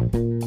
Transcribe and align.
Bye. 0.00 0.39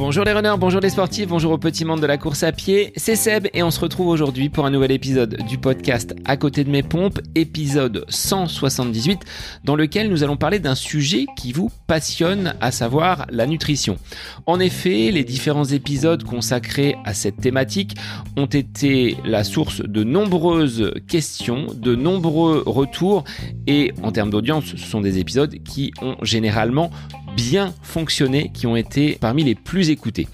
Bonjour 0.00 0.24
les 0.24 0.32
runners, 0.32 0.54
bonjour 0.58 0.80
les 0.80 0.88
sportifs, 0.88 1.28
bonjour 1.28 1.52
au 1.52 1.58
petit 1.58 1.84
monde 1.84 2.00
de 2.00 2.06
la 2.06 2.16
course 2.16 2.42
à 2.42 2.52
pied, 2.52 2.94
c'est 2.96 3.16
Seb 3.16 3.48
et 3.52 3.62
on 3.62 3.70
se 3.70 3.78
retrouve 3.78 4.08
aujourd'hui 4.08 4.48
pour 4.48 4.64
un 4.64 4.70
nouvel 4.70 4.92
épisode 4.92 5.36
du 5.46 5.58
podcast 5.58 6.14
À 6.24 6.38
côté 6.38 6.64
de 6.64 6.70
mes 6.70 6.82
pompes, 6.82 7.20
épisode 7.34 8.06
178, 8.08 9.20
dans 9.62 9.76
lequel 9.76 10.08
nous 10.08 10.24
allons 10.24 10.38
parler 10.38 10.58
d'un 10.58 10.74
sujet 10.74 11.26
qui 11.36 11.52
vous 11.52 11.70
passionne, 11.86 12.54
à 12.62 12.70
savoir 12.70 13.26
la 13.28 13.46
nutrition. 13.46 13.98
En 14.46 14.58
effet, 14.58 15.10
les 15.10 15.22
différents 15.22 15.66
épisodes 15.66 16.24
consacrés 16.24 16.96
à 17.04 17.12
cette 17.12 17.36
thématique 17.36 17.94
ont 18.38 18.46
été 18.46 19.18
la 19.26 19.44
source 19.44 19.82
de 19.82 20.02
nombreuses 20.02 20.94
questions, 21.08 21.66
de 21.74 21.94
nombreux 21.94 22.62
retours 22.64 23.24
et 23.66 23.92
en 24.02 24.12
termes 24.12 24.30
d'audience, 24.30 24.64
ce 24.64 24.78
sont 24.78 25.02
des 25.02 25.18
épisodes 25.18 25.62
qui 25.62 25.92
ont 26.00 26.16
généralement 26.22 26.90
bien 27.36 27.74
fonctionné, 27.82 28.50
qui 28.52 28.66
ont 28.66 28.76
été 28.76 29.18
parmi 29.20 29.44
les 29.44 29.54
plus 29.54 29.90
écoutés. 29.90 30.28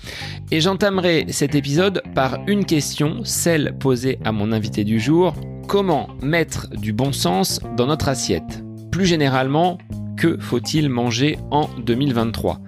Et 0.50 0.60
j'entamerai 0.60 1.26
cet 1.28 1.54
épisode 1.54 2.02
par 2.14 2.38
une 2.46 2.64
question, 2.64 3.24
celle 3.24 3.76
posée 3.78 4.18
à 4.24 4.32
mon 4.32 4.52
invité 4.52 4.84
du 4.84 5.00
jour. 5.00 5.34
Comment 5.68 6.08
mettre 6.22 6.68
du 6.70 6.92
bon 6.92 7.12
sens 7.12 7.60
dans 7.76 7.86
notre 7.86 8.08
assiette? 8.08 8.62
Plus 8.90 9.06
généralement, 9.06 9.78
que 10.16 10.38
faut-il 10.40 10.88
manger 10.88 11.38
en 11.50 11.68
2023 11.78 12.60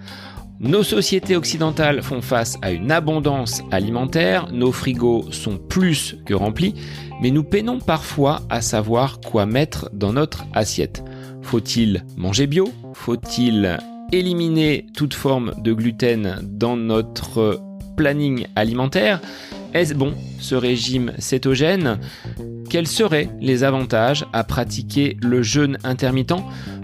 nos 0.60 0.82
sociétés 0.82 1.36
occidentales 1.36 2.02
font 2.02 2.20
face 2.20 2.58
à 2.62 2.72
une 2.72 2.90
abondance 2.90 3.62
alimentaire, 3.70 4.50
nos 4.50 4.72
frigos 4.72 5.30
sont 5.30 5.56
plus 5.56 6.16
que 6.26 6.34
remplis, 6.34 6.74
mais 7.22 7.30
nous 7.30 7.44
peinons 7.44 7.78
parfois 7.78 8.40
à 8.50 8.60
savoir 8.60 9.20
quoi 9.20 9.46
mettre 9.46 9.88
dans 9.92 10.12
notre 10.12 10.46
assiette. 10.54 11.04
Faut-il 11.42 12.04
manger 12.16 12.48
bio? 12.48 12.72
Faut-il 12.92 13.78
éliminer 14.12 14.86
toute 14.94 15.14
forme 15.14 15.54
de 15.58 15.72
gluten 15.72 16.40
dans 16.42 16.76
notre 16.76 17.60
planning 17.96 18.46
alimentaire. 18.56 19.20
Est-ce 19.74 19.94
bon 19.94 20.14
ce 20.40 20.54
régime 20.54 21.12
cétogène? 21.18 21.98
Quels 22.70 22.86
seraient 22.86 23.28
les 23.40 23.64
avantages 23.64 24.26
à 24.32 24.44
pratiquer 24.44 25.16
le 25.22 25.42
jeûne 25.42 25.78
intermittent? 25.84 26.32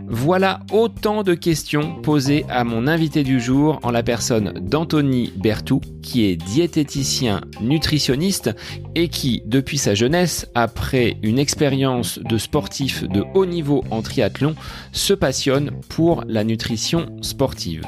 Voilà 0.08 0.60
autant 0.72 1.22
de 1.22 1.34
questions 1.34 2.00
posées 2.02 2.44
à 2.48 2.64
mon 2.64 2.86
invité 2.86 3.22
du 3.22 3.40
jour 3.40 3.80
en 3.82 3.90
la 3.90 4.02
personne 4.02 4.52
d'Anthony 4.60 5.32
Bertou, 5.36 5.80
qui 6.02 6.24
est 6.24 6.36
diététicien 6.36 7.40
nutritionniste 7.60 8.50
et 8.94 9.08
qui, 9.08 9.42
depuis 9.46 9.78
sa 9.78 9.94
jeunesse, 9.94 10.46
après 10.54 11.16
une 11.22 11.38
expérience 11.38 12.18
de 12.18 12.38
sportif 12.38 13.04
de 13.08 13.24
haut 13.34 13.46
niveau 13.46 13.82
en 13.90 14.02
triathlon, 14.02 14.54
se 14.92 15.14
passionne 15.14 15.72
pour 15.88 16.22
la 16.26 16.44
nutrition 16.44 17.06
sportive. 17.22 17.82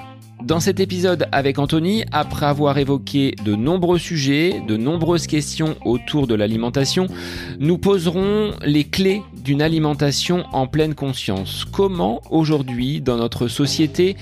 Dans 0.46 0.60
cet 0.60 0.78
épisode 0.78 1.26
avec 1.32 1.58
Anthony, 1.58 2.04
après 2.12 2.46
avoir 2.46 2.78
évoqué 2.78 3.34
de 3.44 3.56
nombreux 3.56 3.98
sujets, 3.98 4.62
de 4.68 4.76
nombreuses 4.76 5.26
questions 5.26 5.74
autour 5.84 6.28
de 6.28 6.36
l'alimentation, 6.36 7.08
nous 7.58 7.78
poserons 7.78 8.52
les 8.64 8.84
clés 8.84 9.22
d'une 9.42 9.60
alimentation 9.60 10.44
en 10.52 10.68
pleine 10.68 10.94
conscience. 10.94 11.64
Comment 11.64 12.22
aujourd'hui, 12.30 13.00
dans 13.00 13.16
notre 13.16 13.48
société, 13.48 14.16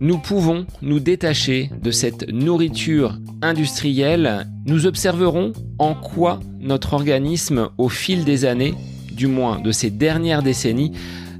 nous 0.00 0.18
pouvons 0.18 0.66
nous 0.82 0.98
détacher 0.98 1.70
de 1.80 1.92
cette 1.92 2.28
nourriture 2.28 3.16
industrielle? 3.40 4.48
Nous 4.66 4.84
observerons 4.84 5.52
en 5.78 5.94
quoi 5.94 6.40
notre 6.58 6.94
organisme, 6.94 7.68
au 7.78 7.88
fil 7.88 8.24
des 8.24 8.46
années, 8.46 8.74
du 9.12 9.28
moins 9.28 9.60
de 9.60 9.70
ces 9.70 9.90
dernières 9.90 10.42
décennies, 10.42 10.90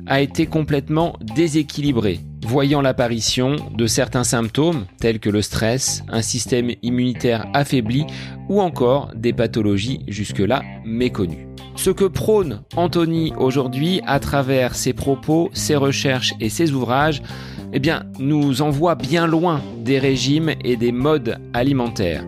a 0.06 0.20
été 0.20 0.47
complètement 0.47 1.17
déséquilibré 1.34 2.20
voyant 2.47 2.81
l'apparition 2.81 3.56
de 3.75 3.86
certains 3.86 4.25
symptômes 4.25 4.86
tels 5.00 5.20
que 5.20 5.31
le 5.31 5.42
stress, 5.42 6.03
un 6.08 6.22
système 6.22 6.70
immunitaire 6.83 7.47
affaibli 7.55 8.06
ou 8.48 8.61
encore 8.61 9.11
des 9.14 9.33
pathologies 9.33 10.05
jusque-là 10.08 10.62
méconnues. 10.85 11.48
Ce 11.77 11.90
que 11.90 12.05
prône 12.05 12.62
Anthony 12.77 13.33
aujourd'hui 13.39 14.01
à 14.07 14.18
travers 14.18 14.74
ses 14.74 14.92
propos, 14.92 15.51
ses 15.52 15.77
recherches 15.77 16.35
et 16.40 16.48
ses 16.48 16.73
ouvrages, 16.73 17.23
eh 17.73 17.79
bien, 17.79 18.05
nous 18.18 18.62
envoie 18.62 18.95
bien 18.95 19.27
loin 19.27 19.61
des 19.85 19.98
régimes 19.98 20.51
et 20.64 20.77
des 20.77 20.91
modes 20.91 21.39
alimentaires 21.52 22.24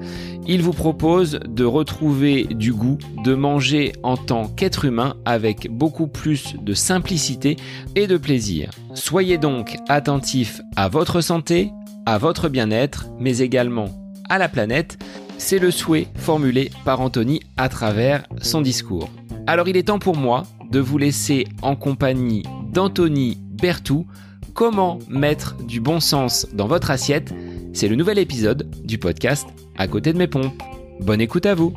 il 0.53 0.63
vous 0.63 0.73
propose 0.73 1.39
de 1.49 1.65
retrouver 1.65 2.43
du 2.43 2.73
goût, 2.73 2.99
de 3.23 3.37
manger 3.37 3.93
en 4.03 4.17
tant 4.17 4.49
qu'être 4.49 4.85
humain 4.85 5.15
avec 5.25 5.71
beaucoup 5.71 6.09
plus 6.09 6.57
de 6.61 6.75
simplicité 6.75 7.57
et 7.95 8.09
de 8.09 8.17
plaisir. 8.17 8.71
Soyez 8.95 9.39
donc 9.39 9.77
attentifs 9.89 10.61
à 10.75 10.89
votre 10.89 11.21
santé, 11.21 11.71
à 12.05 12.19
votre 12.19 12.49
bien-être, 12.49 13.07
mais 13.21 13.39
également 13.39 13.91
à 14.29 14.39
la 14.39 14.49
planète. 14.49 14.99
C'est 15.39 15.61
le 15.61 15.71
souhait 15.71 16.09
formulé 16.17 16.73
par 16.85 17.01
Anthony 17.01 17.41
à 17.57 17.69
travers 17.69 18.25
son 18.43 18.61
discours. 18.61 19.09
Alors 19.47 19.69
il 19.69 19.77
est 19.77 19.85
temps 19.85 20.01
pour 20.01 20.17
moi 20.17 20.43
de 20.69 20.81
vous 20.81 20.99
laisser 20.99 21.47
en 21.63 21.77
compagnie 21.77 22.43
d'Anthony 22.73 23.39
Bertou. 23.53 24.05
Comment 24.53 24.99
mettre 25.09 25.57
du 25.65 25.81
bon 25.81 26.01
sens 26.01 26.49
dans 26.53 26.67
votre 26.67 26.91
assiette? 26.91 27.33
C'est 27.73 27.87
le 27.87 27.95
nouvel 27.95 28.19
épisode 28.19 28.69
du 28.83 28.99
podcast 28.99 29.47
à 29.81 29.89
côté 29.89 30.13
de 30.13 30.19
mes 30.19 30.27
pompes. 30.27 30.63
Bonne 31.01 31.23
écoute 31.23 31.47
à 31.47 31.55
vous. 31.55 31.73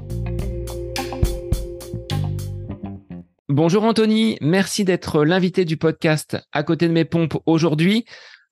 Bonjour 3.47 3.86
Anthony, 3.86 4.38
merci 4.41 4.84
d'être 4.84 5.24
l'invité 5.24 5.64
du 5.64 5.78
podcast 5.78 6.38
à 6.52 6.63
côté 6.63 6.90
de 6.90 6.94
mes 6.94 7.06
pompes 7.06 7.38
aujourd'hui. 7.46 8.03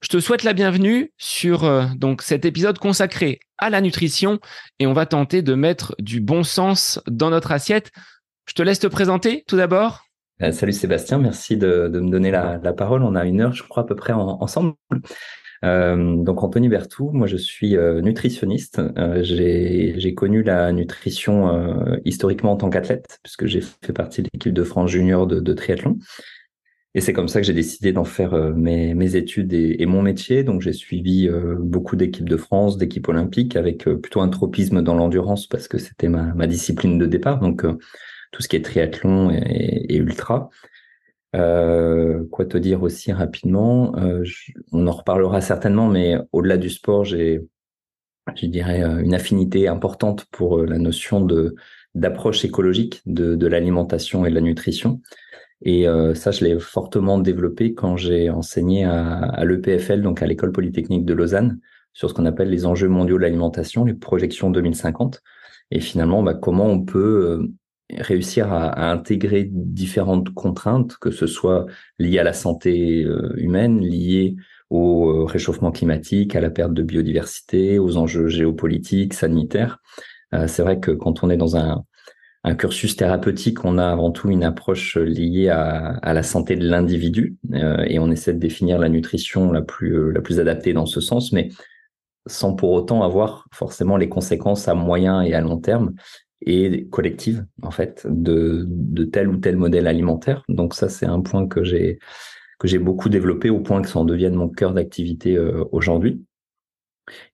Je 0.02 0.08
te 0.08 0.22
souhaite 0.22 0.44
la 0.44 0.54
bienvenue 0.54 1.12
sur 1.18 1.66
euh, 1.66 1.84
donc 1.98 2.22
cet 2.22 2.46
épisode 2.46 2.80
consacré 2.80 3.42
à 3.58 3.70
la 3.70 3.82
nutrition 3.82 4.40
et 4.80 4.88
on 4.88 4.94
va 4.94 5.06
tenter 5.06 5.42
de 5.42 5.54
mettre 5.54 5.96
du 6.00 6.22
bon 6.22 6.44
sens 6.44 7.02
dans 7.08 7.30
notre 7.30 7.52
assiette. 7.52 7.92
Je 8.46 8.54
te 8.54 8.62
laisse 8.62 8.80
te 8.80 8.88
présenter 8.88 9.44
tout 9.48 9.58
d'abord. 9.58 10.06
Euh, 10.42 10.54
salut 10.54 10.72
Sébastien, 10.72 11.18
merci 11.18 11.58
de, 11.58 11.90
me 11.94 12.10
donner 12.10 12.32
la, 12.32 12.58
parole. 12.72 13.04
On 13.04 13.16
a 13.16 13.26
une 13.26 13.42
heure, 13.42 13.54
je 13.54 13.64
crois, 13.64 13.84
à 13.84 13.86
peu 13.86 13.96
près 13.96 14.14
ensemble. 14.14 14.76
Euh, 15.64 16.16
donc 16.16 16.42
Anthony 16.44 16.70
Bertou, 16.70 17.12
moi 17.12 17.28
je 17.28 17.38
suis 17.38 17.78
euh, 17.78 18.02
nutritionniste. 18.02 18.82
Euh, 18.98 19.22
j'ai 19.24 20.14
connu 20.16 20.44
la 20.44 20.72
nutrition 20.72 21.50
historiquement 22.06 22.54
en 22.54 22.58
tant 22.58 22.70
qu'athlète, 22.70 23.20
puisque 23.24 23.46
j'ai 23.46 23.62
fait 23.62 23.94
partie 23.94 24.22
de 24.22 24.30
l'équipe 24.34 24.54
de 24.54 24.64
France 24.64 24.92
junior 24.92 25.28
de, 25.28 25.40
de 25.40 25.54
triathlon. 25.54 25.98
Et 26.94 27.00
c'est 27.00 27.14
comme 27.14 27.30
ça 27.30 27.40
que 27.40 27.48
j'ai 27.48 27.54
décidé 27.54 27.94
d'en 27.94 28.04
faire 28.04 28.34
mes, 28.54 28.94
mes, 28.96 29.16
études 29.16 29.54
et, 29.54 29.82
et, 29.82 29.86
mon 29.86 30.02
métier. 30.02 30.44
Donc 30.44 30.62
j'ai 30.62 30.74
suivi 30.74 31.30
beaucoup 31.60 31.96
d'équipes 31.96 32.28
de 32.28 32.36
France, 32.36 32.78
d'équipes 32.78 33.08
olympiques, 33.08 33.56
avec 33.56 33.86
plutôt 33.86 34.20
un 34.20 34.28
tropisme 34.28 34.82
dans 34.82 34.96
l'endurance 34.96 35.48
parce 35.48 35.70
que 35.70 35.78
c'était 35.78 36.10
ma, 36.10 36.34
ma, 36.34 36.48
discipline 36.48 36.98
de 36.98 37.06
départ. 37.06 37.40
Donc 37.40 37.66
tout 38.32 38.42
ce 38.42 38.50
qui 38.50 38.58
est 38.58 38.62
triathlon 38.62 39.32
et, 39.32 39.86
et 39.88 39.98
ultra. 39.98 40.50
Euh, 41.36 42.26
quoi 42.30 42.46
te 42.46 42.58
dire 42.58 42.84
aussi 42.84 43.14
rapidement 43.14 43.96
euh, 43.98 44.24
On 44.74 44.86
en 44.88 44.92
reparlera 44.92 45.40
certainement, 45.40 45.88
mais 45.88 46.18
au-delà 46.34 46.58
du 46.58 46.70
sport, 46.70 47.06
j'ai, 47.06 47.48
je 48.36 48.46
dirais, 48.48 48.84
euh, 48.84 49.00
une 49.00 49.14
affinité 49.14 49.68
importante 49.68 50.26
pour 50.32 50.60
la 50.60 50.78
notion 50.78 51.22
de 51.22 51.56
d'approche 51.94 52.46
écologique 52.46 53.02
de, 53.06 53.36
de 53.36 53.48
l'alimentation 53.48 54.26
et 54.26 54.30
de 54.30 54.36
la 54.36 54.40
nutrition. 54.40 55.02
Et 55.64 55.86
ça, 56.16 56.32
je 56.32 56.46
l'ai 56.46 56.58
fortement 56.58 57.20
développé 57.20 57.74
quand 57.74 57.98
j'ai 57.98 58.30
enseigné 58.30 58.86
à, 58.86 59.18
à 59.18 59.44
l'EPFL, 59.44 60.02
donc 60.02 60.24
à 60.24 60.26
l'école 60.26 60.54
polytechnique 60.54 61.04
de 61.06 61.14
Lausanne, 61.14 61.60
sur 61.92 62.10
ce 62.10 62.14
qu'on 62.14 62.26
appelle 62.26 62.50
les 62.50 62.66
enjeux 62.66 62.88
mondiaux 62.88 63.18
de 63.18 63.22
l'alimentation, 63.22 63.84
les 63.84 63.94
projections 63.94 64.50
2050. 64.50 65.22
Et 65.70 65.82
finalement, 65.82 66.24
bah, 66.24 66.34
comment 66.34 66.66
on 66.66 66.82
peut 66.82 67.52
réussir 67.98 68.52
à, 68.52 68.92
intégrer 68.92 69.48
différentes 69.52 70.34
contraintes, 70.34 70.98
que 70.98 71.12
ce 71.12 71.28
soit 71.28 71.66
liées 72.00 72.20
à 72.20 72.24
la 72.24 72.34
santé 72.34 73.04
euh, 73.04 73.34
humaine, 73.38 73.80
liées 73.80 74.36
au 74.70 75.10
euh, 75.10 75.26
réchauffement 75.26 75.72
climatique, 75.72 76.36
à 76.36 76.42
la 76.42 76.50
perte 76.50 76.74
de 76.74 76.84
biodiversité, 76.84 77.80
aux 77.80 77.98
enjeux 77.98 78.28
géopolitiques, 78.28 79.14
sanitaires. 79.14 79.80
Euh, 80.34 80.48
c'est 80.48 80.64
vrai 80.64 80.80
que 80.80 80.92
quand 80.92 81.24
on 81.24 81.30
est 81.30 81.38
dans 81.38 81.58
un, 81.58 81.84
cursus 82.58 82.96
thérapeutique, 82.96 83.66
on 83.66 83.78
a 83.78 83.86
avant 83.86 84.10
tout 84.10 84.32
une 84.32 84.44
approche 84.44 84.98
liée 84.98 85.50
à, 85.50 86.00
la 86.12 86.24
santé 86.24 86.56
de 86.56 86.68
l'individu 86.68 87.38
et 87.86 88.00
on 88.00 88.10
essaie 88.10 88.34
de 88.34 88.40
définir 88.40 88.80
la 88.80 88.90
nutrition 88.90 89.52
la 89.52 89.62
plus 89.62 90.40
adaptée 90.40 90.74
dans 90.74 90.88
ce 90.88 91.02
sens, 91.02 91.34
mais 91.34 91.50
sans 92.26 92.56
pour 92.56 92.72
autant 92.72 93.04
avoir 93.04 93.48
forcément 93.54 93.96
les 93.96 94.10
conséquences 94.10 94.68
à 94.68 94.74
moyen 94.74 95.22
et 95.22 95.36
à 95.36 95.42
long 95.42 95.58
terme 95.58 95.94
et 96.46 96.88
collective 96.88 97.46
en 97.62 97.72
fait 97.72 98.06
de, 98.10 98.66
de 98.68 99.04
tel 99.04 99.28
ou 99.28 99.38
tel 99.38 99.58
modèle 99.58 99.88
alimentaire. 99.88 100.44
Donc 100.50 100.74
ça 100.74 100.90
c'est 100.90 101.06
un 101.06 101.22
point 101.22 101.48
que 101.48 101.64
j'ai 101.64 102.00
que 102.60 102.68
j'ai 102.68 102.80
beaucoup 102.80 103.10
développé 103.10 103.50
au 103.50 103.60
point 103.60 103.82
que 103.82 103.90
ça 103.90 104.00
en 104.00 104.06
devienne 104.06 104.36
mon 104.36 104.50
cœur 104.50 104.74
d'activité 104.74 105.36
euh, 105.36 105.64
aujourd'hui. 105.72 106.24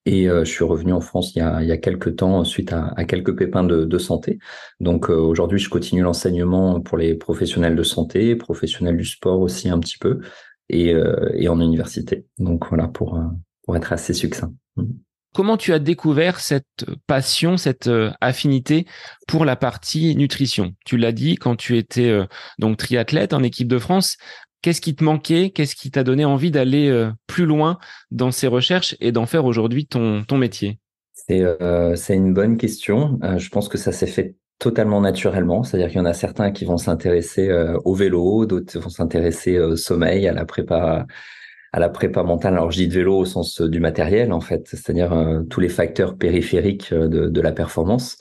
Et 0.06 0.30
euh, 0.30 0.46
je 0.46 0.52
suis 0.52 0.64
revenu 0.64 0.94
en 0.94 1.02
France 1.02 1.36
il 1.36 1.40
y 1.40 1.42
a, 1.42 1.62
il 1.62 1.68
y 1.68 1.72
a 1.72 1.78
quelques 1.78 2.16
temps 2.16 2.44
suite 2.44 2.72
à, 2.74 2.94
à 2.96 3.04
quelques 3.04 3.38
pépins 3.38 3.64
de, 3.64 3.86
de 3.86 3.98
santé. 3.98 4.40
Donc 4.80 5.10
euh, 5.10 5.16
aujourd'hui, 5.16 5.60
je 5.60 5.70
continue 5.70 6.02
l'enseignement 6.02 6.82
pour 6.82 6.98
les 6.98 7.16
professionnels 7.16 7.76
de 7.76 7.84
santé, 7.84 8.36
professionnels 8.36 8.98
du 8.98 9.06
sport 9.06 9.40
aussi 9.40 9.70
un 9.70 9.80
petit 9.80 9.98
peu, 9.98 10.20
et, 10.70 10.94
et 11.36 11.48
en 11.48 11.62
université. 11.62 12.26
Donc 12.40 12.68
voilà 12.68 12.88
pour 12.88 13.20
pour 13.64 13.76
être 13.76 13.94
assez 13.94 14.14
succinct. 14.14 14.54
Mmh. 14.78 14.84
Comment 15.34 15.58
tu 15.58 15.74
as 15.74 15.80
découvert 15.80 16.40
cette 16.40 16.86
passion, 17.06 17.58
cette 17.58 17.90
affinité 18.22 18.86
pour 19.28 19.46
la 19.46 19.56
partie 19.56 20.16
nutrition? 20.16 20.74
Tu 20.86 20.98
l'as 20.98 21.12
dit 21.12 21.36
quand 21.36 21.56
tu 21.56 21.78
étais 21.78 22.12
donc 22.58 22.78
triathlète 22.78 23.34
en 23.34 23.44
équipe 23.44 23.68
de 23.68 23.78
France. 23.78 24.18
Qu'est-ce 24.64 24.82
qui 24.82 24.96
te 24.96 25.04
manquait? 25.04 25.52
Qu'est-ce 25.52 25.76
qui 25.76 25.92
t'a 25.92 26.04
donné 26.04 26.26
envie 26.26 26.50
d'aller 26.50 27.10
plus 27.28 27.46
loin 27.46 27.78
dans 28.10 28.32
ces 28.32 28.48
recherches 28.48 28.96
et 29.00 29.12
d'en 29.12 29.28
faire 29.28 29.46
aujourd'hui 29.46 29.86
ton, 29.86 30.24
ton 30.24 30.38
métier? 30.38 30.80
C'est 31.14 32.16
une 32.16 32.34
bonne 32.34 32.58
question. 32.58 33.20
je 33.38 33.50
pense 33.50 33.70
que 33.70 33.78
ça 33.78 33.92
s'est 33.92 34.08
fait 34.08 34.36
totalement 34.60 35.02
naturellement. 35.02 35.62
C'est-à-dire 35.62 35.90
qu'il 35.90 35.98
y 35.98 36.02
en 36.02 36.06
a 36.06 36.14
certains 36.14 36.52
qui 36.52 36.66
vont 36.66 36.78
s'intéresser 36.78 37.52
au 37.86 37.94
vélo, 37.94 38.48
d'autres 38.48 38.80
vont 38.80 38.90
s'intéresser 38.90 39.60
au 39.60 39.76
sommeil, 39.76 40.28
à 40.28 40.34
la 40.34 40.46
prépa, 40.46 41.06
à 41.74 41.80
la 41.80 41.90
prépa 41.90 42.24
mentale. 42.24 42.54
Alors 42.54 42.72
je 42.72 42.78
dis 42.78 42.88
de 42.88 42.94
vélo 42.94 43.18
au 43.18 43.26
sens 43.26 43.62
du 43.62 43.80
matériel 43.80 44.32
en 44.34 44.42
fait, 44.42 44.68
c'est-à-dire 44.68 45.44
tous 45.50 45.60
les 45.60 45.70
facteurs 45.70 46.18
périphériques 46.18 46.94
de, 46.94 47.28
de 47.28 47.42
la 47.42 47.52
performance. 47.52 48.18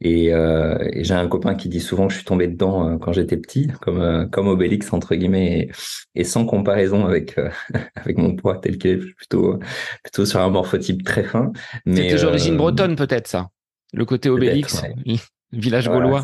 Et, 0.00 0.32
euh, 0.32 0.78
et 0.92 1.02
j'ai 1.02 1.14
un 1.14 1.26
copain 1.26 1.56
qui 1.56 1.68
dit 1.68 1.80
souvent 1.80 2.06
que 2.06 2.12
je 2.12 2.18
suis 2.18 2.24
tombé 2.24 2.46
dedans 2.46 2.88
euh, 2.88 2.98
quand 2.98 3.12
j'étais 3.12 3.36
petit, 3.36 3.66
comme 3.80 4.00
euh, 4.00 4.26
comme 4.26 4.46
Obélix 4.46 4.92
entre 4.92 5.16
guillemets, 5.16 5.70
et, 6.14 6.24
sans 6.24 6.46
comparaison 6.46 7.04
avec 7.04 7.36
euh, 7.36 7.50
avec 7.96 8.16
mon 8.16 8.36
poids 8.36 8.58
tel 8.58 8.78
qu'il 8.78 8.90
est, 8.92 8.96
plutôt 8.96 9.58
plutôt 10.04 10.24
sur 10.24 10.40
un 10.40 10.50
morphotype 10.50 11.02
très 11.04 11.24
fin. 11.24 11.52
C'était 11.84 12.14
d'origine 12.16 12.56
bretonne 12.56 12.94
peut-être 12.94 13.26
ça, 13.26 13.48
le 13.92 14.04
côté 14.04 14.28
Obélix, 14.28 14.82
village 15.52 15.88
gaulois. 15.88 16.22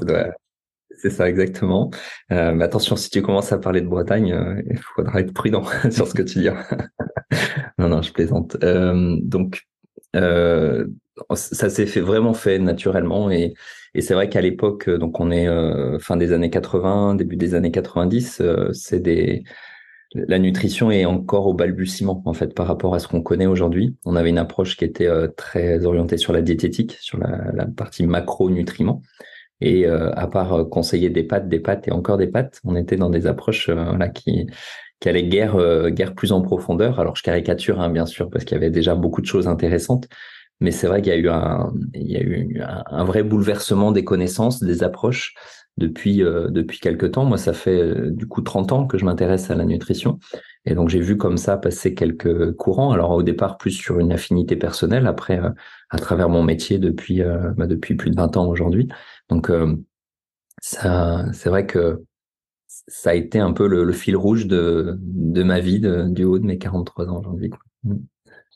C'est 1.05 1.11
ça 1.11 1.29
exactement. 1.29 1.91
mais 2.31 2.65
attention, 2.65 2.97
si 2.97 3.11
tu 3.11 3.21
commences 3.21 3.53
à 3.53 3.59
parler 3.59 3.83
de 3.83 3.87
Bretagne, 3.87 4.63
il 4.71 4.79
faudra 4.79 5.21
être 5.21 5.35
prudent 5.35 5.65
sur 5.91 6.09
ce 6.09 6.15
que 6.15 6.23
tu 6.23 6.39
dis. 6.39 6.49
non 7.79 7.91
non, 7.91 8.01
je 8.01 8.11
plaisante. 8.11 8.57
donc 8.57 9.67
euh, 10.17 10.87
ça 11.35 11.71
s'est 11.71 11.87
fait 11.87 12.01
vraiment 12.01 12.35
fait 12.35 12.59
naturellement 12.59 13.31
et, 13.31 13.55
c'est 14.01 14.15
vrai 14.15 14.29
qu'à 14.29 14.41
l'époque, 14.41 14.89
euh, 14.89 14.99
donc 14.99 15.21
on 15.21 15.31
est 15.31 15.47
euh, 15.47 16.01
fin 16.01 16.17
des 16.17 16.33
années 16.33 16.51
80, 16.51 17.15
début 17.15 17.37
des 17.37 17.55
années 17.55 17.71
90, 17.71 18.41
euh, 18.41 18.73
c'est 18.73 18.99
des 18.99 19.45
la 20.17 20.39
nutrition 20.41 20.91
est 20.91 21.05
encore 21.05 21.47
au 21.47 21.55
balbutiement 21.55 22.23
en 22.25 22.35
fait 22.35 22.55
par 22.55 22.67
rapport 22.69 22.95
à 22.95 22.99
ce 22.99 23.07
qu'on 23.07 23.23
connaît 23.23 23.47
aujourd'hui. 23.47 23.97
On 24.05 24.17
avait 24.17 24.31
une 24.31 24.39
approche 24.39 24.77
qui 24.77 24.85
était 24.85 25.09
très 25.37 25.85
orientée 25.87 26.19
sur 26.19 26.33
la 26.33 26.41
diététique, 26.41 26.97
sur 27.01 27.19
la, 27.19 27.51
la 27.53 27.67
partie 27.67 28.07
macronutriments. 28.07 29.03
Et 29.61 29.87
à 29.87 30.27
part 30.27 30.69
conseiller 30.69 31.11
des 31.11 31.23
pâtes, 31.23 31.49
des 31.49 31.61
pâtes 31.61 31.89
et 31.89 31.93
encore 31.93 32.19
des 32.19 32.27
pâtes, 32.27 32.61
on 32.65 32.77
était 32.77 32.97
dans 32.97 33.09
des 33.09 33.27
approches 33.27 33.69
là 33.69 34.09
qui 34.09 34.47
qui 35.01 35.09
allaient 35.09 35.25
guère 35.25 35.57
guère 35.91 36.15
plus 36.15 36.33
en 36.33 36.43
profondeur. 36.43 37.01
Alors 37.01 37.17
je 37.17 37.23
caricature 37.23 37.81
hein, 37.81 37.89
bien 37.89 38.05
sûr 38.05 38.29
parce 38.31 38.45
qu'il 38.45 38.57
y 38.57 38.59
avait 38.59 38.71
déjà 38.71 38.95
beaucoup 38.95 39.21
de 39.21 39.27
choses 39.27 39.49
intéressantes, 39.49 40.09
mais 40.61 40.71
c'est 40.71 40.87
vrai 40.87 41.03
qu'il 41.03 41.13
y 41.13 41.17
a 41.17 41.19
eu 41.19 41.29
un, 41.29 41.73
il 41.95 42.11
y 42.11 42.17
a 42.17 42.23
eu 42.23 42.61
un, 42.63 43.05
vrai 43.05 43.23
bouleversement 43.23 43.93
des 43.93 44.05
connaissances, 44.05 44.63
des 44.63 44.83
approches 44.83 45.35
depuis 45.77 46.23
euh, 46.23 46.49
depuis 46.49 46.79
quelques 46.79 47.13
temps. 47.13 47.25
Moi, 47.25 47.39
ça 47.39 47.53
fait 47.53 47.81
euh, 47.81 48.11
du 48.11 48.27
coup 48.27 48.41
30 48.43 48.73
ans 48.73 48.87
que 48.87 48.97
je 48.97 49.05
m'intéresse 49.05 49.51
à 49.51 49.57
la 49.57 49.65
nutrition, 49.65 50.19
et 50.65 50.75
donc 50.75 50.89
j'ai 50.89 51.01
vu 51.01 51.17
comme 51.17 51.37
ça 51.37 51.57
passer 51.57 51.95
quelques 51.95 52.53
courants. 52.53 52.93
Alors 52.93 53.11
au 53.11 53.23
départ 53.23 53.59
plus 53.59 53.73
sur 53.73 53.99
une 53.99 54.13
affinité 54.13 54.57
personnelle, 54.57 55.07
après 55.07 55.41
euh, 55.41 55.51
à 55.91 55.99
travers 55.99 56.29
mon 56.29 56.43
métier 56.43 56.79
depuis 56.79 57.23
bah, 57.57 57.67
depuis 57.67 57.95
plus 57.97 58.11
de 58.11 58.17
20 58.17 58.37
ans 58.37 58.47
aujourd'hui. 58.49 58.89
Donc 59.31 59.51
ça, 60.61 61.25
c'est 61.33 61.49
vrai 61.49 61.67
que 61.67 62.05
ça 62.69 63.11
a 63.11 63.15
été 63.15 63.39
un 63.39 63.53
peu 63.53 63.67
le, 63.67 63.93
fil 63.93 64.17
rouge 64.17 64.47
de 64.47 64.99
de 65.01 65.43
ma 65.43 65.61
vie 65.61 65.81
du 65.81 66.25
haut 66.25 66.39
de 66.39 66.45
mes 66.45 66.59
43 66.59 67.09
ans 67.09 67.19
aujourd'hui. 67.21 67.51
Mm. 67.85 67.97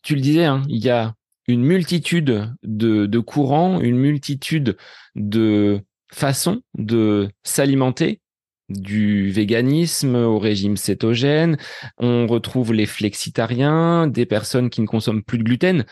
Tu 0.03 0.15
le 0.15 0.21
disais, 0.21 0.45
hein, 0.45 0.63
il 0.69 0.83
y 0.83 0.91
a 0.91 1.15
une 1.49 1.63
multitude 1.63 2.55
de, 2.63 3.07
de 3.07 3.19
courants, 3.19 3.81
une 3.81 3.97
multitude 3.97 4.77
de 5.17 5.81
façons 6.13 6.63
de 6.77 7.31
s'alimenter, 7.43 8.21
du 8.69 9.31
véganisme 9.31 10.15
au 10.15 10.39
régime 10.39 10.77
cétogène. 10.77 11.57
On 11.99 12.27
retrouve 12.27 12.73
les 12.73 12.87
flexitariens, 12.87 14.07
des 14.07 14.27
personnes 14.27 14.71
qui 14.71 14.81
ne 14.83 14.87
consomment 14.87 15.23
plus 15.23 15.39
de 15.39 15.45
gluten. 15.45 15.85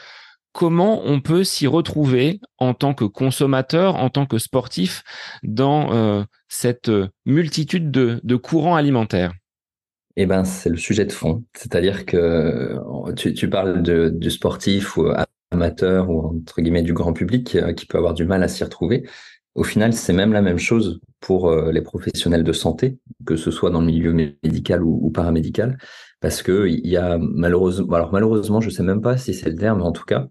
Comment 0.56 1.02
on 1.04 1.20
peut 1.20 1.44
s'y 1.44 1.66
retrouver 1.66 2.40
en 2.56 2.72
tant 2.72 2.94
que 2.94 3.04
consommateur, 3.04 3.96
en 3.96 4.08
tant 4.08 4.24
que 4.24 4.38
sportif, 4.38 5.02
dans 5.42 5.92
euh, 5.92 6.24
cette 6.48 6.90
multitude 7.26 7.90
de, 7.90 8.36
courants 8.36 8.74
alimentaires? 8.74 9.34
Eh 10.16 10.24
ben, 10.24 10.44
c'est 10.44 10.70
le 10.70 10.78
sujet 10.78 11.04
de 11.04 11.12
fond. 11.12 11.44
C'est-à-dire 11.52 12.06
que 12.06 12.74
tu, 13.16 13.34
tu 13.34 13.50
parles 13.50 13.82
de, 13.82 14.08
du 14.08 14.30
sportif 14.30 14.96
ou 14.96 15.12
amateur 15.50 16.08
ou 16.08 16.38
entre 16.38 16.62
guillemets 16.62 16.82
du 16.82 16.94
grand 16.94 17.12
public 17.12 17.54
euh, 17.56 17.74
qui 17.74 17.84
peut 17.84 17.98
avoir 17.98 18.14
du 18.14 18.24
mal 18.24 18.42
à 18.42 18.48
s'y 18.48 18.64
retrouver. 18.64 19.06
Au 19.54 19.62
final, 19.62 19.92
c'est 19.92 20.14
même 20.14 20.32
la 20.32 20.40
même 20.40 20.58
chose 20.58 21.00
pour 21.20 21.50
euh, 21.50 21.70
les 21.70 21.82
professionnels 21.82 22.44
de 22.44 22.52
santé, 22.52 22.98
que 23.26 23.36
ce 23.36 23.50
soit 23.50 23.68
dans 23.68 23.80
le 23.80 23.86
milieu 23.88 24.14
médical 24.14 24.82
ou, 24.82 25.10
paramédical, 25.10 25.76
parce 26.20 26.42
que 26.42 26.66
il 26.66 26.86
y 26.86 26.96
a 26.96 27.18
malheureusement, 27.18 27.94
alors 27.94 28.10
malheureusement, 28.10 28.62
je 28.62 28.70
sais 28.70 28.82
même 28.82 29.02
pas 29.02 29.18
si 29.18 29.34
c'est 29.34 29.50
le 29.50 29.56
terme, 29.56 29.82
en 29.82 29.92
tout 29.92 30.04
cas, 30.04 30.28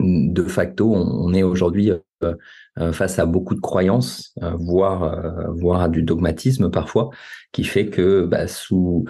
de 0.00 0.42
facto, 0.44 0.92
on, 0.92 1.32
est 1.34 1.42
aujourd'hui 1.42 1.92
euh, 2.22 2.92
face 2.92 3.18
à 3.18 3.26
beaucoup 3.26 3.54
de 3.54 3.60
croyances, 3.60 4.34
voire 4.58 5.52
voire 5.52 5.82
à 5.82 5.88
du 5.88 6.02
dogmatisme 6.02 6.70
parfois, 6.70 7.10
qui 7.52 7.64
fait 7.64 7.86
que 7.86 8.24
bah, 8.24 8.48
sous 8.48 9.04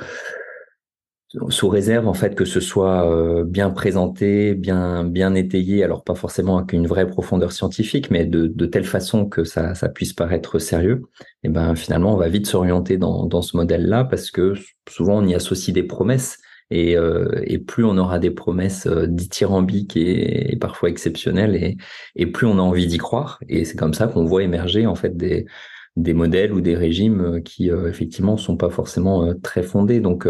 sous 1.49 1.69
réserve 1.69 2.07
en 2.07 2.15
fait 2.15 2.35
que 2.35 2.45
ce 2.45 2.61
soit 2.61 3.11
euh, 3.11 3.45
bien 3.45 3.71
présenté, 3.71 4.55
bien 4.55 5.35
étayé, 5.35 5.83
alors 5.83 6.05
pas 6.05 6.15
forcément 6.15 6.59
avec 6.59 6.73
une 6.73 6.87
vraie 6.87 7.09
profondeur 7.09 7.53
scientifique, 7.53 8.11
mais 8.11 8.25
de, 8.25 8.67
telle 8.67 8.85
façon 8.85 9.27
que 9.27 9.45
ça, 9.45 9.75
ça 9.75 9.89
puisse 9.89 10.13
paraître 10.13 10.59
sérieux. 10.59 11.03
Et 11.43 11.49
ben 11.49 11.75
finalement 11.75 12.15
on 12.15 12.17
va 12.17 12.29
vite 12.29 12.47
s'orienter 12.47 12.99
dans, 12.99 13.27
dans 13.27 13.43
ce 13.43 13.57
modèle-là 13.57 14.05
parce 14.05 14.31
que 14.31 14.55
souvent 14.89 15.19
on 15.19 15.27
y 15.27 15.35
associe 15.35 15.75
des 15.75 15.83
promesses 15.83 16.39
et, 16.75 16.97
euh, 16.97 17.41
et 17.45 17.59
plus 17.59 17.85
on 17.85 17.97
aura 17.99 18.19
des 18.19 18.33
promesses 18.33 18.87
euh, 18.87 19.07
dithyrambiques 19.07 19.97
et, 19.97 20.53
et, 20.53 20.57
parfois 20.57 20.89
exceptionnelles 20.89 21.77
et, 22.17 22.27
plus 22.27 22.49
on 22.49 22.59
a 22.59 22.63
envie 22.63 22.89
d'y 22.89 22.99
croire. 22.99 23.39
Et 23.49 23.65
c'est 23.65 23.77
comme 23.77 23.95
ça 23.95 24.09
qu'on 24.09 24.25
voit 24.25 24.43
émerger 24.43 24.87
en 24.87 24.97
fait 24.97 25.17
des 25.17 26.15
modèles 26.15 26.53
ou 26.53 26.61
des 26.61 26.75
régimes 26.75 27.21
euh, 27.21 27.41
qui 27.41 27.71
euh, 27.71 27.89
effectivement 27.89 28.37
sont 28.37 28.57
pas 28.57 28.71
forcément 28.71 29.33
très 29.41 29.63
fondés. 29.63 30.01
Donc 30.01 30.29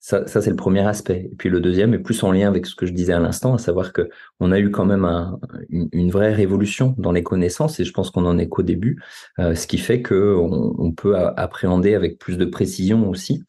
ça, 0.00 0.24
c'est 0.26 0.48
le 0.48 0.56
premier 0.56 0.80
aspect. 0.80 1.28
Et 1.30 1.36
puis 1.36 1.50
le 1.50 1.60
deuxième 1.60 1.92
est 1.92 1.98
plus 1.98 2.22
en 2.22 2.32
lien 2.32 2.48
avec 2.48 2.64
ce 2.64 2.74
que 2.74 2.86
je 2.86 2.92
disais 2.92 3.12
à 3.12 3.20
l'instant, 3.20 3.52
à 3.52 3.58
savoir 3.58 3.92
que 3.92 4.08
on 4.40 4.52
a 4.52 4.58
eu 4.58 4.70
quand 4.70 4.86
même 4.86 5.04
un, 5.04 5.38
une, 5.68 6.10
vraie 6.10 6.32
révolution 6.32 6.94
dans 6.96 7.12
les 7.12 7.22
connaissances 7.22 7.78
et 7.78 7.84
je 7.84 7.92
pense 7.92 8.10
qu'on 8.10 8.24
en 8.24 8.38
est 8.38 8.48
qu'au 8.48 8.62
début, 8.62 9.02
ce 9.38 9.66
qui 9.66 9.76
fait 9.76 10.00
que 10.00 10.34
on, 10.34 10.74
on, 10.78 10.92
peut 10.92 11.16
appréhender 11.16 11.94
avec 11.94 12.18
plus 12.18 12.38
de 12.38 12.46
précision 12.46 13.10
aussi 13.10 13.44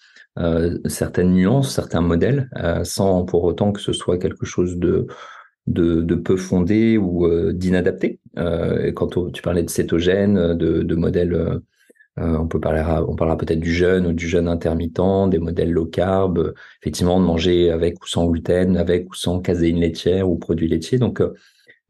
certaines 0.86 1.34
nuances, 1.34 1.74
certains 1.74 2.02
modèles, 2.02 2.50
sans 2.84 3.24
pour 3.24 3.44
autant 3.44 3.72
que 3.72 3.82
ce 3.82 3.94
soit 3.94 4.18
quelque 4.18 4.46
chose 4.46 4.78
de 4.78 6.16
peu 6.16 6.38
fondé 6.38 6.98
ou 6.98 7.26
euh, 7.26 7.54
d'inadapté. 7.54 8.20
Euh, 8.38 8.92
quand 8.92 9.32
tu 9.32 9.42
parlais 9.42 9.64
de 9.64 9.70
cétogène, 9.70 10.54
de, 10.54 10.96
modèles, 10.96 11.34
euh, 11.34 11.60
on 12.18 12.48
peut 12.48 12.60
parler, 12.60 12.84
on 13.08 13.16
parlera 13.16 13.38
peut-être 13.38 13.60
du 13.60 13.74
jeûne 13.74 14.08
ou 14.08 14.14
du 14.14 14.28
jeûne 14.28 14.48
intermittent, 14.48 15.30
des 15.30 15.40
modèles 15.40 15.72
low 15.72 15.86
carb, 15.86 16.54
effectivement 16.82 17.20
de 17.20 17.26
manger 17.26 17.72
avec 17.72 18.02
ou 18.04 18.08
sans 18.08 18.26
gluten, 18.28 18.78
avec 18.78 19.10
ou 19.10 19.16
sans 19.16 19.40
caséine 19.40 19.80
laitière 19.80 20.30
ou 20.30 20.38
produits 20.38 20.68
laitiers. 20.68 21.00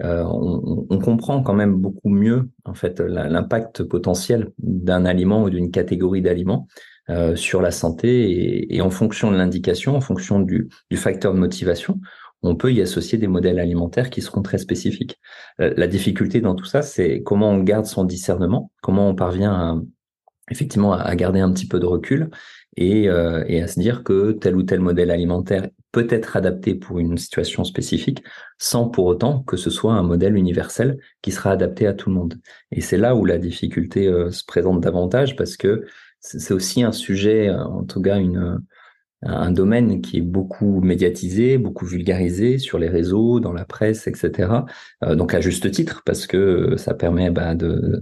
On, 0.03 0.85
on, 0.89 0.99
comprend 0.99 1.41
quand 1.41 1.53
même 1.53 1.75
beaucoup 1.75 2.09
mieux 2.09 2.49
en 2.65 2.73
fait 2.73 2.99
l'impact 2.99 3.83
potentiel 3.83 4.51
d'un 4.57 5.05
aliment 5.05 5.43
ou 5.43 5.49
d'une 5.49 5.71
catégorie 5.71 6.21
d'aliments 6.21 6.67
euh, 7.11 7.35
sur 7.35 7.61
la 7.61 7.69
santé 7.69 8.73
et, 8.73 8.81
en 8.81 8.89
fonction 8.89 9.29
de 9.31 9.37
l'indication, 9.37 9.95
en 9.95 10.01
fonction 10.01 10.39
du, 10.39 10.69
facteur 10.95 11.35
de 11.35 11.39
motivation, 11.39 11.99
on 12.41 12.55
peut 12.55 12.73
y 12.73 12.81
associer 12.81 13.19
des 13.19 13.27
modèles 13.27 13.59
alimentaires 13.59 14.09
qui 14.09 14.21
seront 14.23 14.41
très 14.41 14.57
spécifiques. 14.57 15.19
Euh, 15.59 15.71
la 15.77 15.85
difficulté 15.85 16.41
dans 16.41 16.55
tout 16.55 16.65
ça, 16.65 16.81
c'est 16.81 17.21
comment 17.21 17.51
on 17.51 17.59
garde 17.61 17.85
son 17.85 18.05
discernement, 18.05 18.71
comment 18.81 19.07
on 19.07 19.13
parvient 19.13 19.53
à, 19.53 19.81
effectivement 20.49 20.93
à 20.93 21.15
garder 21.15 21.41
un 21.41 21.51
petit 21.51 21.67
peu 21.67 21.79
de 21.79 21.85
recul 21.85 22.31
et, 22.75 23.07
euh, 23.07 23.43
et, 23.47 23.61
à 23.61 23.67
se 23.67 23.79
dire 23.79 24.03
que 24.03 24.31
tel 24.31 24.55
ou 24.55 24.63
tel 24.63 24.79
modèle 24.79 25.11
alimentaire 25.11 25.67
peut 25.95 26.07
être 26.09 26.35
adapté 26.35 26.75
pour 26.75 26.99
une 26.99 27.17
situation 27.17 27.63
spécifique 27.63 28.21
sans 28.59 28.89
pour 28.89 29.05
autant 29.05 29.43
que 29.43 29.55
ce 29.55 29.69
soit 29.69 29.93
un 29.93 30.03
modèle 30.03 30.35
universel 30.35 30.97
qui 31.21 31.31
sera 31.31 31.51
adapté 31.51 31.87
à 31.87 31.93
tout 31.93 32.09
le 32.09 32.15
monde. 32.15 32.35
Et 32.73 32.81
c'est 32.81 32.97
là 32.97 33.15
où 33.15 33.23
la 33.23 33.37
difficulté 33.37 34.09
euh, 34.09 34.29
se 34.29 34.43
présente 34.43 34.81
davantage 34.81 35.37
parce 35.37 35.55
que 35.55 35.85
c'est 36.19 36.53
aussi 36.53 36.83
un 36.83 36.91
sujet, 36.91 37.49
en 37.49 37.83
tout 37.83 38.01
cas 38.01 38.17
une, 38.17 38.59
un 39.21 39.51
domaine 39.51 40.01
qui 40.01 40.17
est 40.17 40.21
beaucoup 40.21 40.81
médiatisé, 40.81 41.57
beaucoup 41.57 41.85
vulgarisé 41.85 42.57
sur 42.57 42.77
les 42.77 42.89
réseaux, 42.89 43.39
dans 43.39 43.53
la 43.53 43.63
presse, 43.63 44.07
etc. 44.07 44.65
Euh, 45.03 45.15
donc 45.15 45.33
à 45.33 45.39
juste 45.39 45.69
titre, 45.71 46.01
parce 46.05 46.27
que 46.27 46.75
ça 46.77 46.93
permet 46.93 47.29
bah, 47.29 47.55
de 47.55 48.01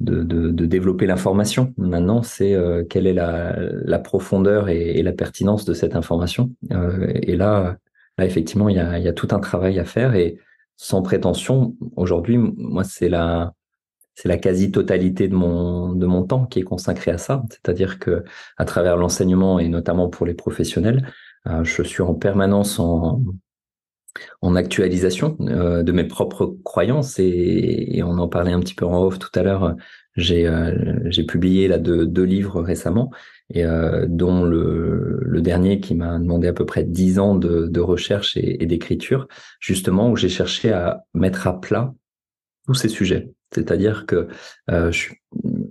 de, 0.00 0.22
de, 0.22 0.66
développer 0.66 1.06
l'information. 1.06 1.74
Maintenant, 1.76 2.22
c'est 2.22 2.56
quelle 2.88 3.06
est 3.06 3.12
la, 3.12 3.56
la 3.58 3.98
profondeur 3.98 4.68
et, 4.68 5.02
la 5.02 5.12
pertinence 5.12 5.64
de 5.64 5.74
cette 5.74 5.96
information. 5.96 6.52
et 6.70 7.36
là, 7.36 7.78
là, 8.16 8.24
effectivement, 8.24 8.68
il 8.68 8.76
y 8.76 8.80
a, 8.80 8.98
y 8.98 9.08
a 9.08 9.12
tout 9.12 9.28
un 9.32 9.40
travail 9.40 9.78
à 9.78 9.84
faire 9.84 10.14
et 10.14 10.38
sans 10.76 11.02
prétention, 11.02 11.74
aujourd'hui, 11.96 12.38
moi, 12.38 12.84
c'est 12.84 13.08
la, 13.08 13.52
c'est 14.14 14.28
la 14.28 14.36
quasi-totalité 14.36 15.28
de 15.28 15.34
mon, 15.34 15.92
de 15.92 16.06
mon 16.06 16.24
temps 16.24 16.46
qui 16.46 16.60
est 16.60 16.64
consacré 16.64 17.10
à 17.10 17.18
ça. 17.18 17.44
C'est-à-dire 17.50 17.98
que 17.98 18.24
à 18.56 18.64
travers 18.64 18.96
l'enseignement 18.96 19.58
et 19.58 19.68
notamment 19.68 20.08
pour 20.08 20.26
les 20.26 20.34
professionnels, 20.34 21.08
euh, 21.46 21.62
je 21.64 21.82
suis 21.82 22.02
en 22.02 22.14
permanence 22.14 22.78
en, 22.78 23.22
en 24.40 24.56
actualisation 24.56 25.36
euh, 25.40 25.82
de 25.82 25.92
mes 25.92 26.04
propres 26.04 26.56
croyances 26.64 27.18
et, 27.18 28.02
on 28.04 28.18
en 28.18 28.28
parlait 28.28 28.52
un 28.52 28.60
petit 28.60 28.74
peu 28.74 28.86
en 28.86 29.02
off 29.02 29.18
tout 29.18 29.30
à 29.34 29.42
l'heure. 29.42 29.76
J'ai 30.16 30.46
euh, 30.46 31.10
publié 31.26 31.68
là 31.68 31.78
deux, 31.78 32.22
livres 32.22 32.60
récemment 32.62 33.10
et 33.54 33.64
dont 34.08 34.44
le, 34.44 35.40
dernier 35.40 35.80
qui 35.80 35.94
m'a 35.94 36.18
demandé 36.18 36.48
à 36.48 36.52
peu 36.52 36.66
près 36.66 36.84
dix 36.84 37.18
ans 37.18 37.34
de, 37.34 37.80
recherche 37.80 38.36
et, 38.36 38.66
d'écriture, 38.66 39.28
justement 39.60 40.10
où 40.10 40.16
j'ai 40.16 40.28
cherché 40.28 40.72
à 40.72 41.04
mettre 41.14 41.46
à 41.46 41.60
plat 41.60 41.94
tous 42.66 42.74
ces 42.74 42.88
sujets. 42.88 43.30
C'est-à-dire 43.54 44.04
que 44.04 44.28
euh, 44.70 44.92
je, 44.92 45.08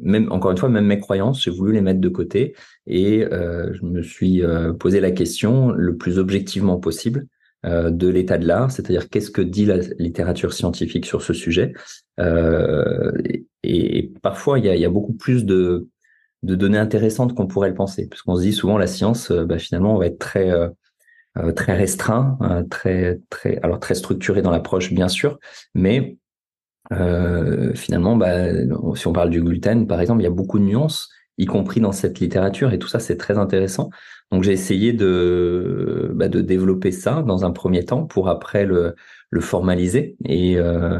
même 0.02 0.32
encore 0.32 0.52
une 0.52 0.58
fois, 0.58 0.70
même 0.70 0.86
mes 0.86 1.00
croyances, 1.00 1.44
j'ai 1.44 1.52
voulu 1.52 1.74
les 1.74 1.82
mettre 1.82 2.00
de 2.00 2.10
côté 2.10 2.56
et 2.88 3.24
euh, 3.26 3.74
je 3.74 3.86
me 3.86 4.02
suis 4.02 4.44
euh, 4.44 4.74
posé 4.74 5.00
la 5.00 5.12
question 5.12 5.72
le 5.72 5.96
plus 5.96 6.18
objectivement 6.18 6.80
possible 6.80 7.22
euh, 7.22 7.37
de 7.66 8.08
l'état 8.08 8.38
de 8.38 8.48
l'art, 8.48 8.72
c'est-à-dire 8.72 9.10
qu'est-ce 9.10 9.32
que 9.32 9.42
dit 9.42 9.66
la 9.66 9.78
littérature 10.00 10.54
scientifique 10.54 11.06
sur 11.06 11.22
ce 11.22 11.34
sujet. 11.34 11.74
Euh, 12.20 13.12
et, 13.64 14.14
parfois, 14.22 14.60
il 14.60 14.66
y 14.66 14.86
a, 14.86 14.90
beaucoup 14.90 15.14
plus 15.14 15.46
de, 15.46 15.88
données 16.44 16.78
intéressantes 16.78 17.36
qu'on 17.36 17.48
pourrait 17.48 17.70
le 17.70 17.76
penser, 17.76 18.08
parce 18.08 18.22
qu'on 18.22 18.36
se 18.36 18.42
dit 18.42 18.54
souvent 18.54 18.78
la 18.78 18.88
science, 18.88 19.32
bah, 19.32 19.58
finalement, 19.58 19.98
va 19.98 20.06
être 20.06 20.20
très 20.20 20.52
très 21.56 21.76
restreint, 21.76 22.38
très 22.72 23.20
très 23.30 23.60
alors 23.62 23.80
très 23.80 23.94
structuré 23.94 24.42
dans 24.42 24.50
l'approche 24.50 24.92
bien 24.92 25.08
sûr, 25.08 25.38
mais 25.76 26.18
euh, 26.94 27.74
finalement, 27.76 28.16
bah, 28.16 28.52
si 28.96 29.08
on 29.08 29.14
parle 29.14 29.30
du 29.30 29.42
gluten, 29.42 29.88
par 29.88 30.02
exemple, 30.02 30.22
il 30.22 30.24
y 30.24 30.28
a 30.28 30.32
beaucoup 30.32 30.60
de 30.60 30.64
nuances, 30.64 31.10
y 31.38 31.46
compris 31.46 31.82
dans 31.82 31.92
cette 31.92 32.20
littérature, 32.20 32.74
et 32.74 32.80
tout 32.80 32.88
ça, 32.88 33.00
c'est 33.00 33.18
très 33.18 33.38
intéressant. 33.38 33.90
Donc, 34.32 34.44
j'ai 34.44 34.52
essayé 34.52 34.94
de, 34.94 36.12
bah, 36.14 36.28
de 36.28 36.42
développer 36.42 36.92
ça 36.92 37.22
dans 37.22 37.46
un 37.46 37.52
premier 37.52 37.86
temps 37.86 38.06
pour 38.06 38.30
après 38.30 38.66
le, 38.66 38.96
le 39.30 39.42
formaliser 39.42 40.18
et, 40.26 40.58
euh, 40.58 41.00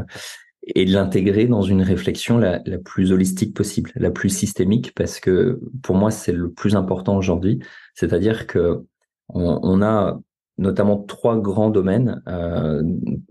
et 0.62 0.84
de 0.84 0.92
l'intégrer 0.92 1.46
dans 1.46 1.62
une 1.62 1.82
réflexion 1.82 2.38
la, 2.38 2.60
la, 2.64 2.78
plus 2.78 3.12
holistique 3.12 3.54
possible, 3.54 3.90
la 3.96 4.10
plus 4.10 4.30
systémique, 4.30 4.94
parce 4.94 5.20
que 5.20 5.60
pour 5.82 5.96
moi, 5.96 6.10
c'est 6.10 6.32
le 6.32 6.50
plus 6.50 6.76
important 6.76 7.16
aujourd'hui. 7.16 7.60
C'est-à-dire 7.94 8.46
que 8.46 8.82
on, 9.28 9.60
on 9.62 9.82
a 9.82 10.18
notamment 10.58 10.98
trois 10.98 11.38
grands 11.38 11.70
domaines, 11.70 12.20
euh, 12.28 12.82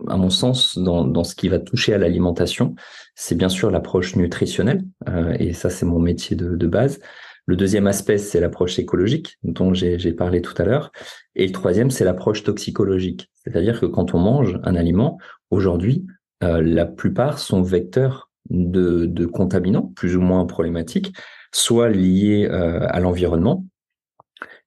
à 0.07 0.17
mon 0.17 0.29
sens, 0.29 0.77
dans, 0.77 1.05
dans, 1.05 1.23
ce 1.23 1.35
qui 1.35 1.49
va 1.49 1.59
toucher 1.59 1.93
à 1.93 1.97
l'alimentation. 1.97 2.73
C'est 3.15 3.35
bien 3.35 3.49
sûr 3.49 3.69
l'approche 3.69 4.15
nutritionnelle, 4.15 4.83
euh, 5.09 5.35
et 5.37 5.53
ça 5.53 5.69
c'est 5.69 5.85
mon 5.85 5.99
métier 5.99 6.35
de, 6.35 6.55
de, 6.55 6.67
base. 6.67 6.99
Le 7.47 7.55
deuxième 7.55 7.87
aspect, 7.87 8.17
c'est 8.17 8.41
l'approche 8.41 8.77
écologique, 8.77 9.37
dont 9.41 9.73
j'ai 9.73 10.11
parlé 10.11 10.41
tout 10.41 10.53
à 10.61 10.65
l'heure. 10.65 10.91
Et 11.33 11.47
le 11.47 11.53
troisième, 11.53 11.89
c'est 11.89 12.03
l'approche 12.03 12.43
toxicologique. 12.43 13.31
C'est-à-dire 13.35 13.79
que 13.79 13.85
quand 13.85 14.13
on 14.13 14.19
mange 14.19 14.59
un 14.63 14.75
aliment, 14.75 15.17
aujourd'hui, 15.49 16.05
euh, 16.43 16.61
la 16.61 16.85
plupart 16.85 17.39
sont 17.39 17.61
vecteurs 17.61 18.29
de, 18.49 19.25
contaminants, 19.25 19.93
plus 19.95 20.17
ou 20.17 20.21
moins 20.21 20.45
problématiques, 20.45 21.13
soit 21.53 21.87
liés 21.87 22.49
euh, 22.51 22.85
à 22.89 22.99
l'environnement, 22.99 23.65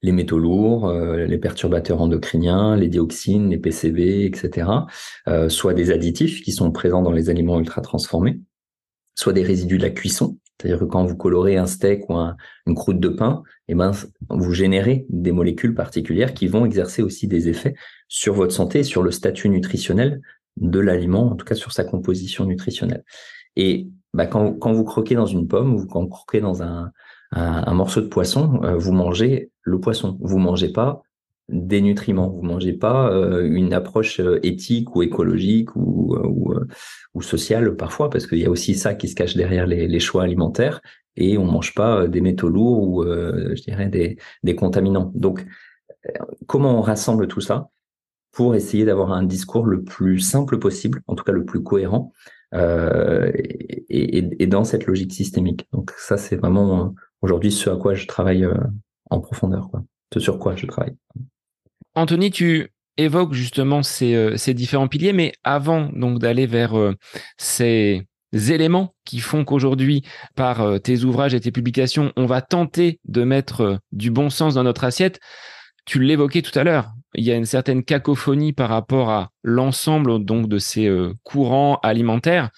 les 0.01 0.13
métaux 0.13 0.39
lourds, 0.39 0.89
euh, 0.89 1.27
les 1.27 1.37
perturbateurs 1.37 2.01
endocriniens, 2.01 2.77
les 2.77 2.89
dioxines, 2.89 3.51
les 3.51 3.59
PCB, 3.59 4.25
etc., 4.25 4.69
soit 5.49 5.75
des 5.75 5.91
additifs 5.91 6.43
qui 6.43 6.53
sont 6.53 6.73
présents 6.73 7.03
dans 7.03 7.13
les 7.13 7.29
aliments 7.29 7.61
ultra 7.61 7.83
transformés, 7.83 8.41
soit 9.15 9.35
des 9.35 9.43
résidus 9.43 9.77
de 9.77 9.83
la 9.83 9.91
cuisson, 9.91 10.39
c'est-à-dire 10.61 10.81
que 10.81 10.85
quand 10.85 11.05
vous 11.05 11.17
colorez 11.17 11.57
un 11.57 11.67
steak 11.67 12.11
ou 12.11 12.17
une 12.67 12.75
croûte 12.75 13.01
de 13.01 13.09
pain, 13.09 13.43
eh 13.69 13.75
ben, 13.75 13.93
vous 14.29 14.53
générez 14.53 15.07
des 15.09 15.33
molécules 15.33 15.75
particulières 15.75 16.35
qui 16.35 16.49
vont 16.49 16.67
exercer 16.67 17.03
aussi 17.03 17.27
des 17.29 17.49
effets 17.49 17.75
sur 18.09 18.35
votre 18.35 18.53
santé 18.53 18.83
sur 18.83 19.03
le 19.03 19.11
statut 19.11 19.49
nutritionnel 19.49 20.21
de 20.59 20.79
l'aliment, 20.79 21.31
en 21.31 21.37
tout 21.37 21.47
cas 21.47 21.55
sur 21.55 21.73
sa 21.73 21.85
composition 21.85 22.45
nutritionnelle. 22.45 23.05
Et 23.57 23.89
bah, 24.13 24.27
quand, 24.27 24.73
vous 24.73 24.85
croquez 24.85 25.15
dans 25.15 25.27
une 25.27 25.49
pomme 25.49 25.75
ou 25.75 25.87
quand 25.87 26.03
vous 26.03 26.09
croquez 26.09 26.41
dans 26.41 26.63
un, 26.63 26.91
un, 27.33 27.75
morceau 27.75 28.03
de 28.03 28.09
poisson, 28.09 28.61
euh, 28.63 28.77
vous 28.77 28.93
mangez 28.93 29.51
le 29.63 29.81
poisson. 29.81 30.19
Vous 30.21 30.39
mangez 30.39 30.73
pas 30.73 31.03
des 31.51 31.81
nutriments. 31.81 32.29
Vous 32.29 32.43
mangez 32.43 32.73
pas 32.73 33.11
euh, 33.13 33.47
une 33.47 33.73
approche 33.73 34.21
euh, 34.21 34.39
éthique 34.43 34.95
ou 34.95 35.03
écologique 35.03 35.75
ou, 35.77 36.17
ou, 36.17 36.55
ou 37.15 37.23
sociale 37.23 37.77
parfois, 37.77 38.11
parce 38.11 38.27
qu'il 38.27 38.39
y 38.39 38.47
a 38.47 38.51
aussi 38.51 38.75
ça 38.75 38.95
qui 38.95 39.09
se 39.09 39.15
cache 39.15 39.37
derrière 39.37 39.67
les, 39.67 39.89
les 39.89 40.01
choix 40.01 40.23
alimentaires. 40.23 40.81
Et 41.17 41.37
on 41.39 41.45
mange 41.45 41.75
pas 41.75 42.07
des 42.07 42.21
métaux 42.21 42.49
lourds 42.49 42.83
ou, 42.83 43.05
je 43.05 43.63
dirais, 43.63 43.89
des, 43.89 44.17
des 44.45 44.55
contaminants. 44.55 45.11
Donc, 45.15 45.45
comment 46.47 46.79
on 46.79 46.81
rassemble 46.81 47.27
tout 47.27 47.41
ça 47.41 47.69
pour 48.33 48.55
essayer 48.55 48.85
d'avoir 48.85 49.13
un 49.13 49.25
discours 49.25 49.67
le 49.67 49.83
plus 49.83 50.21
simple 50.21 50.59
possible, 50.59 51.03
en 51.09 51.17
tout 51.17 51.25
cas 51.25 51.33
le 51.33 51.45
plus 51.45 51.63
cohérent, 51.63 52.13
euh, 52.55 53.31
et, 53.35 54.19
et, 54.19 54.43
et, 54.43 54.47
dans 54.47 54.65
cette 54.65 54.87
logique 54.87 55.13
systémique? 55.13 55.67
Donc 55.73 55.91
ça, 55.99 56.17
c'est 56.17 56.37
vraiment 56.37 56.95
aujourd'hui 57.23 57.51
ce 57.51 57.71
à 57.71 57.77
quoi 57.77 57.95
je 57.95 58.07
travaille 58.07 58.45
euh, 58.45 58.55
en 59.11 59.21
profondeur, 59.21 59.69
quoi. 59.69 59.83
Ce 60.15 60.21
sur 60.21 60.39
quoi 60.39 60.55
je 60.57 60.67
travaille. 60.67 60.97
Anthony, 61.95 62.31
tu 62.31 62.69
évoques 62.97 63.33
justement 63.33 63.83
ces, 63.83 64.15
euh, 64.15 64.37
ces 64.37 64.55
différents 64.55 64.89
piliers, 64.89 65.13
mais 65.13 65.33
avant 65.45 65.91
donc 65.93 66.19
d'aller 66.19 66.47
vers 66.47 66.79
euh, 66.79 66.95
ces 67.39 68.07
éléments 68.33 68.95
qui 69.05 69.21
font 69.21 69.45
qu'aujourd'hui, 69.45 70.03
par 70.37 70.81
tes 70.81 71.03
ouvrages 71.03 71.35
et 71.35 71.41
tes 71.41 71.51
publications, 71.51 72.13
on 72.17 72.27
va 72.27 72.43
tenter 72.43 73.01
de 73.05 73.25
mettre 73.25 73.81
du 73.91 74.13
bon 74.13 74.31
sens 74.31 74.55
dans 74.55 74.63
notre 74.63 74.85
assiette. 74.85 75.19
Tu 75.85 76.01
l'évoquais 76.01 76.43
tout 76.43 76.57
à 76.57 76.63
l'heure. 76.63 76.93
Il 77.15 77.25
y 77.25 77.33
a 77.33 77.37
une 77.37 77.45
certaine 77.45 77.83
cacophonie 77.83 78.53
par 78.53 78.69
rapport 78.69 79.11
à 79.11 79.31
l'ensemble 79.43 80.25
donc 80.25 80.49
de 80.49 80.59
ces 80.59 80.89
courants 81.25 81.81
alimentaires 81.83 82.51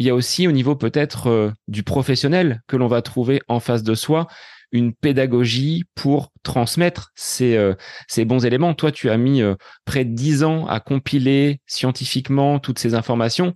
il 0.00 0.06
y 0.06 0.10
a 0.10 0.14
aussi 0.14 0.48
au 0.48 0.52
niveau 0.52 0.76
peut-être 0.76 1.28
euh, 1.28 1.52
du 1.68 1.82
professionnel 1.82 2.62
que 2.66 2.76
l'on 2.76 2.88
va 2.88 3.02
trouver 3.02 3.42
en 3.48 3.60
face 3.60 3.82
de 3.82 3.94
soi 3.94 4.26
une 4.72 4.94
pédagogie 4.94 5.84
pour 5.94 6.30
transmettre 6.42 7.10
ces, 7.14 7.56
euh, 7.56 7.74
ces 8.08 8.24
bons 8.24 8.44
éléments. 8.44 8.74
Toi, 8.74 8.92
tu 8.92 9.10
as 9.10 9.16
mis 9.16 9.42
euh, 9.42 9.54
près 9.84 10.04
de 10.04 10.14
dix 10.14 10.44
ans 10.44 10.66
à 10.66 10.80
compiler 10.80 11.60
scientifiquement 11.66 12.58
toutes 12.58 12.78
ces 12.78 12.94
informations. 12.94 13.54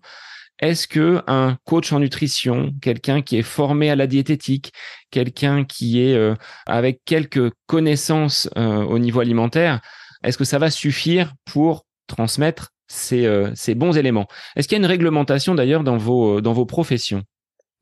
Est-ce 0.61 0.87
que 0.87 1.23
un 1.26 1.59
coach 1.64 1.92
en 1.92 2.00
nutrition, 2.00 2.73
quelqu'un 2.80 3.23
qui 3.23 3.37
est 3.37 3.42
formé 3.42 3.90
à 3.90 3.97
la 3.97 4.06
diététique, 4.06 4.73
quelqu'un 5.11 5.64
qui 5.64 6.00
est 6.00 6.16
avec 6.64 7.00
quelques 7.04 7.50
connaissances 7.66 8.49
au 8.54 9.00
niveau 9.00 9.18
alimentaire, 9.18 9.80
est-ce 10.25 10.38
que 10.38 10.44
ça 10.44 10.59
va 10.59 10.71
suffire 10.71 11.35
pour 11.44 11.87
transmettre 12.06 12.71
euh, 13.12 13.50
ces, 13.54 13.75
bons 13.75 13.97
éléments? 13.97 14.26
Est-ce 14.56 14.68
qu'il 14.68 14.76
y 14.76 14.80
a 14.80 14.85
une 14.85 14.90
réglementation 14.90 15.54
d'ailleurs 15.54 15.85
dans 15.85 15.97
vos, 15.97 16.38
euh, 16.38 16.40
dans 16.40 16.52
vos 16.52 16.66
professions? 16.66 17.23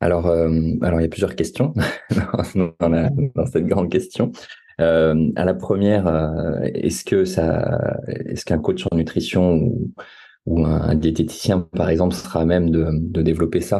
Alors, 0.03 0.27
euh, 0.27 0.49
alors, 0.81 0.99
il 0.99 1.03
y 1.03 1.05
a 1.05 1.09
plusieurs 1.09 1.35
questions 1.35 1.73
dans, 2.79 3.45
cette 3.45 3.65
grande 3.65 3.89
question. 3.89 4.33
à 4.77 5.45
la 5.45 5.53
première, 5.53 6.07
est-ce 6.63 7.05
que 7.05 7.23
ça, 7.23 8.01
est-ce 8.07 8.43
qu'un 8.43 8.59
coach 8.59 8.85
en 8.91 8.97
nutrition 8.97 9.71
ou, 10.45 10.65
un, 10.65 10.95
diététicien, 10.95 11.61
par 11.61 11.89
exemple, 11.89 12.15
sera 12.15 12.41
à 12.41 12.45
même 12.45 12.69
de, 12.69 13.21
développer 13.21 13.61
ça? 13.61 13.79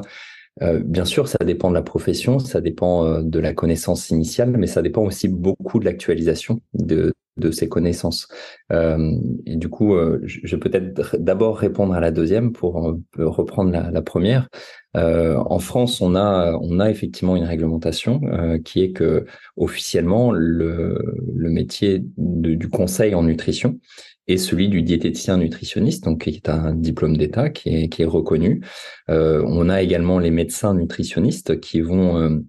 Bien 0.62 1.04
sûr, 1.04 1.28
ça 1.28 1.44
dépend 1.44 1.70
de 1.70 1.76
la 1.76 1.82
profession, 1.82 2.40
ça 2.40 2.62
dépend 2.62 3.22
de 3.22 3.40
la 3.40 3.54
connaissance 3.54 4.10
initiale, 4.10 4.56
mais 4.58 4.68
ça 4.68 4.82
dépend 4.82 5.04
aussi 5.04 5.28
beaucoup 5.28 5.80
de 5.80 5.86
l'actualisation 5.86 6.62
de, 6.74 7.12
de 7.38 7.52
ses 7.52 7.68
connaissances. 7.68 8.28
Euh, 8.72 9.12
et 9.46 9.56
du 9.56 9.70
coup, 9.70 9.96
euh, 9.96 10.20
je 10.24 10.56
vais 10.56 10.60
peut-être 10.60 11.18
d'abord 11.18 11.58
répondre 11.58 11.94
à 11.94 12.00
la 12.00 12.12
deuxième 12.12 12.52
pour 12.52 12.88
euh, 12.88 12.98
reprendre 13.18 13.72
la 13.72 14.02
première. 14.02 14.50
Euh, 14.96 15.38
en 15.38 15.60
France, 15.60 16.02
on 16.02 16.16
a, 16.16 16.58
on 16.62 16.80
a 16.80 16.90
effectivement 16.90 17.36
une 17.36 17.44
réglementation 17.46 18.22
euh, 18.32 18.60
qui 18.60 18.84
est 18.84 18.92
que 18.92 19.26
officiellement 19.58 20.32
le, 20.32 21.16
le 21.34 21.50
métier 21.50 22.04
de, 22.18 22.54
du 22.54 22.70
conseil 22.70 23.16
en 23.16 23.24
nutrition 23.24 23.80
est 24.28 24.38
celui 24.38 24.70
du 24.70 24.84
diététicien 24.84 25.38
nutritionniste, 25.38 26.06
donc 26.06 26.24
qui 26.24 26.30
est 26.30 26.48
un 26.48 26.74
diplôme 26.74 27.18
d'État 27.18 27.50
qui 27.50 27.70
est, 27.76 27.90
qui 27.90 28.04
est 28.04 28.06
reconnu. 28.06 28.62
on 29.10 29.68
a 29.68 29.82
également 29.82 30.18
les 30.18 30.32
médecins 30.32 30.74
nutritionnistes 30.74 31.60
qui 31.60 31.82
vont 31.82 32.42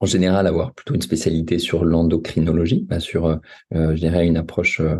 en 0.00 0.06
général 0.06 0.46
avoir 0.46 0.74
plutôt 0.74 0.94
une 0.94 1.02
spécialité 1.02 1.58
sur 1.58 1.84
l'endocrinologie, 1.84 2.86
sur, 2.98 3.26
euh, 3.26 3.36
euh, 3.74 3.96
je 3.96 4.00
dirais, 4.00 4.26
une 4.26 4.36
approche, 4.36 4.80
euh, 4.80 4.96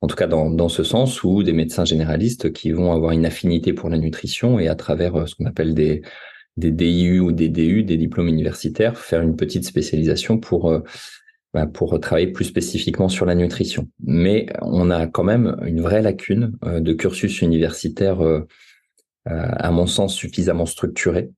en 0.00 0.06
tout 0.06 0.16
cas 0.16 0.26
dans, 0.26 0.50
dans 0.50 0.68
ce 0.68 0.82
sens, 0.82 1.22
ou 1.24 1.42
des 1.42 1.52
médecins 1.52 1.84
généralistes 1.84 2.52
qui 2.52 2.72
vont 2.72 2.92
avoir 2.92 3.12
une 3.12 3.26
affinité 3.26 3.72
pour 3.72 3.90
la 3.90 3.98
nutrition 3.98 4.58
et 4.58 4.68
à 4.68 4.74
travers 4.74 5.28
ce 5.28 5.34
qu'on 5.34 5.44
appelle 5.44 5.74
des, 5.74 6.02
des 6.56 6.70
DIU 6.70 7.20
ou 7.20 7.32
des 7.32 7.48
DU, 7.48 7.82
des 7.82 7.96
diplômes 7.96 8.28
universitaires, 8.28 8.96
faire 8.98 9.20
une 9.20 9.36
petite 9.36 9.64
spécialisation 9.64 10.38
pour 10.38 10.82
bah, 11.52 11.66
pour 11.66 11.98
travailler 11.98 12.28
plus 12.28 12.44
spécifiquement 12.44 13.08
sur 13.08 13.26
la 13.26 13.34
nutrition. 13.34 13.88
Mais 14.04 14.46
on 14.62 14.88
a 14.90 15.08
quand 15.08 15.24
même 15.24 15.56
une 15.66 15.80
vraie 15.80 16.00
lacune 16.00 16.52
de 16.62 16.92
cursus 16.92 17.42
universitaire, 17.42 18.20
à 19.24 19.70
mon 19.72 19.86
sens, 19.86 20.14
suffisamment 20.14 20.66
structuré 20.66 21.30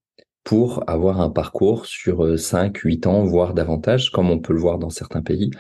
pour 0.45 0.83
avoir 0.89 1.21
un 1.21 1.31
parcours 1.31 1.87
sur 1.87 2.39
5, 2.39 2.77
8 2.77 3.07
ans, 3.07 3.25
voire 3.25 3.55
davantage, 3.55 4.11
comme 4.11 4.31
on 4.31 4.39
peut 4.39 4.53
le 4.53 4.59
voir 4.59 4.79
dans 4.79 4.91
certains 4.91 5.23
pays, 5.23 5.51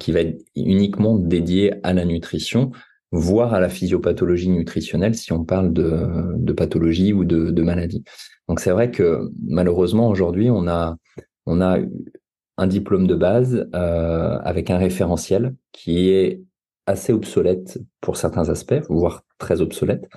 qui 0.00 0.10
va 0.10 0.20
être 0.20 0.42
uniquement 0.56 1.16
dédié 1.16 1.74
à 1.84 1.92
la 1.92 2.04
nutrition, 2.04 2.72
voire 3.12 3.54
à 3.54 3.60
la 3.60 3.68
physiopathologie 3.68 4.48
nutritionnelle 4.48 5.14
si 5.14 5.32
on 5.32 5.44
parle 5.44 5.72
de, 5.72 6.34
de 6.34 6.52
pathologie 6.52 7.12
ou 7.12 7.24
de, 7.24 7.50
de 7.50 7.62
maladie. 7.62 8.02
Donc 8.48 8.60
c'est 8.60 8.70
vrai 8.70 8.90
que 8.90 9.30
malheureusement 9.46 10.08
aujourd'hui 10.08 10.50
on 10.50 10.66
a 10.68 10.96
on 11.46 11.60
a 11.60 11.78
un 12.58 12.66
diplôme 12.66 13.06
de 13.06 13.14
base 13.14 13.68
euh, 13.74 14.38
avec 14.38 14.70
un 14.70 14.78
référentiel 14.78 15.54
qui 15.72 16.08
est 16.08 16.42
assez 16.86 17.12
obsolète 17.12 17.78
pour 18.00 18.16
certains 18.16 18.48
aspects, 18.48 18.80
voire 18.88 19.24
très 19.38 19.60
obsolète. 19.60 20.08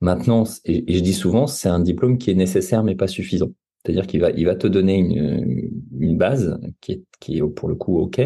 Maintenant, 0.00 0.44
et, 0.64 0.94
je 0.94 1.00
dis 1.00 1.14
souvent, 1.14 1.46
c'est 1.46 1.68
un 1.68 1.80
diplôme 1.80 2.18
qui 2.18 2.30
est 2.30 2.34
nécessaire 2.34 2.82
mais 2.82 2.94
pas 2.94 3.06
suffisant. 3.06 3.50
C'est-à-dire 3.84 4.06
qu'il 4.06 4.20
va, 4.20 4.30
il 4.30 4.46
va 4.46 4.54
te 4.54 4.66
donner 4.66 4.96
une, 4.96 6.16
base 6.16 6.58
qui 6.80 6.92
est, 6.92 7.04
qui 7.20 7.38
est 7.38 7.42
pour 7.42 7.68
le 7.68 7.74
coup 7.74 7.98
OK. 7.98 8.20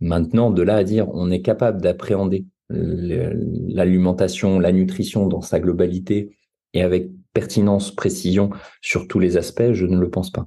Maintenant, 0.00 0.50
de 0.50 0.62
là 0.62 0.76
à 0.76 0.84
dire 0.84 1.08
on 1.12 1.30
est 1.30 1.42
capable 1.42 1.80
d'appréhender 1.80 2.46
l'alimentation, 2.68 4.58
la 4.58 4.72
nutrition 4.72 5.26
dans 5.26 5.40
sa 5.40 5.58
globalité 5.58 6.36
et 6.72 6.82
avec 6.82 7.10
pertinence, 7.32 7.94
précision 7.94 8.50
sur 8.80 9.06
tous 9.06 9.18
les 9.18 9.36
aspects, 9.36 9.72
je 9.72 9.86
ne 9.86 9.98
le 9.98 10.10
pense 10.10 10.30
pas. 10.30 10.46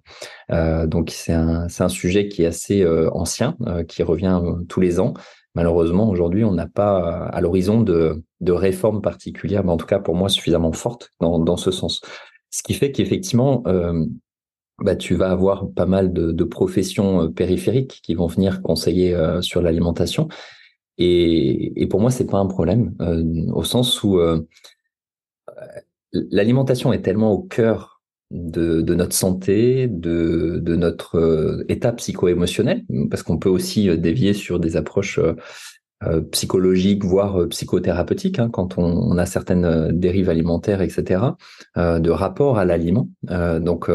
Euh, 0.51 0.85
donc 0.87 1.11
c'est 1.11 1.33
un, 1.33 1.67
un 1.77 1.89
sujet 1.89 2.27
qui 2.27 2.43
est 2.43 2.47
assez 2.47 2.81
euh, 2.81 3.09
ancien, 3.11 3.55
euh, 3.67 3.83
qui 3.83 4.03
revient 4.03 4.41
tous 4.67 4.81
les 4.81 4.99
ans. 4.99 5.13
Malheureusement, 5.55 6.09
aujourd'hui, 6.09 6.43
on 6.43 6.53
n'a 6.53 6.67
pas 6.67 7.27
à 7.27 7.41
l'horizon 7.41 7.81
de, 7.81 8.23
de 8.41 8.51
réformes 8.51 9.01
particulières, 9.01 9.63
mais 9.63 9.71
en 9.71 9.77
tout 9.77 9.85
cas 9.85 9.99
pour 9.99 10.15
moi 10.15 10.29
suffisamment 10.29 10.71
fortes 10.71 11.11
dans, 11.19 11.39
dans 11.39 11.57
ce 11.57 11.69
sens. 11.69 12.01
Ce 12.49 12.63
qui 12.63 12.73
fait 12.73 12.91
qu'effectivement, 12.91 13.63
bah, 14.79 14.95
tu 14.95 15.13
vas 15.13 15.29
avoir 15.29 15.69
pas 15.71 15.85
mal 15.85 16.11
de, 16.11 16.31
de, 16.31 16.43
professions 16.43 17.31
périphériques 17.31 18.01
qui 18.03 18.15
vont 18.15 18.27
venir 18.27 18.63
conseiller 18.63 19.15
sur 19.41 19.61
l'alimentation. 19.61 20.27
Et, 20.97 21.81
et, 21.81 21.87
pour 21.87 21.99
moi, 21.99 22.09
c'est 22.09 22.25
pas 22.25 22.39
un 22.39 22.47
problème, 22.47 22.95
au 23.53 23.63
sens 23.63 24.03
où 24.03 24.19
l'alimentation 26.11 26.93
est 26.93 27.01
tellement 27.01 27.31
au 27.31 27.43
cœur 27.43 27.92
de, 28.33 28.95
notre 28.95 29.15
santé, 29.15 29.87
de, 29.87 30.75
notre 30.75 31.17
euh, 31.17 31.65
état 31.69 31.93
psycho-émotionnel, 31.93 32.83
parce 33.09 33.23
qu'on 33.23 33.37
peut 33.37 33.49
aussi 33.49 33.89
euh, 33.89 33.95
dévier 33.95 34.33
sur 34.33 34.59
des 34.59 34.75
approches 34.75 35.19
euh, 35.19 36.21
psychologiques, 36.31 37.05
voire 37.05 37.47
psychothérapeutiques, 37.47 38.39
hein, 38.39 38.49
quand 38.51 38.77
on, 38.77 39.17
a 39.17 39.25
certaines 39.25 39.91
dérives 39.97 40.29
alimentaires, 40.29 40.81
etc., 40.81 41.21
de 41.77 42.09
rapport 42.09 42.57
à 42.57 42.65
l'aliment. 42.65 43.07
donc, 43.29 43.89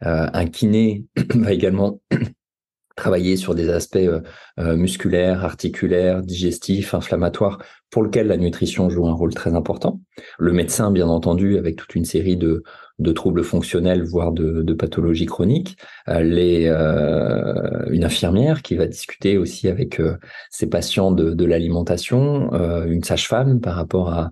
un 0.00 0.46
kiné 0.46 1.04
va 1.36 1.52
également 1.52 2.00
travailler 2.96 3.36
sur 3.36 3.54
des 3.54 3.70
aspects 3.70 4.10
musculaires, 4.58 5.44
articulaires, 5.44 6.22
digestifs, 6.22 6.92
inflammatoires, 6.92 7.58
pour 7.88 8.02
lequel 8.02 8.26
la 8.26 8.36
nutrition 8.36 8.90
joue 8.90 9.06
un 9.06 9.12
rôle 9.12 9.32
très 9.32 9.54
important. 9.54 10.00
Le 10.40 10.52
médecin, 10.52 10.90
bien 10.90 11.06
entendu, 11.06 11.56
avec 11.56 11.76
toute 11.76 11.94
une 11.94 12.04
série 12.04 12.36
de, 12.36 12.64
de 12.98 13.12
troubles 13.12 13.42
fonctionnels, 13.42 14.02
voire 14.02 14.32
de, 14.32 14.72
pathologies 14.72 15.26
chroniques. 15.26 15.76
Euh, 16.08 16.20
euh, 16.24 17.84
une 17.90 18.04
infirmière 18.04 18.62
qui 18.62 18.76
va 18.76 18.86
discuter 18.86 19.36
aussi 19.36 19.68
avec 19.68 20.00
euh, 20.00 20.16
ses 20.50 20.68
patients 20.68 21.10
de, 21.10 21.44
l'alimentation, 21.44 22.50
une 22.86 23.04
sage-femme 23.04 23.60
par 23.60 23.74
rapport 23.76 24.12
à, 24.12 24.30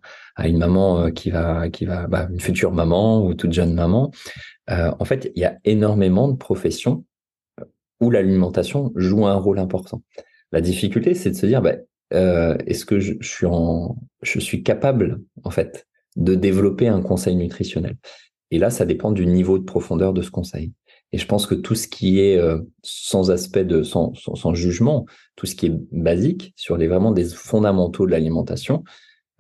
une 0.49 0.59
maman 0.59 1.11
qui 1.11 1.31
va, 1.31 1.69
qui 1.69 1.85
va, 1.85 2.07
bah, 2.07 2.27
une 2.33 2.41
future 2.41 2.73
maman 2.73 3.25
ou 3.25 3.35
toute 3.35 3.53
jeune 3.53 3.75
maman. 3.75 4.11
en 4.69 5.05
fait, 5.05 5.31
il 5.35 5.43
y 5.43 5.45
a 5.45 5.59
énormément 5.65 6.29
de 6.29 6.37
professions 6.37 7.05
où 8.01 8.11
l'alimentation 8.11 8.93
joue 8.97 9.27
un 9.27 9.35
rôle 9.35 9.59
important. 9.59 10.03
La 10.51 10.61
difficulté, 10.61 11.15
c'est 11.15 11.31
de 11.31 11.37
se 11.37 11.47
dire, 11.47 11.61
bah, 11.61 11.75
est-ce 12.11 12.85
que 12.87 12.99
je, 12.99 13.15
suis 13.21 13.47
je 14.23 14.41
suis 14.41 14.63
capable 14.63 15.21
en 15.45 15.51
fait 15.51 15.87
de 16.17 16.35
développer 16.35 16.89
un 16.89 17.03
conseil 17.03 17.37
nutritionnel? 17.37 17.97
Et 18.53 18.59
là, 18.59 18.71
ça 18.71 18.85
dépend 18.85 19.11
du 19.11 19.27
niveau 19.27 19.59
de 19.59 19.65
profondeur 19.65 20.13
de 20.13 20.21
ce 20.21 20.31
conseil. 20.31 20.73
Et 21.13 21.19
je 21.19 21.27
pense 21.27 21.47
que 21.47 21.55
tout 21.55 21.75
ce 21.75 21.89
qui 21.89 22.21
est 22.21 22.37
euh, 22.37 22.59
sans 22.83 23.31
aspect 23.31 23.65
de 23.65 23.83
sans, 23.83 24.13
sans, 24.15 24.55
jugement, 24.55 25.07
tout 25.37 25.47
ce 25.47 25.55
qui 25.55 25.67
est 25.67 25.75
basique 25.91 26.53
sur 26.55 26.77
les 26.77 26.87
vraiment 26.87 27.13
des 27.13 27.25
fondamentaux 27.25 28.05
de 28.05 28.11
l'alimentation, 28.11 28.85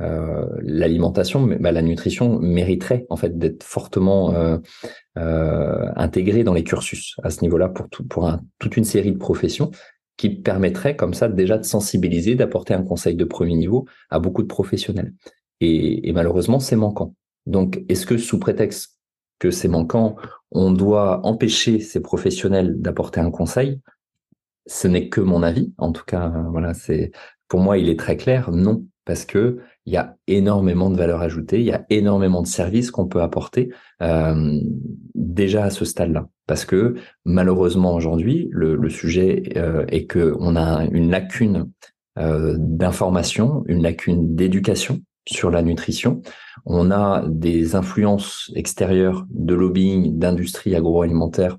euh, 0.00 0.46
l'alimentation, 0.62 1.46
bah, 1.60 1.72
la 1.72 1.82
nutrition 1.82 2.38
mériterait 2.38 3.06
en 3.10 3.16
fait 3.16 3.38
d'être 3.38 3.62
fortement 3.62 4.34
euh, 4.34 5.92
intégrée 5.94 6.42
dans 6.42 6.54
les 6.54 6.64
cursus 6.64 7.14
à 7.22 7.28
ce 7.28 7.42
niveau-là 7.42 7.68
pour 7.68 7.90
tout, 7.90 8.06
pour 8.06 8.34
toute 8.58 8.78
une 8.78 8.84
série 8.84 9.12
de 9.12 9.18
professions 9.18 9.70
qui 10.16 10.30
permettrait 10.30 10.96
comme 10.96 11.12
ça 11.12 11.28
déjà 11.28 11.58
de 11.58 11.64
sensibiliser, 11.64 12.34
d'apporter 12.34 12.72
un 12.72 12.82
conseil 12.82 13.14
de 13.14 13.24
premier 13.24 13.56
niveau 13.56 13.86
à 14.08 14.18
beaucoup 14.18 14.42
de 14.42 14.48
professionnels. 14.48 15.12
Et 15.60 16.12
malheureusement, 16.12 16.58
c'est 16.58 16.76
manquant. 16.76 17.14
Donc, 17.46 17.82
est-ce 17.88 18.04
que 18.04 18.18
sous 18.18 18.38
prétexte 18.38 18.98
que 19.42 19.50
c'est 19.50 19.66
manquant, 19.66 20.14
on 20.52 20.70
doit 20.70 21.26
empêcher 21.26 21.80
ces 21.80 22.00
professionnels 22.00 22.80
d'apporter 22.80 23.18
un 23.18 23.32
conseil 23.32 23.80
Ce 24.66 24.86
n'est 24.86 25.08
que 25.08 25.20
mon 25.20 25.42
avis. 25.42 25.74
En 25.78 25.90
tout 25.90 26.04
cas, 26.06 26.32
voilà, 26.52 26.74
c'est 26.74 27.10
pour 27.48 27.58
moi, 27.58 27.76
il 27.76 27.88
est 27.88 27.98
très 27.98 28.16
clair. 28.16 28.52
Non, 28.52 28.84
parce 29.04 29.24
que 29.24 29.58
il 29.84 29.92
y 29.92 29.96
a 29.96 30.16
énormément 30.28 30.90
de 30.90 30.96
valeur 30.96 31.22
ajoutée, 31.22 31.58
il 31.58 31.66
y 31.66 31.72
a 31.72 31.84
énormément 31.90 32.40
de 32.40 32.46
services 32.46 32.92
qu'on 32.92 33.08
peut 33.08 33.20
apporter 33.20 33.70
euh, 34.00 34.60
déjà 35.16 35.64
à 35.64 35.70
ce 35.70 35.84
stade-là. 35.84 36.28
Parce 36.46 36.64
que 36.64 36.94
malheureusement 37.24 37.96
aujourd'hui, 37.96 38.48
le, 38.52 38.88
sujet 38.90 39.42
euh, 39.56 39.84
est 39.88 40.06
que 40.06 40.36
on 40.38 40.54
a 40.54 40.84
une 40.92 41.10
lacune 41.10 41.68
euh, 42.16 42.54
d'information, 42.60 43.64
une 43.66 43.82
lacune 43.82 44.36
d'éducation 44.36 45.00
sur 45.26 45.50
la 45.50 45.62
nutrition. 45.62 46.22
On 46.66 46.90
a 46.90 47.24
des 47.26 47.74
influences 47.74 48.50
extérieures 48.54 49.26
de 49.30 49.54
lobbying, 49.54 50.18
d'industrie 50.18 50.74
agroalimentaire 50.74 51.56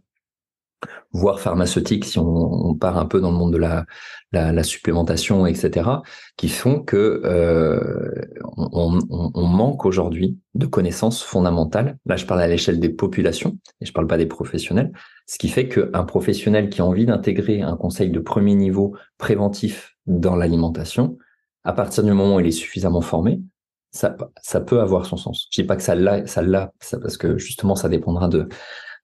voire 1.13 1.39
pharmaceutique 1.39 2.05
si 2.05 2.17
on, 2.19 2.75
part 2.75 2.97
un 2.97 3.05
peu 3.05 3.21
dans 3.21 3.31
le 3.31 3.37
monde 3.37 3.53
de 3.53 3.59
la, 3.59 4.63
supplémentation, 4.63 5.45
etc., 5.45 5.89
qui 6.37 6.49
font 6.49 6.79
que 6.79 7.21
euh, 7.23 8.11
on, 8.55 9.47
manque 9.47 9.85
aujourd'hui 9.85 10.39
de 10.55 10.65
connaissances 10.65 11.23
fondamentales. 11.23 11.97
Là, 12.05 12.15
je 12.15 12.25
parle 12.25 12.41
à 12.41 12.47
l'échelle 12.47 12.79
des 12.79 12.89
populations 12.89 13.57
et 13.79 13.85
je 13.85 13.93
parle 13.93 14.07
pas 14.07 14.17
des 14.17 14.25
professionnels. 14.25 14.91
Ce 15.27 15.37
qui 15.37 15.49
fait 15.49 15.67
qu'un 15.67 16.03
professionnel 16.03 16.69
qui 16.69 16.81
a 16.81 16.85
envie 16.85 17.05
d'intégrer 17.05 17.61
un 17.61 17.77
conseil 17.77 18.09
de 18.09 18.19
premier 18.19 18.55
niveau 18.55 18.95
préventif 19.17 19.95
dans 20.07 20.35
l'alimentation, 20.35 21.17
à 21.63 21.73
partir 21.73 22.03
du 22.03 22.11
moment 22.11 22.35
où 22.35 22.39
il 22.39 22.47
est 22.47 22.51
suffisamment 22.51 23.01
formé, 23.01 23.39
ça, 23.93 24.17
ça 24.41 24.59
peut 24.59 24.81
avoir 24.81 25.05
son 25.05 25.17
sens. 25.17 25.47
Je 25.51 25.61
dis 25.61 25.67
pas 25.67 25.75
que 25.75 25.83
ça 25.83 25.95
l'a, 25.95 26.25
ça 26.25 26.41
l'a, 26.41 26.73
parce 27.01 27.17
que 27.17 27.37
justement, 27.37 27.75
ça 27.75 27.89
dépendra 27.89 28.27
de 28.27 28.49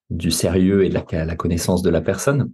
du 0.09 0.31
sérieux 0.31 0.83
et 0.83 0.89
de 0.89 0.95
la, 0.95 1.35
connaissance 1.35 1.83
de 1.83 1.89
la 1.91 2.01
personne. 2.01 2.51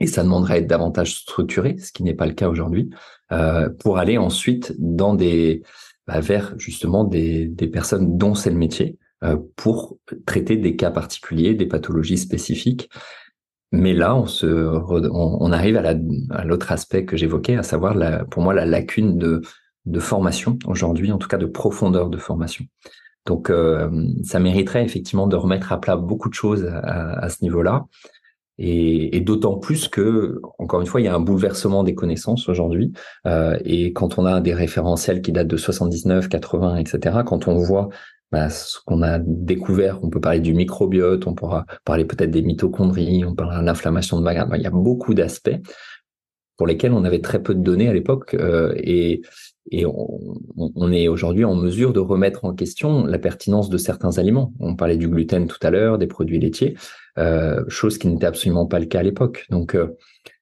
Et 0.00 0.06
ça 0.06 0.22
demanderait 0.22 0.54
à 0.54 0.56
être 0.58 0.66
davantage 0.66 1.16
structuré, 1.16 1.76
ce 1.78 1.92
qui 1.92 2.02
n'est 2.02 2.14
pas 2.14 2.26
le 2.26 2.32
cas 2.32 2.48
aujourd'hui, 2.48 2.88
euh, 3.30 3.68
pour 3.68 3.98
aller 3.98 4.16
ensuite 4.16 4.74
dans 4.78 5.14
des 5.14 5.62
bah, 6.06 6.20
vers 6.20 6.54
justement 6.58 7.04
des, 7.04 7.46
des 7.46 7.66
personnes 7.66 8.16
dont 8.16 8.34
c'est 8.34 8.48
le 8.48 8.56
métier, 8.56 8.96
euh, 9.22 9.36
pour 9.56 9.98
traiter 10.24 10.56
des 10.56 10.76
cas 10.76 10.90
particuliers, 10.90 11.54
des 11.54 11.66
pathologies 11.66 12.16
spécifiques. 12.16 12.88
Mais 13.70 13.92
là, 13.92 14.16
on 14.16 14.26
se, 14.26 14.46
on, 14.46 15.52
arrive 15.52 15.76
à 15.76 16.44
l'autre 16.44 16.72
aspect 16.72 17.04
que 17.04 17.18
j'évoquais, 17.18 17.56
à 17.56 17.62
savoir 17.62 17.94
pour 18.30 18.42
moi 18.42 18.54
la 18.54 18.64
lacune 18.64 19.18
de, 19.18 19.42
de 19.88 20.00
formation 20.00 20.58
aujourd'hui, 20.66 21.12
en 21.12 21.18
tout 21.18 21.28
cas 21.28 21.38
de 21.38 21.46
profondeur 21.46 22.10
de 22.10 22.18
formation. 22.18 22.64
Donc, 23.26 23.50
euh, 23.50 23.90
ça 24.24 24.38
mériterait 24.38 24.84
effectivement 24.84 25.26
de 25.26 25.36
remettre 25.36 25.72
à 25.72 25.80
plat 25.80 25.96
beaucoup 25.96 26.28
de 26.28 26.34
choses 26.34 26.64
à, 26.64 27.28
ce 27.28 27.42
niveau-là. 27.42 27.86
Et, 28.56 29.20
d'autant 29.20 29.56
plus 29.58 29.86
que, 29.86 30.40
encore 30.58 30.80
une 30.80 30.86
fois, 30.86 31.00
il 31.00 31.04
y 31.04 31.08
a 31.08 31.14
un 31.14 31.20
bouleversement 31.20 31.84
des 31.84 31.94
connaissances 31.94 32.48
aujourd'hui. 32.48 32.92
Euh, 33.26 33.56
et 33.64 33.92
quand 33.92 34.18
on 34.18 34.24
a 34.24 34.40
des 34.40 34.54
référentiels 34.54 35.20
qui 35.20 35.30
datent 35.32 35.46
de 35.46 35.56
79, 35.56 36.28
80, 36.28 36.76
etc., 36.76 37.18
quand 37.24 37.48
on 37.48 37.56
voit 37.58 37.90
bah, 38.32 38.50
ce 38.50 38.78
qu'on 38.84 39.02
a 39.02 39.18
découvert, 39.18 40.02
on 40.02 40.10
peut 40.10 40.20
parler 40.20 40.40
du 40.40 40.54
microbiote, 40.54 41.26
on 41.26 41.34
pourra 41.34 41.66
parler 41.84 42.04
peut-être 42.04 42.30
des 42.30 42.42
mitochondries, 42.42 43.24
on 43.24 43.34
parlera 43.34 43.60
de 43.60 43.66
l'inflammation 43.66 44.18
de 44.18 44.24
Maillard. 44.24 44.48
il 44.56 44.62
y 44.62 44.66
a 44.66 44.70
beaucoup 44.70 45.14
d'aspects 45.14 45.60
pour 46.58 46.66
lesquels 46.66 46.92
on 46.92 47.04
avait 47.04 47.20
très 47.20 47.40
peu 47.42 47.54
de 47.54 47.62
données 47.62 47.88
à 47.88 47.94
l'époque. 47.94 48.34
Euh, 48.34 48.74
et, 48.76 49.22
et 49.70 49.84
on, 49.86 50.92
est 50.92 51.08
aujourd'hui 51.08 51.44
en 51.44 51.54
mesure 51.54 51.92
de 51.92 52.00
remettre 52.00 52.44
en 52.44 52.54
question 52.54 53.04
la 53.04 53.18
pertinence 53.18 53.68
de 53.68 53.76
certains 53.76 54.18
aliments. 54.18 54.52
On 54.60 54.76
parlait 54.76 54.96
du 54.96 55.08
gluten 55.08 55.46
tout 55.46 55.58
à 55.62 55.70
l'heure, 55.70 55.98
des 55.98 56.06
produits 56.06 56.38
laitiers, 56.38 56.76
euh, 57.18 57.64
chose 57.68 57.98
qui 57.98 58.08
n'était 58.08 58.26
absolument 58.26 58.66
pas 58.66 58.78
le 58.78 58.86
cas 58.86 59.00
à 59.00 59.02
l'époque. 59.02 59.46
Donc, 59.50 59.74
euh, 59.74 59.88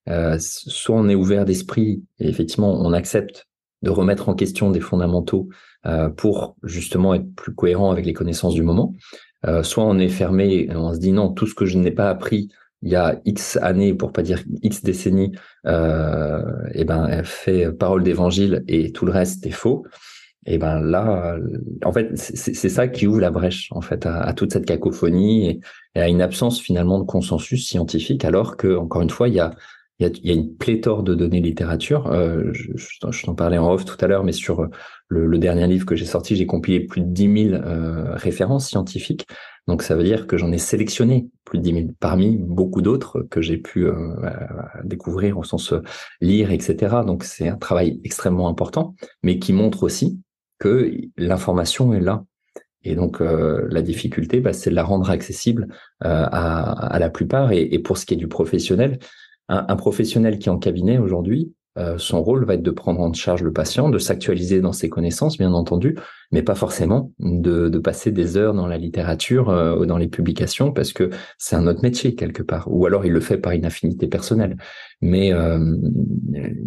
euh, 0.08 0.36
soit 0.38 0.96
on 0.96 1.08
est 1.08 1.14
ouvert 1.14 1.44
d'esprit 1.44 2.04
et 2.20 2.28
effectivement 2.28 2.72
on 2.80 2.92
accepte 2.92 3.48
de 3.82 3.90
remettre 3.90 4.28
en 4.28 4.34
question 4.34 4.70
des 4.70 4.80
fondamentaux 4.80 5.48
pour 6.16 6.56
justement 6.64 7.14
être 7.14 7.32
plus 7.36 7.54
cohérent 7.54 7.92
avec 7.92 8.06
les 8.06 8.12
connaissances 8.12 8.54
du 8.54 8.62
moment, 8.62 8.94
soit 9.62 9.84
on 9.84 9.98
est 9.98 10.08
fermé 10.08 10.66
et 10.68 10.74
on 10.74 10.92
se 10.92 10.98
dit 10.98 11.12
non, 11.12 11.30
tout 11.30 11.46
ce 11.46 11.54
que 11.54 11.64
je 11.64 11.78
n'ai 11.78 11.92
pas 11.92 12.10
appris 12.10 12.48
il 12.86 12.92
y 12.92 12.96
a 12.96 13.20
X 13.24 13.58
années, 13.60 13.94
pour 13.94 14.12
pas 14.12 14.22
dire 14.22 14.44
X 14.62 14.84
décennies, 14.84 15.32
euh, 15.66 16.40
et 16.72 16.84
ben 16.84 17.24
fait 17.24 17.72
parole 17.72 18.04
d'évangile 18.04 18.62
et 18.68 18.92
tout 18.92 19.06
le 19.06 19.12
reste 19.12 19.44
est 19.44 19.50
faux. 19.50 19.84
Et 20.46 20.58
ben 20.58 20.80
là, 20.80 21.36
en 21.84 21.92
fait, 21.92 22.10
c'est 22.14 22.68
ça 22.68 22.86
qui 22.86 23.08
ouvre 23.08 23.18
la 23.18 23.32
brèche 23.32 23.66
en 23.72 23.80
fait 23.80 24.06
à, 24.06 24.32
toute 24.34 24.52
cette 24.52 24.64
cacophonie 24.64 25.60
et, 25.96 26.00
à 26.00 26.08
une 26.08 26.22
absence 26.22 26.60
finalement 26.60 27.00
de 27.00 27.04
consensus 27.04 27.66
scientifique, 27.66 28.24
alors 28.24 28.56
que 28.56 28.76
encore 28.76 29.02
une 29.02 29.10
fois, 29.10 29.28
il 29.28 29.34
y 29.34 29.40
a 29.40 29.50
il 29.98 30.26
y 30.26 30.30
a, 30.30 30.34
une 30.34 30.54
pléthore 30.54 31.02
de 31.02 31.14
données 31.14 31.40
littérature. 31.40 32.06
Euh, 32.08 32.52
je, 32.52 33.24
t'en 33.24 33.34
parlais 33.34 33.56
en 33.56 33.72
off 33.72 33.86
tout 33.86 33.96
à 34.04 34.06
l'heure, 34.06 34.24
mais 34.24 34.32
sur 34.32 34.68
le, 35.08 35.38
dernier 35.38 35.66
livve 35.66 35.86
que 35.86 35.96
j'ai 35.96 36.04
sorti, 36.04 36.36
j'ai 36.36 36.44
compilé 36.44 36.80
plus 36.80 37.00
de 37.00 37.06
10 37.06 37.50
000 37.50 37.54
euh, 37.54 38.14
références 38.14 38.68
scientifiques. 38.68 39.26
Donc 39.66 39.82
ça 39.82 39.96
veut 39.96 40.04
dire 40.04 40.26
que 40.26 40.36
j'en 40.36 40.52
ai 40.52 40.58
sélectionné 40.58 41.28
plus 41.44 41.58
de 41.58 41.64
10 41.64 41.72
000 41.72 41.86
parmi 41.98 42.36
beaucoup 42.36 42.82
d'autres 42.82 43.22
que 43.22 43.40
j'ai 43.40 43.58
pu 43.58 43.86
euh, 43.86 44.14
découvrir 44.84 45.38
au 45.38 45.44
sens 45.44 45.72
euh, 45.72 45.82
lire, 46.20 46.52
etc. 46.52 46.96
Donc 47.04 47.24
c'est 47.24 47.48
un 47.48 47.56
travail 47.56 48.00
extrêmement 48.04 48.48
important, 48.48 48.94
mais 49.22 49.38
qui 49.38 49.52
montre 49.52 49.82
aussi 49.82 50.20
que 50.58 50.92
l'information 51.16 51.92
est 51.92 52.00
là. 52.00 52.24
Et 52.84 52.94
donc 52.94 53.20
euh, 53.20 53.66
la 53.68 53.82
difficulté, 53.82 54.40
bah, 54.40 54.52
c'est 54.52 54.70
de 54.70 54.76
la 54.76 54.84
rendre 54.84 55.10
accessible 55.10 55.66
à, 56.00 56.94
à, 56.94 56.98
la 57.00 57.10
plupart. 57.10 57.50
Et, 57.50 57.62
et, 57.74 57.80
pour 57.80 57.98
ce 57.98 58.06
qui 58.06 58.14
est 58.14 58.18
du 58.18 58.28
professionnel, 58.28 59.00
un, 59.48 59.66
un 59.68 59.76
professionnel 59.76 60.38
qui 60.38 60.48
est 60.48 60.52
en 60.52 60.58
cabinet 60.58 60.98
aujourd'hui, 60.98 61.52
euh, 61.78 61.98
son 61.98 62.22
rôle 62.22 62.44
va 62.44 62.54
être 62.54 62.62
de 62.62 62.70
prendre 62.70 63.00
en 63.00 63.12
charge 63.12 63.42
le 63.42 63.52
patient, 63.52 63.90
de 63.90 63.98
s'actualiser 63.98 64.60
dans 64.60 64.72
ses 64.72 64.88
connaissances, 64.88 65.36
bien 65.36 65.52
entendu, 65.52 65.96
mais 66.32 66.42
pas 66.42 66.54
forcément 66.54 67.12
de, 67.18 67.68
passer 67.78 68.10
des 68.10 68.36
heures 68.36 68.54
dans 68.54 68.66
la 68.66 68.78
littérature 68.78 69.50
euh, 69.50 69.76
ou 69.76 69.86
dans 69.86 69.98
les 69.98 70.08
publications, 70.08 70.72
parce 70.72 70.92
que 70.92 71.10
c'est 71.38 71.54
un 71.54 71.66
autre 71.66 71.82
métier 71.82 72.14
quelque 72.14 72.42
part, 72.42 72.66
ou 72.70 72.86
alors 72.86 73.04
il 73.04 73.12
le 73.12 73.20
fait 73.20 73.38
par 73.38 73.52
une 73.52 73.66
affinité 73.66 74.06
personnelle. 74.08 74.56
Mais 75.02 75.32
euh, 75.32 75.76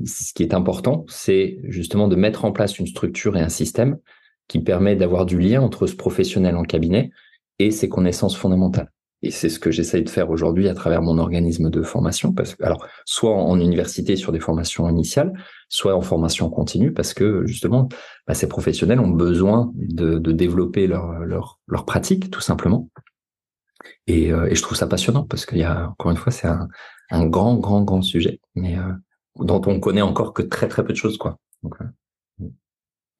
ce 0.06 0.34
qui 0.34 0.44
est 0.44 0.54
important, 0.54 1.06
c'est 1.08 1.60
justement 1.64 2.08
de 2.08 2.16
mettre 2.16 2.46
en 2.46 2.52
place 2.52 2.78
une 2.78 2.88
structure 2.88 3.36
et 3.36 3.42
un 3.42 3.50
système 3.50 3.98
qui 4.48 4.60
permet 4.60 4.96
d'avoir 4.96 5.26
du 5.26 5.40
lien 5.40 5.62
entre 5.62 5.88
ce 5.88 5.96
professionnel 5.96 6.56
en 6.56 6.64
cabinet 6.64 7.10
et 7.58 7.72
ses 7.72 7.90
connaissances 7.90 8.38
fondamentales. 8.38 8.92
Et 9.22 9.32
c'est 9.32 9.50
ce 9.50 9.60
que 9.60 9.70
j'essaye 9.70 10.04
de 10.04 10.10
faire 10.10 10.30
aujourd'hui 10.30 10.70
à 10.70 10.74
travers 10.74 11.02
mon 11.02 11.18
organisme 11.18 11.70
de 11.70 11.82
formation, 11.82 12.32
parce 12.32 12.56
que 12.56 12.64
alors 12.64 12.86
soit 13.06 13.36
en 13.36 13.60
université 13.60 14.16
sur 14.16 14.32
des 14.32 14.40
formations 14.40 14.88
initiales, 14.88 15.34
soit 15.68 15.94
en 15.94 16.02
formation 16.02 16.50
continue, 16.50 16.94
parce 16.94 17.14
que 17.14 17.46
justement, 17.46 17.90
bah, 18.28 18.34
ces 18.34 18.48
professionnels 18.48 19.00
ont 19.00 19.10
besoin 19.10 19.72
de, 19.76 20.20
de 20.20 20.32
développer 20.32 20.88
leur, 20.88 21.20
leur, 21.20 21.60
leur 21.68 21.86
pratique 21.86 22.32
tout 22.32 22.42
simplement. 22.42 22.90
Et, 24.08 24.32
euh, 24.32 24.48
et, 24.50 24.56
je 24.56 24.62
trouve 24.62 24.78
ça 24.78 24.88
passionnant 24.88 25.26
parce 25.26 25.46
qu'il 25.46 25.60
y 25.60 25.64
a 25.64 25.90
encore 25.90 26.12
une 26.12 26.18
fois, 26.18 26.32
c'est 26.32 26.48
un, 26.48 26.68
un, 27.12 27.26
grand, 27.26 27.56
grand, 27.56 27.84
grand 27.84 28.02
sujet, 28.02 28.40
mais 28.56 28.78
euh, 28.78 28.94
dont 29.38 29.62
on 29.66 29.80
connaît 29.80 30.02
encore 30.02 30.34
que 30.34 30.42
très, 30.42 30.68
très 30.68 30.84
peu 30.84 30.94
de 30.94 30.98
choses, 30.98 31.18
quoi. 31.18 31.38
Donc, 31.64 31.76
euh, 31.82 31.86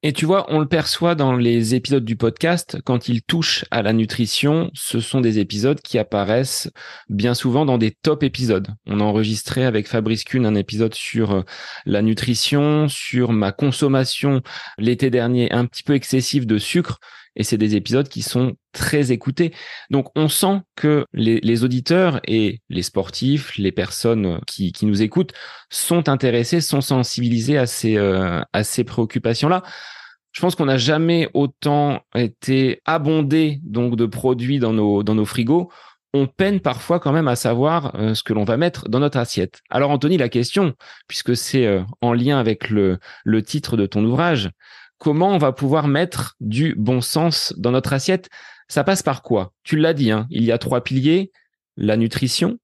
et 0.02 0.14
tu 0.14 0.24
vois, 0.24 0.46
on 0.48 0.60
le 0.60 0.66
perçoit 0.66 1.14
dans 1.14 1.36
les 1.36 1.74
épisodes 1.74 2.04
du 2.04 2.16
podcast, 2.16 2.78
quand 2.86 3.08
ils 3.08 3.22
touchent 3.22 3.66
à 3.70 3.82
la 3.82 3.92
nutrition, 3.92 4.70
ce 4.72 4.98
sont 4.98 5.20
des 5.20 5.38
épisodes 5.38 5.78
qui 5.82 5.98
apparaissent 5.98 6.70
bien 7.10 7.34
souvent 7.34 7.66
dans 7.66 7.76
des 7.76 7.90
top 7.90 8.22
épisodes. 8.22 8.68
On 8.86 9.00
a 9.00 9.04
enregistré 9.04 9.64
avec 9.66 9.88
Fabrice 9.88 10.24
Kuhn 10.24 10.46
un 10.46 10.54
épisode 10.54 10.94
sur 10.94 11.32
euh, 11.32 11.42
la 11.84 12.00
nutrition, 12.00 12.88
sur 12.88 13.32
ma 13.32 13.52
consommation 13.52 14.40
l'été 14.78 15.10
dernier 15.10 15.52
un 15.52 15.66
petit 15.66 15.82
peu 15.82 15.94
excessive 15.94 16.46
de 16.46 16.56
sucre. 16.56 16.98
Et 17.36 17.44
c'est 17.44 17.58
des 17.58 17.76
épisodes 17.76 18.08
qui 18.08 18.22
sont 18.22 18.54
très 18.72 19.12
écoutés. 19.12 19.52
Donc 19.90 20.08
on 20.16 20.28
sent 20.28 20.60
que 20.76 21.06
les, 21.12 21.64
auditeurs 21.64 22.20
et 22.26 22.60
les 22.68 22.82
sportifs, 22.82 23.56
les 23.56 23.72
personnes 23.72 24.40
qui, 24.46 24.72
nous 24.82 25.02
écoutent, 25.02 25.32
sont 25.70 26.08
intéressés, 26.08 26.60
sont 26.60 26.80
sensibilisés 26.80 27.58
à 27.58 27.66
ces, 27.66 27.96
euh, 27.96 28.40
ces 28.62 28.84
préoccupations-là. 28.84 29.62
Je 30.32 30.40
pense 30.40 30.54
qu'on 30.54 30.66
n'a 30.66 30.78
jamais 30.78 31.28
autant 31.34 32.00
été 32.14 32.80
abondé 32.84 33.60
donc 33.64 33.96
de 33.96 34.06
produits 34.06 34.58
dans 34.58 34.72
nos, 34.72 35.02
dans 35.02 35.14
nos 35.14 35.24
frigos. 35.24 35.70
On 36.12 36.26
peine 36.26 36.60
parfois 36.60 36.98
quand 36.98 37.12
même 37.12 37.28
à 37.28 37.36
savoir 37.36 37.94
euh, 37.94 38.14
ce 38.14 38.22
que 38.22 38.32
l'on 38.32 38.44
va 38.44 38.56
mettre 38.56 38.88
dans 38.88 38.98
notre 38.98 39.18
assiette. 39.18 39.60
Alors 39.70 39.90
Anthony, 39.90 40.18
la 40.18 40.28
question, 40.28 40.74
puisque 41.06 41.36
c'est 41.36 41.66
euh, 41.66 41.82
en 42.00 42.12
lien 42.12 42.38
avec 42.38 42.70
le, 42.70 42.98
le 43.24 43.42
titre 43.42 43.76
de 43.76 43.86
ton 43.86 44.04
ouvrage, 44.04 44.50
comment 45.00 45.30
on 45.30 45.38
va 45.38 45.50
pouvoir 45.50 45.88
mettre 45.88 46.36
du 46.38 46.76
bon 46.76 47.00
sens 47.00 47.52
dans 47.56 47.72
notre 47.72 47.92
assiette 47.92 48.28
Ça 48.68 48.84
passe 48.84 49.02
par 49.02 49.22
quoi? 49.22 49.52
Tu 49.64 49.76
l'as 49.76 49.94
dit, 49.94 50.12
hein, 50.12 50.28
il 50.30 50.44
y 50.44 50.52
a 50.52 50.58
trois 50.58 50.82
piliers, 50.84 51.32
la 51.76 51.96
nutrition, 51.96 52.58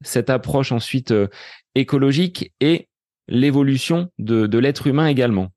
cette 0.00 0.30
approche 0.30 0.72
ensuite 0.72 1.12
euh, 1.12 1.28
écologique 1.76 2.52
et 2.60 2.88
l'évolution 3.28 4.08
de, 4.18 4.58
l'être 4.58 4.88
humain 4.88 5.06
également. 5.06 5.48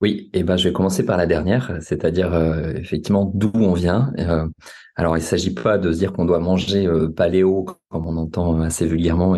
Oui, 0.00 0.30
et 0.32 0.42
ben 0.42 0.56
je 0.56 0.68
vais 0.68 0.72
commencer 0.72 1.06
par 1.06 1.16
la 1.16 1.26
dernière, 1.26 1.78
c'est-à-dire 1.80 2.34
euh, 2.34 2.72
effectivement 2.74 3.30
d'où 3.32 3.52
on 3.54 3.72
vient. 3.72 4.12
Euh, 4.18 4.48
alors 4.96 5.16
il 5.16 5.20
ne 5.20 5.26
s'agit 5.26 5.54
pas 5.54 5.78
de 5.78 5.92
se 5.92 5.98
dire 5.98 6.12
qu'on 6.12 6.24
doit 6.24 6.40
manger 6.40 6.88
paléo 7.14 7.66
comme 7.88 8.06
on 8.06 8.16
entend 8.16 8.60
assez 8.62 8.86
vulgairement 8.86 9.36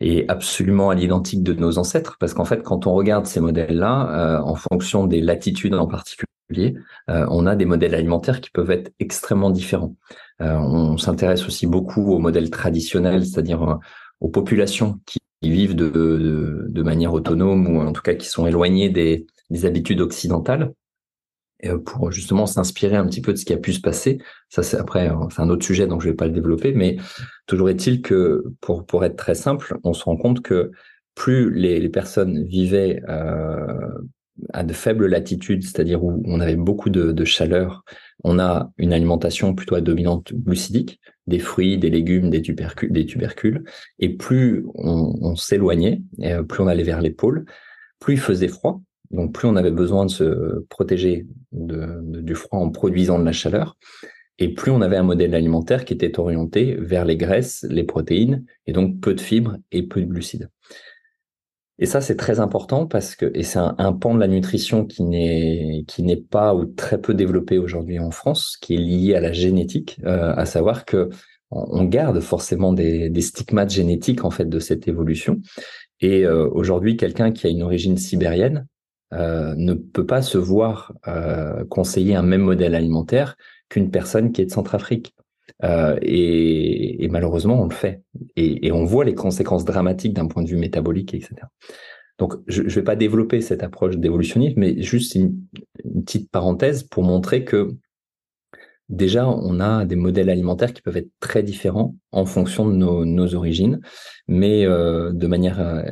est 0.00 0.28
absolument 0.28 0.90
à 0.90 0.94
l'identique 0.94 1.42
de 1.42 1.52
nos 1.54 1.78
ancêtres, 1.78 2.16
parce 2.20 2.34
qu'en 2.34 2.44
fait, 2.44 2.62
quand 2.62 2.86
on 2.86 2.94
regarde 2.94 3.26
ces 3.26 3.40
modèles-là, 3.40 4.38
euh, 4.38 4.42
en 4.42 4.54
fonction 4.54 5.06
des 5.06 5.20
latitudes 5.20 5.74
en 5.74 5.86
particulier, 5.86 6.76
euh, 7.10 7.26
on 7.30 7.46
a 7.46 7.56
des 7.56 7.64
modèles 7.64 7.94
alimentaires 7.94 8.40
qui 8.40 8.50
peuvent 8.50 8.70
être 8.70 8.92
extrêmement 9.00 9.50
différents. 9.50 9.94
Euh, 10.40 10.54
on 10.54 10.96
s'intéresse 10.98 11.46
aussi 11.46 11.66
beaucoup 11.66 12.12
aux 12.12 12.18
modèles 12.18 12.50
traditionnels, 12.50 13.26
c'est-à-dire 13.26 13.78
aux 14.20 14.28
populations 14.28 15.00
qui 15.04 15.18
vivent 15.42 15.74
de, 15.76 16.82
manière 16.82 17.12
autonome 17.12 17.66
ou 17.68 17.80
en 17.80 17.92
tout 17.92 18.02
cas 18.02 18.14
qui 18.14 18.28
sont 18.28 18.46
éloignées 18.46 18.88
des 18.88 19.26
habitudes 19.64 20.00
occidentales. 20.00 20.72
Euh, 21.64 21.76
pour 21.76 22.12
justement 22.12 22.46
s'inspirer 22.46 22.94
un 22.94 23.04
petit 23.06 23.20
peu 23.20 23.32
de 23.32 23.36
ce 23.36 23.44
qui 23.44 23.52
a 23.52 23.56
pu 23.56 23.72
se 23.72 23.80
passer. 23.80 24.18
Ça, 24.48 24.62
c'est 24.62 24.76
après, 24.76 25.08
hein, 25.08 25.26
c'est 25.34 25.42
un 25.42 25.50
autre 25.50 25.64
sujet, 25.64 25.88
donc 25.88 26.02
je 26.02 26.08
vais 26.08 26.14
pas 26.14 26.26
le 26.26 26.32
développer, 26.32 26.72
mais 26.72 26.98
toujours 27.46 27.68
est-il 27.68 28.00
que, 28.00 28.44
pour, 28.60 28.86
pour 28.86 29.04
être 29.04 29.16
très 29.16 29.34
simple, 29.34 29.76
on 29.82 29.92
se 29.92 30.04
rend 30.04 30.16
compte 30.16 30.40
que 30.40 30.70
plus 31.16 31.52
les, 31.52 31.80
les 31.80 31.88
personnes 31.88 32.44
vivaient 32.44 33.02
euh, 33.08 33.88
à 34.52 34.62
de 34.62 34.72
faibles 34.72 35.06
latitudes, 35.06 35.64
c'est-à-dire 35.64 36.04
où 36.04 36.22
on 36.26 36.38
avait 36.38 36.54
beaucoup 36.54 36.90
de, 36.90 37.10
de, 37.10 37.24
chaleur, 37.24 37.82
on 38.22 38.38
a 38.38 38.70
une 38.78 38.92
alimentation 38.92 39.52
plutôt 39.56 39.74
à 39.74 39.80
dominante 39.80 40.32
glucidique, 40.32 41.00
des 41.26 41.40
fruits, 41.40 41.76
des 41.76 41.90
légumes, 41.90 42.30
des 42.30 42.40
tubercules, 42.40 42.92
des 42.92 43.04
tubercules 43.04 43.64
et 43.98 44.10
plus 44.10 44.64
on, 44.76 45.18
on 45.22 45.34
s'éloignait, 45.34 46.02
euh, 46.22 46.44
plus 46.44 46.62
on 46.62 46.68
allait 46.68 46.84
vers 46.84 47.00
les 47.00 47.10
pôles, 47.10 47.46
plus 47.98 48.14
il 48.14 48.20
faisait 48.20 48.46
froid, 48.46 48.80
donc 49.10 49.32
plus 49.32 49.48
on 49.48 49.56
avait 49.56 49.70
besoin 49.70 50.06
de 50.06 50.10
se 50.10 50.64
protéger 50.68 51.26
du 51.52 52.34
froid 52.34 52.60
en 52.60 52.70
produisant 52.70 53.18
de 53.18 53.24
la 53.24 53.32
chaleur, 53.32 53.76
et 54.38 54.48
plus 54.54 54.70
on 54.70 54.80
avait 54.80 54.96
un 54.96 55.02
modèle 55.02 55.34
alimentaire 55.34 55.84
qui 55.84 55.94
était 55.94 56.18
orienté 56.20 56.76
vers 56.78 57.04
les 57.04 57.16
graisses, 57.16 57.66
les 57.68 57.84
protéines, 57.84 58.44
et 58.66 58.72
donc 58.72 59.00
peu 59.00 59.14
de 59.14 59.20
fibres 59.20 59.56
et 59.72 59.82
peu 59.82 60.00
de 60.00 60.06
glucides. 60.06 60.48
Et 61.80 61.86
ça, 61.86 62.00
c'est 62.00 62.16
très 62.16 62.40
important 62.40 62.86
parce 62.86 63.14
que, 63.14 63.30
et 63.34 63.44
c'est 63.44 63.60
un, 63.60 63.92
pan 63.92 64.14
de 64.14 64.18
la 64.18 64.26
nutrition 64.26 64.84
qui 64.84 65.04
n'est 65.04 65.84
qui 65.86 66.02
n'est 66.02 66.16
pas 66.16 66.54
ou 66.54 66.64
très 66.66 67.00
peu 67.00 67.14
développé 67.14 67.56
aujourd'hui 67.56 68.00
en 68.00 68.10
France, 68.10 68.56
qui 68.60 68.74
est 68.74 68.78
lié 68.78 69.14
à 69.14 69.20
la 69.20 69.32
génétique, 69.32 70.00
euh, 70.04 70.34
à 70.36 70.44
savoir 70.44 70.84
que 70.84 71.08
on 71.50 71.84
garde 71.84 72.20
forcément 72.20 72.72
des, 72.72 73.08
des, 73.08 73.22
stigmates 73.22 73.70
génétiques 73.70 74.24
en 74.24 74.30
fait 74.30 74.46
de 74.46 74.58
cette 74.58 74.86
évolution. 74.86 75.40
Et 76.00 76.26
euh, 76.26 76.48
aujourd'hui, 76.50 76.96
quelqu'un 76.96 77.32
qui 77.32 77.46
a 77.46 77.50
une 77.50 77.62
origine 77.62 77.96
sibérienne 77.96 78.66
euh, 79.14 79.54
ne 79.56 79.72
peut 79.72 80.04
pas 80.04 80.20
se 80.20 80.36
voir 80.36 80.92
euh, 81.06 81.64
conseiller 81.64 82.14
un 82.14 82.22
même 82.22 82.42
modèle 82.42 82.74
alimentaire 82.74 83.36
qu'une 83.70 83.90
personne 83.90 84.32
qui 84.32 84.42
est 84.42 84.46
de 84.46 84.50
Centrafrique. 84.50 85.14
Euh, 85.64 85.98
et, 86.02 87.08
malheureusement, 87.10 87.62
on 87.62 87.64
le 87.64 87.74
fait. 87.74 88.02
Et, 88.36 88.70
on 88.70 88.84
voit 88.84 89.04
les 89.04 89.14
conséquences 89.14 89.64
dramatiques 89.64 90.12
d'un 90.12 90.26
point 90.26 90.42
de 90.42 90.48
vue 90.48 90.56
métabolique, 90.56 91.14
etc. 91.14 91.36
Donc, 92.18 92.34
je 92.48 92.62
ne 92.62 92.68
vais 92.68 92.82
pas 92.82 92.96
développer 92.96 93.40
cette 93.40 93.62
approche 93.62 93.96
d'évolutionnisme, 93.96 94.60
mais 94.60 94.82
juste 94.82 95.14
une, 95.14 95.36
petite 96.04 96.30
parenthèse 96.30 96.82
pour 96.82 97.02
montrer 97.02 97.44
que 97.44 97.74
déjà, 98.88 99.26
on 99.26 99.58
a 99.58 99.84
des 99.84 99.96
modèles 99.96 100.28
alimentaires 100.28 100.72
qui 100.74 100.82
peuvent 100.82 100.96
être 100.96 101.10
très 101.18 101.42
différents 101.42 101.96
en 102.12 102.26
fonction 102.26 102.68
de 102.68 102.74
nos, 102.74 103.34
origines, 103.34 103.80
mais 104.26 104.64
de 104.64 105.26
manière 105.26 105.84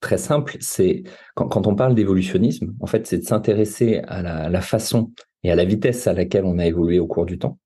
très 0.00 0.18
simple, 0.18 0.56
c'est 0.60 1.02
quand, 1.34 1.66
on 1.66 1.74
parle 1.74 1.94
d'évolutionnisme, 1.94 2.74
en 2.80 2.86
fait, 2.86 3.06
c'est 3.06 3.18
de 3.18 3.24
s'intéresser 3.24 4.00
à 4.06 4.48
la, 4.48 4.60
façon 4.60 5.12
et 5.42 5.50
à 5.50 5.56
la 5.56 5.64
vitesse 5.64 6.06
à 6.06 6.12
laquelle 6.12 6.44
on 6.44 6.58
a 6.58 6.66
évolué 6.66 6.98
au 6.98 7.06
cours 7.06 7.26
du 7.26 7.38
temps, 7.38 7.58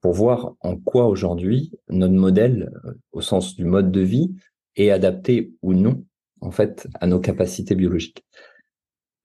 pour 0.00 0.12
voir 0.12 0.54
en 0.60 0.76
quoi 0.76 1.06
aujourd'hui 1.06 1.72
notre 1.88 2.14
modèle, 2.14 2.70
euh, 2.84 2.92
au 3.12 3.20
sens 3.20 3.56
du 3.56 3.64
mode 3.64 3.90
de 3.90 4.00
vie, 4.00 4.34
est 4.76 4.90
adapté 4.90 5.52
ou 5.62 5.74
non, 5.74 6.04
en 6.40 6.50
fait, 6.50 6.86
à 7.00 7.06
nos 7.06 7.18
capacités 7.18 7.74
biologiques. 7.74 8.24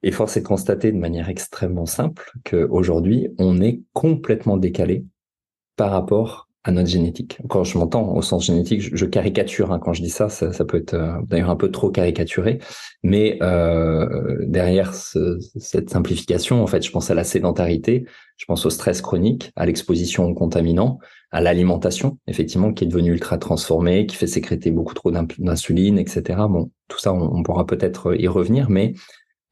Et 0.02 0.12
force 0.12 0.36
est 0.36 0.42
de 0.42 0.48
constater 0.48 0.92
de 0.92 0.98
manière 0.98 1.30
extrêmement 1.30 1.86
simple 1.86 2.32
qu'aujourd'hui, 2.44 3.30
on 3.38 3.62
est 3.62 3.82
complètement 3.94 4.58
décalé 4.58 5.06
par 5.76 5.92
rapport 5.92 6.50
à 6.64 6.72
notre 6.72 6.90
génétique. 6.90 7.40
Quand 7.50 7.64
je 7.64 7.78
m'entends 7.78 8.16
au 8.16 8.22
sens 8.22 8.46
génétique, 8.46 8.96
je, 8.96 9.06
caricature. 9.06 9.72
Hein, 9.72 9.80
quand 9.80 9.94
je 9.94 10.02
dis 10.02 10.10
ça, 10.10 10.30
ça, 10.30 10.52
peut 10.66 10.78
être 10.78 10.94
euh, 10.94 11.18
d'ailleurs 11.28 11.50
un 11.50 11.56
peu 11.56 11.72
trop 11.72 11.90
caricaturé. 11.90 12.60
Mais 13.04 13.38
euh, 13.42 14.38
derrière 14.48 14.94
cette 14.94 15.90
simplification, 15.90 16.64
en 16.64 16.68
fait, 16.68 16.84
je 16.86 16.92
pense 16.92 17.12
à 17.12 17.16
la 17.16 17.24
sédentarité, 17.24 18.06
je 18.38 18.46
pense 18.46 18.66
au 18.66 18.70
stress 18.70 19.02
chronique, 19.02 19.52
à 19.56 19.66
l'exposition 19.66 20.26
aux 20.26 20.34
contaminants, 20.34 21.00
à 21.32 21.42
l'alimentation, 21.42 22.18
effectivement, 22.28 22.74
qui 22.74 22.86
est 22.86 22.88
devenue 22.88 23.12
ultra 23.12 23.38
transformée, 23.38 24.06
qui 24.06 24.16
fait 24.16 24.28
sécréter 24.28 24.72
beaucoup 24.72 24.94
trop 24.94 25.12
d'insuline, 25.12 25.98
etc. 25.98 26.40
Bon, 26.50 26.72
tout 26.88 27.00
ça, 27.00 27.12
on 27.14 27.44
pourra 27.44 27.66
peut-être 27.66 28.16
y 28.20 28.28
revenir, 28.28 28.70
mais 28.70 28.94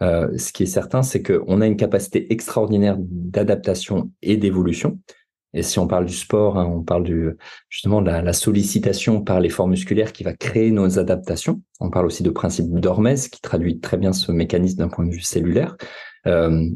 euh, 0.01 0.35
ce 0.37 0.51
qui 0.51 0.63
est 0.63 0.67
certain, 0.67 1.03
c'est 1.03 1.21
qu'on 1.21 1.61
a 1.61 1.67
une 1.67 1.77
capacité 1.77 2.31
extraordinaire 2.33 2.97
d'adaptation 2.99 4.11
et 4.21 4.37
d'évolution. 4.37 4.99
Et 5.53 5.63
si 5.63 5.79
on 5.79 5.87
parle 5.87 6.05
du 6.05 6.13
sport, 6.13 6.57
hein, 6.57 6.65
on 6.65 6.81
parle 6.81 7.03
du, 7.03 7.29
justement 7.69 8.01
de 8.01 8.09
la, 8.09 8.33
sollicitation 8.33 9.21
par 9.21 9.39
l'effort 9.39 9.67
musculaire 9.67 10.13
qui 10.13 10.23
va 10.23 10.33
créer 10.33 10.71
nos 10.71 10.97
adaptations. 10.97 11.61
On 11.79 11.89
parle 11.89 12.05
aussi 12.05 12.23
de 12.23 12.29
principe 12.29 12.69
d'Hormèse 12.71 13.27
qui 13.27 13.41
traduit 13.41 13.79
très 13.79 13.97
bien 13.97 14.13
ce 14.13 14.31
mécanisme 14.31 14.77
d'un 14.77 14.87
point 14.87 15.05
de 15.05 15.11
vue 15.11 15.21
cellulaire. 15.21 15.75
Euh, 16.27 16.69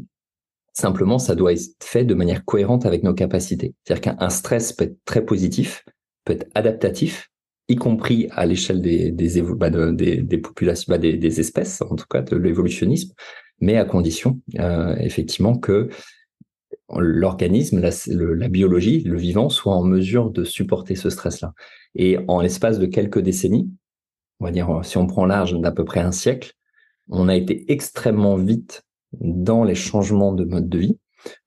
simplement, 0.72 1.18
ça 1.18 1.34
doit 1.34 1.52
être 1.52 1.82
fait 1.82 2.04
de 2.04 2.14
manière 2.14 2.44
cohérente 2.44 2.84
avec 2.84 3.02
nos 3.02 3.14
capacités. 3.14 3.74
C'est-à-dire 3.84 4.14
qu'un 4.16 4.30
stress 4.30 4.72
peut 4.72 4.84
être 4.84 4.98
très 5.04 5.24
positif, 5.24 5.84
peut 6.24 6.34
être 6.34 6.48
adaptatif, 6.54 7.30
y 7.68 7.76
compris 7.76 8.28
à 8.30 8.46
l'échelle 8.46 8.82
des, 8.82 9.10
des, 9.10 9.42
bah, 9.42 9.70
populations, 10.42 10.90
bah, 10.90 10.98
des, 10.98 11.16
des, 11.16 11.40
espèces, 11.40 11.82
en 11.82 11.96
tout 11.96 12.06
cas 12.08 12.22
de 12.22 12.36
l'évolutionnisme, 12.36 13.12
mais 13.60 13.76
à 13.76 13.84
condition 13.84 14.40
euh, 14.58 14.94
effectivement 14.96 15.56
que 15.56 15.88
l'organisme, 16.94 17.80
la, 17.80 18.48
biologie, 18.48 19.00
le 19.00 19.16
vivant 19.16 19.48
soit 19.48 19.74
en 19.74 19.82
mesure 19.82 20.30
de 20.30 20.44
supporter 20.44 20.94
ce 20.94 21.10
stress-là. 21.10 21.52
Et 21.94 22.18
en 22.28 22.40
l'espace 22.40 22.78
de 22.78 22.86
quelques 22.86 23.20
décennies, 23.20 23.70
on 24.40 24.44
va 24.44 24.50
dire 24.50 24.80
si 24.84 24.96
on 24.96 25.06
prend 25.06 25.26
large 25.26 25.58
d'à 25.58 25.72
peu 25.72 25.84
près 25.84 26.00
un 26.00 26.12
siècle, 26.12 26.52
on 27.08 27.28
a 27.28 27.34
été 27.36 27.70
extrêmement 27.72 28.36
vite 28.36 28.82
dans 29.12 29.64
les 29.64 29.74
changements 29.74 30.32
de 30.32 30.44
mode 30.44 30.68
de 30.68 30.78
vie. 30.78 30.98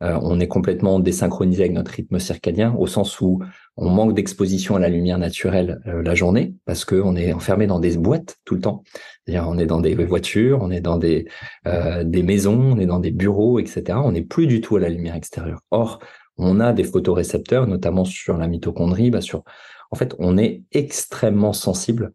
Euh, 0.03 0.17
on 0.21 0.39
est 0.39 0.47
complètement 0.47 0.99
désynchronisé 0.99 1.63
avec 1.63 1.73
notre 1.73 1.91
rythme 1.91 2.19
circadien, 2.19 2.75
au 2.77 2.87
sens 2.87 3.19
où 3.21 3.39
on 3.77 3.89
manque 3.89 4.13
d'exposition 4.13 4.75
à 4.75 4.79
la 4.79 4.89
lumière 4.89 5.17
naturelle 5.17 5.81
euh, 5.87 6.01
la 6.01 6.15
journée, 6.15 6.53
parce 6.65 6.85
qu'on 6.85 7.15
est 7.15 7.33
enfermé 7.33 7.67
dans 7.67 7.79
des 7.79 7.97
boîtes 7.97 8.37
tout 8.45 8.55
le 8.55 8.61
temps. 8.61 8.83
On 9.27 9.57
est 9.57 9.65
dans 9.65 9.79
des 9.79 9.95
voitures, 9.95 10.59
on 10.61 10.71
est 10.71 10.81
dans 10.81 10.97
des, 10.97 11.27
euh, 11.67 12.03
maisons, 12.23 12.73
on 12.73 12.79
est 12.79 12.85
dans 12.85 12.99
des 12.99 13.11
bureaux, 13.11 13.59
etc. 13.59 13.99
On 14.03 14.11
n'est 14.11 14.23
plus 14.23 14.47
du 14.47 14.61
tout 14.61 14.75
à 14.77 14.79
la 14.79 14.89
lumière 14.89 15.15
extérieure. 15.15 15.61
Or, 15.71 15.99
on 16.37 16.59
a 16.59 16.73
des 16.73 16.83
photorécepteurs, 16.83 17.67
notamment 17.67 18.05
sur 18.05 18.37
la 18.37 18.47
mitochondrie, 18.47 19.11
bah 19.11 19.21
sur, 19.21 19.43
en 19.91 19.95
fait, 19.95 20.15
on 20.19 20.37
est 20.37 20.63
extrêmement 20.71 21.53
sensible 21.53 22.13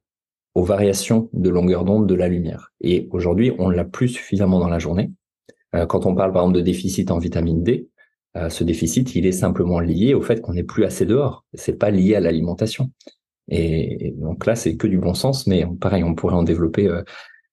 aux 0.55 0.65
variations 0.65 1.29
de 1.33 1.51
longueur 1.51 1.85
d'onde 1.85 2.07
de 2.07 2.15
la 2.15 2.29
lumière. 2.29 2.73
Et 2.81 3.09
aujourd'hui, 3.11 3.53
on 3.59 3.69
l'a 3.69 3.85
plus 3.85 4.09
suffisamment 4.09 4.61
dans 4.61 4.69
la 4.69 4.79
journée. 4.79 5.11
Euh, 5.75 5.87
quand 5.87 6.07
on 6.07 6.15
parle 6.15 6.33
par 6.33 6.43
exemple 6.43 6.57
de 6.57 6.63
déficit 6.63 7.11
en 7.11 7.19
vitamine 7.19 7.63
D, 7.63 7.89
euh, 8.37 8.49
ce 8.49 8.65
déficit, 8.65 9.15
il 9.15 9.27
est 9.27 9.33
simplement 9.33 9.81
lié 9.81 10.15
au 10.15 10.23
fait 10.23 10.41
qu'on 10.41 10.55
n'est 10.55 10.65
plus 10.65 10.85
assez 10.85 11.07
dehors. 11.07 11.45
C'est 11.55 11.79
pas 11.79 11.91
lié 11.91 12.15
à 12.15 12.21
l'alimentation. 12.21 12.91
Et, 13.49 14.15
donc 14.17 14.47
là, 14.47 14.57
c'est 14.57 14.77
que 14.77 14.87
du 14.87 14.99
bon 14.99 15.15
sens, 15.15 15.47
mais 15.47 15.67
pareil, 15.81 16.03
on 16.03 16.15
pourrait 16.15 16.35
en 16.35 16.43
développer 16.43 16.89
euh, 16.89 17.03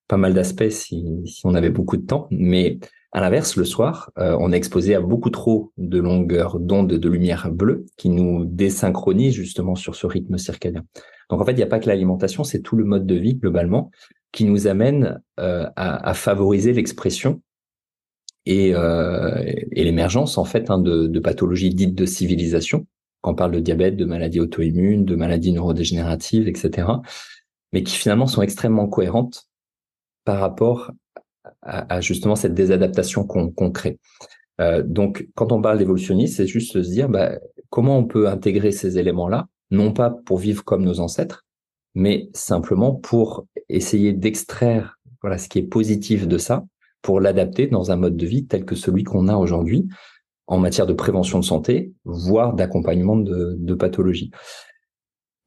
pas 0.08 0.18
mal 0.18 0.34
d'aspects 0.34 0.70
si, 0.70 1.06
on 1.44 1.54
avait 1.54 1.70
beaucoup 1.70 1.98
de 1.98 2.06
temps. 2.06 2.28
Mais 2.32 2.80
à 3.12 3.22
l'inverse, 3.22 3.58
le 3.58 3.66
soir, 3.66 4.10
on 4.16 4.54
est 4.54 4.56
exposé 4.56 4.96
à 4.96 5.02
beaucoup 5.02 5.32
trop 5.32 5.74
de 5.78 6.00
longueur 6.00 6.62
d'onde 6.62 6.94
de 6.94 7.10
lumière 7.10 7.52
bleue 7.52 7.86
qui 7.98 8.10
nous 8.10 8.46
désynchronise 8.46 9.34
justement 9.34 9.76
sur 9.76 9.96
ce 9.96 10.08
rythme 10.08 10.38
circadien. 10.38 10.84
Donc 11.30 11.42
en 11.42 11.46
fait, 11.46 11.52
il 11.52 11.58
n'y 11.58 11.64
a 11.64 11.68
pas 11.68 11.80
que 11.80 11.88
l'alimentation, 11.88 12.46
c'est 12.46 12.62
tout 12.62 12.78
le 12.78 12.86
mode 12.86 13.06
de 13.06 13.16
vie 13.16 13.36
globalement 13.36 13.92
qui 14.32 14.46
nous 14.46 14.68
amène 14.68 15.22
à 15.36 16.14
favoriser 16.14 16.72
l'expression 16.72 17.42
et, 18.46 18.74
euh, 18.74 19.44
et 19.46 19.84
l'émergence 19.84 20.38
en 20.38 20.46
fait 20.46 20.70
hein, 20.70 20.80
de, 20.80 21.08
de, 21.08 21.20
pathologies 21.20 21.70
dites 21.70 21.96
de 21.96 22.06
civilisation. 22.06 22.88
Quand 23.22 23.32
on 23.32 23.36
parle 23.36 23.52
de 23.52 23.60
diabète, 23.60 23.98
de 23.98 24.06
maladies 24.06 24.40
auto-immunes, 24.40 25.06
de 25.06 25.16
maladies 25.16 25.54
neurodégénératives, 25.54 26.48
etc., 26.48 26.88
mais 27.72 27.84
qui 27.84 27.96
finalement 27.96 28.28
sont 28.28 28.42
extrêmement 28.42 28.88
cohérentes 28.88 29.48
par 30.26 30.40
rapport 30.40 30.92
à, 31.62 32.02
justement 32.02 32.36
cette 32.36 32.54
désadaptation 32.54 33.26
qu'on 33.26 33.72
crée. 33.72 34.00
Euh, 34.60 34.84
donc, 34.84 35.28
quand 35.36 35.52
on 35.52 35.62
parle 35.62 35.78
d'évolutionnisme, 35.78 36.36
c'est 36.36 36.48
juste 36.48 36.74
se 36.74 36.80
dire 36.80 37.10
bah, 37.10 37.34
comment 37.70 37.98
on 37.98 38.06
peut 38.06 38.28
intégrer 38.28 38.72
ces 38.72 38.98
éléments-là, 38.98 39.48
non 39.70 39.94
pas 39.94 40.10
pour 40.10 40.38
vivre 40.38 40.64
comme 40.64 40.84
nos 40.84 41.00
ancêtres, 41.00 41.46
mais 41.96 42.30
simplement 42.34 42.94
pour 42.94 43.46
essayer 43.70 44.14
d'extraire 44.14 44.98
voilà 45.22 45.38
ce 45.38 45.48
qui 45.50 45.60
est 45.60 45.64
positif 45.64 46.28
de 46.28 46.38
ça 46.38 46.66
pour 47.02 47.20
l'adapter 47.20 47.68
dans 47.68 47.92
un 47.92 47.96
mode 47.96 48.18
de 48.18 48.26
vie 48.26 48.46
tel 48.46 48.66
que 48.66 48.76
celui 48.76 49.04
qu'on 49.04 49.28
a 49.28 49.36
aujourd'hui 49.36 49.88
en 50.48 50.60
matière 50.60 50.86
de 50.86 50.94
prévention 50.94 51.40
de 51.40 51.46
santé, 51.46 51.94
voire 52.04 52.54
d'accompagnement 52.54 53.16
de, 53.16 53.74
pathologie. 53.74 54.32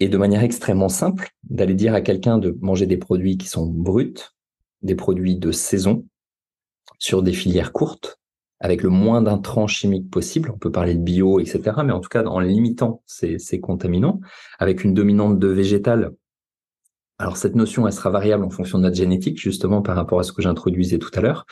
Et 0.01 0.09
de 0.09 0.17
manière 0.17 0.43
extrêmement 0.43 0.88
simple, 0.88 1.29
d'aller 1.43 1.75
dire 1.75 1.95
à 1.95 2.01
quelqu'un 2.01 2.38
de 2.38 2.57
manger 2.62 2.87
des 2.87 2.97
produits 2.97 3.37
qui 3.37 3.47
sont 3.47 3.67
bruts, 3.67 4.14
des 4.81 4.95
produits 4.95 5.37
de 5.37 5.53
saison, 5.53 6.07
sur 6.99 7.23
des 7.23 7.35
filières 7.35 7.73
courtes, 7.73 8.19
avec 8.61 8.83
le 8.83 8.88
moins 8.88 9.21
d'intrants 9.21 9.67
chimiques 9.67 10.11
possible. 10.11 10.51
On 10.51 10.59
peut 10.59 10.73
parler 10.73 10.95
de 10.95 11.03
bio, 11.03 11.38
etc. 11.38 11.61
Mais 11.85 11.93
en 11.93 12.01
tout 12.01 12.09
cas, 12.09 12.25
en 12.25 12.40
limitant 12.40 13.03
ces, 13.05 13.38
ces 13.38 13.61
contaminants, 13.61 14.21
avec 14.59 14.85
une 14.85 14.95
dominante 14.95 15.38
de 15.38 15.49
végétal 15.49 16.12
alors 17.18 17.37
cette 17.37 17.55
notion, 17.55 17.87
elle 17.87 17.92
sera 17.92 18.11
variable 18.11 18.44
en 18.44 18.50
fonction 18.50 18.79
de 18.79 18.85
notre 18.85 18.96
génétique, 18.96 19.38
justement 19.38 19.83
par 19.83 19.96
rapport 19.96 20.18
à 20.18 20.24
ce 20.24 20.33
que 20.33 20.42
j'introduisais 20.42 20.98
tout 20.98 21.11
à 21.14 21.20
l'heure. 21.20 21.46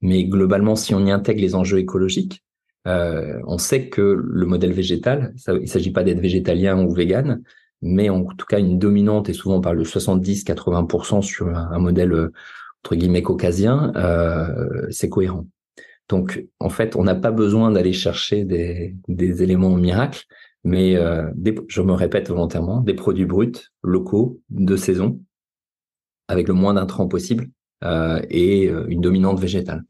Mais 0.00 0.24
globalement, 0.24 0.76
si 0.76 0.94
on 0.94 1.04
y 1.04 1.10
intègre 1.10 1.40
les 1.40 1.54
enjeux 1.54 1.78
écologiques, 1.78 2.44
euh, 2.86 3.40
on 3.46 3.58
sait 3.58 3.88
que 3.88 4.00
le 4.00 4.46
modèle 4.46 4.72
végétal, 4.72 5.34
il 5.48 5.54
ne 5.54 5.66
s'agit 5.66 5.90
pas 5.90 6.04
d'être 6.04 6.20
végétalien 6.20 6.80
ou 6.84 6.92
vegan, 6.94 7.42
mais 7.82 8.08
en 8.08 8.24
tout 8.24 8.46
cas 8.46 8.60
une 8.60 8.78
dominante, 8.78 9.28
et 9.28 9.32
souvent 9.32 9.56
on 9.56 9.60
parle 9.60 9.78
de 9.78 9.84
70-80% 9.84 11.22
sur 11.22 11.48
un, 11.48 11.78
modèle 11.78 12.12
euh, 12.12 12.32
entre 12.84 12.94
guillemets 12.94 13.22
caucasien, 13.22 13.92
euh, 13.96 14.86
c'est 14.90 15.08
cohérent. 15.08 15.46
Donc 16.08 16.46
en 16.60 16.70
fait, 16.70 16.96
on 16.96 17.04
n'a 17.04 17.16
pas 17.16 17.32
besoin 17.32 17.72
d'aller 17.72 17.92
chercher 17.92 18.44
des, 18.44 18.94
des 19.08 19.42
éléments 19.42 19.76
miracles, 19.76 20.24
mais 20.68 20.96
euh, 20.96 21.30
je 21.68 21.80
me 21.80 21.92
répète 21.92 22.28
volontairement, 22.28 22.80
des 22.80 22.92
produits 22.92 23.24
bruts, 23.24 23.70
locaux, 23.82 24.40
de 24.50 24.76
saison, 24.76 25.18
avec 26.28 26.46
le 26.46 26.52
moins 26.52 26.74
d'intrants 26.74 27.08
possible 27.08 27.48
euh, 27.84 28.20
et 28.28 28.68
euh, 28.68 28.84
une 28.88 29.00
dominante 29.00 29.40
végétale. 29.40 29.84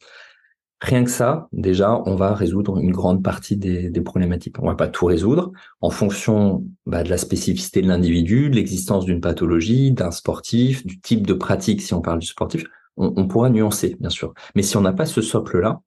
Rien 0.80 1.02
que 1.02 1.10
ça, 1.10 1.48
déjà, 1.50 2.00
on 2.06 2.14
va 2.14 2.32
résoudre 2.32 2.78
une 2.78 2.92
grande 2.92 3.24
partie 3.24 3.56
des, 3.56 3.90
problématiques. 4.00 4.60
On 4.62 4.68
va 4.68 4.76
pas 4.76 4.86
tout 4.86 5.06
résoudre 5.06 5.50
en 5.80 5.90
fonction 5.90 6.64
bah, 6.86 7.02
de 7.02 7.10
la 7.10 7.18
spécificité 7.18 7.82
de 7.82 7.88
l'individu, 7.88 8.48
de 8.48 8.54
l'existence 8.54 9.04
d'une 9.04 9.20
pathologie, 9.20 9.90
d'un 9.90 10.12
sportif, 10.12 10.86
du 10.86 11.00
type 11.00 11.26
de 11.26 11.34
pratique. 11.34 11.82
Si 11.82 11.92
on 11.92 12.00
parle 12.00 12.20
du 12.20 12.28
sportif, 12.28 12.62
on, 12.96 13.12
on 13.16 13.26
pourra 13.26 13.50
nuancer, 13.50 13.96
bien 13.98 14.10
sûr. 14.10 14.32
Mais 14.54 14.62
si 14.62 14.76
on 14.76 14.82
n'a 14.82 14.92
pas 14.92 15.06
ce 15.06 15.20
socle-là, 15.20 15.80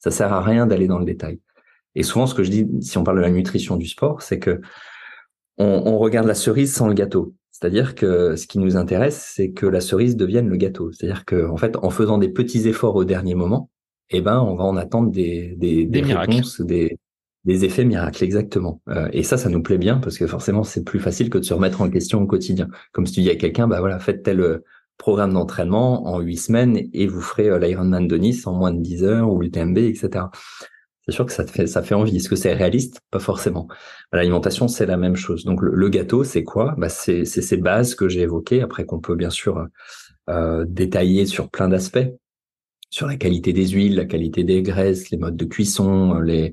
ça 0.00 0.10
sert 0.10 0.32
à 0.32 0.42
rien 0.42 0.66
d'aller 0.66 0.88
dans 0.88 0.98
le 0.98 1.04
détail. 1.04 1.38
Et 1.94 2.02
souvent, 2.02 2.26
ce 2.26 2.34
que 2.34 2.42
je 2.42 2.50
dis, 2.50 2.66
si 2.80 2.98
on 2.98 3.04
parle 3.04 3.18
de 3.18 3.22
la 3.22 3.30
nutrition 3.30 3.76
du 3.76 3.86
sport, 3.86 4.22
c'est 4.22 4.38
que 4.38 4.60
on, 5.58 5.98
regarde 5.98 6.26
la 6.26 6.34
cerise 6.34 6.74
sans 6.74 6.88
le 6.88 6.94
gâteau. 6.94 7.34
C'est-à-dire 7.50 7.94
que 7.94 8.34
ce 8.36 8.46
qui 8.46 8.58
nous 8.58 8.76
intéresse, 8.76 9.32
c'est 9.34 9.52
que 9.52 9.66
la 9.66 9.80
cerise 9.80 10.16
devienne 10.16 10.48
le 10.48 10.56
gâteau. 10.56 10.90
C'est-à-dire 10.90 11.24
que, 11.24 11.48
en 11.48 11.56
fait, 11.56 11.76
en 11.76 11.90
faisant 11.90 12.18
des 12.18 12.30
petits 12.30 12.66
efforts 12.66 12.96
au 12.96 13.04
dernier 13.04 13.34
moment, 13.34 13.70
eh 14.10 14.20
ben, 14.20 14.40
on 14.40 14.56
va 14.56 14.64
en 14.64 14.76
attendre 14.76 15.10
des, 15.10 15.54
des, 15.58 15.86
des, 15.86 16.02
réponses, 16.02 16.60
des, 16.60 16.98
des 17.44 17.64
effets 17.64 17.84
miracles, 17.84 18.24
exactement. 18.24 18.80
Euh, 18.88 19.08
et 19.12 19.22
ça, 19.22 19.36
ça 19.36 19.48
nous 19.48 19.62
plaît 19.62 19.78
bien 19.78 19.98
parce 19.98 20.18
que 20.18 20.26
forcément, 20.26 20.64
c'est 20.64 20.84
plus 20.84 20.98
facile 20.98 21.30
que 21.30 21.38
de 21.38 21.44
se 21.44 21.54
remettre 21.54 21.80
en 21.80 21.90
question 21.90 22.22
au 22.22 22.26
quotidien. 22.26 22.68
Comme 22.92 23.06
si 23.06 23.14
tu 23.14 23.20
dis 23.20 23.30
à 23.30 23.36
quelqu'un, 23.36 23.68
bah 23.68 23.78
voilà, 23.78 24.00
faites 24.00 24.24
tel 24.24 24.40
euh, 24.40 24.64
programme 24.96 25.32
d'entraînement 25.32 26.08
en 26.08 26.18
huit 26.18 26.38
semaines 26.38 26.88
et 26.92 27.06
vous 27.06 27.20
ferez 27.20 27.48
euh, 27.48 27.58
l'Ironman 27.58 28.08
de 28.08 28.16
Nice 28.16 28.46
en 28.46 28.54
moins 28.54 28.72
de 28.72 28.80
10 28.80 29.04
heures 29.04 29.32
ou 29.32 29.40
l'UTMB, 29.40 29.78
etc 29.78 30.24
c'est 31.06 31.12
sûr 31.12 31.26
que 31.26 31.32
ça 31.32 31.46
fait 31.46 31.66
ça 31.66 31.82
fait 31.82 31.94
envie. 31.94 32.16
Est-ce 32.16 32.28
que 32.28 32.36
c'est 32.36 32.52
réaliste? 32.52 33.00
Pas 33.10 33.18
forcément. 33.18 33.68
L'alimentation, 34.12 34.68
c'est 34.68 34.86
la 34.86 34.96
même 34.96 35.16
chose. 35.16 35.44
Donc 35.44 35.60
le, 35.62 35.88
gâteau, 35.88 36.24
c'est 36.24 36.44
quoi? 36.44 36.74
Bah, 36.78 36.88
c'est 36.88 37.24
ces 37.24 37.56
bases 37.56 37.94
que 37.94 38.08
j'ai 38.08 38.20
évoquées. 38.20 38.62
Après 38.62 38.84
qu'on 38.84 39.00
peut 39.00 39.16
bien 39.16 39.30
sûr 39.30 39.66
euh, 40.30 40.64
détailler 40.68 41.26
sur 41.26 41.50
plein 41.50 41.68
d'aspects, 41.68 42.06
sur 42.90 43.06
la 43.06 43.16
qualité 43.16 43.52
des 43.52 43.68
huiles, 43.68 43.96
la 43.96 44.04
qualité 44.04 44.44
des 44.44 44.62
graisses, 44.62 45.10
les 45.10 45.18
modes 45.18 45.36
de 45.36 45.44
cuisson, 45.44 46.20
les 46.20 46.52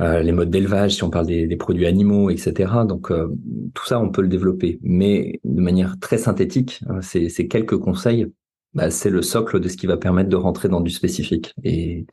euh, 0.00 0.22
les 0.22 0.32
modes 0.32 0.50
d'élevage, 0.50 0.94
si 0.94 1.04
on 1.04 1.10
parle 1.10 1.26
des, 1.26 1.56
produits 1.56 1.86
animaux, 1.86 2.30
etc. 2.30 2.72
Donc 2.88 3.10
euh, 3.10 3.28
tout 3.74 3.86
ça, 3.86 4.00
on 4.00 4.10
peut 4.10 4.22
le 4.22 4.28
développer, 4.28 4.78
mais 4.82 5.38
de 5.44 5.60
manière 5.60 5.98
très 6.00 6.18
synthétique. 6.18 6.80
Hein, 6.88 7.02
ces, 7.02 7.28
quelques 7.46 7.78
conseils, 7.78 8.26
bah, 8.74 8.90
c'est 8.90 9.10
le 9.10 9.22
socle 9.22 9.60
de 9.60 9.68
ce 9.68 9.76
qui 9.76 9.86
va 9.86 9.98
permettre 9.98 10.30
de 10.30 10.36
rentrer 10.36 10.68
dans 10.68 10.80
du 10.80 10.90
spécifique. 10.90 11.54
Et, 11.62 12.06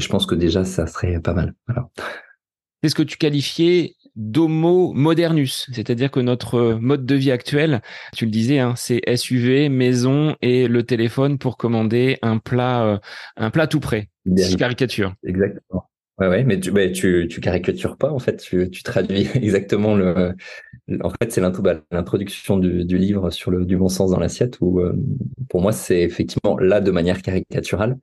je 0.00 0.08
pense 0.08 0.26
que 0.26 0.34
déjà, 0.34 0.64
ça 0.64 0.86
serait 0.86 1.20
pas 1.20 1.34
mal. 1.34 1.54
C'est 2.82 2.90
ce 2.90 2.94
que 2.94 3.02
tu 3.02 3.16
qualifiais 3.16 3.96
d'homo 4.14 4.92
modernus, 4.92 5.66
c'est-à-dire 5.72 6.10
que 6.10 6.20
notre 6.20 6.74
mode 6.74 7.06
de 7.06 7.14
vie 7.14 7.30
actuel, 7.30 7.82
tu 8.16 8.24
le 8.24 8.30
disais, 8.30 8.58
hein, 8.58 8.74
c'est 8.76 9.00
SUV, 9.16 9.68
maison 9.68 10.36
et 10.42 10.66
le 10.68 10.82
téléphone 10.82 11.38
pour 11.38 11.56
commander 11.56 12.18
un 12.22 12.38
plat, 12.38 12.84
euh, 12.84 12.98
un 13.36 13.50
plat 13.50 13.66
tout 13.66 13.80
prêt. 13.80 14.08
caricature. 14.58 15.14
Exactement. 15.24 15.88
Ouais, 16.18 16.26
ouais, 16.26 16.42
mais 16.42 16.58
tu, 16.58 16.72
bah, 16.72 16.88
tu, 16.88 17.28
tu 17.30 17.40
caricatures 17.40 17.96
pas, 17.96 18.10
en 18.10 18.18
fait, 18.18 18.38
tu, 18.38 18.68
tu 18.70 18.82
traduis 18.82 19.28
exactement 19.34 19.94
le. 19.94 20.34
En 21.02 21.10
fait, 21.10 21.30
c'est 21.30 21.40
bah, 21.40 21.80
l'introduction 21.92 22.56
du, 22.56 22.84
du, 22.84 22.98
livre 22.98 23.30
sur 23.30 23.52
le 23.52 23.64
du 23.64 23.76
bon 23.76 23.88
sens 23.88 24.10
dans 24.10 24.18
l'assiette, 24.18 24.58
où 24.60 24.80
euh, 24.80 24.96
pour 25.48 25.62
moi, 25.62 25.70
c'est 25.70 26.00
effectivement 26.00 26.58
là, 26.58 26.80
de 26.80 26.90
manière 26.90 27.22
caricaturale, 27.22 27.92
euh, 27.92 27.96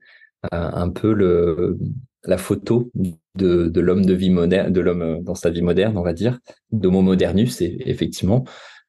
un 0.52 0.90
peu 0.90 1.12
le 1.12 1.78
la 2.26 2.38
photo 2.38 2.90
de, 3.36 3.68
de 3.68 3.80
l'homme 3.80 4.04
de 4.04 4.14
vie 4.14 4.30
moderne, 4.30 4.72
de 4.72 4.80
l'homme 4.80 5.02
euh, 5.02 5.20
dans 5.20 5.34
sa 5.34 5.50
vie 5.50 5.62
moderne, 5.62 5.96
on 5.96 6.02
va 6.02 6.12
dire, 6.12 6.38
d'homo 6.72 7.02
modernus, 7.02 7.60
et 7.60 7.76
effectivement, 7.86 8.44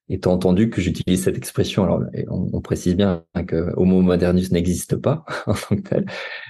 étant 0.10 0.34
entendu 0.34 0.70
que 0.70 0.82
j'utilise 0.82 1.24
cette 1.24 1.38
expression, 1.38 1.84
alors 1.84 2.02
on, 2.30 2.62
précise 2.62 2.96
bien 2.96 3.26
que 3.46 3.74
Homo 3.76 4.02
modernus 4.02 4.52
n'existe 4.52 4.96
pas 4.96 5.26
en 5.48 5.54
tant 5.54 5.76
que 5.76 5.82
tel, 5.82 6.06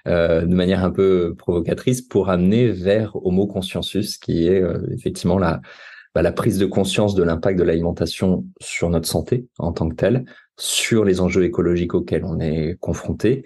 euh, 0.07 0.41
de 0.41 0.53
manière 0.53 0.83
un 0.83 0.91
peu 0.91 1.33
provocatrice, 1.37 2.01
pour 2.01 2.29
amener 2.29 2.69
vers 2.69 3.15
Homo 3.15 3.47
consciensus, 3.47 4.17
qui 4.17 4.47
est 4.47 4.61
euh, 4.61 4.85
effectivement 4.93 5.39
la, 5.39 5.61
bah, 6.13 6.21
la 6.21 6.31
prise 6.31 6.59
de 6.59 6.67
conscience 6.67 7.15
de 7.15 7.23
l'impact 7.23 7.57
de 7.57 7.63
l'alimentation 7.63 8.45
sur 8.61 8.89
notre 8.89 9.07
santé 9.07 9.47
en 9.57 9.73
tant 9.73 9.89
que 9.89 9.95
telle, 9.95 10.25
sur 10.59 11.03
les 11.03 11.19
enjeux 11.19 11.43
écologiques 11.43 11.95
auxquels 11.95 12.25
on 12.25 12.39
est 12.39 12.77
confronté, 12.79 13.43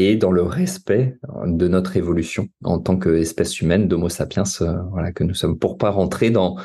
et 0.00 0.16
dans 0.16 0.32
le 0.32 0.42
respect 0.42 1.18
de 1.44 1.68
notre 1.68 1.96
évolution 1.96 2.48
en 2.64 2.78
tant 2.78 2.98
qu'espèce 2.98 3.60
humaine 3.60 3.88
d'Homo 3.88 4.08
sapiens, 4.08 4.44
euh, 4.62 5.10
que 5.14 5.24
nous 5.24 5.34
sommes, 5.34 5.58
pour 5.58 5.78
pas 5.78 5.90
rentrer 5.90 6.30
dans 6.30 6.56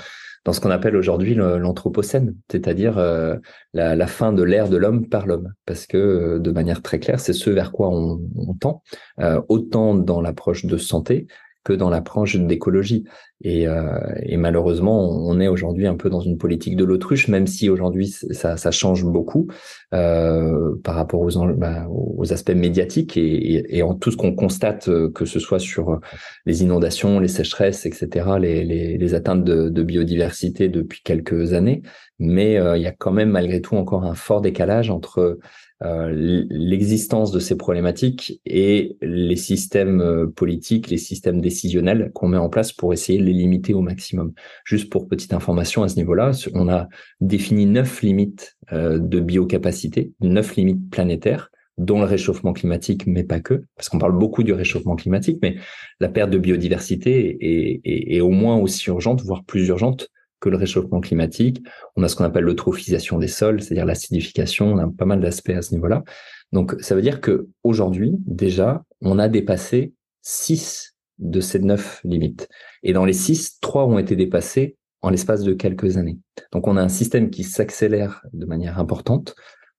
dans 0.45 0.53
ce 0.53 0.61
qu'on 0.61 0.69
appelle 0.69 0.95
aujourd'hui 0.95 1.33
l'anthropocène, 1.33 2.35
c'est-à-dire 2.51 2.99
euh, 2.99 3.35
la, 3.73 4.07
fin 4.07 4.31
de 4.31 4.43
l'ère 4.43 4.69
de 4.69 4.77
l'homme 4.77 5.09
par 5.09 5.25
l'homme, 5.25 5.51
parce 5.65 5.87
que 5.87 5.97
euh, 5.97 6.39
de 6.39 6.51
manière 6.51 6.83
très 6.83 6.99
claire, 6.99 7.19
c'est 7.19 7.33
ce 7.33 7.49
vers 7.49 7.71
quoi 7.71 7.89
on, 7.89 8.19
tend, 8.59 8.83
euh, 9.19 9.41
autant 9.49 9.95
dans 9.95 10.21
l'approche 10.21 10.65
de 10.65 10.77
santé 10.77 11.25
que 11.65 11.73
dans 11.73 11.89
l'approche 11.89 12.37
d'écologie. 12.37 13.03
Et, 13.41 13.67
euh, 13.67 13.99
malheureusement, 14.37 15.09
on 15.09 15.39
est 15.41 15.47
aujourd'hui 15.49 15.87
un 15.87 15.95
peu 15.95 16.09
dans 16.09 16.21
une 16.21 16.37
politique 16.37 16.77
de 16.77 16.85
l'autruche, 16.85 17.27
même 17.27 17.47
si 17.47 17.69
aujourd'hui 17.69 18.07
ça, 18.07 18.71
change 18.71 19.03
beaucoup 19.03 19.47
euh, 19.95 20.75
par 20.83 20.95
rapport 20.95 21.21
aux, 21.21 21.31
bah, 21.55 21.87
aspects 22.29 22.51
médiatiques 22.51 23.17
et, 23.17 23.81
en 23.81 23.93
tout 23.93 24.11
ce 24.11 24.17
qu'on 24.17 24.35
constate, 24.35 24.89
euh, 24.89 25.09
que 25.09 25.25
ce 25.25 25.39
soit 25.39 25.59
sur 25.59 26.01
les 26.45 26.63
inondations, 26.63 27.19
les 27.19 27.29
sécheresses, 27.29 27.85
etc., 27.85 28.25
les, 28.39 29.13
atteintes 29.13 29.43
de, 29.43 29.83
biodiversité 29.83 30.67
depuis 30.67 31.01
quelques 31.03 31.53
années. 31.53 31.81
Mais 32.19 32.57
euh, 32.57 32.77
il 32.77 32.83
y 32.83 32.87
a 32.87 32.91
quand 32.91 33.11
même 33.11 33.29
malgré 33.29 33.61
tout 33.61 33.75
encore 33.75 34.03
un 34.03 34.15
fort 34.15 34.41
décalage 34.41 34.89
entre 34.89 35.39
euh, 35.83 36.09
l'existence 36.49 37.33
de 37.33 37.39
ces 37.39 37.57
problématiques 37.57 38.39
et 38.45 38.95
les 39.01 39.35
systèmes 39.35 39.99
euh, 39.99 40.25
politiques, 40.25 40.89
les 40.89 40.97
systèmes 40.97 41.41
décisionnels 41.41 42.11
qu'on 42.15 42.29
met 42.29 42.37
en 42.37 42.47
place 42.47 42.71
pour 42.71 42.93
essayer 42.93 43.19
de 43.19 43.25
les 43.25 43.33
limiter 43.33 43.73
au 43.73 43.81
maximum. 43.81 44.31
Juste 44.63 44.89
pour 44.89 45.09
petite 45.09 45.33
information 45.33 45.83
à 45.83 45.89
ce 45.89 45.97
niveau-là, 45.97 46.31
on 46.53 46.69
a 46.69 46.87
défini 47.19 47.65
neuf 47.65 48.01
limites 48.03 48.55
euh, 48.71 48.99
de 48.99 49.19
biocapacité, 49.19 49.84
neuf 50.21 50.55
limites 50.55 50.89
planétaires 50.89 51.51
dont 51.77 51.99
le 51.99 52.05
réchauffement 52.05 52.53
climatique, 52.53 53.05
mais 53.05 53.23
pas 53.23 53.41
que, 53.41 53.63
parce 53.75 53.89
qu'on 53.89 53.99
parle 53.99 54.17
beaucoup 54.17 54.43
du 54.43 54.53
réchauffement 54.53 54.95
climatique, 54.95 55.39
mais 55.41 55.57
la 55.99 56.07
perte 56.07 56.29
de 56.29 56.37
biodiversité 56.37 57.37
est, 57.41 58.15
est 58.15 58.21
au 58.21 58.29
moins 58.29 58.57
aussi 58.57 58.89
urgente, 58.89 59.21
voire 59.23 59.43
plus 59.43 59.67
urgente 59.67 60.07
que 60.39 60.49
le 60.49 60.57
réchauffement 60.57 61.01
climatique. 61.01 61.63
On 61.95 62.03
a 62.03 62.07
ce 62.07 62.15
qu'on 62.15 62.23
appelle 62.23 62.43
l'eutrophisation 62.43 63.17
des 63.17 63.27
sols, 63.27 63.61
c'est-à-dire 63.61 63.85
l'acidification. 63.85 64.73
On 64.73 64.77
a 64.77 64.89
pas 64.89 65.05
mal 65.05 65.19
d'aspects 65.19 65.49
à 65.49 65.61
ce 65.61 65.73
niveau-là. 65.73 66.03
Donc, 66.51 66.75
ça 66.79 66.95
veut 66.95 67.01
dire 67.01 67.19
que 67.19 67.47
aujourd'hui, 67.63 68.13
déjà, 68.25 68.83
on 69.01 69.19
a 69.19 69.27
dépassé 69.27 69.93
six 70.21 70.95
de 71.17 71.39
ces 71.39 71.59
neuf 71.59 72.01
limites. 72.03 72.47
Et 72.83 72.93
dans 72.93 73.05
les 73.05 73.13
six, 73.13 73.59
trois 73.59 73.85
ont 73.85 73.97
été 73.97 74.15
dépassés 74.15 74.77
en 75.01 75.09
l'espace 75.09 75.43
de 75.43 75.53
quelques 75.53 75.97
années. 75.97 76.19
Donc, 76.51 76.67
on 76.67 76.77
a 76.77 76.81
un 76.81 76.89
système 76.89 77.29
qui 77.29 77.43
s'accélère 77.43 78.23
de 78.33 78.45
manière 78.45 78.79
importante, 78.79 79.35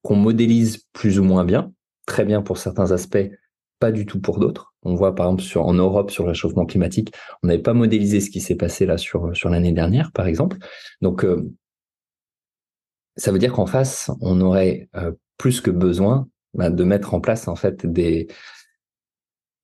qu'on 0.07 0.15
modélise 0.15 0.85
plus 0.93 1.19
ou 1.19 1.25
moins 1.25 1.45
bien, 1.45 1.73
très 2.07 2.25
bien 2.25 2.41
pour 2.41 2.59
certains 2.59 2.93
aspects, 2.93 3.29
pas 3.81 3.91
du 3.91 4.07
tout 4.07 4.21
pour 4.21 4.39
d'autres. 4.39 4.73
On 4.85 4.95
voit 4.95 5.17
par 5.17 5.27
exemple 5.27 5.59
en 5.59 5.75
Europe 5.75 6.13
sur 6.13 6.23
le 6.23 6.29
réchauffement 6.29 6.65
climatique, 6.65 7.13
on 7.43 7.49
n'avait 7.49 7.61
pas 7.61 7.75
modélisé 7.75 8.21
ce 8.21 8.31
qui 8.31 8.41
s'est 8.41 8.55
passé 8.55 8.87
là 8.87 8.99
sur, 8.99 9.37
sur 9.37 9.51
l'année 9.51 9.73
dernière, 9.73 10.13
par 10.13 10.29
exemple. 10.29 10.59
Donc, 11.01 11.25
euh, 11.25 11.53
ça 13.17 13.33
veut 13.33 13.41
dire 13.41 13.53
qu'en 13.53 13.67
face, 13.67 14.13
on 14.21 14.41
aurait 14.41 14.89
euh, 14.95 15.11
plus 15.39 15.61
que 15.61 15.73
besoin 15.73 16.29
bah, 16.55 16.71
de 16.71 16.85
mettre 16.85 17.13
en 17.13 17.21
place 17.21 17.49
en 17.49 17.57
fait 17.57 17.85
des, 17.85 18.29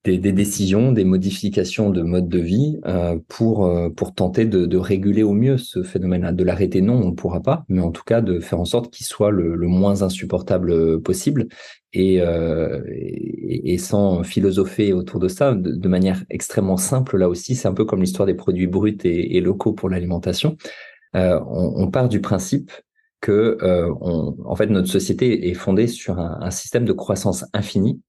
des, 0.05 0.19
des, 0.19 0.33
décisions, 0.33 0.93
des 0.93 1.05
modifications 1.05 1.91
de 1.91 2.03
mode 2.03 2.29
de 2.29 2.39
vie 2.39 2.81
euh, 2.87 3.19
pour 3.29 3.67
euh, 3.67 3.89
pour 3.89 4.15
tenter 4.15 4.45
de, 4.45 4.67
de, 4.67 4.77
réguler 4.77 5.23
au 5.23 5.33
mieux 5.33 5.59
ce 5.59 5.83
phénomène-là. 5.83 6.33
De 6.33 6.43
l'arrêter, 6.43 6.81
non, 6.81 6.95
on 6.95 7.11
ne 7.11 7.15
pourra 7.15 7.41
pas, 7.41 7.65
mais 7.69 7.81
en 7.81 7.93
tout 7.93 8.03
cas 8.05 8.21
de 8.21 8.41
faire 8.41 8.61
en 8.61 8.65
sorte 8.65 8.93
qu'il 8.93 9.07
soit 9.07 9.31
le, 9.31 9.55
le, 9.55 9.67
moins 9.69 10.03
insupportable 10.03 11.01
possible 11.03 11.47
et, 11.93 12.21
euh, 12.21 12.83
et, 12.89 13.75
et, 13.75 13.79
sans 13.79 14.23
philosopher 14.23 14.93
autour 14.93 15.21
de 15.21 15.29
ça, 15.29 15.55
de, 15.55 15.89
manière 15.89 16.25
extrêmement 16.31 16.77
simple. 16.77 17.19
Là 17.19 17.29
aussi, 17.29 17.55
c'est 17.55 17.69
un 17.69 17.75
peu 17.75 17.85
comme 17.85 18.01
l'histoire 18.01 18.27
des 18.27 18.35
produits 18.35 18.67
bruts 18.67 18.99
et, 19.05 19.37
et 19.37 19.41
locaux 19.41 19.73
pour 19.73 19.89
l'alimentation. 19.89 20.57
Euh, 21.15 21.39
on, 21.47 21.75
on, 21.77 21.91
part 21.91 22.09
du 22.09 22.21
principe 22.21 22.73
que 23.21 23.59
euh, 23.63 23.93
on, 24.01 24.37
en 24.45 24.57
fait 24.57 24.67
notre 24.67 24.89
société 24.89 25.51
est 25.51 25.55
fondée 25.55 25.87
sur 25.87 26.19
un, 26.19 26.39
un 26.41 26.51
système 26.51 26.87
de 26.87 26.93
croissance 26.93 27.45
infinie 27.53 28.01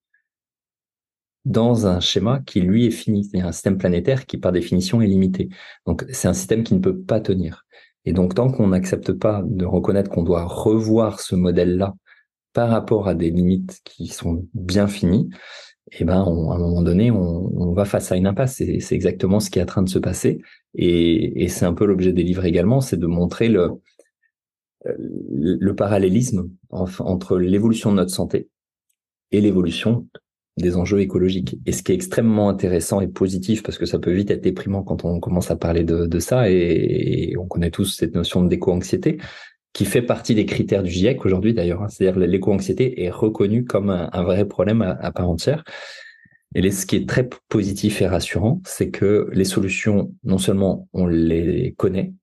dans 1.45 1.87
un 1.87 1.99
schéma 1.99 2.41
qui 2.45 2.61
lui 2.61 2.85
est 2.85 2.91
fini, 2.91 3.25
c'est 3.25 3.41
un 3.41 3.51
système 3.51 3.77
planétaire 3.77 4.25
qui 4.25 4.37
par 4.37 4.51
définition 4.51 5.01
est 5.01 5.07
limité. 5.07 5.49
Donc 5.85 6.05
c'est 6.11 6.27
un 6.27 6.33
système 6.33 6.63
qui 6.63 6.73
ne 6.73 6.79
peut 6.79 6.97
pas 6.97 7.19
tenir. 7.19 7.65
Et 8.05 8.13
donc 8.13 8.35
tant 8.35 8.49
qu'on 8.49 8.67
n'accepte 8.67 9.13
pas 9.13 9.43
de 9.45 9.65
reconnaître 9.65 10.09
qu'on 10.09 10.23
doit 10.23 10.45
revoir 10.45 11.19
ce 11.19 11.35
modèle-là 11.35 11.95
par 12.53 12.69
rapport 12.69 13.07
à 13.07 13.15
des 13.15 13.29
limites 13.29 13.81
qui 13.83 14.07
sont 14.07 14.47
bien 14.53 14.87
finies, 14.87 15.29
eh 15.91 16.05
ben 16.05 16.15
à 16.15 16.21
un 16.21 16.57
moment 16.59 16.81
donné 16.81 17.11
on, 17.11 17.73
va 17.73 17.85
face 17.85 18.11
à 18.11 18.15
une 18.15 18.27
impasse. 18.27 18.55
C'est 18.55 18.95
exactement 18.95 19.39
ce 19.39 19.49
qui 19.49 19.59
est 19.59 19.63
en 19.63 19.65
train 19.67 19.83
de 19.83 19.89
se 19.89 19.99
passer. 19.99 20.41
Et, 20.75 21.43
et 21.43 21.47
c'est 21.49 21.65
un 21.65 21.73
peu 21.73 21.85
l'objet 21.85 22.13
des 22.13 22.23
livres 22.23 22.45
également, 22.45 22.81
c'est 22.81 22.97
de 22.97 23.07
montrer 23.07 23.49
le, 23.49 23.71
le 24.85 25.75
parallélisme 25.75 26.49
entre 26.69 27.37
l'évolution 27.37 27.91
de 27.91 27.97
notre 27.97 28.11
santé 28.11 28.49
et 29.31 29.41
l'évolution 29.41 30.07
des 30.57 30.75
enjeux 30.75 31.01
écologiques. 31.01 31.57
Et 31.65 31.71
ce 31.71 31.81
qui 31.81 31.91
est 31.91 31.95
extrêmement 31.95 32.49
intéressant 32.49 33.01
et 33.01 33.07
positif, 33.07 33.63
parce 33.63 33.77
que 33.77 33.85
ça 33.85 33.99
peut 33.99 34.11
vite 34.11 34.31
être 34.31 34.43
déprimant 34.43 34.83
quand 34.83 35.03
on 35.05 35.19
commence 35.19 35.49
à 35.51 35.55
parler 35.55 35.83
de, 35.83 36.19
ça, 36.19 36.49
et, 36.49 37.35
on 37.39 37.47
connaît 37.47 37.71
tous 37.71 37.85
cette 37.85 38.13
notion 38.13 38.43
d'éco-anxiété, 38.43 39.17
qui 39.73 39.85
fait 39.85 40.03
partie 40.03 40.35
des 40.35 40.45
critères 40.45 40.83
du 40.83 40.91
GIEC 40.91 41.25
aujourd'hui 41.25 41.53
d'ailleurs. 41.53 41.81
Hein. 41.81 41.87
C'est-à-dire 41.89 42.19
l'éco-anxiété 42.19 43.03
est 43.03 43.09
reconnue 43.09 43.65
comme 43.65 43.89
un, 43.89 44.23
vrai 44.23 44.45
problème 44.45 44.81
à, 44.81 45.11
part 45.11 45.29
entière. 45.29 45.63
Et 46.55 46.69
ce 46.69 46.85
qui 46.85 46.97
est 46.97 47.09
très 47.09 47.27
positif 47.49 48.03
et 48.03 48.07
rassurant, 48.07 48.61
c'est 48.65 48.91
que 48.91 49.27
les 49.31 49.45
solutions, 49.45 50.13
non 50.23 50.37
seulement 50.37 50.87
on 50.93 51.07
les 51.07 51.73
connaît, 51.77 52.13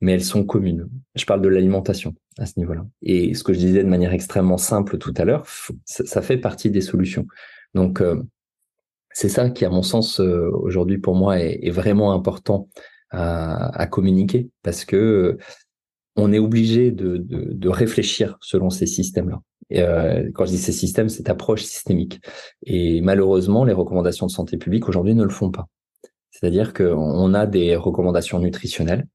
mais 0.00 0.12
elles 0.12 0.22
sont 0.22 0.44
communes. 0.44 0.88
Je 1.16 1.24
parle 1.24 1.42
de 1.42 1.48
l'alimentation 1.48 2.14
à 2.38 2.46
ce 2.46 2.52
niveau-là. 2.58 2.86
Et 3.02 3.34
ce 3.34 3.42
que 3.42 3.52
je 3.52 3.58
disais 3.58 3.82
de 3.82 3.88
manière 3.88 4.12
extrêmement 4.12 4.58
simple 4.58 4.98
tout 4.98 5.14
à 5.16 5.24
l'heure, 5.24 5.44
ça 5.84 6.22
fait 6.22 6.38
partie 6.38 6.70
des 6.70 6.80
solutions. 6.80 7.26
Donc, 7.74 8.00
euh, 8.00 8.22
c'est 9.12 9.28
ça 9.28 9.50
qui, 9.50 9.64
à 9.64 9.70
mon 9.70 9.82
sens, 9.82 10.20
euh, 10.20 10.50
aujourd'hui 10.52 10.98
pour 10.98 11.14
moi, 11.14 11.38
est, 11.38 11.70
vraiment 11.70 12.12
important 12.12 12.68
à, 13.10 13.86
communiquer 13.90 14.48
parce 14.62 14.86
que 14.86 14.96
euh, 14.96 15.38
on 16.16 16.32
est 16.32 16.38
obligé 16.38 16.90
de, 16.90 17.68
réfléchir 17.68 18.38
selon 18.40 18.70
ces 18.70 18.86
systèmes-là. 18.86 19.40
Et 19.70 19.82
quand 20.34 20.44
je 20.44 20.50
dis 20.50 20.58
ces 20.58 20.72
systèmes, 20.72 21.08
cette 21.08 21.30
approche 21.30 21.62
systémique. 21.62 22.20
Et 22.64 23.00
malheureusement, 23.00 23.64
les 23.64 23.72
recommandations 23.72 24.26
de 24.26 24.30
santé 24.30 24.58
publique 24.58 24.88
aujourd'hui 24.88 25.14
ne 25.14 25.22
le 25.22 25.30
font 25.30 25.50
pas. 25.50 25.68
C'est-à-dire 26.30 26.74
qu'on 26.74 27.32
a 27.32 27.46
des 27.46 27.76
recommandations 27.76 28.38
nutritionnelles 28.38 29.06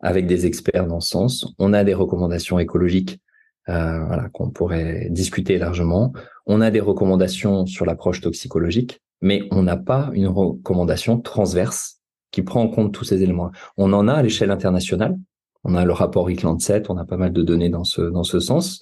avec 0.00 0.26
des 0.26 0.46
experts 0.46 0.86
dans 0.86 1.00
ce 1.00 1.10
sens. 1.10 1.54
On 1.58 1.74
a 1.74 1.84
des 1.84 1.92
recommandations 1.92 2.58
écologiques 2.58 3.20
euh, 3.68 4.28
qu'on 4.32 4.50
pourrait 4.50 5.08
discuter 5.10 5.58
largement. 5.58 6.12
On 6.46 6.60
a 6.60 6.70
des 6.70 6.80
recommandations 6.80 7.66
sur 7.66 7.84
l'approche 7.84 8.20
toxicologique, 8.20 9.00
mais 9.20 9.42
on 9.50 9.62
n'a 9.62 9.76
pas 9.76 10.10
une 10.14 10.28
recommandation 10.28 11.20
transverse 11.20 12.00
qui 12.30 12.42
prend 12.42 12.62
en 12.62 12.68
compte 12.68 12.92
tous 12.92 13.04
ces 13.04 13.22
éléments. 13.22 13.50
On 13.76 13.92
en 13.92 14.08
a 14.08 14.14
à 14.14 14.22
l'échelle 14.22 14.50
internationale. 14.50 15.16
On 15.64 15.74
a 15.74 15.84
le 15.84 15.92
rapport 15.92 16.30
ICLAND 16.30 16.60
7, 16.60 16.88
on 16.88 16.96
a 16.96 17.04
pas 17.04 17.16
mal 17.16 17.32
de 17.32 17.42
données 17.42 17.68
dans 17.68 17.84
ce, 17.84 18.00
dans 18.00 18.22
ce 18.22 18.38
sens, 18.38 18.80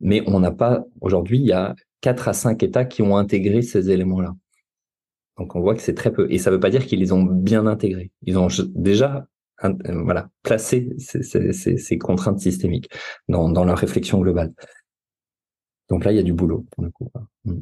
mais 0.00 0.22
on 0.26 0.40
n'a 0.40 0.50
pas, 0.50 0.84
aujourd'hui, 1.00 1.38
il 1.38 1.46
y 1.46 1.52
a 1.52 1.74
quatre 2.00 2.28
à 2.28 2.32
cinq 2.32 2.62
États 2.62 2.84
qui 2.84 3.02
ont 3.02 3.16
intégré 3.16 3.62
ces 3.62 3.90
éléments-là. 3.90 4.34
Donc 5.36 5.54
on 5.54 5.60
voit 5.60 5.74
que 5.74 5.82
c'est 5.82 5.94
très 5.94 6.12
peu. 6.12 6.26
Et 6.30 6.38
ça 6.38 6.50
ne 6.50 6.56
veut 6.56 6.60
pas 6.60 6.70
dire 6.70 6.86
qu'ils 6.86 6.98
les 6.98 7.12
ont 7.12 7.22
bien 7.22 7.66
intégrés. 7.66 8.10
Ils 8.22 8.38
ont 8.38 8.48
déjà 8.74 9.26
voilà, 9.62 10.28
placé 10.42 10.90
ces, 10.98 11.22
ces, 11.22 11.76
ces, 11.78 11.98
contraintes 11.98 12.40
systémiques 12.40 12.90
dans, 13.28 13.48
dans, 13.48 13.64
leur 13.64 13.78
réflexion 13.78 14.20
globale. 14.20 14.52
Donc 15.88 16.04
là, 16.04 16.12
il 16.12 16.16
y 16.16 16.20
a 16.20 16.24
du 16.24 16.32
boulot 16.32 16.66
pour 16.70 16.84
le 16.84 16.90
coup. 16.90 17.10
Mm. 17.44 17.54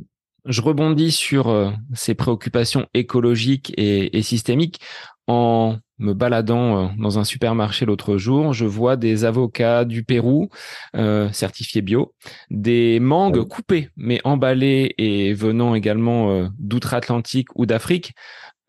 Je 0.45 0.63
rebondis 0.63 1.11
sur 1.11 1.49
euh, 1.49 1.71
ces 1.93 2.15
préoccupations 2.15 2.87
écologiques 2.95 3.73
et, 3.77 4.17
et 4.17 4.23
systémiques 4.23 4.81
en 5.27 5.79
me 5.99 6.13
baladant 6.13 6.85
euh, 6.85 6.89
dans 6.99 7.19
un 7.19 7.25
supermarché 7.25 7.87
l'autre 7.87 8.17
jour, 8.17 8.53
je 8.53 8.65
vois 8.65 8.97
des 8.97 9.25
avocats 9.25 9.85
du 9.85 10.05
Pérou 10.05 10.49
euh, 10.95 11.31
certifiés 11.33 11.83
bio, 11.83 12.15
des 12.51 13.01
mangues 13.01 13.45
coupées 13.45 13.91
mais 13.97 14.21
emballées 14.25 14.95
et 14.99 15.33
venant 15.33 15.75
également 15.75 16.31
euh, 16.31 16.49
d'outre-Atlantique 16.59 17.49
ou 17.55 17.67
d'Afrique. 17.67 18.15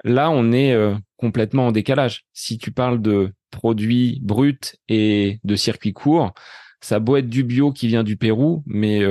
Là, 0.03 0.29
on 0.29 0.51
est 0.51 0.73
euh, 0.73 0.95
complètement 1.17 1.67
en 1.67 1.71
décalage. 1.71 2.25
Si 2.33 2.57
tu 2.57 2.71
parles 2.71 3.01
de 3.01 3.33
produits 3.51 4.19
bruts 4.21 4.59
et 4.89 5.39
de 5.43 5.55
circuits 5.55 5.93
courts, 5.93 6.33
ça 6.81 6.99
doit 6.99 7.19
être 7.19 7.29
du 7.29 7.43
bio 7.43 7.71
qui 7.71 7.87
vient 7.87 8.03
du 8.03 8.17
Pérou, 8.17 8.63
mais 8.67 9.01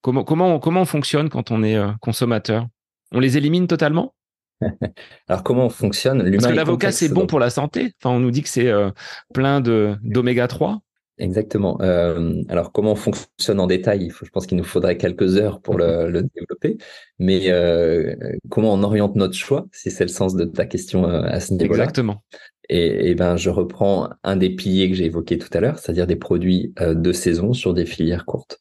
comment 0.00 0.24
comment 0.24 0.58
comment 0.58 0.80
on 0.80 0.86
fonctionne 0.86 1.28
quand 1.28 1.50
on 1.50 1.62
est 1.62 1.78
consommateur? 2.00 2.66
On 3.12 3.20
les 3.20 3.36
élimine 3.36 3.66
totalement? 3.66 4.14
Alors 5.28 5.42
comment 5.42 5.66
on 5.66 5.70
fonctionne? 5.70 6.30
Parce 6.32 6.46
que 6.46 6.52
l'avocat 6.52 6.92
c'est 6.92 7.08
bon 7.08 7.26
pour 7.26 7.40
la 7.40 7.50
santé. 7.50 7.94
Enfin, 8.02 8.14
on 8.14 8.20
nous 8.20 8.30
dit 8.30 8.42
que 8.42 8.48
c'est 8.48 8.68
euh, 8.68 8.90
plein 9.32 9.60
de 9.60 9.96
d'oméga 10.02 10.48
3. 10.48 10.80
Exactement. 11.20 11.78
Euh, 11.82 12.42
alors 12.48 12.72
comment 12.72 12.92
on 12.92 12.96
fonctionne 12.96 13.60
en 13.60 13.66
détail 13.66 14.04
il 14.04 14.10
faut, 14.10 14.24
Je 14.24 14.30
pense 14.30 14.46
qu'il 14.46 14.56
nous 14.56 14.64
faudrait 14.64 14.96
quelques 14.96 15.36
heures 15.36 15.60
pour 15.60 15.76
le, 15.76 16.22
développer. 16.34 16.78
Mais 17.18 17.50
euh, 17.50 18.14
comment 18.48 18.72
on 18.72 18.82
oriente 18.82 19.16
notre 19.16 19.34
choix, 19.34 19.66
si 19.70 19.90
c'est 19.90 20.04
le 20.04 20.08
sens 20.08 20.34
de 20.34 20.44
ta 20.44 20.64
question 20.64 21.04
à 21.04 21.38
ce 21.40 21.52
niveau-là. 21.52 21.84
Exactement. 21.84 22.24
Et, 22.70 23.10
et, 23.10 23.14
ben 23.14 23.36
je 23.36 23.50
reprends 23.50 24.10
un 24.22 24.36
des 24.36 24.50
piliers 24.50 24.88
que 24.88 24.96
j'ai 24.96 25.06
évoqué 25.06 25.38
tout 25.38 25.48
à 25.52 25.60
l'heure, 25.60 25.78
c'est-à-dire 25.78 26.06
des 26.06 26.16
produits 26.16 26.72
de 26.80 27.12
saison 27.12 27.52
sur 27.52 27.74
des 27.74 27.84
filières 27.84 28.24
courtes. 28.24 28.58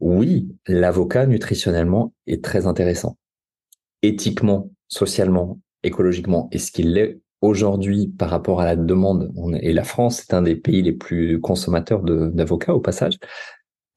Oui, 0.00 0.48
l'avocat 0.66 1.26
nutritionnellement 1.26 2.14
est 2.26 2.44
très 2.44 2.66
intéressant. 2.66 3.18
Éthiquement, 4.02 4.70
socialement, 4.88 5.60
écologiquement, 5.82 6.48
est-ce 6.52 6.70
qu'il 6.70 6.92
l'est 6.92 7.20
aujourd'hui 7.40 8.08
par 8.18 8.30
rapport 8.30 8.60
à 8.60 8.64
la 8.64 8.76
demande 8.76 9.32
Et 9.60 9.72
la 9.72 9.84
France 9.84 10.20
est 10.20 10.34
un 10.34 10.42
des 10.42 10.56
pays 10.56 10.82
les 10.82 10.92
plus 10.92 11.40
consommateurs 11.40 12.02
d'avocats 12.02 12.74
au 12.74 12.80
passage. 12.80 13.18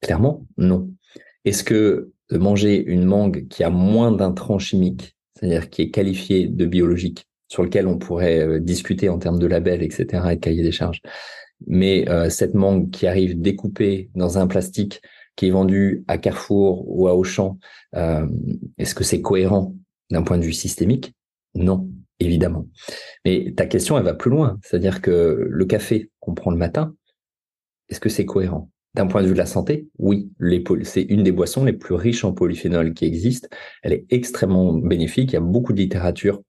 Clairement, 0.00 0.46
non. 0.56 0.90
Est-ce 1.44 1.64
que 1.64 2.12
de 2.30 2.38
manger 2.38 2.84
une 2.84 3.04
mangue 3.04 3.48
qui 3.48 3.64
a 3.64 3.70
moins 3.70 4.12
d'intrants 4.12 4.58
chimiques, 4.58 5.16
c'est-à-dire 5.34 5.70
qui 5.70 5.82
est 5.82 5.90
qualifiée 5.90 6.46
de 6.48 6.66
biologique, 6.66 7.26
sur 7.48 7.62
lequel 7.62 7.86
on 7.86 7.98
pourrait 7.98 8.40
euh, 8.40 8.60
discuter 8.60 9.08
en 9.08 9.18
termes 9.18 9.38
de 9.38 9.46
label, 9.46 9.82
etc., 9.82 10.24
et 10.30 10.36
de 10.36 10.40
cahier 10.40 10.62
des 10.62 10.72
charges, 10.72 11.00
mais 11.66 12.08
euh, 12.08 12.30
cette 12.30 12.54
mangue 12.54 12.90
qui 12.90 13.06
arrive 13.06 13.40
découpée 13.40 14.10
dans 14.14 14.38
un 14.38 14.46
plastique 14.46 15.00
qui 15.36 15.46
est 15.46 15.50
vendu 15.50 16.04
à 16.08 16.18
Carrefour 16.18 16.84
ou 16.86 17.08
à 17.08 17.14
Auchan, 17.14 17.58
euh, 17.94 18.26
est-ce 18.76 18.94
que 18.94 19.04
c'est 19.04 19.22
cohérent 19.22 19.74
d'un 20.10 20.22
point 20.22 20.38
de 20.38 20.44
vue 20.44 20.52
systémique? 20.52 21.14
Non, 21.54 21.88
évidemment. 22.20 22.66
Mais 23.24 23.52
ta 23.56 23.66
question, 23.66 23.98
elle 23.98 24.04
va 24.04 24.14
plus 24.14 24.30
loin. 24.30 24.58
C'est-à-dire 24.62 25.00
que 25.00 25.46
le 25.48 25.64
café 25.64 26.10
qu'on 26.20 26.34
prend 26.34 26.50
le 26.50 26.56
matin, 26.56 26.94
est-ce 27.88 28.00
que 28.00 28.08
c'est 28.08 28.26
cohérent? 28.26 28.70
D'un 28.94 29.06
point 29.06 29.22
de 29.22 29.26
vue 29.26 29.34
de 29.34 29.38
la 29.38 29.46
santé, 29.46 29.88
oui. 29.98 30.30
C'est 30.82 31.02
une 31.02 31.22
des 31.22 31.32
boissons 31.32 31.64
les 31.64 31.72
plus 31.72 31.94
riches 31.94 32.24
en 32.24 32.32
polyphénol 32.32 32.94
qui 32.94 33.04
existent. 33.04 33.48
Elle 33.82 33.92
est 33.92 34.06
extrêmement 34.10 34.72
bénéfique. 34.72 35.30
Il 35.32 35.34
y 35.34 35.36
a 35.36 35.40
beaucoup 35.40 35.72
de 35.72 35.78
littérature 35.78 36.42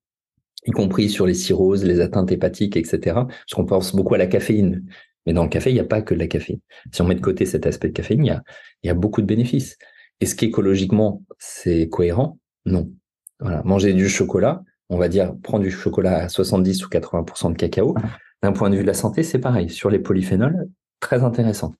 y 0.65 0.71
compris 0.71 1.09
sur 1.09 1.25
les 1.25 1.33
cirrhoses, 1.33 1.85
les 1.85 2.01
atteintes 2.01 2.31
hépatiques, 2.31 2.75
etc. 2.77 2.99
Parce 3.13 3.53
qu'on 3.53 3.65
pense 3.65 3.95
beaucoup 3.95 4.15
à 4.15 4.17
la 4.17 4.27
caféine. 4.27 4.85
Mais 5.25 5.33
dans 5.33 5.43
le 5.43 5.49
café, 5.49 5.69
il 5.69 5.73
n'y 5.73 5.79
a 5.79 5.85
pas 5.85 6.01
que 6.01 6.13
de 6.13 6.19
la 6.19 6.27
caféine. 6.27 6.59
Si 6.91 7.01
on 7.01 7.07
met 7.07 7.15
de 7.15 7.21
côté 7.21 7.45
cet 7.45 7.65
aspect 7.65 7.89
de 7.89 7.93
caféine, 7.93 8.25
il 8.25 8.27
y 8.27 8.31
a, 8.31 8.43
il 8.83 8.87
y 8.87 8.89
a 8.89 8.93
beaucoup 8.93 9.21
de 9.21 9.27
bénéfices. 9.27 9.77
Est-ce 10.19 10.35
qu'écologiquement, 10.35 11.23
c'est 11.37 11.87
cohérent? 11.87 12.39
Non. 12.65 12.91
Voilà, 13.39 13.61
manger 13.63 13.93
du 13.93 14.09
chocolat, 14.09 14.63
on 14.89 14.97
va 14.97 15.07
dire 15.07 15.33
prendre 15.43 15.63
du 15.63 15.71
chocolat 15.71 16.23
à 16.23 16.29
70 16.29 16.85
ou 16.85 16.89
80% 16.89 17.51
de 17.51 17.57
cacao. 17.57 17.95
D'un 18.41 18.53
point 18.53 18.69
de 18.69 18.75
vue 18.75 18.81
de 18.81 18.87
la 18.87 18.93
santé, 18.93 19.23
c'est 19.23 19.39
pareil. 19.39 19.69
Sur 19.69 19.89
les 19.89 19.99
polyphénols, 19.99 20.67
très 20.99 21.23
intéressant. 21.23 21.75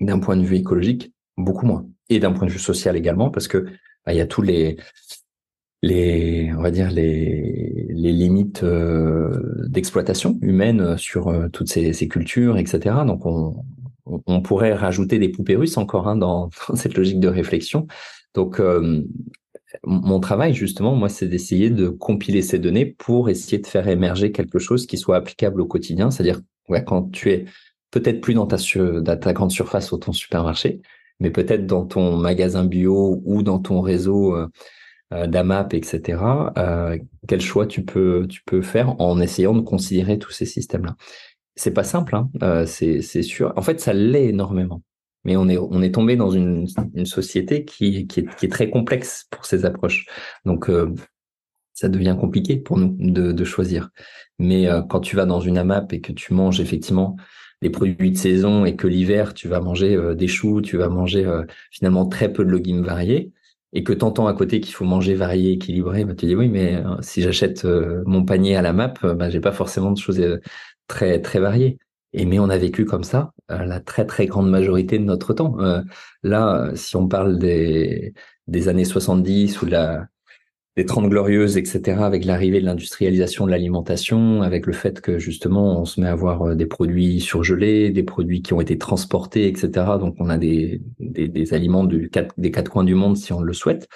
D'un 0.00 0.18
point 0.18 0.36
de 0.36 0.44
vue 0.44 0.56
écologique, 0.56 1.12
beaucoup 1.36 1.66
moins. 1.66 1.86
Et 2.08 2.20
d'un 2.20 2.32
point 2.32 2.46
de 2.46 2.52
vue 2.52 2.58
social 2.58 2.96
également, 2.96 3.30
parce 3.30 3.48
que 3.48 3.66
bah, 4.06 4.12
il 4.12 4.16
y 4.16 4.20
a 4.20 4.26
tous 4.26 4.42
les 4.42 4.76
les 5.84 6.52
on 6.56 6.62
va 6.62 6.70
dire 6.70 6.90
les 6.90 7.86
les 7.90 8.12
limites 8.12 8.62
euh, 8.62 9.66
d'exploitation 9.68 10.38
humaine 10.40 10.96
sur 10.96 11.28
euh, 11.28 11.48
toutes 11.48 11.68
ces, 11.68 11.92
ces, 11.92 12.08
cultures, 12.08 12.56
etc. 12.56 12.96
Donc 13.06 13.26
on, 13.26 13.64
on 14.04 14.42
pourrait 14.42 14.74
rajouter 14.74 15.18
des 15.18 15.28
poupées 15.28 15.56
russes 15.56 15.76
encore 15.76 16.08
hein, 16.08 16.16
dans, 16.16 16.50
dans, 16.68 16.76
cette 16.76 16.96
logique 16.96 17.20
de 17.20 17.28
réflexion. 17.28 17.86
Donc 18.34 18.60
euh, 18.60 19.02
mon 19.84 20.20
travail, 20.20 20.54
justement, 20.54 20.94
moi, 20.94 21.08
c'est 21.08 21.26
d'essayer 21.26 21.70
de 21.70 21.88
compiler 21.88 22.42
ces 22.42 22.58
données 22.58 22.86
pour 22.86 23.28
essayer 23.28 23.58
de 23.58 23.66
faire 23.66 23.88
émerger 23.88 24.32
quelque 24.32 24.58
chose 24.58 24.86
qui 24.86 24.98
soit 24.98 25.16
applicable 25.16 25.60
au 25.60 25.66
quotidien. 25.66 26.10
C'est-à-dire, 26.10 26.40
quand 26.86 27.10
tu 27.10 27.30
es 27.30 27.46
peut-être 27.90 28.20
plus 28.20 28.34
dans 28.34 28.46
ta, 28.46 29.32
grande 29.32 29.50
surface 29.50 29.92
ou 29.92 29.98
ton 29.98 30.12
supermarché, 30.12 30.80
mais 31.20 31.30
peut-être 31.30 31.66
dans 31.66 31.86
ton 31.86 32.16
magasin 32.16 32.64
bio 32.64 33.22
ou 33.24 33.42
dans 33.42 33.58
ton 33.58 33.80
réseau 33.80 34.34
euh, 34.36 34.48
euh 35.12 35.26
d'AMAP, 35.26 35.74
etc. 35.74 36.22
Euh, 36.56 36.98
quel 37.28 37.40
choix 37.40 37.66
tu 37.66 37.84
peux, 37.84 38.26
faire 38.62 39.00
en 39.00 39.20
essayant 39.20 39.54
de 39.54 39.60
considérer 39.60 40.18
tous 40.18 40.32
ces 40.32 40.46
systèmes-là? 40.46 40.96
C'est 41.54 41.74
pas 41.74 41.84
simple, 41.84 42.16
hein, 42.16 42.64
c'est 42.66 43.02
sûr. 43.02 43.52
En 43.56 43.62
fait, 43.62 43.80
ça 43.80 43.92
l'est 43.92 44.28
énormément 44.28 44.82
mais 45.24 45.36
on 45.36 45.48
est, 45.48 45.58
on 45.58 45.82
est 45.82 45.94
tombé 45.94 46.16
dans 46.16 46.30
une, 46.30 46.66
société 47.04 47.64
qui, 47.64 48.06
qui, 48.06 48.20
est, 48.20 48.36
qui, 48.36 48.46
est, 48.46 48.48
très 48.48 48.70
complexe 48.70 49.26
pour 49.30 49.44
ces 49.44 49.64
approches. 49.64 50.06
Donc, 50.44 50.68
euh, 50.68 50.92
ça 51.74 51.88
devient 51.88 52.16
compliqué 52.20 52.56
pour 52.56 52.78
nous 52.78 52.94
de, 52.98 53.44
choisir. 53.44 53.90
Mais 54.38 54.68
euh, 54.68 54.82
quand 54.82 55.00
tu 55.00 55.16
vas 55.16 55.26
dans 55.26 55.40
une 55.40 55.58
AMAP 55.58 55.92
et 55.92 56.00
que 56.00 56.12
tu 56.12 56.34
manges 56.34 56.60
effectivement 56.60 57.16
les 57.60 57.70
produits 57.70 58.10
de 58.10 58.16
saison 58.16 58.64
et 58.64 58.74
que 58.74 58.88
l'hiver, 58.88 59.34
tu 59.34 59.48
vas 59.48 59.60
manger 59.60 59.94
euh, 59.94 60.14
des 60.14 60.26
choux, 60.28 60.60
tu 60.60 60.76
vas 60.76 60.88
manger 60.88 61.28
finalement 61.70 62.06
très 62.06 62.32
peu 62.32 62.44
de 62.44 62.50
légumes 62.50 62.82
variés, 62.82 63.32
et 63.72 63.84
que 63.84 63.92
tu 63.92 64.04
entends 64.04 64.26
à 64.26 64.34
côté 64.34 64.60
qu'il 64.60 64.74
faut 64.74 64.84
manger 64.84 65.14
varié, 65.14 65.52
équilibré, 65.52 66.04
bah, 66.04 66.14
tu 66.14 66.26
dis 66.26 66.34
oui, 66.34 66.48
mais 66.48 66.82
si 67.00 67.22
j'achète 67.22 67.64
mon 68.04 68.24
panier 68.24 68.56
à 68.56 68.62
la 68.62 68.72
map, 68.72 68.92
bah, 69.02 69.30
j'ai 69.30 69.40
pas 69.40 69.52
forcément 69.52 69.92
de 69.92 69.98
choses 69.98 70.20
très 70.88 71.20
très 71.20 71.38
variées. 71.38 71.78
Et 72.12 72.26
mais 72.26 72.38
on 72.38 72.50
a 72.50 72.58
vécu 72.58 72.84
comme 72.84 73.04
ça 73.04 73.32
euh, 73.50 73.64
la 73.64 73.80
très 73.80 74.06
très 74.06 74.26
grande 74.26 74.50
majorité 74.50 74.98
de 74.98 75.04
notre 75.04 75.32
temps. 75.34 75.58
Euh, 75.60 75.82
là, 76.22 76.70
si 76.74 76.96
on 76.96 77.08
parle 77.08 77.38
des, 77.38 78.14
des 78.46 78.68
années 78.68 78.84
70 78.84 79.62
ou 79.62 79.66
la, 79.66 80.06
des 80.76 80.86
30 80.86 81.08
glorieuses, 81.08 81.56
etc., 81.56 82.02
avec 82.02 82.24
l'arrivée 82.24 82.60
de 82.60 82.64
l'industrialisation 82.64 83.44
de 83.46 83.50
l'alimentation, 83.50 84.42
avec 84.42 84.66
le 84.66 84.72
fait 84.72 85.00
que 85.00 85.18
justement 85.18 85.80
on 85.80 85.84
se 85.84 86.00
met 86.00 86.06
à 86.06 86.12
avoir 86.12 86.42
euh, 86.42 86.54
des 86.54 86.66
produits 86.66 87.20
surgelés, 87.20 87.90
des 87.90 88.02
produits 88.02 88.42
qui 88.42 88.54
ont 88.54 88.60
été 88.60 88.78
transportés, 88.78 89.48
etc. 89.48 89.70
Donc 89.98 90.16
on 90.18 90.28
a 90.30 90.38
des, 90.38 90.82
des, 90.98 91.28
des 91.28 91.54
aliments 91.54 91.84
du, 91.84 92.10
des 92.38 92.50
quatre 92.50 92.70
coins 92.70 92.84
du 92.84 92.94
monde 92.94 93.16
si 93.16 93.32
on 93.32 93.40
le 93.40 93.52
souhaite 93.52 93.88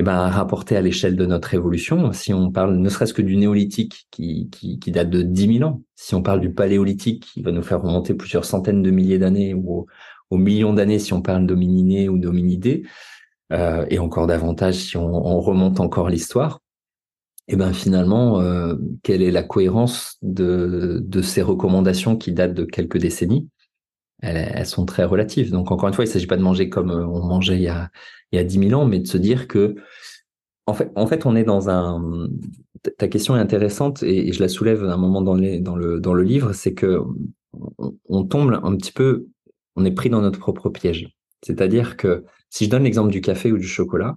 eh 0.00 0.02
ben, 0.04 0.28
rapporté 0.28 0.76
à 0.76 0.80
l'échelle 0.80 1.16
de 1.16 1.26
notre 1.26 1.54
évolution, 1.54 2.12
si 2.12 2.32
on 2.32 2.52
parle 2.52 2.76
ne 2.76 2.88
serait-ce 2.88 3.12
que 3.12 3.20
du 3.20 3.36
néolithique 3.36 4.06
qui, 4.12 4.48
qui, 4.48 4.92
date 4.92 5.10
de 5.10 5.22
10 5.22 5.58
000 5.58 5.68
ans, 5.68 5.82
si 5.96 6.14
on 6.14 6.22
parle 6.22 6.40
du 6.40 6.52
paléolithique 6.52 7.26
qui 7.34 7.42
va 7.42 7.50
nous 7.50 7.64
faire 7.64 7.82
remonter 7.82 8.14
plusieurs 8.14 8.44
centaines 8.44 8.80
de 8.80 8.92
milliers 8.92 9.18
d'années 9.18 9.54
ou 9.54 9.86
aux, 10.30 10.36
millions 10.36 10.72
d'années 10.72 11.00
si 11.00 11.12
on 11.14 11.20
parle 11.20 11.46
d'homininés 11.46 12.08
ou 12.08 12.16
d'hominidés, 12.16 12.84
euh, 13.52 13.86
et 13.90 13.98
encore 13.98 14.28
davantage 14.28 14.76
si 14.76 14.96
on, 14.96 15.04
on 15.04 15.40
remonte 15.40 15.80
encore 15.80 16.10
l'histoire, 16.10 16.60
eh 17.48 17.56
ben 17.56 17.72
finalement, 17.72 18.40
euh, 18.40 18.76
quelle 19.02 19.20
est 19.20 19.32
la 19.32 19.42
cohérence 19.42 20.16
de, 20.22 21.00
de 21.02 21.22
ces 21.22 21.42
recommandations 21.42 22.16
qui 22.16 22.30
datent 22.30 22.54
de 22.54 22.64
quelques 22.64 22.98
décennies? 22.98 23.48
Elles, 24.20 24.52
elles, 24.54 24.66
sont 24.66 24.84
très 24.84 25.04
relatives. 25.04 25.50
Donc 25.50 25.72
encore 25.72 25.88
une 25.88 25.94
fois, 25.94 26.04
il 26.04 26.08
ne 26.08 26.12
s'agit 26.12 26.26
pas 26.26 26.36
de 26.36 26.42
manger 26.42 26.68
comme 26.68 26.90
euh, 26.90 27.06
on 27.06 27.24
mangeait 27.24 27.56
il 27.56 27.62
y 27.62 27.68
a 27.68 27.90
il 28.32 28.36
y 28.36 28.38
a 28.38 28.44
10 28.44 28.68
000 28.68 28.80
ans, 28.80 28.86
mais 28.86 28.98
de 28.98 29.06
se 29.06 29.18
dire 29.18 29.48
que, 29.48 29.76
en 30.66 30.74
fait, 30.74 30.90
en 30.96 31.06
fait, 31.06 31.26
on 31.26 31.34
est 31.34 31.44
dans 31.44 31.70
un, 31.70 32.28
ta 32.96 33.08
question 33.08 33.36
est 33.36 33.40
intéressante 33.40 34.02
et, 34.02 34.32
je 34.32 34.40
la 34.40 34.48
soulève 34.48 34.84
à 34.84 34.92
un 34.92 34.96
moment 34.96 35.22
dans, 35.22 35.36
dans, 35.36 35.76
le, 35.76 36.00
dans 36.00 36.14
le 36.14 36.22
livre, 36.22 36.52
c'est 36.52 36.74
que 36.74 37.00
on, 38.08 38.24
tombe 38.24 38.60
un 38.62 38.76
petit 38.76 38.92
peu, 38.92 39.26
on 39.76 39.84
est 39.84 39.92
pris 39.92 40.10
dans 40.10 40.20
notre 40.20 40.38
propre 40.38 40.68
piège. 40.68 41.08
C'est-à-dire 41.42 41.96
que 41.96 42.24
si 42.50 42.66
je 42.66 42.70
donne 42.70 42.84
l'exemple 42.84 43.10
du 43.10 43.20
café 43.20 43.52
ou 43.52 43.58
du 43.58 43.66
chocolat, 43.66 44.16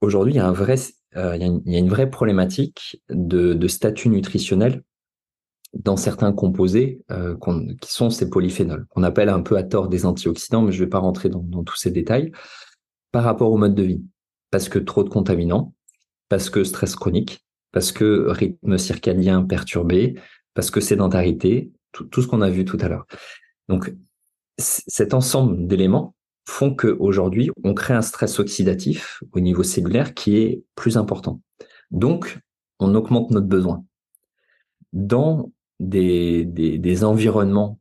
aujourd'hui, 0.00 0.34
il 0.34 0.36
y 0.36 0.40
a 0.40 0.46
un 0.46 0.52
vrai, 0.52 0.76
euh, 1.16 1.36
il, 1.36 1.42
y 1.72 1.76
a 1.76 1.78
une, 1.78 1.88
vraie 1.88 2.10
problématique 2.10 3.02
de, 3.08 3.68
statut 3.68 4.08
nutritionnel 4.08 4.82
dans 5.72 5.96
certains 5.96 6.32
composés 6.32 7.02
euh, 7.10 7.36
qui 7.80 7.92
sont 7.92 8.10
ces 8.10 8.30
polyphénols, 8.30 8.86
qu'on 8.90 9.02
appelle 9.02 9.28
un 9.28 9.42
peu 9.42 9.56
à 9.56 9.64
tort 9.64 9.88
des 9.88 10.06
antioxydants, 10.06 10.62
mais 10.62 10.72
je 10.72 10.80
ne 10.80 10.84
vais 10.84 10.90
pas 10.90 10.98
rentrer 10.98 11.28
dans, 11.28 11.64
tous 11.64 11.76
ces 11.76 11.90
détails, 11.90 12.30
par 13.14 13.22
rapport 13.22 13.52
au 13.52 13.56
mode 13.56 13.76
de 13.76 13.84
vie. 13.84 14.02
Parce 14.50 14.68
que 14.68 14.80
trop 14.80 15.04
de 15.04 15.08
contaminants, 15.08 15.72
parce 16.28 16.50
que 16.50 16.64
stress 16.64 16.96
chronique, 16.96 17.46
parce 17.70 17.92
que 17.92 18.26
rythme 18.28 18.76
circadien 18.76 19.44
perturbé, 19.44 20.18
parce 20.52 20.72
que 20.72 20.80
sédentarité, 20.80 21.70
tout, 21.92 22.22
ce 22.22 22.26
qu'on 22.26 22.42
a 22.42 22.50
vu 22.50 22.64
tout 22.64 22.76
à 22.80 22.88
l'heure. 22.88 23.06
Donc, 23.68 23.94
cet 24.58 25.14
ensemble 25.14 25.68
d'éléments 25.68 26.16
font 26.44 26.74
qu'aujourd'hui, 26.74 27.52
on 27.62 27.72
crée 27.72 27.94
un 27.94 28.02
stress 28.02 28.40
oxydatif 28.40 29.22
au 29.30 29.38
niveau 29.38 29.62
cellulaire 29.62 30.12
qui 30.14 30.36
est 30.38 30.64
plus 30.74 30.96
important. 30.96 31.40
Donc, 31.92 32.40
on 32.80 32.96
augmente 32.96 33.30
notre 33.30 33.46
besoin. 33.46 33.84
Dans 34.92 35.52
des, 35.78 36.44
des, 36.46 36.78
des 36.78 37.04
environnements 37.04 37.78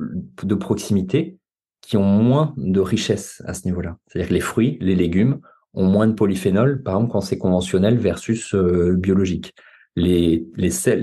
de 0.00 0.54
proximité 0.54 1.36
qui 1.86 1.96
ont 1.96 2.02
moins 2.02 2.52
de 2.56 2.80
richesse 2.80 3.42
à 3.46 3.54
ce 3.54 3.64
niveau-là. 3.64 3.96
C'est-à-dire 4.06 4.28
que 4.28 4.34
les 4.34 4.40
fruits, 4.40 4.76
les 4.80 4.96
légumes 4.96 5.38
ont 5.72 5.84
moins 5.84 6.08
de 6.08 6.14
polyphénol, 6.14 6.82
par 6.82 6.96
exemple 6.96 7.12
quand 7.12 7.20
c'est 7.20 7.38
conventionnel 7.38 7.96
versus 7.96 8.54
euh, 8.54 8.96
biologique. 8.96 9.54
Les, 9.94 10.44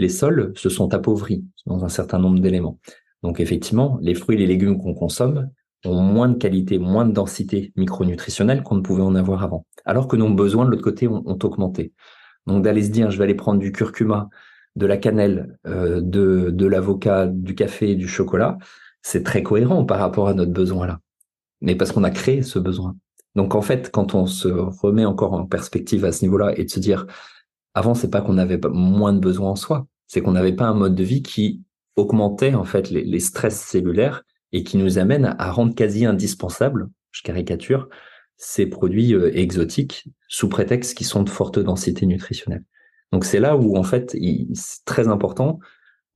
sols 0.10 0.52
se 0.56 0.68
sont 0.68 0.94
appauvris 0.94 1.46
dans 1.66 1.86
un 1.86 1.90
certain 1.90 2.20
nombre 2.20 2.40
d'éléments. 2.40 2.80
Donc 3.24 3.40
effectivement, 3.40 3.98
les 4.02 4.14
fruits 4.14 4.36
et 4.36 4.40
les 4.40 4.46
légumes 4.46 4.78
qu'on 4.78 4.94
consomme 4.94 5.50
ont 5.86 6.02
moins 6.02 6.28
de 6.28 6.38
qualité, 6.38 6.80
moins 6.80 7.06
de 7.06 7.14
densité 7.14 7.72
micronutritionnelle 7.78 8.62
qu'on 8.62 8.76
ne 8.76 8.82
pouvait 8.82 9.04
en 9.04 9.16
avoir 9.16 9.42
avant. 9.42 9.66
Alors 9.86 10.10
que 10.10 10.18
nos 10.18 10.30
besoins 10.30 10.66
de 10.66 10.70
l'autre 10.70 10.84
côté 10.84 11.08
ont, 11.08 11.24
augmenté. 11.26 11.94
Donc 12.46 12.62
d'aller 12.62 12.84
se 12.84 12.90
dire, 12.90 13.10
je 13.10 13.18
vais 13.18 13.24
aller 13.24 13.36
prendre 13.36 13.60
du 13.60 13.72
curcuma, 13.72 14.28
de 14.76 14.86
la 14.86 14.98
cannelle, 14.98 15.58
euh, 15.66 16.02
de, 16.02 16.50
de 16.52 16.66
l'avocat, 16.66 17.28
du 17.28 17.56
café, 17.56 17.96
du 17.96 18.10
chocolat, 18.10 18.58
c'est 19.04 19.24
très 19.24 19.44
cohérent 19.44 19.86
par 19.86 20.00
rapport 20.00 20.28
à 20.28 20.34
notre 20.34 20.52
besoin 20.52 20.88
là. 20.88 21.00
Mais 21.62 21.76
parce 21.76 21.92
qu'on 21.92 22.04
a 22.04 22.10
créé 22.10 22.42
ce 22.42 22.58
besoin. 22.58 22.96
Donc 23.36 23.56
en 23.56 23.62
fait, 23.62 23.92
quand 23.92 24.16
on 24.16 24.26
se 24.26 24.48
remet 24.48 25.06
encore 25.06 25.34
en 25.34 25.46
perspective 25.46 26.06
à 26.06 26.12
ce 26.12 26.24
niveau-là 26.24 26.54
et 26.58 26.66
de 26.66 26.70
se 26.70 26.80
dire, 26.80 27.06
avant, 27.74 27.94
c'est 27.94 28.10
pas 28.10 28.22
qu'on 28.22 28.38
avait 28.38 28.60
moins 28.72 29.14
de 29.14 29.20
besoins 29.20 29.52
en 29.52 29.56
soi, 29.56 29.88
c'est 30.08 30.22
qu'on 30.22 30.34
n'avait 30.34 30.56
pas 30.56 30.66
un 30.66 30.74
mode 30.74 30.96
de 30.96 31.04
vie 31.04 31.22
qui 31.22 31.62
augmentait 31.96 32.54
en 32.54 32.64
fait 32.64 32.90
les, 32.90 33.20
stress 33.20 33.60
cellulaires 33.60 34.24
et 34.52 34.64
qui 34.64 34.78
nous 34.78 34.98
amène 34.98 35.36
à 35.40 35.52
rendre 35.52 35.74
quasi 35.74 36.06
indispensable, 36.06 36.90
je 37.12 37.24
caricature, 37.24 37.90
ces 38.38 38.68
produits 38.68 39.14
euh, 39.14 39.36
exotiques 39.36 40.10
sous 40.28 40.50
prétexte 40.50 40.98
qu'ils 40.98 41.08
sont 41.08 41.24
de 41.24 41.30
forte 41.30 41.60
densité 41.60 42.06
nutritionnelle. 42.06 42.64
Donc 43.12 43.26
c'est 43.26 43.40
là 43.40 43.56
où 43.56 43.78
en 43.78 43.84
fait, 43.84 44.16
c'est 44.54 44.86
très 44.86 45.08
important 45.08 45.60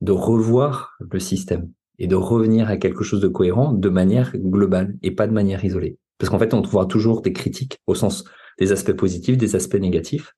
de 0.00 0.12
revoir 0.12 0.96
le 1.00 1.18
système 1.18 1.70
et 1.98 2.06
de 2.06 2.14
revenir 2.14 2.68
à 2.68 2.76
quelque 2.76 3.04
chose 3.04 3.20
de 3.20 3.28
cohérent 3.28 3.72
de 3.72 3.88
manière 3.88 4.36
globale 4.36 4.96
et 5.02 5.10
pas 5.10 5.26
de 5.26 5.32
manière 5.32 5.64
isolée. 5.64 5.98
Parce 6.18 6.30
qu'en 6.30 6.38
fait, 6.38 6.54
on 6.54 6.62
trouvera 6.62 6.86
toujours 6.86 7.22
des 7.22 7.32
critiques 7.32 7.78
au 7.86 7.94
sens 7.94 8.24
des 8.58 8.72
aspects 8.72 8.92
positifs, 8.92 9.36
des 9.36 9.54
aspects 9.56 9.76
négatifs, 9.76 10.34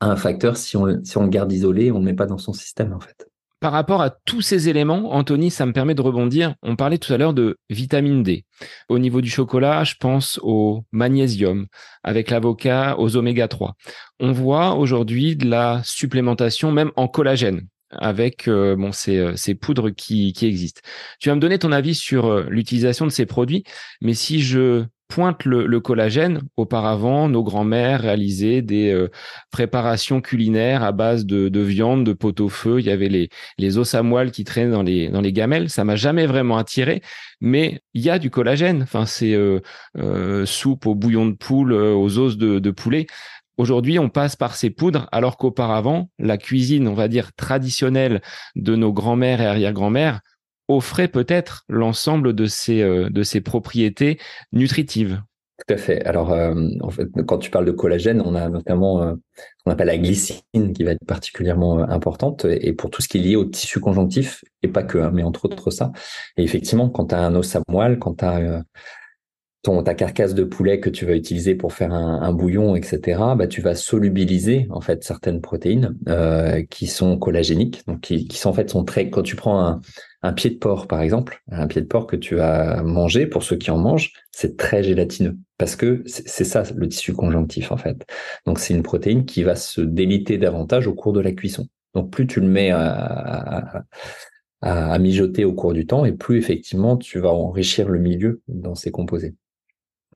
un 0.00 0.16
facteur 0.16 0.56
si 0.56 0.76
on, 0.76 1.02
si 1.04 1.16
on 1.16 1.22
le 1.22 1.28
garde 1.28 1.52
isolé, 1.52 1.90
on 1.90 1.94
ne 1.94 2.00
le 2.00 2.06
met 2.06 2.16
pas 2.16 2.26
dans 2.26 2.38
son 2.38 2.52
système, 2.52 2.92
en 2.92 3.00
fait. 3.00 3.28
Par 3.58 3.72
rapport 3.72 4.02
à 4.02 4.10
tous 4.10 4.42
ces 4.42 4.68
éléments, 4.68 5.14
Anthony, 5.14 5.50
ça 5.50 5.64
me 5.64 5.72
permet 5.72 5.94
de 5.94 6.02
rebondir. 6.02 6.54
On 6.62 6.76
parlait 6.76 6.98
tout 6.98 7.12
à 7.12 7.16
l'heure 7.16 7.32
de 7.32 7.56
vitamine 7.70 8.22
D. 8.22 8.44
Au 8.90 8.98
niveau 8.98 9.22
du 9.22 9.30
chocolat, 9.30 9.82
je 9.82 9.94
pense 9.98 10.38
au 10.42 10.84
magnésium, 10.92 11.66
avec 12.04 12.30
l'avocat, 12.30 12.96
aux 12.98 13.16
oméga 13.16 13.48
3. 13.48 13.74
On 14.20 14.32
voit 14.32 14.74
aujourd'hui 14.74 15.36
de 15.36 15.48
la 15.48 15.80
supplémentation 15.84 16.70
même 16.70 16.92
en 16.96 17.08
collagène 17.08 17.66
avec 17.90 18.48
euh, 18.48 18.76
bon 18.76 18.92
ces, 18.92 19.18
euh, 19.18 19.36
ces 19.36 19.54
poudres 19.54 19.94
qui, 19.94 20.32
qui 20.32 20.46
existent. 20.46 20.80
Tu 21.20 21.28
vas 21.28 21.34
me 21.34 21.40
donner 21.40 21.58
ton 21.58 21.72
avis 21.72 21.94
sur 21.94 22.26
euh, 22.26 22.46
l'utilisation 22.48 23.06
de 23.06 23.10
ces 23.10 23.26
produits, 23.26 23.64
mais 24.00 24.14
si 24.14 24.42
je 24.42 24.84
pointe 25.08 25.44
le, 25.44 25.78
collagène, 25.78 26.40
auparavant, 26.56 27.28
nos 27.28 27.44
grands-mères 27.44 28.00
réalisaient 28.00 28.60
des 28.60 29.06
préparations 29.52 30.20
culinaires 30.20 30.82
à 30.82 30.90
base 30.90 31.26
de, 31.26 31.48
de, 31.48 31.60
viande, 31.60 32.04
de 32.04 32.12
pot-au-feu. 32.12 32.80
Il 32.80 32.86
y 32.86 32.90
avait 32.90 33.08
les, 33.08 33.28
les 33.56 33.78
os 33.78 33.94
à 33.94 34.02
moelle 34.02 34.32
qui 34.32 34.42
traînaient 34.42 34.72
dans 34.72 34.82
les, 34.82 35.08
dans 35.08 35.20
les 35.20 35.32
gamelles. 35.32 35.70
Ça 35.70 35.84
m'a 35.84 35.94
jamais 35.94 36.26
vraiment 36.26 36.58
attiré, 36.58 37.02
mais 37.40 37.80
il 37.94 38.02
y 38.02 38.10
a 38.10 38.18
du 38.18 38.30
collagène. 38.30 38.82
Enfin, 38.82 39.06
c'est 39.06 39.38
soupe 40.44 40.86
au 40.86 40.96
bouillon 40.96 41.26
de 41.26 41.36
poule, 41.36 41.72
aux 41.72 42.18
os 42.18 42.36
de, 42.36 42.58
de 42.58 42.70
poulet. 42.72 43.06
Aujourd'hui, 43.58 43.98
on 43.98 44.10
passe 44.10 44.36
par 44.36 44.54
ces 44.54 44.70
poudres, 44.70 45.08
alors 45.12 45.38
qu'auparavant, 45.38 46.10
la 46.18 46.36
cuisine, 46.36 46.88
on 46.88 46.94
va 46.94 47.08
dire, 47.08 47.32
traditionnelle 47.34 48.20
de 48.54 48.76
nos 48.76 48.92
grands-mères 48.92 49.40
et 49.40 49.46
arrière-grands-mères 49.46 50.20
offrait 50.68 51.08
peut-être 51.08 51.64
l'ensemble 51.68 52.34
de 52.34 52.46
ces, 52.46 52.82
euh, 52.82 53.08
de 53.08 53.22
ces 53.22 53.40
propriétés 53.40 54.18
nutritives. 54.52 55.22
Tout 55.66 55.72
à 55.72 55.78
fait. 55.78 56.04
Alors, 56.04 56.32
euh, 56.32 56.54
en 56.82 56.90
fait, 56.90 57.08
quand 57.26 57.38
tu 57.38 57.50
parles 57.50 57.64
de 57.64 57.70
collagène, 57.70 58.20
on 58.20 58.34
a 58.34 58.50
notamment 58.50 59.02
euh, 59.02 59.14
ce 59.36 59.64
qu'on 59.64 59.70
appelle 59.70 59.86
la 59.86 59.96
glycine 59.96 60.72
qui 60.74 60.84
va 60.84 60.90
être 60.90 61.06
particulièrement 61.06 61.78
importante 61.88 62.44
et 62.44 62.74
pour 62.74 62.90
tout 62.90 63.00
ce 63.00 63.08
qui 63.08 63.18
est 63.18 63.22
lié 63.22 63.36
au 63.36 63.46
tissu 63.46 63.80
conjonctif, 63.80 64.44
et 64.62 64.68
pas 64.68 64.82
que, 64.82 64.98
hein, 64.98 65.12
mais 65.14 65.22
entre 65.22 65.46
autres 65.46 65.70
ça. 65.70 65.92
Et 66.36 66.42
effectivement, 66.42 66.90
quand 66.90 67.06
tu 67.06 67.14
as 67.14 67.20
un 67.20 67.34
os 67.34 67.56
à 67.56 67.62
moelle, 67.68 67.98
quand 67.98 68.16
tu 68.16 68.24
as 68.26 68.62
ta 69.84 69.94
carcasse 69.94 70.34
de 70.34 70.44
poulet 70.44 70.80
que 70.80 70.90
tu 70.90 71.06
vas 71.06 71.14
utiliser 71.14 71.54
pour 71.54 71.72
faire 71.72 71.92
un, 71.92 72.32
bouillon, 72.32 72.76
etc., 72.76 73.20
bah, 73.36 73.46
tu 73.46 73.60
vas 73.60 73.74
solubiliser 73.74 74.66
en 74.70 74.80
fait 74.80 75.02
certaines 75.02 75.40
protéines 75.40 75.96
euh, 76.08 76.62
qui 76.70 76.86
sont 76.86 77.18
collagéniques, 77.18 77.84
donc 77.86 78.00
qui, 78.00 78.26
sont 78.36 78.50
en 78.50 78.52
fait 78.52 78.70
sont 78.70 78.84
très. 78.84 79.10
Quand 79.10 79.22
tu 79.22 79.34
prends 79.36 79.60
un, 79.60 79.80
un, 80.22 80.32
pied 80.32 80.50
de 80.50 80.56
porc 80.56 80.86
par 80.86 81.00
exemple, 81.00 81.42
un 81.50 81.66
pied 81.66 81.80
de 81.80 81.86
porc 81.86 82.06
que 82.06 82.16
tu 82.16 82.40
as 82.40 82.82
mangé, 82.82 83.26
pour 83.26 83.42
ceux 83.42 83.56
qui 83.56 83.70
en 83.70 83.78
mangent, 83.78 84.12
c'est 84.30 84.56
très 84.56 84.82
gélatineux 84.82 85.36
parce 85.58 85.74
que 85.74 86.02
c'est 86.06 86.44
ça 86.44 86.62
le 86.74 86.88
tissu 86.88 87.12
conjonctif 87.12 87.72
en 87.72 87.76
fait. 87.76 88.06
Donc 88.46 88.58
c'est 88.58 88.74
une 88.74 88.82
protéine 88.82 89.24
qui 89.24 89.42
va 89.42 89.56
se 89.56 89.80
déliter 89.80 90.38
davantage 90.38 90.86
au 90.86 90.94
cours 90.94 91.12
de 91.12 91.20
la 91.20 91.32
cuisson. 91.32 91.66
Donc 91.94 92.10
plus 92.10 92.26
tu 92.26 92.40
le 92.40 92.46
mets 92.46 92.70
à 92.70 93.84
mijoter 94.98 95.44
au 95.44 95.54
cours 95.54 95.72
du 95.72 95.86
temps 95.86 96.04
et 96.04 96.12
plus 96.12 96.38
effectivement 96.38 96.96
tu 96.96 97.18
vas 97.18 97.30
enrichir 97.30 97.88
le 97.88 97.98
milieu 97.98 98.42
dans 98.48 98.74
ces 98.74 98.90
composés. 98.90 99.34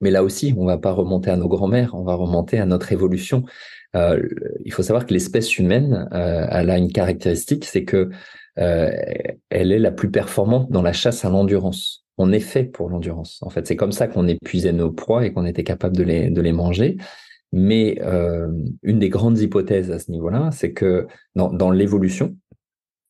Mais 0.01 0.11
là 0.11 0.23
aussi, 0.23 0.53
on 0.57 0.65
va 0.65 0.77
pas 0.77 0.91
remonter 0.91 1.29
à 1.29 1.37
nos 1.37 1.47
grands-mères, 1.47 1.93
on 1.93 2.03
va 2.03 2.15
remonter 2.15 2.59
à 2.59 2.65
notre 2.65 2.91
évolution. 2.91 3.45
Euh, 3.95 4.21
il 4.65 4.73
faut 4.73 4.83
savoir 4.83 5.05
que 5.05 5.13
l'espèce 5.13 5.57
humaine, 5.57 6.09
euh, 6.13 6.47
elle 6.49 6.69
a 6.69 6.77
une 6.77 6.91
caractéristique, 6.91 7.65
c'est 7.65 7.83
que 7.83 8.09
euh, 8.59 8.91
elle 9.49 9.71
est 9.71 9.79
la 9.79 9.91
plus 9.91 10.11
performante 10.11 10.71
dans 10.71 10.81
la 10.81 10.93
chasse 10.93 11.23
à 11.23 11.29
l'endurance. 11.29 12.05
On 12.17 12.31
est 12.31 12.39
fait 12.39 12.63
pour 12.63 12.89
l'endurance. 12.89 13.39
En 13.41 13.49
fait, 13.49 13.67
c'est 13.67 13.75
comme 13.75 13.91
ça 13.91 14.07
qu'on 14.07 14.27
épuisait 14.27 14.73
nos 14.73 14.91
proies 14.91 15.25
et 15.25 15.33
qu'on 15.33 15.45
était 15.45 15.63
capable 15.63 15.95
de 15.95 16.03
les, 16.03 16.29
de 16.29 16.41
les 16.41 16.51
manger. 16.51 16.97
Mais 17.53 17.99
une 18.83 18.99
des 18.99 19.09
grandes 19.09 19.39
hypothèses 19.39 19.91
à 19.91 19.99
ce 19.99 20.09
niveau-là, 20.11 20.51
c'est 20.51 20.71
que 20.71 21.07
dans, 21.35 21.51
dans 21.51 21.71
l'évolution, 21.71 22.37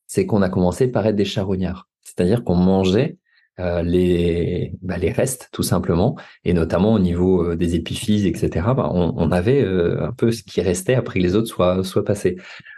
c'est 0.06 0.26
qu'on 0.26 0.42
a 0.42 0.48
commencé 0.48 0.88
par 0.88 1.06
être 1.06 1.14
des 1.14 1.24
charognards. 1.24 1.88
C'est-à-dire 2.02 2.42
qu'on 2.42 2.56
mangeait 2.56 3.18
euh, 3.60 3.82
les, 3.82 4.72
bah, 4.80 4.96
les 4.96 5.10
restes 5.10 5.50
tout 5.52 5.62
simplement, 5.62 6.16
et 6.44 6.54
notamment 6.54 6.94
au 6.94 6.98
niveau 6.98 7.44
euh, 7.44 7.56
des 7.56 7.74
épiphyses, 7.74 8.24
etc. 8.24 8.66
Bah, 8.74 8.90
on, 8.92 9.30
avait 9.30 9.62
euh, 9.62 10.02
un 10.06 10.12
peu 10.12 10.32
ce 10.32 10.42
qui 10.42 10.60
restait 10.60 10.94
après 10.94 11.20
que 11.20 11.24
les 11.24 11.36
autres 11.36 11.48
soient, 11.48 11.84
soient 11.84 12.04
passés. 12.04 12.36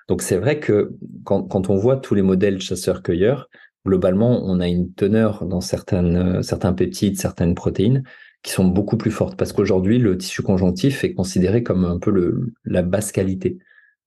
Donc 0.08 0.20
c'est 0.20 0.36
vrai 0.36 0.58
que 0.58 0.92
quand, 1.24 1.42
quand, 1.44 1.70
on 1.70 1.76
voit 1.76 1.96
tous 1.96 2.14
les 2.14 2.22
modèles 2.22 2.60
chasseurs-cueilleurs, 2.60 3.48
globalement, 3.86 4.42
on 4.44 4.60
a 4.60 4.66
une 4.66 4.92
teneur 4.92 5.44
dans 5.46 5.60
certains 5.60 6.72
peptides, 6.72 7.20
certaines 7.20 7.54
protéines 7.54 8.02
qui 8.42 8.52
sont 8.52 8.64
beaucoup 8.64 8.96
plus 8.96 9.10
fortes, 9.10 9.36
parce 9.36 9.52
qu'aujourd'hui, 9.52 9.98
le 9.98 10.18
tissu 10.18 10.42
conjonctif 10.42 11.04
est 11.04 11.14
considéré 11.14 11.62
comme 11.62 11.84
un 11.84 11.98
peu 11.98 12.10
le, 12.10 12.52
la 12.64 12.82
basse 12.82 13.12
qualité 13.12 13.58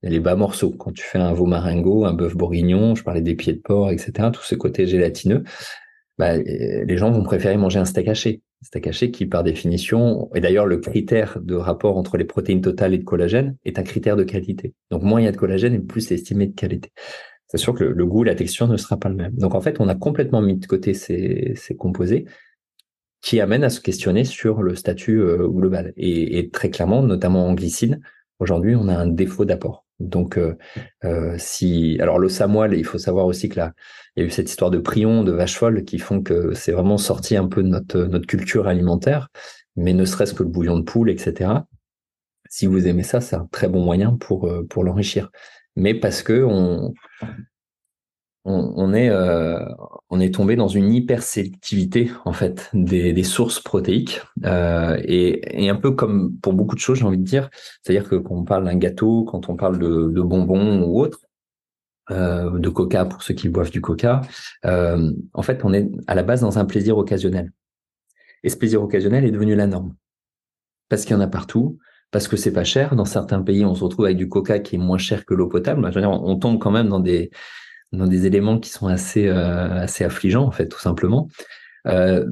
les 0.03 0.20
bas 0.20 0.36
morceaux. 0.36 0.72
Quand 0.72 0.91
tu 0.91 1.03
fais 1.03 1.18
un 1.18 1.34
veau 1.34 1.45
maringot, 1.45 2.05
un 2.05 2.13
bœuf 2.13 2.36
bourguignon, 2.36 2.95
je 2.95 3.03
parlais 3.03 3.22
des 3.22 3.36
pieds 3.36 3.53
de 3.53 3.59
porc, 3.59 3.89
etc., 3.89 4.30
tout 4.32 4.43
ce 4.43 4.55
côté 4.55 4.86
gélatineux, 4.86 5.43
bah, 6.18 6.38
les 6.38 6.97
gens 6.97 7.11
vont 7.11 7.24
préférer 7.24 7.57
manger 7.57 7.80
un 7.80 7.86
steak 7.86 8.07
haché. 8.07 8.41
Steak 8.63 8.88
haché 8.88 9.11
qui, 9.11 9.28
par 9.28 9.43
définition, 9.43 10.30
et 10.34 10.39
d'ailleurs 10.39 10.65
le 10.65 10.78
critère 10.78 11.39
de 11.41 11.55
rapport 11.55 11.97
entre 11.97 12.18
les 12.18 12.26
protéines 12.26 12.61
totales 12.61 12.93
et 12.93 12.97
de 12.97 13.03
collagène 13.03 13.55
est 13.65 13.78
un 13.78 13.84
critère 13.84 14.15
de 14.15 14.24
qualité. 14.24 14.74
Donc 14.89 15.03
moins 15.03 15.22
il 15.22 15.26
y 15.26 15.28
a 15.28 15.32
de 15.32 15.38
collagène 15.38 15.76
et 15.76 15.80
plus 15.80 16.01
c'est 16.01 16.15
estimé 16.15 16.47
de 16.47 16.55
qualité. 16.55 16.91
C'est 17.47 17.57
sûr 17.57 17.74
que 17.74 17.84
le, 17.84 18.05
goût, 18.05 18.24
la 18.24 18.36
texture 18.36 18.68
ne 18.68 18.78
sera 18.78 18.97
pas 18.97 19.09
le 19.09 19.15
même. 19.15 19.34
Donc 19.34 19.55
en 19.55 19.61
fait, 19.61 19.80
on 19.80 19.88
a 19.88 19.95
complètement 19.95 20.41
mis 20.41 20.57
de 20.57 20.65
côté 20.65 20.93
ces, 20.93 21.53
ces 21.55 21.76
composés 21.76 22.26
qui 23.22 23.39
amènent 23.39 23.63
à 23.63 23.70
se 23.70 23.82
questionner 23.82 24.24
sur 24.24 24.61
le 24.61 24.76
statut 24.76 25.22
euh, 25.22 25.47
global. 25.47 25.93
Et, 25.97 26.49
très 26.51 26.70
clairement, 26.70 27.01
notamment 27.01 27.47
en 27.47 27.53
glycine, 27.53 28.01
aujourd'hui, 28.39 28.76
on 28.76 28.88
a 28.88 28.95
un 28.95 29.07
défaut 29.07 29.45
d'apport. 29.45 29.86
Donc, 30.00 30.39
si 31.38 31.98
alors 32.00 32.20
le 32.20 32.30
samoil, 32.30 32.76
il 32.76 32.86
faut 32.86 32.98
savoir 32.98 33.26
aussi 33.26 33.50
que 33.50 33.58
là, 33.58 33.74
il 34.16 34.22
y 34.22 34.24
a 34.24 34.28
eu 34.28 34.32
cette 34.32 34.50
histoire 34.50 34.72
de 34.72 34.78
prion, 34.78 35.24
de 35.24 35.32
vache 35.32 35.58
folle, 35.58 35.84
qui 35.84 36.00
font 36.00 36.22
que 36.22 36.54
c'est 36.54 36.72
vraiment 36.72 36.98
sorti 36.98 37.36
un 37.36 37.48
peu 37.48 37.64
de 37.64 37.68
notre 37.68 38.04
notre 38.04 38.28
culture 38.28 38.68
alimentaire. 38.68 39.30
Mais 39.76 39.93
ne 39.93 40.06
serait-ce 40.06 40.34
que 40.34 40.43
le 40.43 40.50
bouillon 40.50 40.78
de 40.78 40.84
poule, 40.84 41.10
etc. 41.10 41.52
Si 42.50 42.66
vous 42.68 42.88
aimez 42.88 43.04
ça, 43.04 43.22
c'est 43.22 43.36
un 43.36 43.48
très 43.52 43.68
bon 43.68 43.84
moyen 43.84 44.16
pour 44.16 44.52
pour 44.70 44.84
l'enrichir. 44.84 45.32
Mais 45.76 45.93
parce 45.93 46.24
que 46.24 46.43
on 46.43 46.93
on, 48.50 48.93
est, 48.93 49.10
euh, 49.10 49.60
on 50.10 50.22
est 50.22 50.34
tombé 50.34 50.56
dans 50.56 50.70
une 50.70 50.93
hypersélectivité 50.93 52.12
en 52.24 52.32
fait 52.32 52.70
des, 52.74 53.12
des 53.12 53.24
sources 53.24 53.60
protéiques 53.60 54.22
euh, 54.45 54.98
et, 55.04 55.66
et, 55.66 55.70
un 55.70 55.76
peu 55.76 55.91
comme 55.91 56.38
pour 56.38 56.54
beaucoup 56.54 56.76
de 56.76 56.80
choses, 56.80 57.00
j'ai 57.00 57.04
envie 57.04 57.18
de 57.18 57.24
dire, 57.24 57.50
c'est-à-dire 57.84 58.08
que 58.08 58.16
quand 58.16 58.36
on 58.36 58.45
parle 58.45 58.64
d'un 58.64 58.78
gâteau, 58.78 59.26
quand 59.26 59.50
on 59.50 59.58
parle 59.58 59.78
de, 59.80 60.22
bonbons 60.22 60.82
ou 60.84 61.02
autre, 61.02 61.20
euh, 62.10 62.58
de 62.58 62.70
coca 62.70 63.04
pour 63.04 63.22
ceux 63.22 63.34
qui 63.34 63.50
boivent 63.50 63.72
du 63.72 63.82
coca, 63.82 64.22
en 64.64 65.41
fait, 65.41 65.66
on 65.66 65.74
est 65.74 65.89
à 66.08 66.16
la 66.16 66.24
base 66.24 66.41
dans 66.41 66.58
un 66.58 66.66
plaisir 66.66 66.98
occasionnel. 66.98 67.52
Et 68.43 68.50
ce 68.50 68.56
plaisir 68.56 68.82
occasionnel 68.82 69.26
est 69.26 69.32
devenu 69.32 69.56
la 69.56 69.68
norme 69.68 69.93
parce 70.88 71.04
qu'il 71.04 71.16
y 71.16 71.20
en 71.20 71.22
a 71.22 71.28
partout, 71.28 71.80
parce 72.12 72.30
que 72.30 72.38
c'est 72.38 72.54
pas 72.54 72.64
cher. 72.64 72.95
Dans 72.95 73.04
certains 73.04 73.41
pays, 73.41 73.66
on 73.66 73.76
se 73.76 73.84
retrouve 73.84 74.06
avec 74.06 74.16
du 74.16 74.30
coca 74.30 74.60
qui 74.60 74.76
est 74.76 74.80
moins 74.80 74.98
cher 74.98 75.26
que 75.26 75.34
l'eau 75.34 75.48
potable. 75.48 75.91
on 76.06 76.39
tombe 76.39 76.60
quand 76.60 76.72
même 76.72 76.88
dans 76.88 77.02
des 77.02 77.30
dans 77.91 78.07
des 78.07 78.25
éléments 78.25 78.59
qui 78.59 78.69
sont 78.69 78.88
assez 78.88 79.27
euh, 79.27 79.81
assez 79.81 80.03
affligeants 80.03 80.45
en 80.45 80.51
fait 80.51 80.67
tout 80.67 80.79
simplement. 80.79 81.27
Euh, 81.88 82.25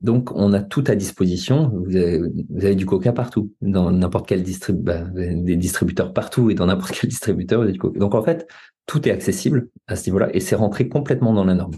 donc 0.00 0.30
on 0.34 0.52
a 0.52 0.60
tout 0.60 0.84
à 0.86 0.94
disposition. 0.94 1.72
Vous 1.74 1.96
avez, 1.96 2.76
du 2.76 2.86
Coca 2.86 3.12
partout, 3.12 3.52
dans 3.60 3.90
n'importe 3.90 4.28
quel 4.28 4.42
distrib 4.42 4.80
bah, 4.80 5.00
des 5.12 5.56
distributeurs 5.56 6.12
partout 6.12 6.50
et 6.50 6.54
dans 6.54 6.66
n'importe 6.66 6.96
quel 7.00 7.10
distributeur 7.10 7.66
du 7.66 7.78
Coca. 7.78 7.98
Donc 7.98 8.14
en 8.14 8.22
fait 8.22 8.48
tout 8.86 9.08
est 9.08 9.12
accessible 9.12 9.68
à 9.88 9.96
ce 9.96 10.06
niveau-là 10.08 10.28
et 10.32 10.40
c'est 10.40 10.54
rentré 10.54 10.88
complètement 10.88 11.32
dans 11.34 11.44
la 11.44 11.54
norme. 11.54 11.74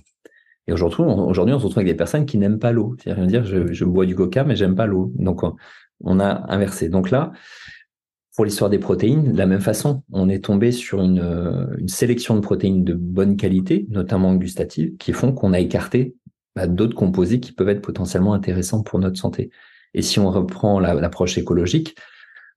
Et 0.66 0.72
aujourd'hui, 0.72 1.02
aujourd'hui, 1.02 1.54
on 1.54 1.58
se 1.58 1.64
retrouve 1.64 1.80
avec 1.80 1.92
des 1.92 1.96
personnes 1.96 2.26
qui 2.26 2.38
n'aiment 2.38 2.60
pas 2.60 2.70
l'eau. 2.70 2.94
C'est-à-dire 3.02 3.26
dire, 3.26 3.44
je, 3.44 3.72
je, 3.72 3.84
bois 3.84 4.06
du 4.06 4.14
Coca, 4.14 4.44
mais 4.44 4.54
j'aime 4.54 4.76
pas 4.76 4.86
l'eau. 4.86 5.10
Donc, 5.16 5.42
on 6.04 6.20
a 6.20 6.52
inversé. 6.52 6.88
Donc 6.88 7.10
là, 7.10 7.32
pour 8.40 8.46
l'histoire 8.46 8.70
des 8.70 8.78
protéines, 8.78 9.32
de 9.32 9.36
la 9.36 9.44
même 9.44 9.60
façon, 9.60 10.02
on 10.10 10.30
est 10.30 10.42
tombé 10.42 10.72
sur 10.72 11.02
une, 11.02 11.18
euh, 11.18 11.66
une 11.76 11.88
sélection 11.88 12.34
de 12.34 12.40
protéines 12.40 12.84
de 12.84 12.94
bonne 12.94 13.36
qualité, 13.36 13.84
notamment 13.90 14.34
gustatives, 14.34 14.96
qui 14.96 15.12
font 15.12 15.32
qu'on 15.32 15.52
a 15.52 15.60
écarté 15.60 16.16
bah, 16.56 16.66
d'autres 16.66 16.94
composés 16.94 17.38
qui 17.38 17.52
peuvent 17.52 17.68
être 17.68 17.82
potentiellement 17.82 18.32
intéressants 18.32 18.82
pour 18.82 18.98
notre 18.98 19.18
santé. 19.18 19.50
Et 19.92 20.00
si 20.00 20.20
on 20.20 20.30
reprend 20.30 20.80
l'approche 20.80 21.36
écologique, 21.36 21.94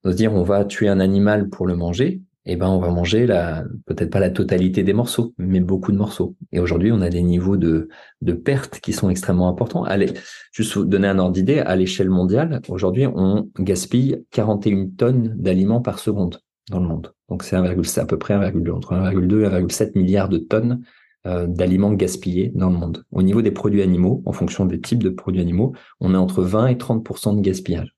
on 0.04 0.08
va 0.08 0.12
se 0.12 0.16
dire 0.16 0.32
on 0.32 0.42
va 0.42 0.64
tuer 0.64 0.88
un 0.88 1.00
animal 1.00 1.50
pour 1.50 1.66
le 1.66 1.76
manger, 1.76 2.22
eh 2.46 2.56
ben 2.56 2.68
on 2.68 2.78
va 2.78 2.90
manger 2.90 3.26
la 3.26 3.64
peut-être 3.86 4.10
pas 4.10 4.20
la 4.20 4.30
totalité 4.30 4.82
des 4.82 4.92
morceaux, 4.92 5.34
mais 5.38 5.60
beaucoup 5.60 5.92
de 5.92 5.96
morceaux. 5.96 6.36
Et 6.52 6.60
aujourd'hui, 6.60 6.92
on 6.92 7.00
a 7.00 7.08
des 7.08 7.22
niveaux 7.22 7.56
de 7.56 7.88
de 8.20 8.32
pertes 8.32 8.80
qui 8.80 8.92
sont 8.92 9.08
extrêmement 9.10 9.48
importants. 9.48 9.84
Allez, 9.84 10.12
juste 10.52 10.74
vous 10.76 10.84
donner 10.84 11.08
un 11.08 11.18
ordre 11.18 11.32
d'idée, 11.32 11.60
à 11.60 11.74
l'échelle 11.76 12.10
mondiale, 12.10 12.60
aujourd'hui, 12.68 13.06
on 13.06 13.50
gaspille 13.58 14.24
41 14.30 14.88
tonnes 14.96 15.34
d'aliments 15.36 15.80
par 15.80 15.98
seconde 15.98 16.40
dans 16.70 16.80
le 16.80 16.86
monde. 16.86 17.14
Donc 17.28 17.42
c'est 17.42 17.56
à 17.56 18.06
peu 18.06 18.18
près 18.18 18.34
1,2 18.34 18.70
entre 18.70 18.94
1,2 18.94 19.44
et 19.44 19.62
1,7 19.62 19.98
milliards 19.98 20.28
de 20.28 20.38
tonnes 20.38 20.84
euh, 21.26 21.46
d'aliments 21.46 21.92
gaspillés 21.92 22.52
dans 22.54 22.68
le 22.68 22.76
monde. 22.76 23.04
Au 23.10 23.22
niveau 23.22 23.40
des 23.40 23.50
produits 23.50 23.82
animaux, 23.82 24.22
en 24.26 24.32
fonction 24.32 24.66
des 24.66 24.80
types 24.80 25.02
de 25.02 25.08
produits 25.08 25.40
animaux, 25.40 25.72
on 26.00 26.12
est 26.12 26.18
entre 26.18 26.42
20 26.42 26.66
et 26.66 26.74
30% 26.74 27.36
de 27.36 27.40
gaspillage, 27.40 27.94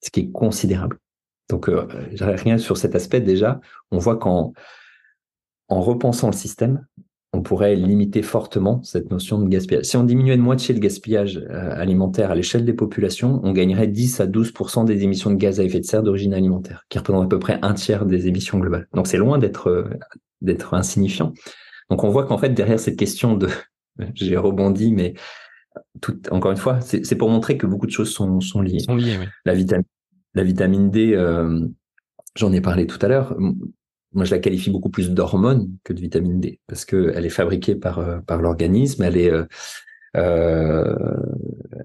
ce 0.00 0.10
qui 0.10 0.20
est 0.20 0.30
considérable. 0.30 0.98
Donc, 1.48 1.68
euh, 1.68 1.86
rien 2.20 2.58
sur 2.58 2.76
cet 2.76 2.94
aspect 2.94 3.20
déjà. 3.20 3.60
On 3.90 3.98
voit 3.98 4.16
qu'en 4.16 4.52
en 5.68 5.80
repensant 5.80 6.26
le 6.26 6.34
système, 6.34 6.84
on 7.32 7.40
pourrait 7.40 7.74
limiter 7.76 8.20
fortement 8.22 8.82
cette 8.82 9.10
notion 9.10 9.40
de 9.40 9.48
gaspillage. 9.48 9.86
Si 9.86 9.96
on 9.96 10.04
diminuait 10.04 10.36
de 10.36 10.42
moitié 10.42 10.74
le 10.74 10.80
gaspillage 10.80 11.38
euh, 11.38 11.80
alimentaire 11.80 12.30
à 12.30 12.34
l'échelle 12.34 12.66
des 12.66 12.74
populations, 12.74 13.40
on 13.42 13.52
gagnerait 13.52 13.86
10 13.86 14.20
à 14.20 14.26
12% 14.26 14.84
des 14.84 15.02
émissions 15.02 15.30
de 15.30 15.36
gaz 15.36 15.58
à 15.58 15.64
effet 15.64 15.80
de 15.80 15.84
serre 15.84 16.02
d'origine 16.02 16.34
alimentaire, 16.34 16.84
qui 16.90 16.98
représentent 16.98 17.24
à 17.24 17.28
peu 17.28 17.38
près 17.38 17.58
un 17.62 17.72
tiers 17.72 18.04
des 18.04 18.28
émissions 18.28 18.58
globales. 18.58 18.86
Donc 18.92 19.06
c'est 19.06 19.16
loin 19.16 19.38
d'être 19.38 19.68
euh, 19.68 19.88
d'être 20.42 20.74
insignifiant. 20.74 21.32
Donc 21.88 22.04
on 22.04 22.10
voit 22.10 22.26
qu'en 22.26 22.36
fait 22.36 22.50
derrière 22.50 22.78
cette 22.78 22.98
question 22.98 23.34
de, 23.34 23.48
j'ai 24.14 24.36
rebondi, 24.36 24.92
mais 24.92 25.14
tout, 26.02 26.20
encore 26.30 26.50
une 26.50 26.58
fois, 26.58 26.80
c'est 26.82 27.16
pour 27.16 27.30
montrer 27.30 27.56
que 27.56 27.66
beaucoup 27.66 27.86
de 27.86 27.92
choses 27.92 28.12
sont, 28.12 28.40
sont 28.40 28.60
liées. 28.60 28.80
Sont 28.80 28.94
liées 28.94 29.16
oui. 29.18 29.26
La 29.46 29.54
vitamine 29.54 29.86
la 30.34 30.44
vitamine 30.44 30.90
D, 30.90 31.12
euh, 31.14 31.66
j'en 32.36 32.52
ai 32.52 32.60
parlé 32.60 32.86
tout 32.86 32.98
à 33.02 33.08
l'heure. 33.08 33.36
Moi, 34.14 34.24
je 34.24 34.30
la 34.30 34.38
qualifie 34.38 34.70
beaucoup 34.70 34.90
plus 34.90 35.10
d'hormone 35.10 35.70
que 35.84 35.92
de 35.92 36.00
vitamine 36.00 36.38
D 36.38 36.60
parce 36.66 36.84
que 36.84 37.12
elle 37.14 37.24
est 37.24 37.30
fabriquée 37.30 37.74
par 37.74 37.98
euh, 37.98 38.18
par 38.18 38.42
l'organisme. 38.42 39.02
Elle 39.02 39.16
est 39.16 39.30
euh, 39.30 39.44
euh, 40.16 40.94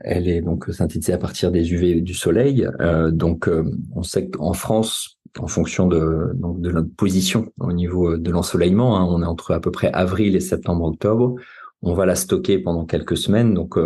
elle 0.02 0.28
est 0.28 0.42
donc 0.42 0.66
synthétisée 0.70 1.14
à 1.14 1.18
partir 1.18 1.52
des 1.52 1.72
UV 1.72 2.02
du 2.02 2.14
soleil. 2.14 2.68
Donc, 3.12 3.50
on 3.96 4.04
sait 4.04 4.30
qu'en 4.30 4.52
France, 4.52 5.18
en 5.40 5.48
fonction 5.48 5.88
de 5.88 6.34
notre 6.38 6.94
position 6.96 7.54
au 7.60 7.72
niveau 7.72 8.18
de 8.18 8.30
l'ensoleillement, 8.30 8.98
hein, 8.98 9.08
on 9.10 9.24
est 9.24 9.26
entre 9.26 9.54
à 9.54 9.62
peu 9.62 9.72
près 9.72 9.92
avril 9.94 10.36
et 10.36 10.42
septembre-octobre. 10.42 11.36
On 11.82 11.94
va 11.94 12.06
la 12.06 12.16
stocker 12.16 12.60
pendant 12.60 12.86
quelques 12.86 13.16
semaines. 13.16 13.54
Donc, 13.54 13.78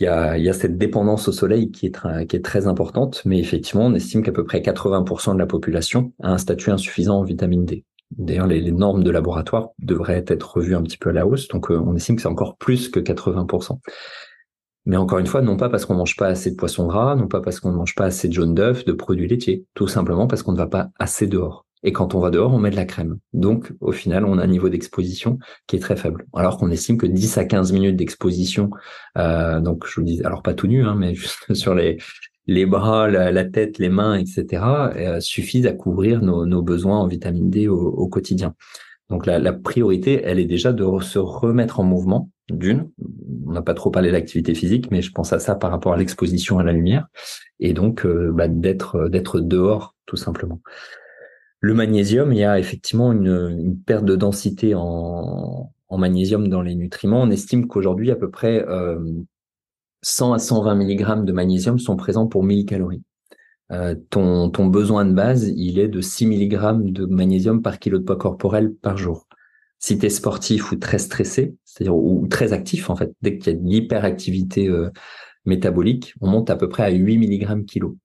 il 0.00 0.04
y 0.04 0.08
a, 0.08 0.52
cette 0.52 0.76
dépendance 0.76 1.28
au 1.28 1.32
soleil 1.32 1.70
qui 1.70 1.86
est, 1.86 2.42
très 2.42 2.66
importante, 2.66 3.22
mais 3.24 3.38
effectivement, 3.38 3.86
on 3.86 3.94
estime 3.94 4.22
qu'à 4.22 4.32
peu 4.32 4.44
près 4.44 4.60
80% 4.60 5.34
de 5.34 5.38
la 5.38 5.46
population 5.46 6.12
a 6.20 6.32
un 6.32 6.38
statut 6.38 6.70
insuffisant 6.70 7.18
en 7.18 7.22
vitamine 7.22 7.64
D. 7.64 7.84
D'ailleurs, 8.10 8.46
les, 8.46 8.72
normes 8.72 9.04
de 9.04 9.10
laboratoire 9.10 9.70
devraient 9.78 10.24
être 10.26 10.56
revues 10.56 10.74
un 10.74 10.82
petit 10.82 10.98
peu 10.98 11.10
à 11.10 11.12
la 11.12 11.26
hausse, 11.26 11.48
donc 11.48 11.70
euh, 11.70 11.78
on 11.78 11.94
estime 11.94 12.16
que 12.16 12.22
c'est 12.22 12.28
encore 12.28 12.56
plus 12.56 12.88
que 12.88 13.00
80%. 13.00 13.78
Mais 14.86 14.96
encore 14.96 15.18
une 15.18 15.26
fois, 15.26 15.40
non 15.40 15.56
pas 15.56 15.70
parce 15.70 15.86
qu'on 15.86 15.94
mange 15.94 16.16
pas 16.16 16.26
assez 16.26 16.50
de 16.50 16.56
poisson 16.56 16.86
gras, 16.86 17.14
non 17.14 17.28
pas 17.28 17.40
parce 17.40 17.60
qu'on 17.60 17.70
ne 17.70 17.76
mange 17.76 17.94
pas 17.94 18.04
assez 18.04 18.28
de 18.28 18.34
jaune 18.34 18.54
d'œuf, 18.54 18.84
de 18.84 18.92
produits 18.92 19.28
laitiers, 19.28 19.64
tout 19.74 19.88
simplement 19.88 20.26
parce 20.26 20.42
qu'on 20.42 20.52
ne 20.52 20.58
va 20.58 20.66
pas 20.66 20.90
assez 20.98 21.26
dehors. 21.26 21.63
Et 21.84 21.92
quand 21.92 22.14
on 22.14 22.20
va 22.20 22.30
dehors, 22.30 22.52
on 22.52 22.58
met 22.58 22.70
de 22.70 22.76
la 22.76 22.86
crème. 22.86 23.18
Donc, 23.34 23.70
au 23.80 23.92
final, 23.92 24.24
on 24.24 24.38
a 24.38 24.42
un 24.42 24.46
niveau 24.46 24.70
d'exposition 24.70 25.38
qui 25.66 25.76
est 25.76 25.80
très 25.80 25.96
faible. 25.96 26.26
Alors 26.34 26.56
qu'on 26.56 26.70
estime 26.70 26.96
que 26.96 27.06
10 27.06 27.36
à 27.36 27.44
15 27.44 27.72
minutes 27.72 27.96
d'exposition, 27.96 28.70
euh, 29.18 29.60
donc 29.60 29.86
je 29.86 30.00
vous 30.00 30.06
dis, 30.06 30.22
alors 30.24 30.42
pas 30.42 30.54
tout 30.54 30.66
nu, 30.66 30.84
hein, 30.84 30.96
mais 30.98 31.14
juste 31.14 31.52
sur 31.54 31.74
les, 31.74 31.98
les 32.46 32.64
bras, 32.64 33.08
la, 33.08 33.44
tête, 33.44 33.78
les 33.78 33.90
mains, 33.90 34.16
etc., 34.16 34.64
euh, 34.96 35.20
suffisent 35.20 35.66
à 35.66 35.72
couvrir 35.72 36.22
nos, 36.22 36.46
nos, 36.46 36.62
besoins 36.62 36.98
en 36.98 37.06
vitamine 37.06 37.50
D 37.50 37.68
au, 37.68 37.78
au 37.78 38.08
quotidien. 38.08 38.54
Donc 39.10 39.26
la, 39.26 39.38
la, 39.38 39.52
priorité, 39.52 40.22
elle 40.24 40.38
est 40.38 40.46
déjà 40.46 40.72
de 40.72 40.84
se 41.02 41.18
remettre 41.18 41.80
en 41.80 41.84
mouvement. 41.84 42.30
D'une, 42.50 42.90
on 43.46 43.52
n'a 43.52 43.62
pas 43.62 43.72
trop 43.72 43.90
parlé 43.90 44.10
d'activité 44.10 44.54
physique, 44.54 44.90
mais 44.90 45.00
je 45.00 45.12
pense 45.12 45.32
à 45.32 45.38
ça 45.38 45.54
par 45.54 45.70
rapport 45.70 45.94
à 45.94 45.96
l'exposition 45.96 46.58
à 46.58 46.62
la 46.62 46.72
lumière, 46.72 47.06
et 47.58 47.72
donc 47.72 48.04
euh, 48.04 48.32
bah, 48.34 48.48
d'être 48.48 49.08
d'être 49.08 49.40
dehors 49.40 49.94
tout 50.04 50.16
simplement. 50.16 50.60
Le 51.64 51.72
magnésium, 51.72 52.30
il 52.30 52.40
y 52.40 52.44
a 52.44 52.58
effectivement 52.58 53.10
une, 53.10 53.78
perte 53.86 54.04
de 54.04 54.16
densité 54.16 54.74
en, 54.74 55.72
magnésium 55.90 56.48
dans 56.48 56.60
les 56.60 56.74
nutriments. 56.74 57.22
On 57.22 57.30
estime 57.30 57.66
qu'aujourd'hui, 57.68 58.10
à 58.10 58.16
peu 58.16 58.30
près 58.30 58.62
100 60.02 60.30
euh, 60.30 60.34
à 60.34 60.38
120 60.38 60.74
mg 60.74 61.24
de 61.24 61.32
magnésium 61.32 61.78
sont 61.78 61.96
présents 61.96 62.26
pour 62.26 62.44
1000 62.44 62.66
calories. 62.66 63.02
Euh, 63.72 63.94
ton, 64.10 64.50
besoin 64.66 65.06
de 65.06 65.14
base, 65.14 65.48
il 65.56 65.78
est 65.78 65.88
de 65.88 66.02
6 66.02 66.26
mg 66.26 66.92
de 66.92 67.06
magnésium 67.06 67.62
par 67.62 67.78
kilo 67.78 67.96
de 67.96 68.04
poids 68.04 68.18
corporel 68.18 68.74
par 68.74 68.98
jour. 68.98 69.26
Si 69.78 69.98
tu 69.98 70.04
es 70.04 70.10
sportif 70.10 70.70
ou 70.70 70.76
très 70.76 70.98
stressé, 70.98 71.54
c'est-à-dire 71.64 71.96
ou 71.96 72.26
très 72.28 72.52
actif 72.52 72.90
en 72.90 72.96
fait, 72.96 73.10
dès 73.22 73.38
qu'il 73.38 73.54
y 73.54 73.56
a 73.56 73.58
de 73.58 73.66
l'hyperactivité 73.66 74.68
euh, 74.68 74.90
métabolique, 75.46 76.12
on 76.20 76.28
monte 76.28 76.50
à 76.50 76.56
peu 76.56 76.68
près 76.68 76.82
à 76.82 76.90
8 76.90 77.16
mg 77.16 77.64
kilo. 77.64 77.96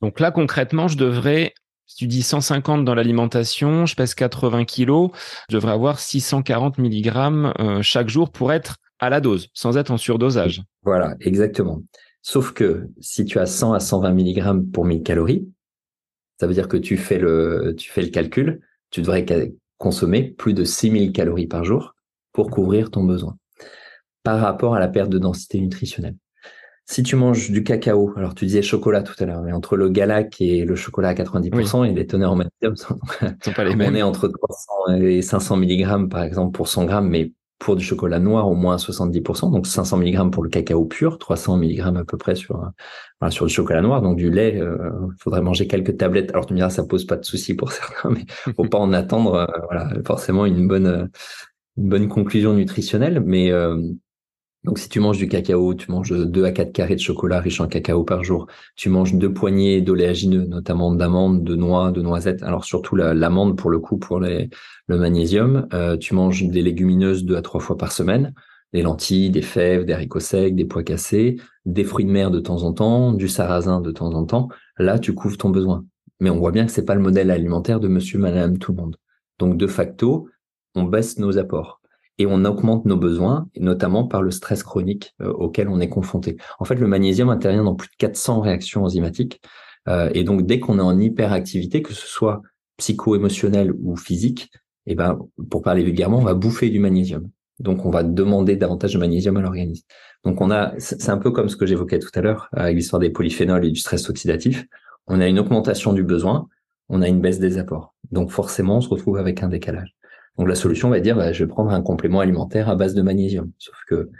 Donc 0.00 0.20
là, 0.20 0.30
concrètement, 0.30 0.86
je 0.86 0.96
devrais 0.96 1.54
si 1.90 1.96
tu 1.96 2.06
dis 2.06 2.22
150 2.22 2.84
dans 2.84 2.94
l'alimentation, 2.94 3.84
je 3.84 3.96
pèse 3.96 4.14
80 4.14 4.64
kilos, 4.64 5.10
je 5.48 5.56
devrais 5.56 5.72
avoir 5.72 5.98
640 5.98 6.78
mg 6.78 7.12
euh, 7.58 7.82
chaque 7.82 8.08
jour 8.08 8.30
pour 8.30 8.52
être 8.52 8.76
à 9.00 9.10
la 9.10 9.20
dose, 9.20 9.48
sans 9.54 9.76
être 9.76 9.90
en 9.90 9.96
surdosage. 9.96 10.62
Voilà, 10.84 11.16
exactement. 11.18 11.82
Sauf 12.22 12.52
que 12.52 12.86
si 13.00 13.24
tu 13.24 13.40
as 13.40 13.46
100 13.46 13.72
à 13.72 13.80
120 13.80 14.12
mg 14.12 14.70
pour 14.72 14.84
1000 14.84 15.02
calories, 15.02 15.48
ça 16.38 16.46
veut 16.46 16.54
dire 16.54 16.68
que 16.68 16.76
tu 16.76 16.96
fais 16.96 17.18
le, 17.18 17.74
tu 17.76 17.90
fais 17.90 18.02
le 18.02 18.10
calcul, 18.10 18.60
tu 18.90 19.00
devrais 19.00 19.26
consommer 19.76 20.30
plus 20.38 20.54
de 20.54 20.62
6000 20.62 21.10
calories 21.10 21.48
par 21.48 21.64
jour 21.64 21.96
pour 22.32 22.50
couvrir 22.50 22.92
ton 22.92 23.02
besoin 23.02 23.36
par 24.22 24.38
rapport 24.38 24.76
à 24.76 24.78
la 24.78 24.86
perte 24.86 25.10
de 25.10 25.18
densité 25.18 25.60
nutritionnelle. 25.60 26.14
Si 26.90 27.04
tu 27.04 27.14
manges 27.14 27.52
du 27.52 27.62
cacao, 27.62 28.12
alors 28.16 28.34
tu 28.34 28.46
disais 28.46 28.62
chocolat 28.62 29.04
tout 29.04 29.14
à 29.20 29.24
l'heure, 29.24 29.42
mais 29.42 29.52
entre 29.52 29.76
le 29.76 29.90
galac 29.90 30.40
et 30.40 30.64
le 30.64 30.74
chocolat 30.74 31.10
à 31.10 31.14
90%, 31.14 31.88
et 31.88 31.94
les 31.94 32.04
teneurs 32.04 32.32
en 32.32 32.34
magnésium 32.34 32.74
sont, 32.74 32.98
sont 33.44 33.52
pas 33.52 33.62
les 33.62 33.76
mêmes. 33.76 33.92
On 33.92 33.96
est 33.96 34.02
entre 34.02 34.26
300 34.26 35.00
et 35.00 35.22
500 35.22 35.56
mg 35.58 36.08
par 36.08 36.24
exemple 36.24 36.50
pour 36.50 36.66
100 36.66 36.86
grammes, 36.86 37.08
mais 37.08 37.32
pour 37.60 37.76
du 37.76 37.84
chocolat 37.84 38.18
noir 38.18 38.48
au 38.48 38.56
moins 38.56 38.74
70%, 38.74 39.52
donc 39.52 39.68
500 39.68 39.98
mg 39.98 40.32
pour 40.32 40.42
le 40.42 40.48
cacao 40.48 40.84
pur, 40.84 41.18
300 41.18 41.58
mg 41.58 41.96
à 41.96 42.04
peu 42.04 42.16
près 42.16 42.34
sur 42.34 42.64
euh, 43.22 43.30
sur 43.30 43.46
du 43.46 43.54
chocolat 43.54 43.82
noir, 43.82 44.02
donc 44.02 44.16
du 44.16 44.28
lait. 44.28 44.54
Il 44.56 44.62
euh, 44.62 44.90
faudrait 45.20 45.42
manger 45.42 45.68
quelques 45.68 45.96
tablettes. 45.96 46.30
Alors 46.30 46.46
tu 46.46 46.54
me 46.54 46.58
diras, 46.58 46.70
ça 46.70 46.82
pose 46.82 47.04
pas 47.04 47.16
de 47.16 47.24
souci 47.24 47.54
pour 47.54 47.70
certains, 47.72 48.10
mais 48.10 48.26
faut 48.56 48.64
pas 48.64 48.78
en 48.78 48.92
attendre. 48.92 49.34
Euh, 49.34 49.46
voilà, 49.66 49.92
forcément 50.04 50.44
une 50.44 50.66
bonne 50.66 51.08
une 51.76 51.88
bonne 51.88 52.08
conclusion 52.08 52.52
nutritionnelle, 52.52 53.22
mais 53.24 53.52
donc, 54.64 54.78
si 54.78 54.90
tu 54.90 55.00
manges 55.00 55.16
du 55.16 55.26
cacao, 55.26 55.72
tu 55.72 55.90
manges 55.90 56.12
2 56.12 56.44
à 56.44 56.52
4 56.52 56.72
carrés 56.72 56.94
de 56.94 57.00
chocolat 57.00 57.40
riche 57.40 57.60
en 57.62 57.66
cacao 57.66 58.04
par 58.04 58.24
jour. 58.24 58.46
Tu 58.76 58.90
manges 58.90 59.14
deux 59.14 59.32
poignées 59.32 59.80
d'oléagineux, 59.80 60.44
notamment 60.44 60.94
d'amandes, 60.94 61.42
de 61.44 61.56
noix, 61.56 61.92
de 61.92 62.02
noisettes. 62.02 62.42
Alors, 62.42 62.64
surtout 62.64 62.94
l'amande 62.94 63.56
pour 63.56 63.70
le 63.70 63.78
coup, 63.78 63.96
pour 63.96 64.20
le 64.20 64.48
magnésium. 64.88 65.66
Euh, 65.72 65.96
tu 65.96 66.14
manges 66.14 66.44
des 66.44 66.60
légumineuses 66.60 67.24
deux 67.24 67.36
à 67.36 67.42
trois 67.42 67.60
fois 67.60 67.78
par 67.78 67.90
semaine. 67.90 68.34
Des 68.74 68.82
lentilles, 68.82 69.30
des 69.30 69.42
fèves, 69.42 69.86
des 69.86 69.94
haricots 69.94 70.20
secs, 70.20 70.54
des 70.54 70.66
pois 70.66 70.84
cassés, 70.84 71.36
des 71.64 71.82
fruits 71.82 72.04
de 72.04 72.10
mer 72.10 72.30
de 72.30 72.38
temps 72.38 72.62
en 72.62 72.74
temps, 72.74 73.12
du 73.12 73.28
sarrasin 73.28 73.80
de 73.80 73.90
temps 73.90 74.12
en 74.12 74.26
temps. 74.26 74.48
Là, 74.78 74.98
tu 74.98 75.14
couvres 75.14 75.38
ton 75.38 75.48
besoin. 75.48 75.86
Mais 76.20 76.28
on 76.28 76.38
voit 76.38 76.52
bien 76.52 76.66
que 76.66 76.72
c'est 76.72 76.84
pas 76.84 76.94
le 76.94 77.00
modèle 77.00 77.30
alimentaire 77.30 77.80
de 77.80 77.88
monsieur, 77.88 78.18
madame, 78.18 78.58
tout 78.58 78.72
le 78.72 78.82
monde. 78.82 78.96
Donc, 79.38 79.56
de 79.56 79.66
facto, 79.66 80.28
on 80.74 80.84
baisse 80.84 81.18
nos 81.18 81.38
apports 81.38 81.79
et 82.20 82.26
on 82.26 82.44
augmente 82.44 82.84
nos 82.84 82.98
besoins, 82.98 83.48
notamment 83.56 84.06
par 84.06 84.20
le 84.20 84.30
stress 84.30 84.62
chronique 84.62 85.14
euh, 85.22 85.32
auquel 85.32 85.70
on 85.70 85.80
est 85.80 85.88
confronté. 85.88 86.36
En 86.58 86.66
fait, 86.66 86.74
le 86.74 86.86
magnésium 86.86 87.30
intervient 87.30 87.64
dans 87.64 87.74
plus 87.74 87.88
de 87.88 87.96
400 87.96 88.42
réactions 88.42 88.84
enzymatiques, 88.84 89.40
euh, 89.88 90.10
et 90.12 90.22
donc 90.22 90.44
dès 90.44 90.60
qu'on 90.60 90.78
est 90.78 90.82
en 90.82 91.00
hyperactivité, 91.00 91.80
que 91.80 91.94
ce 91.94 92.06
soit 92.06 92.42
psycho-émotionnel 92.76 93.72
ou 93.72 93.96
physique, 93.96 94.50
eh 94.84 94.94
ben, 94.94 95.18
pour 95.50 95.62
parler 95.62 95.82
vulgairement, 95.82 96.18
on 96.18 96.24
va 96.24 96.34
bouffer 96.34 96.68
du 96.68 96.78
magnésium. 96.78 97.30
Donc, 97.58 97.86
on 97.86 97.90
va 97.90 98.02
demander 98.02 98.56
davantage 98.56 98.94
de 98.94 98.98
magnésium 98.98 99.36
à 99.38 99.40
l'organisme. 99.40 99.84
Donc, 100.24 100.42
on 100.42 100.50
a, 100.50 100.74
c'est 100.78 101.10
un 101.10 101.18
peu 101.18 101.30
comme 101.30 101.48
ce 101.48 101.56
que 101.56 101.66
j'évoquais 101.66 101.98
tout 101.98 102.10
à 102.14 102.20
l'heure 102.20 102.48
avec 102.52 102.76
l'histoire 102.76 103.00
des 103.00 103.10
polyphénols 103.10 103.64
et 103.64 103.70
du 103.70 103.80
stress 103.80 104.08
oxydatif. 104.08 104.66
On 105.06 105.20
a 105.20 105.26
une 105.26 105.38
augmentation 105.38 105.92
du 105.92 106.02
besoin, 106.02 106.48
on 106.88 107.02
a 107.02 107.08
une 107.08 107.20
baisse 107.20 107.38
des 107.38 107.58
apports. 107.58 107.94
Donc, 108.10 108.30
forcément, 108.30 108.78
on 108.78 108.80
se 108.80 108.88
retrouve 108.88 109.18
avec 109.18 109.42
un 109.42 109.48
décalage. 109.48 109.94
Donc 110.38 110.48
la 110.48 110.54
solution 110.54 110.88
va 110.90 111.00
dire, 111.00 111.16
bah, 111.16 111.32
je 111.32 111.44
vais 111.44 111.48
prendre 111.48 111.70
un 111.70 111.82
complément 111.82 112.20
alimentaire 112.20 112.68
à 112.68 112.74
base 112.74 112.94
de 112.94 113.02
magnésium. 113.02 113.50
Sauf 113.58 113.76
que 113.88 114.10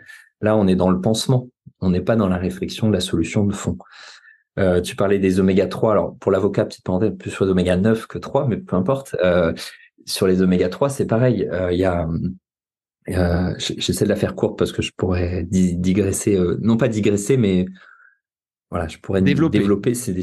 là, 0.41 0.57
on 0.57 0.67
est 0.67 0.77
dans 0.77 0.91
le 0.91 1.01
pansement. 1.01 1.49
On 1.81 1.91
n'est 1.91 2.01
pas 2.01 2.17
dans 2.17 2.29
la 2.29 2.37
réflexion 2.37 2.89
de 2.89 2.93
la 2.93 3.01
solution 3.01 3.45
de 3.45 3.53
fond. 3.53 3.79
Euh, 4.59 4.81
tu 4.81 4.97
parlais 4.97 5.19
des 5.19 5.41
oméga 5.41 5.67
3. 5.67 5.93
Alors 5.93 6.17
pour 6.19 6.33
l'avocat, 6.33 6.65
petite 6.65 6.85
parenthèse, 6.85 7.13
plus 7.19 7.31
sur 7.31 7.45
les 7.45 7.51
oméga 7.51 7.77
9 7.77 8.07
que 8.07 8.19
3, 8.19 8.47
mais 8.49 8.59
peu 8.59 8.77
importe. 8.77 9.17
Euh, 9.23 9.53
sur 10.05 10.27
les 10.27 10.43
oméga 10.43 10.69
3, 10.69 10.91
c'est 10.91 11.07
pareil. 11.07 11.49
Euh, 11.51 11.73
il 11.73 11.79
y 11.79 11.85
a 11.85 12.09
J'essaie 13.59 14.05
de 14.05 14.11
la 14.11 14.15
faire 14.15 14.37
courte 14.37 14.57
parce 14.57 14.71
que 14.71 14.83
je 14.83 14.93
pourrais 14.97 15.43
digresser, 15.45 16.39
non 16.61 16.77
pas 16.77 16.87
digresser, 16.87 17.37
mais 17.37 17.67
voilà, 18.71 18.87
je 18.87 18.99
pourrais 18.99 19.23
développer, 19.23 19.59
développer 19.59 19.95
ces, 19.95 20.13
des, 20.13 20.23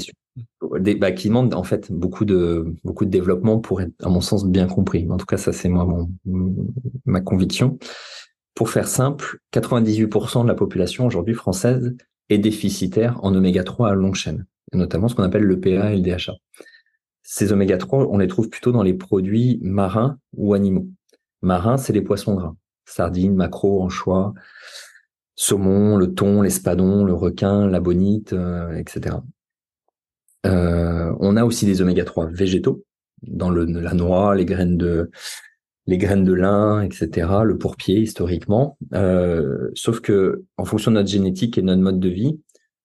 bah, 0.62 1.12
qui 1.12 1.28
demandent 1.30 1.54
en 1.54 1.64
fait 1.64 1.92
beaucoup 1.92 2.26
de 2.26 2.74
beaucoup 2.84 3.06
de 3.06 3.10
développement 3.10 3.60
pour 3.60 3.82
être, 3.82 3.94
à 4.02 4.10
mon 4.10 4.22
sens, 4.22 4.46
bien 4.46 4.68
compris. 4.68 5.08
En 5.10 5.18
tout 5.18 5.26
cas, 5.26 5.38
ça 5.38 5.54
c'est 5.54 5.70
moi 5.70 5.86
mon, 5.86 6.10
ma 7.06 7.22
conviction. 7.22 7.78
Pour 8.56 8.70
faire 8.70 8.88
simple, 8.88 9.40
98% 9.54 10.44
de 10.44 10.48
la 10.48 10.56
population 10.56 11.06
aujourd'hui 11.06 11.36
française 11.36 11.96
est 12.30 12.40
déficitaire 12.40 13.20
en 13.24 13.34
oméga 13.36 13.64
3 13.64 13.90
à 13.90 13.94
longue 13.94 14.16
chaîne, 14.16 14.46
notamment 14.74 15.08
ce 15.08 15.16
qu'on 15.16 15.24
appelle 15.24 15.44
le 15.44 15.60
PA 15.60 15.94
et 15.94 15.98
le 15.98 16.02
DHA. 16.02 16.34
Ces 17.24 17.52
oméga 17.52 17.78
3, 17.78 18.08
on 18.10 18.18
les 18.18 18.28
trouve 18.28 18.50
plutôt 18.50 18.72
dans 18.72 18.84
les 18.84 18.94
produits 18.94 19.60
marins 19.62 20.18
ou 20.36 20.54
animaux. 20.54 20.88
Marins, 21.42 21.78
c'est 21.78 21.94
les 21.94 22.02
poissons 22.02 22.36
gras, 22.36 22.56
sardines, 22.86 23.36
maquereaux, 23.36 23.84
anchois, 23.84 24.34
saumon, 25.36 25.98
le 25.98 26.14
thon, 26.14 26.42
l'espadon, 26.42 27.06
le 27.06 27.14
requin, 27.14 27.68
la 27.68 27.80
bonite, 27.80 28.34
euh, 28.34 28.76
etc. 28.76 29.18
Euh, 30.46 31.14
on 31.20 31.36
a 31.36 31.44
aussi 31.44 31.66
des 31.66 31.82
oméga 31.82 32.06
3 32.06 32.28
végétaux 32.28 32.84
dans 33.24 33.50
la 33.50 33.94
noix, 33.94 34.36
les 34.36 34.46
graines 34.46 34.78
de 34.78 35.10
lin, 36.34 36.82
etc., 36.82 37.30
le 37.44 37.58
pourpier 37.58 38.00
historiquement. 38.00 38.78
Euh, 38.94 39.70
sauf 39.74 40.00
que 40.00 40.44
en 40.58 40.66
fonction 40.66 40.92
de 40.92 40.98
notre 40.98 41.10
génétique 41.10 41.58
et 41.58 41.62
de 41.62 41.68
notre 41.68 41.82
mode 41.82 42.00
de 42.00 42.10
vie, 42.10 42.40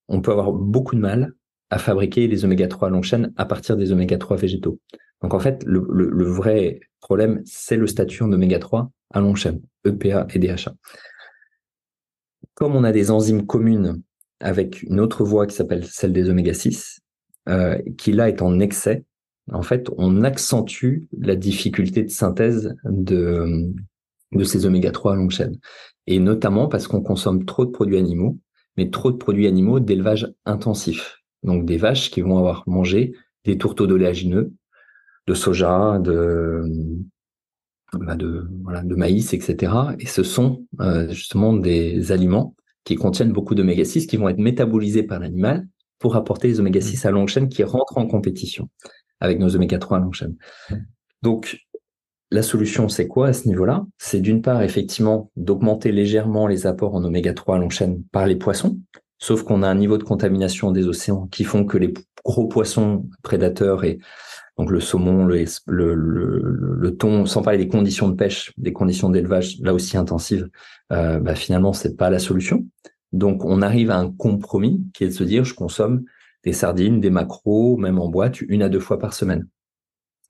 on 0.09 0.21
peut 0.21 0.33
avoir 0.33 0.53
beaucoup 0.53 0.97
de 0.97 1.01
mal 1.01 1.33
à 1.71 1.79
fabriquer 1.79 2.27
les 2.27 2.45
oméga 2.45 2.69
3 2.69 2.89
à 2.89 2.91
longue 2.91 3.05
chaîne 3.05 3.33
à 3.37 3.45
partir 3.45 3.77
des 3.77 3.93
oméga 3.93 4.19
3 4.19 4.37
végétaux. 4.37 4.79
Donc 5.23 5.35
en 5.35 5.39
fait, 5.39 5.63
le, 5.65 5.87
le 5.91 6.25
vrai 6.25 6.81
problème, 7.01 7.43
c'est 7.45 7.77
le 7.77 7.87
statut 7.87 8.23
en 8.23 8.33
oméga 8.33 8.59
3 8.59 8.91
à 9.13 9.21
longue 9.21 9.37
chaîne, 9.37 9.61
EPA 9.85 10.27
et 10.35 10.39
DHA. 10.39 10.75
Comme 12.55 12.77
on 12.77 12.85
a 12.85 12.93
des 12.93 13.11
enzymes 13.11 13.47
communes 13.47 14.03
avec 14.41 14.83
une 14.83 15.01
autre 15.01 15.25
voie 15.25 15.47
qui 15.47 15.55
s'appelle 15.55 15.85
celle 15.87 16.13
des 16.13 16.29
oméga 16.29 16.53
6, 16.53 17.02
euh, 17.49 17.79
qui 17.99 18.13
là 18.13 18.29
est 18.29 18.43
en 18.43 18.61
excès, 18.61 19.05
en 19.51 19.63
fait, 19.63 19.89
on 19.97 20.23
accentue 20.23 21.09
la 21.19 21.35
difficulté 21.35 22.03
de 22.03 22.11
synthèse 22.11 22.75
de, 22.85 23.73
ces 24.45 24.67
oméga 24.67 24.91
3 24.91 25.13
à 25.13 25.17
longue 25.17 25.31
chaîne. 25.31 25.59
Et 26.07 26.19
notamment 26.19 26.69
parce 26.69 26.87
qu'on 26.87 27.03
consomme 27.03 27.45
trop 27.45 27.65
de 27.65 27.71
produits 27.71 27.99
animaux, 27.99 28.39
mais 28.77 28.91
trop 28.91 29.11
de 29.11 29.17
produits 29.17 29.47
animaux 29.47 29.81
d'élevage 29.81 30.33
intensif. 30.45 31.23
Donc 31.43 31.65
des 31.65 31.77
vaches 31.77 32.11
qui 32.11 32.21
vont 32.21 32.39
avoir 32.39 32.63
mangé 32.69 33.15
des 33.45 33.59
tourteaux 33.59 33.87
d'oléagineux, 33.87 34.53
de 35.27 35.35
soja, 35.35 35.99
de, 35.99 36.63
bah 37.93 38.17
maïs, 38.97 39.35
etc. 39.35 39.73
Et 39.99 40.07
ce 40.07 40.23
sont 40.23 40.65
euh, 40.81 41.09
justement 41.09 41.53
des 41.53 42.13
aliments 42.13 42.55
qui 42.85 42.95
contiennent 42.95 43.33
beaucoup 43.33 43.55
d'oméga 43.55 43.85
6 43.85 44.07
qui 44.07 44.17
vont 44.17 44.29
être 44.29 44.39
métabolisés 44.39 45.03
par 45.03 45.19
l'animal 45.21 45.67
pour 46.03 46.17
apporter 46.17 46.49
les 46.49 46.59
oméga 46.59 46.81
6 46.81 47.05
mmh. 47.05 47.09
à 47.09 47.11
longue 47.13 47.29
chaîne 47.29 47.49
qui 47.49 47.63
rentrent 47.63 47.97
en 47.97 48.07
compétition 48.07 48.69
avec 49.21 49.39
nos 49.39 49.55
oméga 49.55 49.79
3 49.79 49.99
à 49.99 50.01
longue 50.01 50.15
chaîne. 50.15 50.35
Mmh. 50.69 50.75
Donc, 51.23 51.59
la 52.33 52.43
solution, 52.43 52.89
c'est 52.89 53.07
quoi 53.07 53.29
à 53.29 53.33
ce 53.33 53.47
niveau-là? 53.47 53.87
C'est 53.99 54.21
d'une 54.21 54.43
part, 54.43 54.63
effectivement, 54.63 55.31
d'augmenter 55.37 55.93
légèrement 55.93 56.49
les 56.49 56.67
apports 56.67 56.97
en 56.97 57.05
oméga 57.05 57.33
3 57.33 57.55
à 57.55 57.59
longue 57.61 57.71
chaîne 57.71 58.03
par 58.11 58.27
les 58.27 58.35
poissons, 58.35 58.81
sauf 59.19 59.45
qu'on 59.45 59.63
a 59.63 59.69
un 59.69 59.77
niveau 59.77 59.97
de 59.97 60.03
contamination 60.03 60.73
des 60.73 60.89
océans 60.89 61.29
qui 61.29 61.45
font 61.45 61.65
que 61.65 61.79
les 61.79 61.95
gros 62.25 62.49
poissons 62.49 63.09
prédateurs 63.23 63.85
et 63.85 64.01
donc 64.59 64.71
le 64.71 64.81
saumon, 64.81 65.25
le, 65.25 65.45
le, 65.67 65.95
le, 65.95 66.97
thon, 66.97 67.27
sans 67.27 67.43
parler 67.43 67.59
des 67.59 67.69
conditions 67.69 68.09
de 68.09 68.15
pêche, 68.15 68.53
des 68.59 68.73
conditions 68.73 69.09
d'élevage 69.09 69.59
là 69.61 69.73
aussi 69.73 69.97
intensives, 69.97 70.49
euh, 70.93 71.21
bah 71.21 71.35
finalement 71.35 71.73
c'est 71.73 71.97
pas 71.97 72.11
la 72.11 72.19
solution. 72.19 72.67
Donc, 73.13 73.45
on 73.45 73.63
arrive 73.63 73.91
à 73.91 73.99
un 73.99 74.11
compromis 74.11 74.85
qui 74.95 75.05
est 75.05 75.09
de 75.09 75.13
se 75.13 75.25
dire, 75.25 75.45
je 75.45 75.55
consomme 75.55 76.05
des 76.45 76.53
sardines, 76.53 77.01
des 77.01 77.11
macros, 77.11 77.77
même 77.77 77.99
en 77.99 78.09
boîte, 78.09 78.41
une 78.41 78.63
à 78.63 78.69
deux 78.69 78.81
fois 78.81 78.99
par 78.99 79.15
semaine. 79.15 79.47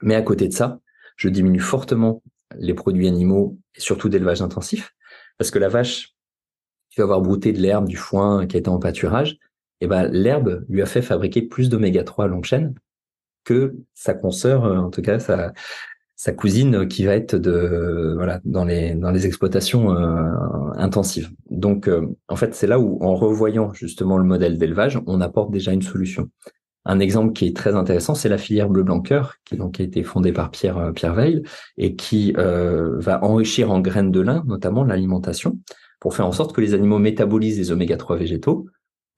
Mais 0.03 0.15
à 0.15 0.23
côté 0.23 0.49
de 0.49 0.53
ça, 0.53 0.81
je 1.17 1.29
diminue 1.29 1.61
fortement 1.61 2.23
les 2.57 2.75
produits 2.75 3.09
animaux 3.09 3.59
et 3.75 3.81
surtout 3.81 4.09
d'élevage 4.09 4.43
intensif, 4.43 4.95
parce 5.39 5.51
que 5.51 5.59
la 5.59 5.69
vache 5.69 6.15
qui 6.91 6.99
va 6.99 7.05
avoir 7.05 7.23
brouté 7.23 7.53
de 7.53 7.61
l'herbe, 7.61 7.89
du 7.89 7.97
foin, 7.97 8.47
qui 8.47 8.57
a 8.57 8.59
été 8.59 8.69
en 8.69 8.79
pâturage, 8.79 9.39
eh 9.81 9.87
ben, 9.87 10.07
l'herbe 10.09 10.65
lui 10.69 10.83
a 10.83 10.87
fait 10.87 11.03
fabriquer 11.03 11.43
plus 11.43 11.69
d'oméga 11.69 12.05
3 12.05 12.27
à 12.27 12.29
longue 12.29 12.45
chaîne 12.45 12.75
que 13.45 13.75
sa 13.95 14.15
consoeur, 14.15 14.65
en 14.65 14.91
tout 14.91 15.03
cas, 15.03 15.19
sa, 15.19 15.53
sa 16.23 16.31
cousine 16.31 16.87
qui 16.87 17.05
va 17.05 17.17
être 17.17 17.35
de 17.35 18.13
voilà 18.15 18.41
dans 18.45 18.65
les 18.65 18.95
dans 18.95 19.11
les 19.11 19.27
exploitations 19.27 19.93
euh, 19.93 20.31
intensives. 20.77 21.33
Donc 21.51 21.89
euh, 21.89 22.07
en 22.29 22.37
fait 22.37 22.55
c'est 22.55 22.69
là 22.69 22.79
où 22.79 23.03
en 23.03 23.17
revoyant 23.17 23.73
justement 23.73 24.19
le 24.19 24.23
modèle 24.23 24.57
d'élevage, 24.57 25.01
on 25.09 25.21
apporte 25.21 25.51
déjà 25.51 25.73
une 25.73 25.83
solution. 25.83 26.31
Un 26.85 27.01
exemple 27.01 27.33
qui 27.33 27.49
est 27.49 27.57
très 27.57 27.75
intéressant, 27.75 28.15
c'est 28.15 28.29
la 28.29 28.39
filière 28.39 28.69
bleu 28.69 28.85
blanc 28.85 29.01
cœur 29.01 29.35
qui 29.45 29.57
donc 29.57 29.81
a 29.81 29.83
été 29.83 30.05
fondée 30.05 30.33
par 30.33 30.53
Pierre 30.53 30.79
euh, 30.79 30.93
Pierre 30.93 31.15
Veil 31.15 31.43
et 31.77 31.97
qui 31.97 32.35
va 32.35 33.25
enrichir 33.25 33.73
en 33.73 33.81
graines 33.81 34.13
de 34.13 34.21
lin 34.21 34.45
notamment 34.47 34.85
l'alimentation 34.85 35.59
pour 35.99 36.15
faire 36.15 36.29
en 36.29 36.33
sorte 36.33 36.55
que 36.55 36.61
les 36.61 36.75
animaux 36.75 37.01
métabolisent 37.01 37.59
les 37.59 37.73
oméga 37.73 37.97
3 37.97 38.17
végétaux 38.17 38.69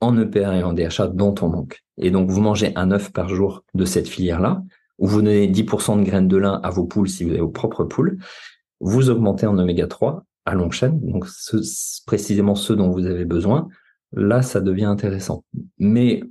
en 0.00 0.16
EPA 0.18 0.56
et 0.56 0.62
en 0.62 0.72
DHA 0.72 1.08
dont 1.08 1.34
on 1.42 1.50
manque. 1.50 1.84
Et 1.98 2.10
donc 2.10 2.30
vous 2.30 2.40
mangez 2.40 2.72
un 2.76 2.92
œuf 2.92 3.12
par 3.12 3.28
jour 3.28 3.62
de 3.74 3.84
cette 3.84 4.08
filière 4.08 4.40
là 4.40 4.62
où 4.98 5.06
vous 5.06 5.22
donnez 5.22 5.48
10% 5.48 5.98
de 6.00 6.04
graines 6.04 6.28
de 6.28 6.36
lin 6.36 6.60
à 6.62 6.70
vos 6.70 6.84
poules 6.84 7.08
si 7.08 7.24
vous 7.24 7.30
avez 7.30 7.40
vos 7.40 7.48
propres 7.48 7.84
poules, 7.84 8.18
vous 8.80 9.10
augmentez 9.10 9.46
en 9.46 9.58
oméga 9.58 9.86
3 9.86 10.24
à 10.44 10.54
longue 10.54 10.72
chaîne, 10.72 11.00
donc 11.00 11.26
précisément 12.06 12.54
ceux 12.54 12.76
dont 12.76 12.90
vous 12.90 13.06
avez 13.06 13.24
besoin, 13.24 13.68
là 14.12 14.42
ça 14.42 14.60
devient 14.60 14.84
intéressant. 14.84 15.44
Mais 15.78 16.22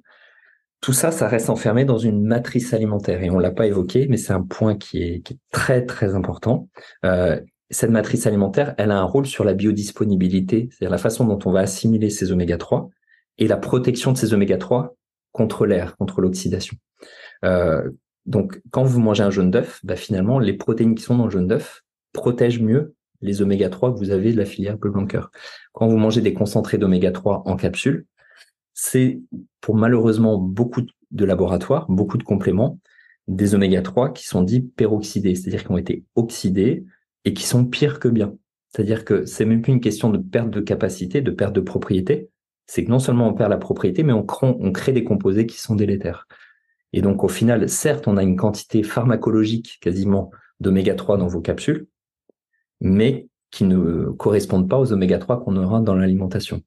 tout 0.81 0.93
ça, 0.93 1.11
ça 1.11 1.29
reste 1.29 1.49
enfermé 1.49 1.85
dans 1.85 1.97
une 1.97 2.23
matrice 2.25 2.73
alimentaire 2.73 3.23
et 3.23 3.29
on 3.29 3.39
l'a 3.39 3.51
pas 3.51 3.67
évoqué, 3.67 4.07
mais 4.09 4.17
c'est 4.17 4.33
un 4.33 4.41
point 4.41 4.75
qui 4.75 5.01
est, 5.01 5.23
très 5.49 5.85
très 5.85 6.13
important. 6.13 6.67
Euh, 7.05 7.39
cette 7.69 7.89
matrice 7.89 8.27
alimentaire, 8.27 8.75
elle 8.77 8.91
a 8.91 8.99
un 8.99 9.03
rôle 9.03 9.25
sur 9.25 9.45
la 9.45 9.53
biodisponibilité, 9.53 10.67
c'est-à-dire 10.69 10.91
la 10.91 10.97
façon 10.97 11.25
dont 11.25 11.39
on 11.45 11.51
va 11.51 11.61
assimiler 11.61 12.09
ces 12.09 12.33
oméga 12.33 12.57
3 12.57 12.89
et 13.37 13.47
la 13.47 13.55
protection 13.55 14.11
de 14.11 14.17
ces 14.17 14.33
oméga 14.33 14.57
3 14.57 14.95
contre 15.31 15.65
l'air, 15.65 15.95
contre 15.95 16.19
l'oxydation. 16.19 16.75
Euh, 17.45 17.89
donc, 18.25 18.61
quand 18.71 18.83
vous 18.83 19.01
mangez 19.01 19.23
un 19.23 19.29
jaune 19.29 19.51
d'œuf, 19.51 19.79
bah, 19.83 19.95
finalement, 19.95 20.39
les 20.39 20.53
protéines 20.53 20.95
qui 20.95 21.03
sont 21.03 21.17
dans 21.17 21.25
le 21.25 21.31
jaune 21.31 21.47
d'œuf 21.47 21.83
protègent 22.13 22.61
mieux 22.61 22.95
les 23.21 23.41
oméga 23.41 23.69
3 23.69 23.93
que 23.93 23.99
vous 23.99 24.11
avez 24.11 24.33
de 24.33 24.37
la 24.37 24.45
filière 24.45 24.77
bleu 24.77 24.91
blanc 24.91 25.07
Quand 25.71 25.87
vous 25.87 25.97
mangez 25.97 26.21
des 26.21 26.33
concentrés 26.33 26.77
d'oméga 26.77 27.11
3 27.11 27.43
en 27.45 27.55
capsule, 27.55 28.05
c'est 28.73 29.21
pour 29.61 29.75
malheureusement 29.75 30.37
beaucoup 30.37 30.81
de 31.11 31.25
laboratoires, 31.25 31.85
beaucoup 31.89 32.17
de 32.17 32.23
compléments, 32.23 32.79
des 33.27 33.55
oméga 33.55 33.81
3 33.81 34.11
qui 34.11 34.25
sont 34.25 34.41
dits 34.41 34.61
peroxydés, 34.61 35.35
c'est-à-dire 35.35 35.63
qui 35.63 35.71
ont 35.71 35.77
été 35.77 36.03
oxydés 36.15 36.85
et 37.23 37.33
qui 37.33 37.43
sont 37.43 37.65
pires 37.65 37.99
que 37.99 38.09
bien. 38.09 38.35
C'est-à-dire 38.69 39.05
que 39.05 39.25
c'est 39.25 39.45
même 39.45 39.61
plus 39.61 39.71
une 39.71 39.79
question 39.79 40.09
de 40.09 40.17
perte 40.17 40.49
de 40.49 40.59
capacité, 40.59 41.21
de 41.21 41.31
perte 41.31 41.53
de 41.53 41.61
propriété. 41.61 42.29
C'est 42.65 42.83
que 42.83 42.89
non 42.89 42.99
seulement 42.99 43.27
on 43.27 43.33
perd 43.33 43.51
la 43.51 43.57
propriété, 43.57 44.03
mais 44.03 44.13
on 44.13 44.23
crée 44.71 44.93
des 44.93 45.03
composés 45.03 45.45
qui 45.45 45.59
sont 45.59 45.75
délétères. 45.75 46.27
Et 46.93 47.01
donc, 47.01 47.23
au 47.23 47.27
final, 47.27 47.67
certes, 47.67 48.07
on 48.07 48.17
a 48.17 48.23
une 48.23 48.37
quantité 48.37 48.83
pharmacologique 48.83 49.79
quasiment 49.81 50.31
d'oméga 50.59 50.93
3 50.93 51.17
dans 51.17 51.27
vos 51.27 51.41
capsules, 51.41 51.87
mais 52.79 53.27
qui 53.51 53.65
ne 53.65 54.05
correspondent 54.11 54.69
pas 54.69 54.79
aux 54.79 54.93
oméga 54.93 55.17
3 55.17 55.43
qu'on 55.43 55.57
aura 55.57 55.81
dans 55.81 55.95
l'alimentation. 55.95 56.61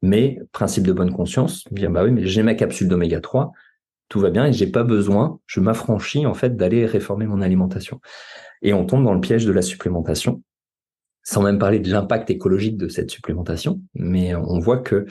Mais, 0.00 0.40
principe 0.52 0.86
de 0.86 0.92
bonne 0.92 1.12
conscience, 1.12 1.64
bien, 1.70 1.90
bah 1.90 2.04
oui, 2.04 2.10
mais 2.10 2.26
j'ai 2.26 2.42
ma 2.42 2.54
capsule 2.54 2.88
d'oméga 2.88 3.20
3, 3.20 3.52
tout 4.08 4.20
va 4.20 4.30
bien 4.30 4.46
et 4.46 4.52
j'ai 4.52 4.66
pas 4.66 4.82
besoin, 4.82 5.40
je 5.46 5.60
m'affranchis 5.60 6.26
en 6.26 6.34
fait 6.34 6.56
d'aller 6.56 6.84
réformer 6.84 7.26
mon 7.26 7.40
alimentation. 7.40 8.00
Et 8.60 8.74
on 8.74 8.84
tombe 8.84 9.04
dans 9.04 9.14
le 9.14 9.20
piège 9.20 9.46
de 9.46 9.52
la 9.52 9.62
supplémentation, 9.62 10.42
sans 11.22 11.42
même 11.42 11.58
parler 11.58 11.78
de 11.78 11.90
l'impact 11.90 12.28
écologique 12.28 12.76
de 12.76 12.88
cette 12.88 13.10
supplémentation, 13.10 13.80
mais 13.94 14.34
on 14.34 14.58
voit 14.58 14.78
que 14.78 15.06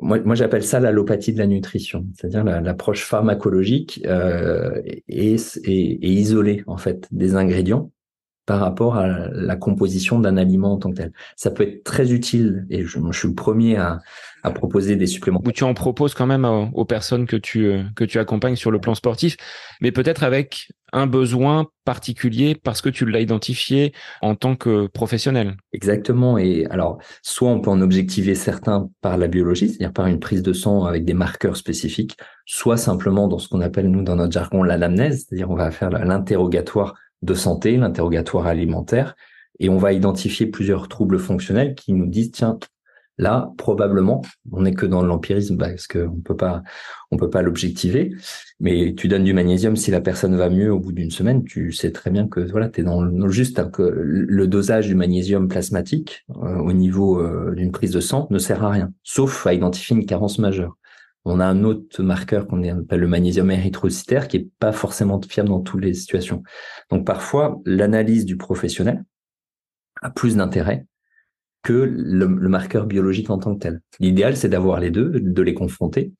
moi, 0.00 0.34
j'appelle 0.34 0.64
ça 0.64 0.80
l'allopathie 0.80 1.32
de 1.32 1.38
la 1.38 1.46
nutrition, 1.46 2.06
c'est-à-dire 2.14 2.44
l'approche 2.44 3.04
pharmacologique 3.04 4.00
euh, 4.06 4.80
et, 5.08 5.36
et, 5.64 6.10
isolée 6.10 6.62
en 6.66 6.76
fait 6.76 7.06
des 7.10 7.36
ingrédients 7.36 7.90
par 8.46 8.58
rapport 8.58 8.96
à 8.96 9.06
la 9.06 9.54
composition 9.54 10.18
d'un 10.18 10.36
aliment 10.36 10.72
en 10.72 10.78
tant 10.78 10.90
que 10.90 10.96
tel. 10.96 11.12
Ça 11.36 11.52
peut 11.52 11.62
être 11.62 11.84
très 11.84 12.12
utile 12.12 12.66
et 12.68 12.84
je, 12.84 12.98
suis 13.12 13.28
le 13.28 13.34
premier 13.34 13.76
à, 13.76 14.00
proposer 14.54 14.96
des 14.96 15.06
suppléments. 15.06 15.40
Ou 15.44 15.52
tu 15.52 15.64
en 15.64 15.74
proposes 15.74 16.14
quand 16.14 16.26
même 16.26 16.44
aux, 16.44 16.84
personnes 16.84 17.26
que 17.26 17.36
tu 17.36 17.66
euh, 17.66 17.84
que 17.94 18.04
tu 18.04 18.18
accompagnes 18.18 18.56
sur 18.56 18.70
le 18.70 18.80
plan 18.80 18.96
sportif, 18.96 19.36
mais 19.80 19.92
peut-être 19.92 20.24
avec 20.24 20.72
un 20.92 21.06
besoin 21.06 21.66
particulier 21.84 22.54
parce 22.54 22.80
que 22.80 22.88
tu 22.88 23.06
l'as 23.06 23.20
identifié 23.20 23.92
en 24.22 24.34
tant 24.34 24.56
que 24.56 24.86
professionnel. 24.86 25.56
Exactement. 25.72 26.38
Et 26.38 26.66
alors, 26.70 26.98
soit 27.22 27.50
on 27.50 27.60
peut 27.60 27.70
en 27.70 27.80
objectiver 27.80 28.34
certains 28.34 28.88
par 29.00 29.18
la 29.18 29.26
biologie, 29.26 29.68
c'est-à-dire 29.68 29.92
par 29.92 30.06
une 30.06 30.20
prise 30.20 30.42
de 30.42 30.52
sang 30.52 30.84
avec 30.84 31.04
des 31.04 31.14
marqueurs 31.14 31.56
spécifiques, 31.56 32.16
soit 32.46 32.76
simplement 32.76 33.28
dans 33.28 33.38
ce 33.38 33.48
qu'on 33.48 33.60
appelle 33.60 33.90
nous 33.90 34.02
dans 34.02 34.16
notre 34.16 34.32
jargon 34.32 34.62
l'anamnèse, 34.62 35.26
c'est-à-dire 35.26 35.50
on 35.50 35.56
va 35.56 35.70
faire 35.70 35.90
l'interrogatoire 35.90 36.94
de 37.22 37.34
santé, 37.34 37.76
l'interrogatoire 37.76 38.46
alimentaire, 38.46 39.14
et 39.58 39.68
on 39.68 39.76
va 39.76 39.92
identifier 39.92 40.46
plusieurs 40.46 40.88
troubles 40.88 41.18
fonctionnels 41.18 41.74
qui 41.74 41.92
nous 41.92 42.06
disent 42.06 42.32
tiens 42.32 42.58
là 43.20 43.52
probablement 43.58 44.22
on 44.50 44.62
n'est 44.62 44.74
que 44.74 44.86
dans 44.86 45.02
l'empirisme 45.02 45.56
parce 45.58 45.86
qu'on 45.86 46.20
peut 46.24 46.36
pas 46.36 46.62
on 47.10 47.16
peut 47.16 47.30
pas 47.30 47.42
l'objectiver 47.42 48.14
mais 48.58 48.94
tu 48.96 49.08
donnes 49.08 49.24
du 49.24 49.34
magnésium 49.34 49.76
si 49.76 49.90
la 49.90 50.00
personne 50.00 50.36
va 50.36 50.48
mieux 50.48 50.72
au 50.72 50.80
bout 50.80 50.92
d'une 50.92 51.10
semaine 51.10 51.44
tu 51.44 51.70
sais 51.70 51.92
très 51.92 52.10
bien 52.10 52.26
que 52.28 52.40
voilà 52.40 52.68
tu 52.68 52.80
es 52.80 52.84
dans 52.84 53.02
le 53.02 53.28
juste 53.28 53.70
que 53.70 53.82
le 53.82 54.46
dosage 54.46 54.88
du 54.88 54.94
magnésium 54.94 55.48
plasmatique 55.48 56.24
euh, 56.30 56.56
au 56.56 56.72
niveau 56.72 57.20
euh, 57.20 57.54
d'une 57.54 57.72
prise 57.72 57.92
de 57.92 58.00
sang 58.00 58.26
ne 58.30 58.38
sert 58.38 58.64
à 58.64 58.70
rien 58.70 58.92
sauf 59.02 59.46
à 59.46 59.52
identifier 59.52 59.96
une 59.96 60.06
carence 60.06 60.38
majeure 60.38 60.76
on 61.26 61.38
a 61.38 61.44
un 61.44 61.64
autre 61.64 62.02
marqueur 62.02 62.46
qu'on 62.46 62.62
appelle 62.64 63.00
le 63.00 63.06
magnésium 63.06 63.50
érythrocytaire 63.50 64.26
qui 64.26 64.38
est 64.38 64.48
pas 64.58 64.72
forcément 64.72 65.20
fiable 65.20 65.50
dans 65.50 65.60
toutes 65.60 65.82
les 65.82 65.92
situations. 65.92 66.42
Donc 66.88 67.04
parfois, 67.04 67.60
l'analyse 67.66 68.24
du 68.24 68.38
professionnel 68.38 69.04
a 70.00 70.08
plus 70.08 70.36
d'intérêt 70.36 70.86
que 71.62 71.72
le, 71.72 72.26
marqueur 72.26 72.86
biologique 72.86 73.30
en 73.30 73.38
tant 73.38 73.54
que 73.54 73.60
tel. 73.60 73.80
L'idéal, 73.98 74.36
c'est 74.36 74.48
d'avoir 74.48 74.80
les 74.80 74.90
deux, 74.90 75.10
de 75.20 75.42
les 75.42 75.54
confronter, 75.54 76.12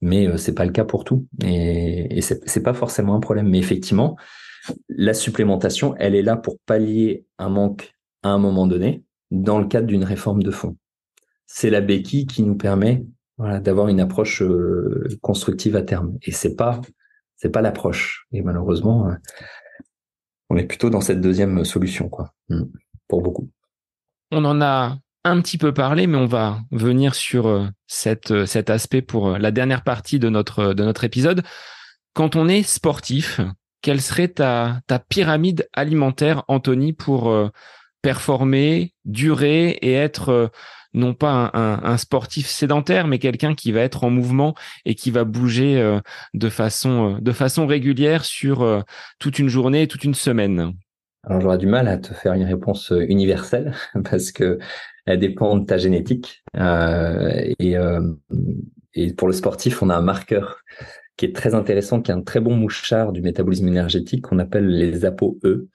mais 0.00 0.28
euh, 0.28 0.36
c'est 0.36 0.54
pas 0.54 0.64
le 0.64 0.72
cas 0.72 0.84
pour 0.84 1.04
tout. 1.04 1.26
Et, 1.44 2.18
et 2.18 2.20
c'est 2.20 2.62
pas 2.62 2.74
forcément 2.74 3.14
un 3.14 3.20
problème. 3.20 3.48
Mais 3.48 3.58
effectivement, 3.58 4.16
la 4.88 5.14
supplémentation, 5.14 5.94
elle 5.98 6.14
est 6.14 6.22
là 6.22 6.36
pour 6.36 6.58
pallier 6.66 7.26
un 7.38 7.48
manque 7.48 7.94
à 8.22 8.30
un 8.30 8.38
moment 8.38 8.66
donné 8.66 9.04
dans 9.30 9.58
le 9.58 9.66
cadre 9.66 9.86
d'une 9.86 10.04
réforme 10.04 10.42
de 10.42 10.50
fond. 10.50 10.76
C'est 11.46 11.70
la 11.70 11.80
béquille 11.80 12.26
qui 12.26 12.42
nous 12.42 12.56
permet 12.56 13.04
voilà, 13.38 13.60
d'avoir 13.60 13.88
une 13.88 14.00
approche 14.00 14.42
euh, 14.42 15.06
constructive 15.20 15.76
à 15.76 15.82
terme. 15.82 16.18
Et 16.22 16.32
c'est 16.32 16.56
pas, 16.56 16.80
c'est 17.36 17.50
pas 17.50 17.62
l'approche. 17.62 18.26
Et 18.32 18.42
malheureusement, 18.42 19.08
euh, 19.08 19.14
on 20.50 20.56
est 20.56 20.64
plutôt 20.64 20.90
dans 20.90 21.00
cette 21.00 21.20
deuxième 21.20 21.64
solution, 21.64 22.08
quoi, 22.08 22.32
hmm, 22.48 22.64
pour 23.08 23.22
beaucoup. 23.22 23.50
On 24.30 24.44
en 24.44 24.60
a 24.60 24.96
un 25.24 25.40
petit 25.40 25.58
peu 25.58 25.72
parlé, 25.72 26.06
mais 26.06 26.18
on 26.18 26.26
va 26.26 26.60
venir 26.70 27.14
sur 27.14 27.46
euh, 27.46 27.66
cette, 27.86 28.46
cet 28.46 28.70
aspect 28.70 29.02
pour 29.02 29.38
la 29.38 29.50
dernière 29.50 29.82
partie 29.82 30.18
de 30.18 30.28
notre, 30.28 30.74
de 30.74 30.84
notre 30.84 31.04
épisode. 31.04 31.42
Quand 32.14 32.36
on 32.36 32.48
est 32.48 32.62
sportif, 32.62 33.40
quelle 33.82 34.00
serait 34.00 34.28
ta, 34.28 34.80
ta 34.86 34.98
pyramide 34.98 35.68
alimentaire, 35.72 36.44
Anthony, 36.48 36.92
pour 36.92 37.32
performer, 38.02 38.94
durer 39.04 39.70
et 39.82 39.92
être 39.92 40.50
non 40.96 41.14
pas 41.14 41.50
un, 41.52 41.96
sportif 41.98 42.48
sédentaire, 42.48 43.06
mais 43.06 43.18
quelqu'un 43.18 43.54
qui 43.54 43.70
va 43.70 43.80
être 43.82 44.02
en 44.02 44.10
mouvement 44.10 44.54
et 44.86 44.94
qui 44.94 45.10
va 45.10 45.24
bouger 45.24 45.78
euh, 45.78 46.00
de 46.34 46.48
façon 46.48 47.16
euh, 47.16 47.20
de 47.20 47.32
façon 47.32 47.66
régulière 47.66 48.24
sur 48.24 48.62
euh, 48.62 48.80
toute 49.18 49.38
une 49.38 49.48
journée, 49.48 49.86
toute 49.86 50.04
une 50.04 50.14
semaine? 50.14 50.72
Alors 51.26 51.40
j'aurais 51.40 51.58
du 51.58 51.66
mal 51.66 51.88
à 51.88 51.98
te 51.98 52.14
faire 52.14 52.32
une 52.32 52.44
réponse 52.44 52.92
universelle 53.08 53.74
parce 54.10 54.32
que 54.32 54.58
elle 55.04 55.18
dépend 55.18 55.56
de 55.56 55.64
ta 55.66 55.76
génétique 55.76 56.42
et, 56.54 57.76
et 58.96 59.12
pour 59.12 59.28
le 59.28 59.34
sportif, 59.34 59.82
on 59.82 59.90
a 59.90 59.94
un 59.94 60.02
marqueur 60.02 60.64
qui 61.16 61.26
est 61.26 61.34
très 61.34 61.54
intéressant, 61.54 62.00
qui 62.00 62.10
est 62.10 62.14
un 62.14 62.22
très 62.22 62.40
bon 62.40 62.56
mouchard 62.56 63.12
du 63.12 63.22
métabolisme 63.22 63.68
énergétique 63.68 64.22
qu'on 64.22 64.38
appelle 64.38 64.66
les 64.66 65.04
ApoE. 65.04 65.38
Euh, 65.44 65.66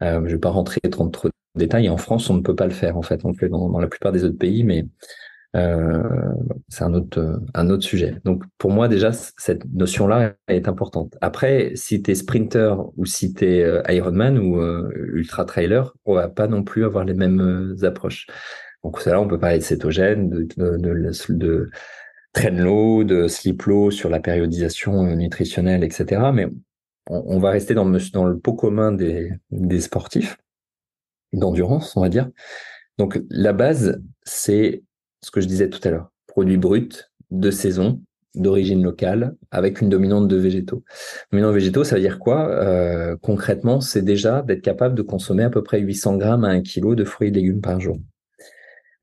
je 0.00 0.06
ne 0.18 0.26
vais 0.28 0.38
pas 0.38 0.50
rentrer 0.50 0.80
trop, 0.80 1.08
trop 1.08 1.28
détails. 1.54 1.88
En 1.88 1.96
France, 1.96 2.30
on 2.30 2.34
ne 2.34 2.40
peut 2.40 2.54
pas 2.54 2.66
le 2.66 2.72
faire. 2.72 2.96
En 2.96 3.02
fait, 3.02 3.24
on 3.24 3.28
le 3.28 3.34
fait 3.34 3.48
dans, 3.48 3.78
la 3.78 3.88
plupart 3.88 4.12
des 4.12 4.24
autres 4.24 4.38
pays, 4.38 4.64
mais 4.64 4.86
euh, 5.56 6.02
c'est 6.68 6.84
un 6.84 6.92
autre 6.92 7.40
un 7.54 7.70
autre 7.70 7.82
sujet. 7.84 8.16
Donc 8.24 8.44
pour 8.58 8.70
moi 8.70 8.88
déjà 8.88 9.12
cette 9.12 9.64
notion 9.72 10.06
là 10.06 10.34
est 10.48 10.68
importante. 10.68 11.16
Après 11.20 11.72
si 11.74 12.02
tu 12.02 12.10
es 12.10 12.14
sprinter 12.14 12.74
ou 12.96 13.06
si 13.06 13.32
tu 13.32 13.46
es 13.46 13.62
euh, 13.62 13.82
Ironman 13.88 14.38
ou 14.38 14.60
euh, 14.60 14.90
ultra 15.14 15.44
trailer, 15.44 15.94
on 16.04 16.14
va 16.14 16.28
pas 16.28 16.48
non 16.48 16.62
plus 16.62 16.84
avoir 16.84 17.04
les 17.04 17.14
mêmes 17.14 17.74
approches. 17.82 18.26
Donc 18.84 19.04
là 19.06 19.20
on 19.20 19.26
peut 19.26 19.38
parler 19.38 19.58
de 19.58 19.62
cétogène, 19.62 20.28
de 20.28 20.46
de, 20.56 20.76
de, 20.76 21.12
de 21.30 21.70
train 22.34 22.50
low, 22.50 23.04
de 23.04 23.26
sleep 23.26 23.62
low 23.62 23.90
sur 23.90 24.10
la 24.10 24.20
périodisation 24.20 25.02
nutritionnelle, 25.16 25.82
etc. 25.82 26.30
Mais 26.32 26.46
on, 27.08 27.24
on 27.26 27.38
va 27.38 27.50
rester 27.50 27.72
dans, 27.74 27.86
dans 28.12 28.24
le 28.26 28.38
pot 28.38 28.52
commun 28.52 28.92
des, 28.92 29.32
des 29.50 29.80
sportifs 29.80 30.36
d'endurance, 31.32 31.96
on 31.96 32.02
va 32.02 32.10
dire. 32.10 32.28
Donc 32.98 33.20
la 33.30 33.52
base, 33.52 34.02
c'est 34.24 34.82
ce 35.20 35.30
que 35.30 35.40
je 35.40 35.46
disais 35.46 35.68
tout 35.68 35.80
à 35.84 35.90
l'heure, 35.90 36.10
produits 36.26 36.56
bruts 36.56 36.88
de 37.30 37.50
saison, 37.50 38.00
d'origine 38.34 38.82
locale, 38.82 39.34
avec 39.50 39.80
une 39.80 39.88
dominante 39.88 40.28
de 40.28 40.36
végétaux. 40.36 40.84
Dominante 41.32 41.54
végétaux, 41.54 41.84
ça 41.84 41.96
veut 41.96 42.00
dire 42.00 42.18
quoi? 42.18 42.48
Euh, 42.48 43.16
Concrètement, 43.20 43.80
c'est 43.80 44.02
déjà 44.02 44.42
d'être 44.42 44.62
capable 44.62 44.94
de 44.94 45.02
consommer 45.02 45.42
à 45.42 45.50
peu 45.50 45.62
près 45.62 45.80
800 45.80 46.16
grammes 46.16 46.44
à 46.44 46.48
1 46.48 46.62
kg 46.62 46.94
de 46.94 47.04
fruits 47.04 47.28
et 47.28 47.32
légumes 47.32 47.60
par 47.60 47.80
jour. 47.80 47.96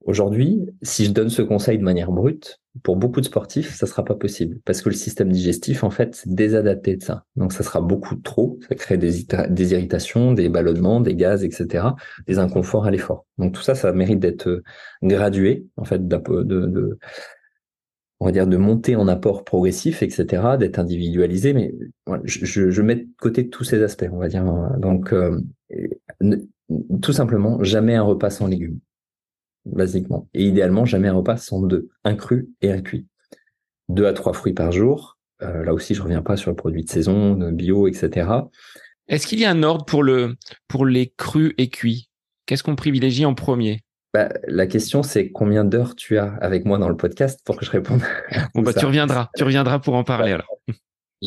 Aujourd'hui, 0.06 0.62
si 0.84 1.06
je 1.06 1.12
donne 1.12 1.30
ce 1.30 1.42
conseil 1.42 1.80
de 1.80 1.84
manière 1.84 2.12
brute, 2.12 2.60
pour 2.84 2.96
beaucoup 2.96 3.22
de 3.22 3.26
sportifs, 3.26 3.74
ça 3.74 3.88
sera 3.88 4.06
pas 4.06 4.14
possible 4.14 4.60
parce 4.64 4.84
que 4.84 4.90
le 4.90 4.96
système 4.96 5.32
digestif, 5.32 5.84
en 5.84 5.90
fait, 5.90 6.14
c'est 6.14 6.32
désadapté 6.32 6.96
de 6.96 7.04
ça. 7.04 7.26
Donc, 7.36 7.54
ça 7.54 7.64
sera 7.64 7.82
beaucoup 7.82 8.16
trop. 8.16 8.60
Ça 8.70 8.76
crée 8.76 8.98
des, 8.98 9.24
irritations, 9.72 10.34
des 10.34 10.48
ballonnements, 10.48 11.02
des 11.02 11.16
gaz, 11.16 11.44
etc., 11.44 11.86
des 12.28 12.38
inconforts 12.38 12.86
à 12.86 12.92
l'effort. 12.92 13.26
Donc, 13.40 13.54
tout 13.54 13.64
ça, 13.64 13.74
ça 13.74 13.92
mérite 13.94 14.20
d'être 14.20 14.48
euh, 14.48 14.64
gradué, 15.02 15.66
en 15.76 15.86
fait, 15.86 16.08
de, 16.08 16.18
de, 16.44 17.00
on 18.20 18.26
va 18.26 18.32
dire, 18.32 18.46
de 18.46 18.58
monter 18.58 18.96
en 18.96 19.08
apport 19.08 19.44
progressif, 19.44 20.04
etc., 20.04 20.44
d'être 20.60 20.78
individualisé. 20.78 21.54
Mais 21.54 21.74
je, 22.26 22.70
je, 22.70 22.82
mets 22.84 22.96
de 22.96 23.08
côté 23.20 23.50
tous 23.50 23.64
ces 23.64 23.82
aspects, 23.82 24.10
on 24.12 24.20
va 24.20 24.28
dire. 24.28 24.46
Donc, 24.78 25.14
euh, 25.14 25.40
tout 27.02 27.14
simplement, 27.14 27.64
jamais 27.64 27.96
un 27.96 28.04
repas 28.04 28.30
sans 28.30 28.46
légumes 28.46 28.80
basiquement. 29.66 30.28
Et 30.34 30.44
idéalement, 30.44 30.86
jamais 30.86 31.08
un 31.08 31.14
repas 31.14 31.38
sans 31.38 31.62
deux, 31.62 31.90
un 32.04 32.16
cru 32.16 32.50
et 32.62 32.72
un 32.72 32.82
cuit. 32.82 33.08
Deux 33.90 34.06
à 34.06 34.14
trois 34.14 34.34
fruits 34.34 34.54
par 34.54 34.72
jour. 34.72 35.18
Euh, 35.42 35.64
là 35.64 35.74
aussi, 35.74 35.94
je 35.94 36.02
reviens 36.02 36.22
pas 36.22 36.38
sur 36.38 36.50
le 36.50 36.56
produit 36.56 36.84
de 36.84 36.90
saison, 36.90 37.36
de 37.36 37.52
bio, 37.52 37.88
etc. 37.88 38.30
Est-ce 39.08 39.28
qu'il 39.28 39.40
y 39.40 39.46
a 39.46 39.52
un 39.52 39.64
ordre 39.64 39.86
pour 39.86 40.02
le 40.02 40.36
pour 40.68 40.86
les 40.86 41.14
crus 41.18 41.54
et 41.58 41.70
cuits? 41.70 42.10
Qu'est-ce 42.46 42.64
qu'on 42.64 42.76
privilégie 42.76 43.26
en 43.26 43.36
premier? 43.36 43.82
Bah, 44.14 44.30
la 44.48 44.66
question, 44.66 45.04
c'est 45.04 45.30
combien 45.30 45.66
d'heures 45.66 45.96
tu 45.96 46.18
as 46.18 46.34
avec 46.36 46.66
moi 46.66 46.78
dans 46.78 46.88
le 46.88 46.96
podcast 46.96 47.42
pour 47.44 47.58
que 47.58 47.66
je 47.66 47.72
réponde. 47.72 48.02
Bon, 48.56 48.62
bah, 48.62 48.74
tu 48.74 48.86
reviendras, 48.86 49.30
tu 49.36 49.44
reviendras 49.44 49.80
pour 49.80 49.96
en 49.96 50.04
parler 50.04 50.32
alors. 50.32 50.60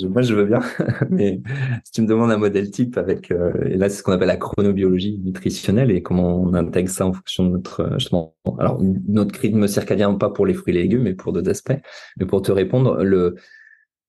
Moi, 0.07 0.23
je 0.23 0.35
veux 0.35 0.45
bien, 0.45 0.61
mais 1.11 1.41
si 1.85 1.93
tu 1.93 2.03
me 2.03 2.07
demandes 2.07 2.31
un 2.31 2.37
modèle 2.37 2.71
type 2.71 2.97
avec, 2.99 3.31
euh, 3.31 3.53
et 3.67 3.77
là, 3.77 3.89
c'est 3.89 3.99
ce 3.99 4.03
qu'on 4.03 4.13
appelle 4.13 4.29
la 4.29 4.37
chronobiologie 4.37 5.21
nutritionnelle 5.25 5.91
et 5.91 6.03
comment 6.03 6.41
on 6.41 6.55
intègre 6.55 6.91
ça 6.91 7.07
en 7.07 7.13
fonction 7.13 7.47
de 7.47 7.51
notre, 7.51 7.81
euh, 7.81 7.99
justement, 7.99 8.35
alors, 8.59 8.81
notre 9.09 9.39
rythme 9.39 9.67
circadien, 9.67 10.15
pas 10.15 10.31
pour 10.31 10.47
les 10.47 10.55
fruits 10.55 10.77
et 10.77 10.83
légumes, 10.83 11.03
mais 11.03 11.15
pour 11.15 11.33
d'autres 11.33 11.51
aspects. 11.51 11.79
Mais 12.19 12.27
pour 12.27 12.43
te 12.43 12.53
répondre, 12.53 13.03
le, 13.03 13.37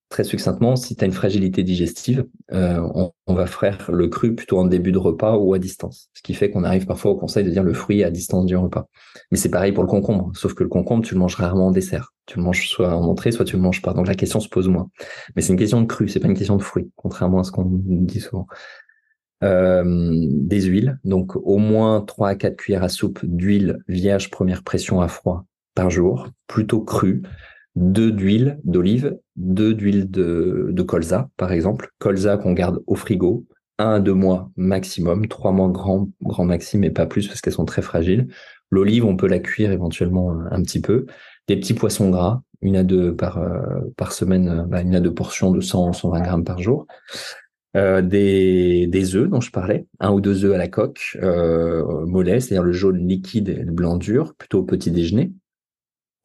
très 0.09 0.23
succinctement, 0.23 0.75
si 0.75 0.95
tu 0.95 1.03
as 1.03 1.07
une 1.07 1.13
fragilité 1.13 1.63
digestive, 1.63 2.25
euh, 2.51 3.11
on, 3.27 3.33
va 3.33 3.45
faire 3.45 3.91
le 3.91 4.07
cru 4.07 4.33
plutôt 4.33 4.57
en 4.57 4.65
début 4.65 4.91
de 4.91 4.97
repas 4.97 5.37
ou 5.37 5.53
à 5.53 5.59
distance. 5.59 6.09
Ce 6.13 6.23
qui 6.23 6.33
fait 6.33 6.49
qu'on 6.49 6.63
arrive 6.63 6.87
parfois 6.87 7.11
au 7.11 7.15
conseil 7.15 7.43
de 7.43 7.51
dire 7.51 7.63
le 7.63 7.73
fruit 7.73 8.03
à 8.03 8.09
distance 8.09 8.47
du 8.47 8.57
repas. 8.57 8.89
Mais 9.31 9.37
c'est 9.37 9.49
pareil 9.49 9.71
pour 9.71 9.83
le 9.83 9.89
concombre, 9.89 10.31
sauf 10.33 10.55
que 10.55 10.63
le 10.63 10.69
concombre, 10.69 11.05
tu 11.05 11.13
le 11.13 11.19
manges 11.19 11.35
rarement 11.35 11.67
en 11.67 11.71
dessert. 11.71 12.13
Tu 12.25 12.37
le 12.37 12.43
manges 12.43 12.67
soit 12.67 12.93
en 12.93 13.03
entrée, 13.03 13.31
soit 13.31 13.45
tu 13.45 13.55
le 13.55 13.61
manges 13.61 13.83
pas. 13.83 13.93
Donc 13.93 14.07
la 14.07 14.15
question 14.15 14.39
se 14.39 14.49
pose 14.49 14.67
moins. 14.67 14.89
Mais 15.35 15.43
c'est 15.43 15.53
une 15.53 15.59
question 15.59 15.79
de 15.79 15.85
cru, 15.85 16.07
c'est 16.07 16.19
pas 16.19 16.27
une 16.27 16.37
question 16.37 16.57
de 16.57 16.63
fruit, 16.63 16.91
contrairement 16.95 17.39
à 17.39 17.43
ce 17.43 17.51
qu'on 17.51 17.65
dit 17.69 18.19
souvent. 18.19 18.47
Euh, 19.43 19.83
des 19.85 20.63
huiles, 20.63 20.99
donc 21.05 21.35
au 21.35 21.57
moins 21.59 22.01
3 22.01 22.29
à 22.29 22.35
4 22.35 22.57
cuillères 22.57 22.83
à 22.83 22.89
soupe 22.89 23.19
d'huile 23.23 23.77
vierge 23.87 24.31
première 24.31 24.63
pression 24.63 24.99
à 24.99 25.07
froid 25.07 25.45
par 25.75 25.89
jour, 25.89 26.27
plutôt 26.47 26.81
cru 26.81 27.21
deux 27.75 28.11
d'huile 28.11 28.59
d'olive, 28.63 29.17
deux 29.39 29.73
d'huile 29.73 30.11
de, 30.11 30.69
de 30.71 30.83
colza, 30.83 31.29
par 31.37 31.51
exemple. 31.51 31.89
Colza 31.97 32.37
qu'on 32.37 32.53
garde 32.53 32.83
au 32.85 32.95
frigo, 32.95 33.45
un 33.79 33.95
à 33.95 33.99
deux 33.99 34.13
mois 34.13 34.51
maximum, 34.57 35.27
trois 35.27 35.51
mois 35.51 35.69
grand, 35.69 36.09
grand 36.21 36.45
maximum, 36.45 36.81
mais 36.81 36.91
pas 36.91 37.05
plus 37.05 37.27
parce 37.27 37.41
qu'elles 37.41 37.53
sont 37.53 37.65
très 37.65 37.81
fragiles. 37.81 38.27
L'olive, 38.69 39.05
on 39.05 39.15
peut 39.15 39.27
la 39.27 39.39
cuire 39.39 39.71
éventuellement 39.71 40.35
un 40.51 40.61
petit 40.61 40.81
peu. 40.81 41.05
Des 41.47 41.55
petits 41.55 41.73
poissons 41.73 42.09
gras, 42.09 42.41
une 42.61 42.75
à 42.75 42.83
deux 42.83 43.15
par, 43.15 43.39
euh, 43.39 43.79
par 43.97 44.11
semaine, 44.11 44.65
bah, 44.67 44.81
une 44.81 44.95
à 44.95 44.99
deux 44.99 45.13
portions 45.13 45.51
de 45.51 45.61
100, 45.61 45.93
120 45.93 46.21
grammes 46.21 46.43
par 46.43 46.59
jour. 46.59 46.85
Euh, 47.77 48.01
des, 48.01 48.87
des 48.87 49.15
œufs 49.15 49.29
dont 49.29 49.41
je 49.41 49.51
parlais, 49.51 49.85
un 49.99 50.11
ou 50.11 50.21
deux 50.21 50.43
œufs 50.43 50.55
à 50.55 50.57
la 50.57 50.67
coque, 50.67 51.17
euh, 51.21 52.05
mollet, 52.05 52.39
c'est-à-dire 52.39 52.63
le 52.63 52.71
jaune 52.71 53.07
liquide 53.07 53.49
et 53.49 53.63
le 53.63 53.71
blanc 53.71 53.95
dur, 53.95 54.33
plutôt 54.37 54.59
au 54.59 54.63
petit 54.63 54.91
déjeuner 54.91 55.31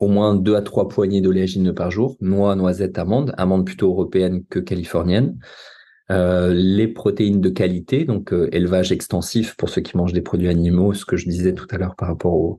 au 0.04 0.08
moins 0.08 0.34
deux 0.34 0.54
à 0.54 0.62
trois 0.62 0.88
poignées 0.88 1.20
d'oléagineux 1.20 1.74
par 1.74 1.90
jour, 1.90 2.16
noix, 2.20 2.54
noisettes, 2.54 2.98
amandes, 2.98 3.34
amandes 3.36 3.66
plutôt 3.66 3.88
européennes 3.88 4.44
que 4.48 4.58
californiennes. 4.58 5.38
Euh, 6.10 6.52
les 6.52 6.86
protéines 6.86 7.40
de 7.40 7.48
qualité, 7.48 8.04
donc 8.04 8.32
euh, 8.34 8.48
élevage 8.52 8.92
extensif 8.92 9.56
pour 9.56 9.70
ceux 9.70 9.80
qui 9.80 9.96
mangent 9.96 10.12
des 10.12 10.20
produits 10.20 10.48
animaux, 10.48 10.92
ce 10.92 11.06
que 11.06 11.16
je 11.16 11.26
disais 11.26 11.54
tout 11.54 11.66
à 11.70 11.78
l'heure 11.78 11.96
par 11.96 12.08
rapport 12.08 12.34
aux, 12.34 12.58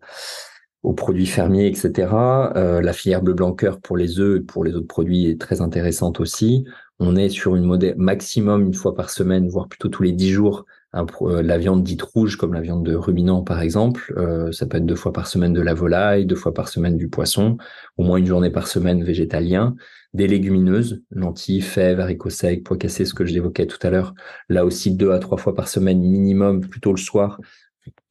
produits 0.98 1.26
fermiers, 1.26 1.66
etc. 1.66 2.10
Euh, 2.56 2.80
la 2.80 2.94
filière 2.94 3.24
bleu 3.24 3.34
blanc 3.34 3.54
cœur 3.54 3.80
pour 3.82 3.98
les 3.98 4.20
œufs 4.20 4.40
et 4.40 4.44
pour 4.44 4.64
les 4.64 4.76
autres 4.76 4.88
produits 4.88 5.28
est 5.28 5.42
très 5.42 5.62
intéressante 5.62 6.20
aussi. 6.20 6.64
On 7.00 7.16
est 7.16 7.30
sur 7.30 7.56
une 7.56 7.64
modèle 7.64 7.96
maximum 7.98 8.68
une 8.68 8.74
fois 8.74 8.94
par 8.94 9.10
semaine, 9.10 9.48
voire 9.48 9.68
plutôt 9.68 9.90
tous 9.90 10.04
les 10.04 10.12
dix 10.12 10.30
jours, 10.30 10.66
euh, 10.96 11.42
la 11.42 11.58
viande 11.58 11.84
dite 11.84 12.02
rouge, 12.02 12.38
comme 12.38 12.54
la 12.54 12.62
viande 12.62 12.86
de 12.86 12.96
ruminant 12.96 13.44
par 13.44 13.62
exemple, 13.62 14.14
euh, 14.18 14.52
ça 14.52 14.66
peut 14.66 14.78
être 14.78 14.86
deux 14.86 14.96
fois 14.96 15.12
par 15.12 15.28
semaine 15.28 15.54
de 15.54 15.62
la 15.62 15.74
volaille, 15.74 16.26
deux 16.26 16.36
fois 16.36 16.54
par 16.54 16.70
semaine 16.70 16.98
du 16.98 17.10
poisson, 17.10 17.58
au 17.98 18.04
moins 18.04 18.18
une 18.18 18.26
journée 18.26 18.50
par 18.50 18.68
semaine 18.68 19.04
végétalien, 19.04 19.76
des 20.14 20.28
légumineuses, 20.28 21.04
lentilles, 21.12 21.62
fèves, 21.62 22.00
haricots 22.00 22.30
secs, 22.30 22.64
pois 22.64 22.78
cassés, 22.78 23.06
ce 23.06 23.14
que 23.14 23.26
j'évoquais 23.26 23.68
tout 23.68 23.86
à 23.86 23.90
l'heure, 23.90 24.14
là 24.50 24.66
aussi 24.66 24.92
deux 24.92 25.12
à 25.12 25.20
trois 25.20 25.38
fois 25.38 25.54
par 25.54 25.68
semaine 25.68 26.00
minimum, 26.00 26.62
plutôt 26.62 26.92
le 26.92 26.98
soir, 26.98 27.40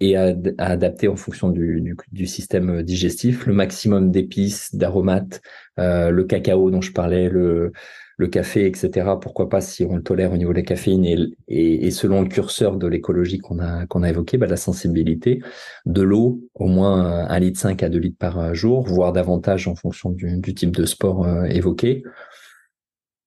et 0.01 0.17
à, 0.17 0.35
adapter 0.59 1.09
en 1.09 1.17
fonction 1.17 1.51
du, 1.51 1.97
système 2.27 2.83
digestif, 2.83 3.47
le 3.47 3.55
maximum 3.55 4.11
d'épices, 4.11 4.75
d'aromates, 4.75 5.41
euh, 5.79 6.11
le 6.11 6.25
cacao 6.25 6.71
dont 6.71 6.81
je 6.81 6.93
parlais, 6.93 7.29
le, 7.29 7.73
le 8.17 8.29
café, 8.29 8.67
etc. 8.67 9.09
Pourquoi 9.21 9.49
pas 9.49 9.61
si 9.61 9.85
on 9.85 9.97
le 9.97 10.03
tolère 10.03 10.33
au 10.33 10.37
niveau 10.37 10.53
de 10.53 10.59
la 10.59 10.63
caféine 10.63 11.05
et, 11.49 11.91
selon 11.91 12.23
le 12.23 12.29
curseur 12.29 12.77
de 12.77 12.87
l'écologie 12.87 13.39
qu'on 13.39 13.59
a 13.59 14.09
évoqué, 14.09 14.39
bah, 14.39 14.47
la 14.47 14.57
sensibilité, 14.57 15.41
de 15.87 16.03
l'eau, 16.03 16.41
au 16.55 16.67
moins 16.67 17.27
1 17.29 17.39
litre 17.41 17.61
5 17.61 17.83
à 17.83 17.89
2 17.89 17.99
litres 17.99 18.19
par 18.19 18.55
jour, 18.55 18.87
voire 18.87 19.13
davantage 19.13 19.69
en 19.69 19.75
fonction 19.75 20.11
du, 20.11 20.55
type 20.55 20.75
de 20.75 20.85
sport 20.85 21.27
euh, 21.27 21.45
évoqué. 21.45 22.05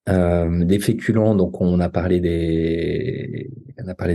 Euh, 0.09 0.63
des 0.63 0.79
féculents, 0.79 1.35
donc 1.35 1.59
on 1.59 1.81
a 1.81 1.89
parlé 1.89 2.21
des, 2.21 3.49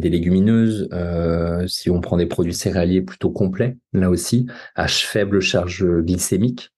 légumineuses. 0.08 0.88
Euh, 0.92 1.66
si 1.66 1.90
on 1.90 2.00
prend 2.00 2.16
des 2.16 2.24
produits 2.26 2.54
céréaliers 2.54 3.02
plutôt 3.02 3.30
complets, 3.30 3.76
là 3.92 4.08
aussi, 4.08 4.46
à 4.74 4.88
faible 4.88 5.40
charge 5.40 5.84
glycémique, 5.84 6.72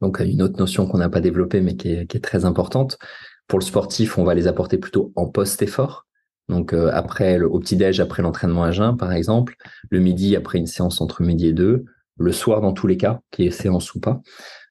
donc 0.00 0.20
une 0.20 0.42
autre 0.42 0.58
notion 0.58 0.86
qu'on 0.86 0.98
n'a 0.98 1.08
pas 1.08 1.20
développée 1.20 1.60
mais 1.60 1.76
qui 1.76 1.90
est, 1.90 2.24
très 2.24 2.44
importante. 2.44 2.98
Pour 3.46 3.58
le 3.58 3.64
sportif, 3.64 4.18
on 4.18 4.24
va 4.24 4.34
les 4.34 4.46
apporter 4.46 4.78
plutôt 4.78 5.12
en 5.16 5.26
post-effort. 5.26 6.06
Donc 6.48 6.72
euh, 6.72 6.90
après 6.92 7.38
le, 7.38 7.48
au 7.48 7.58
petit-déj, 7.58 8.00
après 8.00 8.22
l'entraînement 8.22 8.64
à 8.64 8.70
jeun, 8.70 8.96
par 8.96 9.12
exemple, 9.12 9.56
le 9.90 10.00
midi 10.00 10.36
après 10.36 10.58
une 10.58 10.66
séance 10.66 11.00
entre 11.00 11.22
midi 11.22 11.48
et 11.48 11.52
deux, 11.52 11.84
le 12.18 12.32
soir 12.32 12.60
dans 12.60 12.72
tous 12.72 12.86
les 12.86 12.96
cas, 12.96 13.20
qui 13.30 13.46
est 13.46 13.50
séance 13.50 13.94
ou 13.94 14.00
pas, 14.00 14.20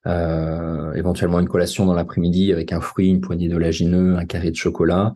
euh, 0.05 0.93
éventuellement 0.93 1.39
une 1.39 1.49
collation 1.49 1.85
dans 1.85 1.93
l'après-midi 1.93 2.53
avec 2.53 2.71
un 2.71 2.81
fruit, 2.81 3.09
une 3.09 3.21
poignée 3.21 3.49
d'oléagineux, 3.49 4.15
un 4.15 4.25
carré 4.25 4.51
de 4.51 4.55
chocolat. 4.55 5.13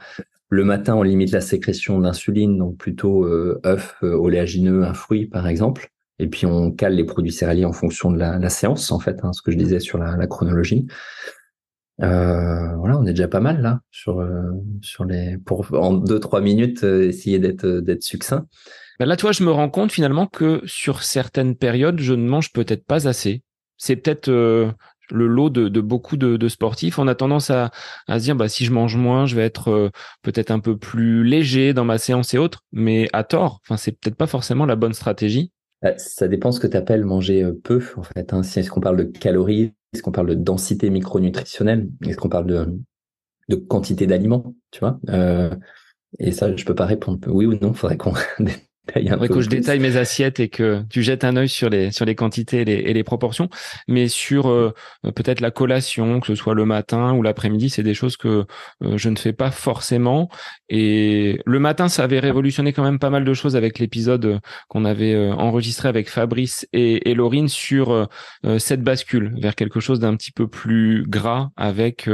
Le 0.50 0.66
matin, 0.66 0.96
on 0.96 1.04
limite 1.04 1.32
la 1.32 1.40
sécrétion 1.40 2.00
d'insuline, 2.00 2.58
donc 2.58 2.78
plutôt 2.78 3.24
euh, 3.24 3.62
œuf, 3.66 3.96
euh, 4.04 4.14
oléagineux, 4.16 4.84
un 4.84 4.94
fruit 4.94 5.28
par 5.28 5.48
exemple. 5.48 5.90
Et 6.22 6.28
puis 6.28 6.46
on 6.46 6.72
cale 6.72 6.94
les 6.94 7.04
produits 7.04 7.32
céréaliers 7.32 7.66
en 7.66 7.74
fonction 7.74 8.12
de 8.12 8.20
la, 8.20 8.50
séance, 8.50 8.92
en 8.92 9.00
fait, 9.00 9.20
hein, 9.24 9.34
ce 9.34 9.42
que 9.42 9.52
je 9.52 9.58
disais 9.58 9.80
sur 9.80 9.98
la, 9.98 10.28
chronologie. 10.28 10.86
Euh, 12.04 12.76
voilà, 12.76 13.00
on 13.00 13.06
est 13.08 13.14
déjà 13.14 13.28
pas 13.28 13.40
mal 13.40 13.62
là 13.62 13.82
sur 13.92 14.20
euh, 14.20 14.52
sur 14.82 15.04
les 15.06 15.38
pour 15.38 15.68
en 15.74 15.94
deux 15.94 16.20
trois 16.20 16.42
minutes 16.42 16.84
euh, 16.84 17.08
essayer 17.08 17.38
d'être 17.38 17.68
d'être 17.68 18.02
succinct. 18.02 18.46
Ben 19.00 19.06
là, 19.06 19.18
toi, 19.18 19.32
je 19.32 19.44
me 19.44 19.52
rends 19.52 19.70
compte 19.70 19.92
finalement 19.92 20.28
que 20.28 20.62
sur 20.66 21.02
certaines 21.02 21.56
périodes, 21.56 22.00
je 22.00 22.14
ne 22.14 22.28
mange 22.28 22.54
peut-être 22.54 22.86
pas 22.86 23.08
assez. 23.08 23.42
C'est 23.78 23.96
peut-être 23.96 24.30
le 24.30 25.28
lot 25.28 25.50
de, 25.50 25.82
beaucoup 25.82 26.18
de, 26.18 26.48
sportifs. 26.48 27.00
On 27.00 27.08
a 27.08 27.16
tendance 27.16 27.50
à, 27.50 27.72
à, 28.08 28.20
se 28.20 28.26
dire, 28.26 28.36
bah, 28.36 28.48
si 28.48 28.64
je 28.64 28.72
mange 28.72 28.96
moins, 28.96 29.26
je 29.26 29.36
vais 29.36 29.42
être 29.42 29.92
peut-être 30.22 30.52
un 30.52 30.60
peu 30.60 30.78
plus 30.78 31.24
léger 31.24 31.74
dans 31.74 31.84
ma 31.84 31.98
séance 31.98 32.36
et 32.36 32.38
autres, 32.38 32.62
mais 32.72 33.10
à 33.12 33.24
tort. 33.24 33.60
Enfin, 33.64 33.76
c'est 33.76 33.92
peut-être 33.92 34.16
pas 34.16 34.28
forcément 34.28 34.68
la 34.68 34.76
bonne 34.76 34.94
stratégie. 34.94 35.52
Bah, 35.82 35.98
ça 35.98 36.28
dépend 36.28 36.52
ce 36.52 36.60
que 36.60 36.68
tu 36.68 36.78
appelles 36.78 37.06
manger 37.06 37.44
euh, 37.44 37.60
peu, 37.64 37.84
en 37.98 38.04
fait. 38.04 38.34
Hein. 38.34 38.42
Est-ce 38.42 38.70
qu'on 38.70 38.82
parle 38.82 38.98
de 38.98 39.04
calories 39.04 39.74
Est-ce 39.94 40.04
qu'on 40.04 40.12
parle 40.12 40.28
de 40.28 40.36
densité 40.36 40.90
micronutritionnelle 40.90 41.90
Est-ce 42.06 42.18
qu'on 42.18 42.30
parle 42.30 42.46
de, 42.46 42.80
de 43.50 43.56
quantité 43.56 44.06
d'aliments 44.06 44.54
Tu 44.70 44.80
vois 44.80 45.00
euh, 45.10 45.50
Et 46.20 46.32
ça, 46.32 46.56
je 46.56 46.66
peux 46.66 46.76
pas 46.76 46.86
répondre. 46.86 47.20
Oui 47.28 47.46
ou 47.46 47.56
non, 47.60 47.74
faudrait 47.74 47.98
qu'on 47.98 48.14
Il 48.96 49.10
faudrait 49.10 49.30
que 49.30 49.42
je 49.42 49.50
détaille 49.50 49.80
mes 49.80 49.96
assiettes 49.96 50.40
et 50.40 50.50
que 50.50 50.84
tu 50.90 51.04
jettes 51.04 51.24
un 51.24 51.36
œil 51.36 51.48
sur 51.48 51.70
les 51.70 51.92
sur 51.92 52.04
les 52.04 52.16
quantités 52.16 52.62
et 52.62 52.66
les, 52.66 52.74
et 52.74 52.94
les 52.94 53.04
proportions, 53.04 53.48
mais 53.88 54.08
sur 54.08 54.50
euh, 54.50 54.74
peut-être 55.04 55.40
la 55.40 55.52
collation, 55.52 56.20
que 56.20 56.28
ce 56.28 56.36
soit 56.36 56.56
le 56.56 56.66
matin 56.66 57.14
ou 57.14 57.22
l'après-midi, 57.22 57.70
c'est 57.70 57.84
des 57.84 57.94
choses 57.94 58.18
que 58.18 58.46
euh, 58.84 58.98
je 58.98 59.10
ne 59.10 59.18
fais 59.18 59.34
pas 59.34 59.52
forcément. 59.52 60.30
Et 60.74 61.40
le 61.46 61.60
matin, 61.60 61.90
ça 61.90 62.04
avait 62.04 62.20
révolutionné 62.20 62.72
quand 62.72 62.84
même 62.84 62.98
pas 62.98 63.10
mal 63.10 63.26
de 63.26 63.34
choses 63.34 63.56
avec 63.56 63.78
l'épisode 63.78 64.26
euh, 64.26 64.40
qu'on 64.70 64.86
avait 64.86 65.30
enregistré 65.32 65.90
avec 65.90 66.10
Fabrice 66.10 66.66
et, 66.72 67.12
et 67.12 67.14
Laurine 67.14 67.50
sur 67.50 68.08
cette 68.58 68.82
bascule 68.82 69.34
vers 69.38 69.56
quelque 69.56 69.80
chose 69.80 70.00
d'un 70.00 70.16
petit 70.16 70.32
peu 70.32 70.48
plus 70.48 71.04
gras 71.08 71.50
avec 71.58 72.10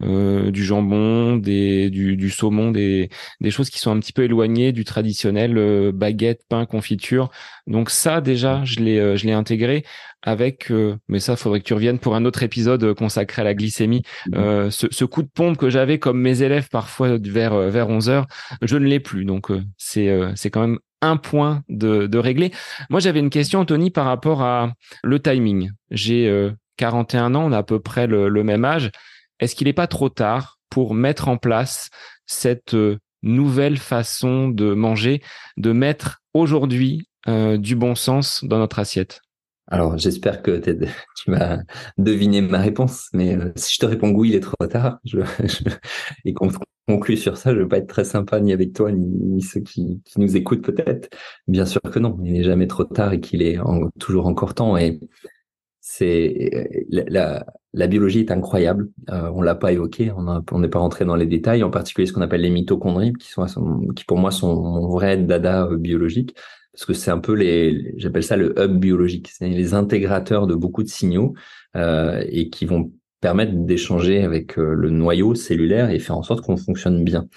du 0.00 0.64
jambon, 0.64 1.36
des 1.36 1.90
du, 1.90 2.16
du 2.16 2.30
saumon, 2.30 2.70
des 2.70 3.08
des 3.40 3.50
choses 3.50 3.70
qui 3.70 3.78
sont 3.78 3.90
un 3.90 3.98
petit 4.00 4.12
peu 4.12 4.24
éloignées 4.24 4.72
du 4.72 4.84
traditionnel 4.84 5.92
baguette, 5.92 6.42
pain, 6.48 6.66
confiture. 6.66 7.30
Donc 7.66 7.90
ça 7.90 8.20
déjà, 8.20 8.62
je 8.64 8.80
l'ai 8.80 8.98
euh, 8.98 9.16
je 9.16 9.26
l'ai 9.26 9.32
intégré 9.32 9.84
avec 10.24 10.70
euh, 10.70 10.96
mais 11.08 11.20
ça 11.20 11.36
faudrait 11.36 11.60
que 11.60 11.64
tu 11.64 11.74
reviennes 11.74 12.00
pour 12.00 12.16
un 12.16 12.24
autre 12.24 12.42
épisode 12.42 12.82
euh, 12.82 12.94
consacré 12.94 13.42
à 13.42 13.44
la 13.44 13.54
glycémie. 13.54 14.02
Mmh. 14.32 14.70
ce, 14.70 15.04
coup 15.04 15.22
de 15.22 15.28
pompe 15.28 15.56
que 15.56 15.70
j'avais 15.70 15.98
comme 15.98 16.20
mes 16.20 16.42
élèves 16.42 16.68
parfois 16.70 17.18
vers 17.18 17.56
vers 17.56 17.88
11 17.88 18.08
heures, 18.08 18.26
je 18.62 18.76
ne 18.76 18.86
l'ai 18.86 19.00
plus. 19.00 19.24
Donc 19.24 19.52
c'est 19.76 20.10
c'est 20.34 20.50
quand 20.50 20.62
même 20.62 20.78
un 21.02 21.16
point 21.16 21.62
de, 21.68 22.06
de 22.06 22.18
régler. 22.18 22.50
Moi, 22.88 22.98
j'avais 22.98 23.20
une 23.20 23.28
question, 23.28 23.60
Anthony, 23.60 23.90
par 23.90 24.06
rapport 24.06 24.42
à 24.42 24.72
le 25.02 25.20
timing. 25.20 25.70
J'ai 25.90 26.50
41 26.78 27.34
ans, 27.34 27.44
on 27.44 27.52
a 27.52 27.58
à 27.58 27.62
peu 27.62 27.78
près 27.78 28.06
le, 28.06 28.28
le 28.28 28.42
même 28.42 28.64
âge. 28.64 28.90
Est-ce 29.38 29.54
qu'il 29.54 29.66
n'est 29.66 29.74
pas 29.74 29.86
trop 29.86 30.08
tard 30.08 30.58
pour 30.70 30.94
mettre 30.94 31.28
en 31.28 31.36
place 31.36 31.90
cette 32.26 32.74
nouvelle 33.24 33.78
façon 33.78 34.48
de 34.48 34.74
manger, 34.74 35.22
de 35.56 35.72
mettre 35.72 36.20
aujourd'hui 36.34 37.08
euh, 37.26 37.56
du 37.56 37.74
bon 37.74 37.94
sens 37.94 38.44
dans 38.44 38.58
notre 38.58 38.78
assiette? 38.78 39.22
Alors, 39.66 39.96
j'espère 39.96 40.42
que 40.42 40.60
tu 41.16 41.30
vas 41.30 41.60
deviner 41.98 42.40
ma 42.42 42.58
réponse, 42.58 43.08
mais 43.12 43.36
euh, 43.36 43.52
si 43.56 43.74
je 43.74 43.80
te 43.80 43.86
réponds 43.86 44.10
oui, 44.10 44.30
il 44.30 44.34
est 44.34 44.40
trop 44.40 44.66
tard, 44.66 44.98
je, 45.04 45.20
et 46.24 46.34
qu'on 46.34 46.50
conclut 46.86 47.16
sur 47.16 47.38
ça, 47.38 47.50
je 47.52 47.56
ne 47.56 47.62
vais 47.62 47.68
pas 47.68 47.78
être 47.78 47.88
très 47.88 48.04
sympa 48.04 48.40
ni 48.40 48.52
avec 48.52 48.74
toi, 48.74 48.92
ni, 48.92 49.40
ceux 49.40 49.60
qui, 49.60 50.02
nous 50.16 50.36
écoutent 50.36 50.62
peut-être. 50.62 51.08
Bien 51.48 51.64
sûr 51.64 51.80
que 51.80 51.98
non, 51.98 52.18
il 52.24 52.34
n'est 52.34 52.44
jamais 52.44 52.66
trop 52.66 52.84
tard 52.84 53.12
et 53.14 53.20
qu'il 53.20 53.42
est 53.42 53.58
toujours 53.98 54.26
encore 54.26 54.54
temps. 54.54 54.76
Et 54.76 55.00
c'est 55.80 56.50
la, 56.90 57.46
la, 57.72 57.86
biologie 57.86 58.20
est 58.20 58.30
incroyable. 58.30 58.90
Euh, 59.10 59.30
on 59.34 59.40
l'a 59.40 59.54
pas 59.54 59.72
évoqué, 59.72 60.12
on 60.12 60.58
n'est 60.58 60.68
pas 60.68 60.78
rentré 60.78 61.04
dans 61.06 61.16
les 61.16 61.26
détails, 61.26 61.62
en 61.62 61.70
particulier 61.70 62.06
ce 62.06 62.12
qu'on 62.12 62.22
appelle 62.22 62.42
les 62.42 62.50
mitochondries, 62.50 63.14
qui 63.14 63.28
sont 63.28 63.46
qui 63.94 64.04
pour 64.04 64.18
moi 64.18 64.30
sont 64.30 64.54
mon 64.54 64.88
vrai 64.88 65.16
dada 65.16 65.66
euh, 65.66 65.76
biologique, 65.76 66.36
parce 66.74 66.86
que 66.86 66.92
c'est 66.92 67.12
un 67.12 67.18
peu 67.18 67.34
les, 67.34 67.94
j'appelle 67.98 68.24
ça 68.24 68.36
le 68.36 68.52
hub 68.58 68.78
biologique, 68.78 69.30
c'est 69.32 69.48
les 69.48 69.74
intégrateurs 69.74 70.48
de 70.48 70.56
beaucoup 70.56 70.82
de 70.82 70.88
signaux 70.88 71.34
euh, 71.76 72.22
et 72.28 72.50
qui 72.50 72.66
vont 72.66 72.92
permettre 73.20 73.52
d'échanger 73.52 74.22
avec 74.22 74.58
euh, 74.58 74.74
le 74.74 74.90
noyau 74.90 75.36
cellulaire 75.36 75.90
et 75.90 76.00
faire 76.00 76.18
en 76.18 76.24
sorte 76.24 76.44
qu'on 76.44 76.56
fonctionne 76.56 77.04
bien. 77.04 77.28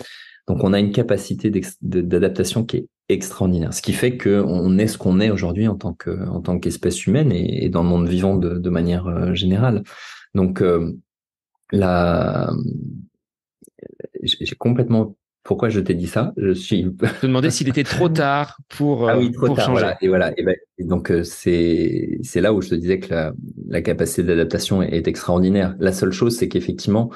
Donc 0.48 0.64
on 0.64 0.74
a 0.74 0.80
une 0.80 0.92
capacité 0.92 1.52
d'adaptation 1.82 2.66
qui 2.66 2.78
est 2.78 2.88
extraordinaire, 3.10 3.74
ce 3.74 3.82
qui 3.82 3.94
fait 3.94 4.18
qu'on 4.18 4.78
est 4.80 4.88
ce 4.88 4.98
qu'on 4.98 5.20
est 5.20 5.30
aujourd'hui 5.30 5.68
en 5.68 5.76
tant 5.76 5.94
que 5.94 6.28
en 6.28 6.42
tant 6.42 6.60
qu'espèce 6.60 7.06
humaine 7.06 7.32
et, 7.32 7.70
dans 7.70 7.84
le 7.84 7.90
monde 7.90 8.08
vivant 8.08 8.36
de, 8.36 8.58
de 8.58 8.70
manière 8.70 9.08
euh, 9.08 9.34
générale. 9.34 9.84
Donc 10.34 10.62
euh, 10.62 10.94
la 11.72 12.52
j'ai 14.24 14.56
complètement 14.56 15.16
pourquoi 15.48 15.70
je 15.70 15.80
t'ai 15.80 15.94
dit 15.94 16.08
ça? 16.08 16.34
Je 16.36 16.52
suis. 16.52 16.84
Je 16.84 17.22
te 17.22 17.26
demandais 17.26 17.50
s'il 17.50 17.70
était 17.70 17.86
trop 17.86 18.10
tard 18.10 18.58
pour. 18.68 19.10
ah 19.10 19.18
oui, 19.18 19.32
trop 19.32 19.48
tard. 19.48 19.68
Changer. 19.68 19.80
Voilà. 19.80 19.98
Et 20.02 20.08
voilà. 20.10 20.34
Et, 20.38 20.44
ben, 20.44 20.56
donc 20.80 21.10
euh, 21.10 21.24
c'est 21.24 22.20
c'est 22.22 22.42
là 22.42 22.54
où 22.54 22.62
je 22.62 22.70
te 22.70 22.76
disais 22.76 23.00
que 23.00 23.14
la, 23.14 23.34
la 23.68 23.82
capacité 23.82 24.24
d'adaptation 24.24 24.82
est, 24.82 25.08
extraordinaire. 25.08 25.74
La 25.80 25.94
seule 25.94 26.12
chose, 26.12 26.36
c'est 26.38 26.50
qu'effectivement, 26.50 27.10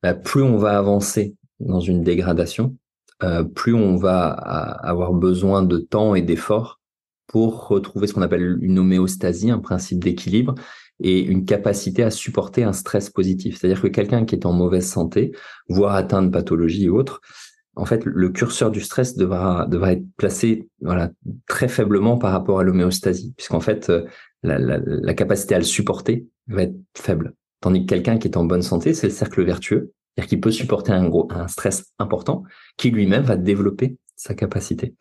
bah, 0.00 0.14
plus 0.14 0.42
on 0.42 0.56
va 0.56 0.78
avancer 0.78 1.34
dans 1.58 1.80
une 1.80 2.04
dégradation, 2.04 2.76
euh, 3.24 3.42
plus 3.42 3.74
on 3.74 3.96
va 3.96 4.28
avoir 4.28 5.12
besoin 5.12 5.64
de 5.64 5.78
temps 5.78 6.14
et 6.14 6.22
d'efforts 6.22 6.80
pour 7.26 7.66
retrouver 7.66 8.06
ce 8.06 8.14
qu'on 8.14 8.22
appelle 8.22 8.58
une 8.60 8.78
homéostasie, 8.78 9.50
un 9.50 9.58
principe 9.58 10.04
d'équilibre 10.04 10.54
et 11.02 11.20
une 11.20 11.44
capacité 11.44 12.04
à 12.04 12.10
supporter 12.10 12.62
un 12.62 12.72
stress 12.72 13.10
positif. 13.10 13.58
C'est-à-dire 13.58 13.82
que 13.82 13.88
quelqu'un 13.88 14.24
qui 14.24 14.36
est 14.36 14.46
en 14.46 14.52
mauvaise 14.52 14.86
santé, 14.86 15.32
voire 15.68 15.96
atteint 15.96 16.22
de 16.22 16.30
pathologie 16.30 16.88
ou 16.88 16.96
autre, 16.96 17.20
en 17.74 17.84
fait, 17.86 18.04
le 18.04 18.28
curseur 18.28 18.70
du 18.70 18.80
stress 18.80 19.16
devra, 19.16 19.66
devra 19.66 19.92
être 19.92 20.04
placé 20.16 20.68
voilà, 20.80 21.10
très 21.48 21.68
faiblement 21.68 22.18
par 22.18 22.32
rapport 22.32 22.60
à 22.60 22.62
l'homéostasie, 22.62 23.32
puisqu'en 23.36 23.60
fait, 23.60 23.88
euh, 23.88 24.04
la, 24.42 24.58
la, 24.58 24.78
la, 24.84 25.14
capacité 25.14 25.54
à 25.54 25.58
le 25.58 25.64
supporter 25.64 26.26
va 26.48 26.62
être 26.62 26.74
faible. 26.96 27.34
Tandis 27.60 27.86
que 27.86 27.86
quelqu'un 27.86 28.18
qui 28.18 28.28
est 28.28 28.36
en 28.36 28.44
bonne 28.44 28.62
santé, 28.62 28.92
c'est 28.92 29.06
le 29.06 29.12
cercle 29.12 29.42
vertueux, 29.42 29.92
c'est-à-dire 30.14 30.28
qu'il 30.28 30.40
peut 30.40 30.50
supporter 30.50 30.92
un, 30.92 31.08
gros, 31.08 31.28
un 31.30 31.48
stress 31.48 31.92
important 31.98 32.42
qui 32.76 32.90
lui-même 32.90 33.22
va 33.22 33.36
développer 33.36 33.96
sa 34.16 34.34
capacité. 34.34 34.94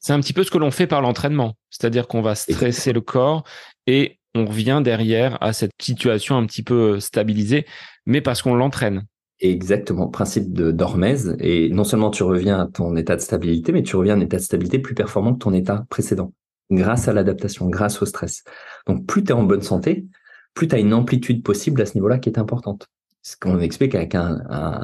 C'est 0.00 0.12
un 0.12 0.20
petit 0.20 0.32
peu 0.32 0.44
ce 0.44 0.50
que 0.50 0.58
l'on 0.58 0.70
fait 0.70 0.86
par 0.86 1.00
l'entraînement, 1.00 1.54
c'est-à-dire 1.70 2.06
qu'on 2.06 2.22
va 2.22 2.34
stresser 2.34 2.92
le 2.92 3.00
corps 3.00 3.44
et 3.86 4.18
on 4.34 4.44
revient 4.44 4.80
derrière 4.84 5.42
à 5.42 5.52
cette 5.52 5.72
situation 5.80 6.36
un 6.36 6.46
petit 6.46 6.62
peu 6.62 7.00
stabilisée, 7.00 7.66
mais 8.06 8.20
parce 8.20 8.42
qu'on 8.42 8.54
l'entraîne. 8.54 9.04
Exactement, 9.40 10.08
principe 10.08 10.52
de 10.52 10.72
d'hormèse. 10.72 11.36
Et 11.38 11.68
non 11.70 11.84
seulement 11.84 12.10
tu 12.10 12.22
reviens 12.22 12.60
à 12.60 12.66
ton 12.66 12.96
état 12.96 13.14
de 13.14 13.20
stabilité, 13.20 13.72
mais 13.72 13.82
tu 13.82 13.96
reviens 13.96 14.14
à 14.14 14.16
un 14.16 14.20
état 14.20 14.36
de 14.36 14.42
stabilité 14.42 14.78
plus 14.78 14.94
performant 14.94 15.34
que 15.34 15.38
ton 15.38 15.52
état 15.52 15.86
précédent, 15.88 16.32
grâce 16.70 17.08
à 17.08 17.12
l'adaptation, 17.12 17.68
grâce 17.68 18.02
au 18.02 18.06
stress. 18.06 18.42
Donc 18.86 19.06
plus 19.06 19.22
tu 19.22 19.30
es 19.30 19.32
en 19.32 19.44
bonne 19.44 19.62
santé, 19.62 20.06
plus 20.54 20.66
tu 20.66 20.74
as 20.74 20.78
une 20.78 20.92
amplitude 20.92 21.44
possible 21.44 21.80
à 21.80 21.86
ce 21.86 21.94
niveau-là 21.94 22.18
qui 22.18 22.28
est 22.28 22.38
importante 22.38 22.88
ce 23.28 23.36
qu'on 23.36 23.58
explique 23.60 23.94
avec 23.94 24.14
un, 24.14 24.40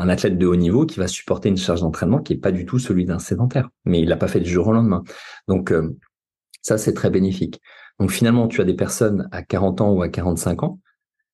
athlète 0.08 0.36
de 0.36 0.46
haut 0.46 0.56
niveau 0.56 0.84
qui 0.84 0.98
va 0.98 1.08
supporter 1.08 1.48
une 1.48 1.56
charge 1.56 1.80
d'entraînement 1.80 2.18
qui 2.18 2.34
est 2.34 2.38
pas 2.38 2.52
du 2.52 2.66
tout 2.66 2.78
celui 2.78 3.06
d'un 3.06 3.18
sédentaire, 3.18 3.70
mais 3.86 4.00
il 4.00 4.08
l'a 4.08 4.16
pas 4.16 4.28
fait 4.28 4.40
du 4.40 4.50
jour 4.50 4.68
au 4.68 4.72
lendemain. 4.72 5.02
Donc 5.48 5.72
euh, 5.72 5.96
ça 6.60 6.76
c'est 6.76 6.92
très 6.92 7.08
bénéfique. 7.08 7.60
Donc 7.98 8.10
finalement 8.10 8.46
tu 8.48 8.60
as 8.60 8.64
des 8.64 8.74
personnes 8.74 9.28
à 9.32 9.42
40 9.42 9.80
ans 9.80 9.92
ou 9.92 10.02
à 10.02 10.10
45 10.10 10.62
ans 10.62 10.80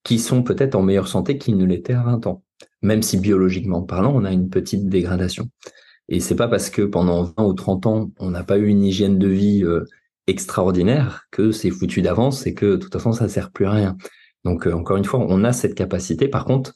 qui 0.05 0.19
sont 0.21 0.45
peut-être 0.45 0.77
en 0.77 0.83
meilleure 0.83 1.09
santé 1.09 1.37
qu'ils 1.37 1.57
ne 1.57 1.65
l'étaient 1.65 1.95
à 1.95 2.03
20 2.03 2.29
ans, 2.29 2.45
même 2.83 3.03
si 3.03 3.19
biologiquement 3.19 3.83
parlant 3.83 4.13
on 4.15 4.25
a 4.25 4.33
une 4.33 4.51
petite 4.51 4.89
dégradation. 4.89 5.49
Et 6.09 6.21
c'est 6.21 6.37
pas 6.37 6.49
parce 6.49 6.71
que 6.71 6.83
pendant 6.83 7.25
20 7.37 7.45
ou 7.45 7.53
30 7.55 7.87
ans 7.87 8.11
on 8.19 8.31
n'a 8.31 8.45
pas 8.45 8.59
eu 8.59 8.67
une 8.67 8.83
hygiène 8.85 9.19
de 9.19 9.29
vie 9.29 9.65
euh, 9.65 9.85
extraordinaire 10.27 11.27
que 11.31 11.53
c'est 11.53 11.71
foutu 11.71 12.03
d'avance 12.03 12.47
et 12.47 12.55
que 12.55 12.67
de 12.67 12.77
toute 12.77 12.93
façon 12.93 13.13
ça 13.13 13.29
sert 13.29 13.51
plus 13.51 13.67
à 13.67 13.73
rien. 13.73 13.97
Donc 14.45 14.67
euh, 14.67 14.73
encore 14.73 14.97
une 14.97 15.05
fois, 15.05 15.21
on 15.21 15.45
a 15.45 15.53
cette 15.53 15.75
capacité. 15.75 16.29
Par 16.29 16.45
contre, 16.45 16.75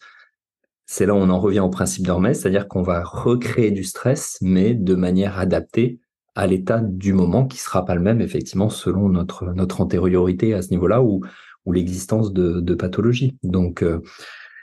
c'est 0.86 1.06
là 1.06 1.14
où 1.14 1.18
on 1.18 1.30
en 1.30 1.40
revient 1.40 1.60
au 1.60 1.70
principe 1.70 2.04
d'Hermès, 2.04 2.38
c'est-à-dire 2.38 2.68
qu'on 2.68 2.82
va 2.82 3.02
recréer 3.02 3.70
du 3.70 3.84
stress, 3.84 4.38
mais 4.42 4.74
de 4.74 4.94
manière 4.94 5.38
adaptée 5.38 5.98
à 6.34 6.46
l'état 6.46 6.80
du 6.80 7.12
moment, 7.12 7.46
qui 7.46 7.58
sera 7.58 7.84
pas 7.84 7.94
le 7.94 8.00
même, 8.00 8.20
effectivement, 8.20 8.68
selon 8.68 9.08
notre, 9.08 9.52
notre 9.52 9.80
antériorité 9.80 10.52
à 10.52 10.62
ce 10.62 10.70
niveau-là 10.70 11.00
ou, 11.00 11.22
ou 11.64 11.72
l'existence 11.72 12.32
de, 12.32 12.60
de 12.60 12.74
pathologie. 12.74 13.38
Donc, 13.44 13.82
euh, 13.82 14.02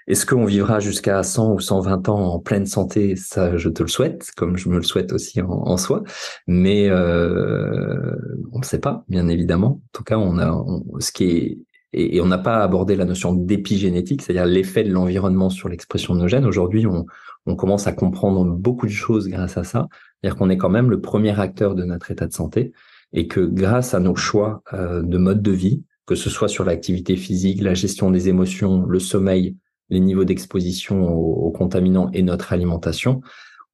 est-ce 0.07 0.25
qu'on 0.25 0.45
vivra 0.45 0.79
jusqu'à 0.79 1.23
100 1.23 1.53
ou 1.53 1.59
120 1.59 2.09
ans 2.09 2.33
en 2.33 2.39
pleine 2.39 2.65
santé? 2.65 3.15
Ça, 3.15 3.57
je 3.57 3.69
te 3.69 3.83
le 3.83 3.89
souhaite, 3.89 4.31
comme 4.35 4.57
je 4.57 4.69
me 4.69 4.77
le 4.77 4.83
souhaite 4.83 5.13
aussi 5.13 5.41
en, 5.41 5.77
soi. 5.77 6.03
Mais 6.47 6.89
euh, 6.89 8.15
on 8.51 8.59
ne 8.59 8.63
sait 8.63 8.79
pas, 8.79 9.05
bien 9.07 9.27
évidemment. 9.27 9.67
En 9.67 9.89
tout 9.93 10.03
cas, 10.03 10.17
on 10.17 10.39
a 10.39 10.65
ce 10.99 11.11
qui 11.11 11.23
est 11.25 11.57
et, 11.93 12.21
on 12.21 12.25
n'a 12.25 12.37
pas 12.37 12.63
abordé 12.63 12.95
la 12.95 13.05
notion 13.05 13.33
d'épigénétique, 13.33 14.21
c'est-à-dire 14.21 14.45
l'effet 14.45 14.83
de 14.83 14.91
l'environnement 14.91 15.49
sur 15.49 15.67
l'expression 15.67 16.15
de 16.15 16.19
nos 16.19 16.27
gènes. 16.27 16.45
Aujourd'hui, 16.45 16.87
on, 16.87 17.05
on, 17.45 17.55
commence 17.55 17.87
à 17.87 17.91
comprendre 17.91 18.45
beaucoup 18.45 18.85
de 18.85 18.91
choses 18.91 19.27
grâce 19.27 19.57
à 19.57 19.63
ça. 19.63 19.87
C'est-à-dire 19.91 20.37
qu'on 20.37 20.49
est 20.49 20.57
quand 20.57 20.69
même 20.69 20.89
le 20.89 21.01
premier 21.01 21.37
acteur 21.37 21.75
de 21.75 21.83
notre 21.83 22.11
état 22.11 22.27
de 22.27 22.33
santé 22.33 22.71
et 23.13 23.27
que 23.27 23.41
grâce 23.41 23.93
à 23.93 23.99
nos 23.99 24.15
choix 24.15 24.63
euh, 24.73 25.01
de 25.01 25.17
mode 25.17 25.41
de 25.41 25.51
vie, 25.51 25.83
que 26.05 26.15
ce 26.15 26.29
soit 26.29 26.47
sur 26.47 26.63
l'activité 26.63 27.15
physique, 27.15 27.61
la 27.61 27.73
gestion 27.73 28.09
des 28.09 28.29
émotions, 28.29 28.85
le 28.85 28.99
sommeil, 28.99 29.57
les 29.91 29.99
niveaux 29.99 30.23
d'exposition 30.23 31.07
aux, 31.07 31.51
contaminants 31.51 32.09
et 32.13 32.23
notre 32.23 32.53
alimentation, 32.53 33.21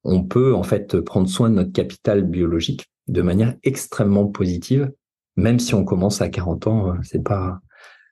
on 0.04 0.24
peut 0.24 0.54
en 0.54 0.62
fait 0.62 1.00
prendre 1.00 1.28
soin 1.28 1.48
de 1.48 1.54
notre 1.54 1.72
capital 1.72 2.24
biologique 2.24 2.86
de 3.06 3.22
manière 3.22 3.54
extrêmement 3.62 4.26
positive, 4.26 4.92
même 5.36 5.58
si 5.58 5.74
on 5.74 5.84
commence 5.84 6.20
à 6.20 6.28
40 6.28 6.66
ans, 6.66 6.88
euh, 6.90 6.94
c'est 7.02 7.22
pas 7.22 7.60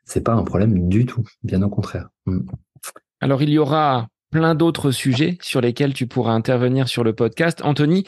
c'est 0.04 0.20
pas 0.20 0.34
un 0.34 0.44
problème 0.44 0.88
du 0.88 1.04
tout, 1.04 1.24
bien 1.42 1.62
au 1.62 1.68
contraire. 1.68 2.08
Mm. 2.26 2.48
Alors 3.20 3.42
il 3.42 3.50
y 3.50 3.58
aura 3.58 4.06
plein 4.30 4.54
d'autres 4.54 4.90
sujets 4.90 5.36
sur 5.40 5.60
lesquels 5.60 5.94
tu 5.94 6.06
pourras 6.06 6.32
intervenir 6.32 6.88
sur 6.88 7.04
le 7.04 7.14
podcast. 7.14 7.60
Anthony, 7.64 8.04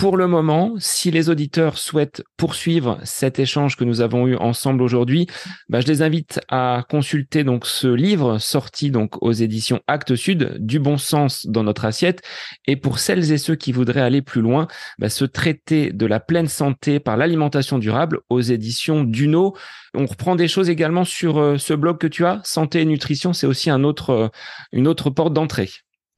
pour 0.00 0.16
le 0.16 0.26
moment, 0.26 0.76
si 0.78 1.10
les 1.10 1.28
auditeurs 1.28 1.76
souhaitent 1.76 2.22
poursuivre 2.38 2.98
cet 3.04 3.38
échange 3.38 3.76
que 3.76 3.84
nous 3.84 4.00
avons 4.00 4.26
eu 4.26 4.34
ensemble 4.34 4.80
aujourd'hui, 4.80 5.26
bah, 5.68 5.82
je 5.82 5.86
les 5.88 6.00
invite 6.00 6.40
à 6.48 6.84
consulter 6.88 7.44
donc 7.44 7.66
ce 7.66 7.86
livre 7.86 8.38
sorti 8.38 8.90
donc 8.90 9.22
aux 9.22 9.32
éditions 9.32 9.80
Actes 9.88 10.16
Sud, 10.16 10.56
du 10.58 10.78
bon 10.78 10.96
sens 10.96 11.46
dans 11.46 11.64
notre 11.64 11.84
assiette. 11.84 12.22
Et 12.66 12.76
pour 12.76 12.98
celles 12.98 13.30
et 13.30 13.36
ceux 13.36 13.56
qui 13.56 13.72
voudraient 13.72 14.00
aller 14.00 14.22
plus 14.22 14.40
loin, 14.40 14.68
bah, 14.98 15.10
ce 15.10 15.26
traité 15.26 15.92
de 15.92 16.06
la 16.06 16.18
pleine 16.18 16.48
santé 16.48 16.98
par 16.98 17.18
l'alimentation 17.18 17.78
durable 17.78 18.20
aux 18.30 18.40
éditions 18.40 19.04
Duno. 19.04 19.54
On 19.92 20.06
reprend 20.06 20.34
des 20.34 20.48
choses 20.48 20.70
également 20.70 21.04
sur 21.04 21.36
euh, 21.36 21.58
ce 21.58 21.74
blog 21.74 21.98
que 21.98 22.06
tu 22.06 22.24
as, 22.24 22.40
santé 22.42 22.80
et 22.80 22.86
nutrition. 22.86 23.34
C'est 23.34 23.46
aussi 23.46 23.70
euh, 23.70 24.28
une 24.72 24.88
autre 24.88 25.10
porte 25.10 25.34
d'entrée. 25.34 25.68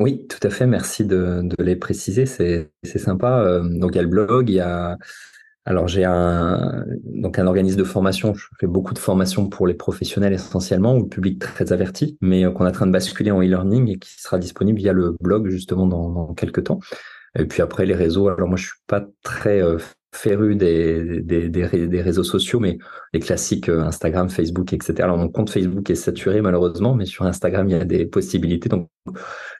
Oui, 0.03 0.27
tout 0.27 0.41
à 0.43 0.51
fait. 0.51 0.67
Merci 0.67 1.05
de, 1.05 1.49
les 1.61 1.77
préciser. 1.77 2.27
C'est 2.27 2.73
sympa. 2.99 3.41
Euh, 3.45 3.63
donc, 3.63 3.93
il 3.93 3.97
y 3.97 3.99
a 4.01 4.03
le 4.03 4.09
blog, 4.09 4.51
il 4.51 4.57
y 4.57 4.61
a. 4.61 4.99
Alors, 5.65 5.87
j'ai 5.87 6.05
un, 6.05 6.85
organisme 7.47 7.79
de 7.79 7.85
formation. 7.85 8.35
Je 8.35 8.47
fais 8.59 8.67
beaucoup 8.67 8.95
de 8.95 8.99
formations 8.99 9.49
pour 9.49 9.69
les 9.69 9.75
professionnels 9.75 10.33
essentiellement 10.33 10.97
ou 10.97 11.03
le 11.03 11.09
public 11.09 11.39
très 11.39 11.73
averti, 11.73 12.19
mais 12.21 12.45
euh, 12.45 12.51
qu'on 12.51 12.67
est 12.67 12.71
en 12.71 12.73
train 12.73 12.89
de 12.89 12.93
basculer 12.93 13.31
en 13.31 13.41
e-learning 13.41 13.91
et 13.91 13.99
qui 14.01 14.21
sera 14.21 14.39
disponible 14.39 14.79
via 14.79 14.93
le 14.93 15.17
blog 15.21 15.49
justement 15.49 15.87
dans, 15.87 16.11
dans 16.11 16.35
quelques 16.35 16.65
temps. 16.65 16.81
Et 17.39 17.45
puis 17.45 17.63
après, 17.63 17.87
les 17.87 17.95
réseaux. 17.95 18.29
Alors, 18.29 18.49
moi, 18.49 18.57
je 18.57 18.67
suis 18.67 18.81
pas 18.89 19.07
très 19.23 19.63
euh, 19.63 19.79
féru 20.15 20.57
des, 20.57 21.23
des, 21.23 22.03
réseaux 22.03 22.23
sociaux, 22.23 22.61
mais 22.61 22.79
les 23.15 23.21
classiques 23.21 23.69
euh, 23.69 23.83
Instagram, 23.83 24.29
Facebook, 24.29 24.73
etc. 24.73 24.95
Alors 25.01 25.17
mon 25.17 25.29
compte 25.29 25.51
Facebook 25.51 25.89
est 25.89 25.95
saturé 25.95 26.43
malheureusement, 26.43 26.95
mais 26.95 27.07
sur 27.07 27.25
Instagram 27.25 27.69
il 27.69 27.73
y 27.73 27.81
a 27.81 27.85
des 27.85 28.05
possibilités. 28.05 28.69
Donc 28.69 28.89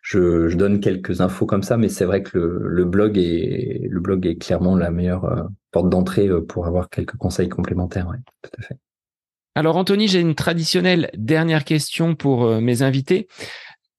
je, 0.03 0.55
donne 0.55 0.81
quelques 0.81 1.23
infos 1.23 1.47
comme 1.47 1.63
ça, 1.63 1.79
mais 1.79 1.89
c'est 1.89 2.05
vrai 2.05 2.23
que 2.23 2.39
le, 2.39 2.85
blog 2.85 3.17
est 3.17 3.89
le 3.89 4.01
blog 4.01 4.27
est 4.27 4.37
clairement 4.37 4.77
la 4.77 4.91
meilleure 4.91 5.25
euh, 5.25 5.43
porte 5.71 5.89
d'entrée 5.89 6.29
euh, 6.29 6.43
pour 6.43 6.67
avoir 6.67 6.91
quelques 6.91 7.17
conseils 7.17 7.49
complémentaires. 7.49 8.13
Tout 8.43 8.51
à 8.59 8.63
fait. 8.63 8.77
Alors 9.55 9.77
Anthony, 9.77 10.09
j'ai 10.09 10.21
une 10.21 10.35
traditionnelle 10.35 11.11
dernière 11.15 11.65
question 11.65 12.15
pour 12.15 12.61
mes 12.61 12.83
invités 12.83 13.29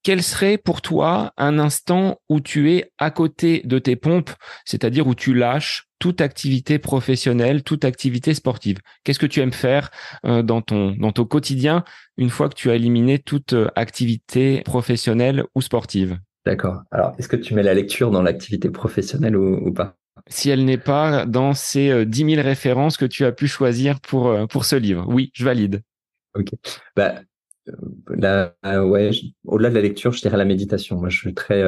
quel 0.04 0.22
serait 0.22 0.58
pour 0.58 0.82
toi 0.82 1.32
un 1.38 1.58
instant 1.58 2.20
où 2.28 2.38
tu 2.38 2.72
es 2.72 2.92
à 2.98 3.10
côté 3.10 3.62
de 3.64 3.78
tes 3.78 3.96
pompes, 3.96 4.30
c'est-à-dire 4.64 5.06
où 5.06 5.14
tu 5.14 5.34
lâches 5.34 5.88
toute 6.04 6.20
activité 6.20 6.78
professionnelle, 6.78 7.62
toute 7.62 7.86
activité 7.86 8.34
sportive 8.34 8.76
Qu'est-ce 9.04 9.18
que 9.18 9.24
tu 9.24 9.40
aimes 9.40 9.54
faire 9.54 9.90
euh, 10.26 10.42
dans 10.42 10.60
ton 10.60 10.90
dans 10.90 11.12
ton 11.12 11.24
quotidien 11.24 11.82
une 12.18 12.28
fois 12.28 12.50
que 12.50 12.54
tu 12.54 12.70
as 12.70 12.74
éliminé 12.74 13.18
toute 13.18 13.54
euh, 13.54 13.68
activité 13.74 14.60
professionnelle 14.66 15.44
ou 15.54 15.62
sportive? 15.62 16.18
D'accord. 16.44 16.82
Alors, 16.90 17.14
est-ce 17.16 17.26
que 17.26 17.36
tu 17.36 17.54
mets 17.54 17.62
la 17.62 17.72
lecture 17.72 18.10
dans 18.10 18.20
l'activité 18.20 18.68
professionnelle 18.68 19.34
ou, 19.34 19.72
pas? 19.72 19.96
Si 20.26 20.50
elle 20.50 20.66
n'est 20.66 20.76
pas 20.76 21.24
dans 21.24 21.54
ces 21.54 22.04
10 22.04 22.24
euh, 22.24 22.28
000 22.34 22.42
références 22.42 22.98
que 22.98 23.06
tu 23.06 23.24
as 23.24 23.32
pu 23.32 23.48
choisir 23.48 23.98
pour, 24.02 24.46
pour 24.48 24.66
ce 24.66 24.76
livre. 24.76 25.06
Oui, 25.08 25.30
je 25.32 25.46
valide. 25.46 25.80
Ok. 26.34 26.50
Bah, 26.96 27.14
ouais, 28.62 29.10
au-delà 29.46 29.70
de 29.70 29.74
la 29.74 29.80
lecture, 29.80 30.12
je 30.12 30.20
dirais 30.20 30.36
la 30.36 30.44
méditation. 30.44 30.98
Moi, 30.98 31.08
je 31.08 31.16
suis 31.16 31.32
très 31.32 31.62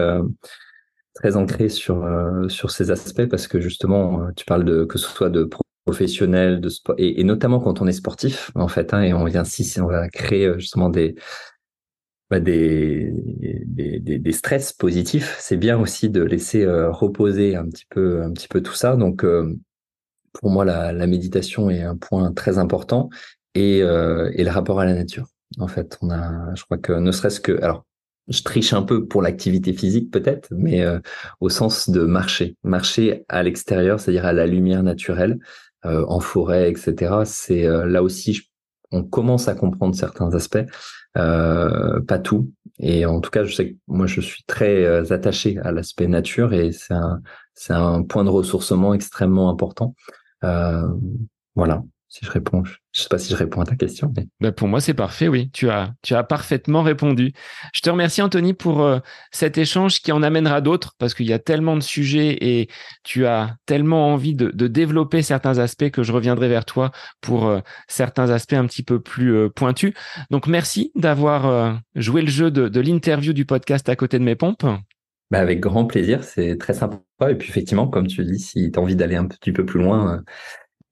très 1.17 1.37
ancré 1.37 1.69
sur 1.69 2.07
sur 2.49 2.71
ces 2.71 2.91
aspects 2.91 3.27
parce 3.27 3.49
que 3.49 3.61
justement, 3.61 4.31
tu 4.37 4.45
parles 4.45 4.65
de 4.65 4.85
que 4.85 4.99
ce 4.99 5.09
soit 5.09 5.31
de 5.31 5.49
professionnel, 5.85 6.61
de 6.61 6.69
sport, 6.69 6.95
et, 6.99 7.23
notamment 7.25 7.61
quand 7.61 7.81
on 7.81 7.87
est 7.87 7.93
sportif 7.93 8.51
en 8.55 8.69
fait, 8.69 8.93
hein, 8.93 9.03
et 9.03 9.13
on 9.15 9.25
vient 9.25 9.45
si 9.45 9.81
on 9.81 9.87
va 9.87 10.09
créer 10.09 10.53
justement 10.59 10.91
des 10.91 11.15
bah, 12.29 12.41
des, 12.41 13.13
des, 13.67 14.01
des, 14.01 14.33
stress 14.33 14.73
positifs, 14.73 15.37
c'est 15.39 15.57
bien 15.57 15.79
aussi 15.79 16.11
de 16.11 16.23
laisser 16.23 16.67
reposer 16.67 17.55
un 17.57 17.69
petit 17.69 17.87
peu 17.89 18.23
un 18.23 18.33
petit 18.33 18.49
peu 18.49 18.61
tout 18.63 18.75
ça. 18.75 18.97
Donc 18.97 19.25
pour 20.41 20.51
moi, 20.51 20.65
la, 20.65 21.07
méditation 21.07 21.71
est 21.71 21.83
un 21.83 21.97
point 21.97 22.33
très 22.33 22.59
important 22.59 23.09
et, 23.55 23.83
euh, 23.83 24.31
et 24.35 24.45
le 24.45 24.51
rapport 24.51 24.81
à 24.81 24.85
la 24.85 24.95
nature. 24.95 25.27
En 25.59 25.69
fait, 25.69 25.99
on 26.03 26.11
a, 26.11 26.55
je 26.55 26.65
crois 26.65 26.79
que 26.79 26.93
ne 26.93 27.13
serait-ce 27.13 27.41
que, 27.41 27.53
alors, 27.63 27.85
je 28.28 28.43
triche 28.43 28.73
un 28.73 28.82
peu 28.82 29.07
pour 29.07 29.23
l'activité 29.23 29.73
physique 29.73 30.11
peut-être, 30.11 30.48
mais 30.51 30.82
euh, 30.82 30.98
au 31.40 31.48
sens 31.48 31.90
de 31.90 32.03
marcher, 32.03 32.57
marcher 32.65 33.24
à 33.28 33.43
l'extérieur, 33.43 34.01
c'est-à-dire 34.01 34.27
à 34.27 34.32
la 34.32 34.47
lumière 34.47 34.82
naturelle, 34.82 35.39
euh, 35.85 36.05
en 36.09 36.20
forêt, 36.20 36.70
etc. 36.70 37.15
C'est 37.24 37.65
euh, 37.65 37.86
là 37.86 38.03
aussi, 38.03 38.40
on 38.90 39.05
commence 39.05 39.47
à 39.47 39.55
comprendre 39.55 39.94
certains 39.94 40.35
aspects, 40.35 40.65
euh, 41.16 42.01
pas 42.01 42.19
tout. 42.19 42.51
Et 42.81 43.07
en 43.07 43.20
tout 43.20 43.31
cas, 43.31 43.44
je 43.44 43.55
sais 43.55 43.70
que 43.70 43.77
moi, 43.86 44.07
je 44.07 44.20
suis 44.20 44.43
très 44.44 45.12
attaché 45.12 45.59
à 45.59 45.73
l'aspect 45.73 46.09
nature 46.09 46.53
et 46.55 46.73
c'est 46.73 46.94
un, 46.94 47.20
c'est 47.55 47.73
un 47.73 48.03
point 48.03 48.24
de 48.24 48.31
ressourcement 48.31 48.94
extrêmement 48.94 49.48
important. 49.48 49.94
Euh, 50.44 50.89
voilà, 51.55 51.85
si 52.09 52.24
je 52.24 52.31
réponds. 52.31 52.62
Je 52.65 53.01
sais 53.01 53.09
pas 53.09 53.19
si 53.19 53.31
je 53.31 53.37
réponds 53.37 53.61
à 53.61 53.65
ta 53.65 53.77
question. 53.77 54.12
Mais... 54.16 54.27
Ben 54.41 54.53
pour 54.53 54.69
moi, 54.69 54.81
c'est 54.81 54.95
parfait, 54.95 55.28
oui. 55.28 55.51
Tu 55.53 55.69
as, 55.69 55.93
tu 56.03 56.15
as 56.15 56.23
parfaitement 56.23 56.83
répondu. 56.83 57.33
Je 57.74 57.81
te 57.81 57.91
remercie, 57.91 58.23
Anthony, 58.23 58.55
pour 58.55 58.83
euh, 58.83 59.01
cet 59.33 59.59
échange 59.59 60.01
qui 60.01 60.12
en 60.12 60.23
amènera 60.23 60.61
d'autres 60.61 60.95
parce 60.99 61.15
qu'il 61.15 61.27
y 61.27 61.33
a 61.33 61.39
tellement 61.39 61.77
de 61.77 61.83
sujets 61.83 62.39
et 62.41 62.69
tu 63.05 63.27
as 63.27 63.57
tellement 63.66 64.12
envie 64.12 64.35
de, 64.35 64.51
de 64.51 64.66
développer 64.66 65.23
certains 65.23 65.59
aspects 65.59 65.91
que 65.91 66.03
je 66.03 66.12
reviendrai 66.12 66.49
vers 66.49 66.65
toi 66.65 66.91
pour 67.20 67.47
euh, 67.47 67.61
certains 67.89 68.31
aspects 68.31 68.55
un 68.55 68.66
petit 68.66 68.83
peu 68.83 69.01
plus 69.01 69.51
pointus. 69.51 69.93
Donc, 70.31 70.47
merci 70.47 70.93
d'avoir 70.95 71.81
joué 71.95 72.23
le 72.23 72.28
jeu 72.28 72.51
de, 72.51 72.69
de 72.69 72.81
l'interview 72.81 73.33
du 73.33 73.45
podcast 73.45 73.89
à 73.89 73.97
côté 73.97 74.19
de 74.19 74.24
mes 74.24 74.37
pompes. 74.37 74.65
Bah 75.31 75.41
avec 75.41 75.59
grand 75.59 75.87
plaisir, 75.87 76.23
c'est 76.23 76.57
très 76.57 76.73
sympa. 76.73 77.01
Et 77.28 77.35
puis 77.35 77.49
effectivement, 77.49 77.89
comme 77.89 78.07
tu 78.07 78.24
dis, 78.24 78.39
si 78.39 78.70
tu 78.70 78.78
as 78.78 78.83
envie 78.83 78.95
d'aller 78.95 79.16
un 79.16 79.27
petit 79.27 79.51
peu 79.51 79.65
plus 79.65 79.81
loin, 79.81 80.15
euh, 80.15 80.20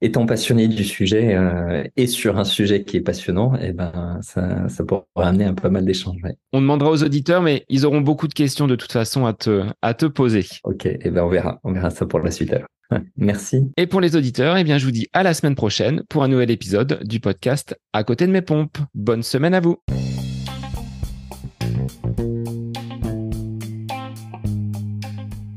étant 0.00 0.26
passionné 0.26 0.68
du 0.68 0.84
sujet 0.84 1.34
euh, 1.34 1.84
et 1.96 2.06
sur 2.06 2.38
un 2.38 2.44
sujet 2.44 2.84
qui 2.84 2.96
est 2.96 3.00
passionnant, 3.00 3.54
et 3.56 3.68
eh 3.68 3.72
ben 3.72 4.18
ça, 4.22 4.68
ça 4.68 4.84
pourra 4.84 5.04
amener 5.16 5.44
un 5.44 5.54
pas 5.54 5.70
mal 5.70 5.84
d'échanges. 5.84 6.20
On 6.52 6.60
demandera 6.60 6.90
aux 6.90 7.02
auditeurs, 7.02 7.42
mais 7.42 7.64
ils 7.68 7.86
auront 7.86 8.00
beaucoup 8.00 8.28
de 8.28 8.34
questions 8.34 8.66
de 8.66 8.76
toute 8.76 8.92
façon 8.92 9.26
à 9.26 9.32
te, 9.32 9.64
à 9.82 9.94
te 9.94 10.06
poser. 10.06 10.44
Ok, 10.64 10.86
et 10.86 10.98
eh 11.02 11.10
ben 11.10 11.22
on 11.22 11.28
verra, 11.28 11.60
on 11.64 11.72
verra 11.72 11.90
ça 11.90 12.06
pour 12.06 12.20
la 12.20 12.30
suite 12.30 12.54
Merci. 13.16 13.70
Et 13.76 13.86
pour 13.86 14.00
les 14.00 14.16
auditeurs, 14.16 14.56
eh 14.56 14.64
bien 14.64 14.78
je 14.78 14.84
vous 14.84 14.90
dis 14.92 15.08
à 15.12 15.22
la 15.22 15.34
semaine 15.34 15.54
prochaine 15.54 16.02
pour 16.08 16.22
un 16.22 16.28
nouvel 16.28 16.50
épisode 16.50 17.00
du 17.04 17.20
podcast 17.20 17.76
À 17.92 18.04
côté 18.04 18.26
de 18.26 18.32
mes 18.32 18.42
pompes. 18.42 18.78
Bonne 18.94 19.22
semaine 19.22 19.54
à 19.54 19.60
vous. 19.60 19.78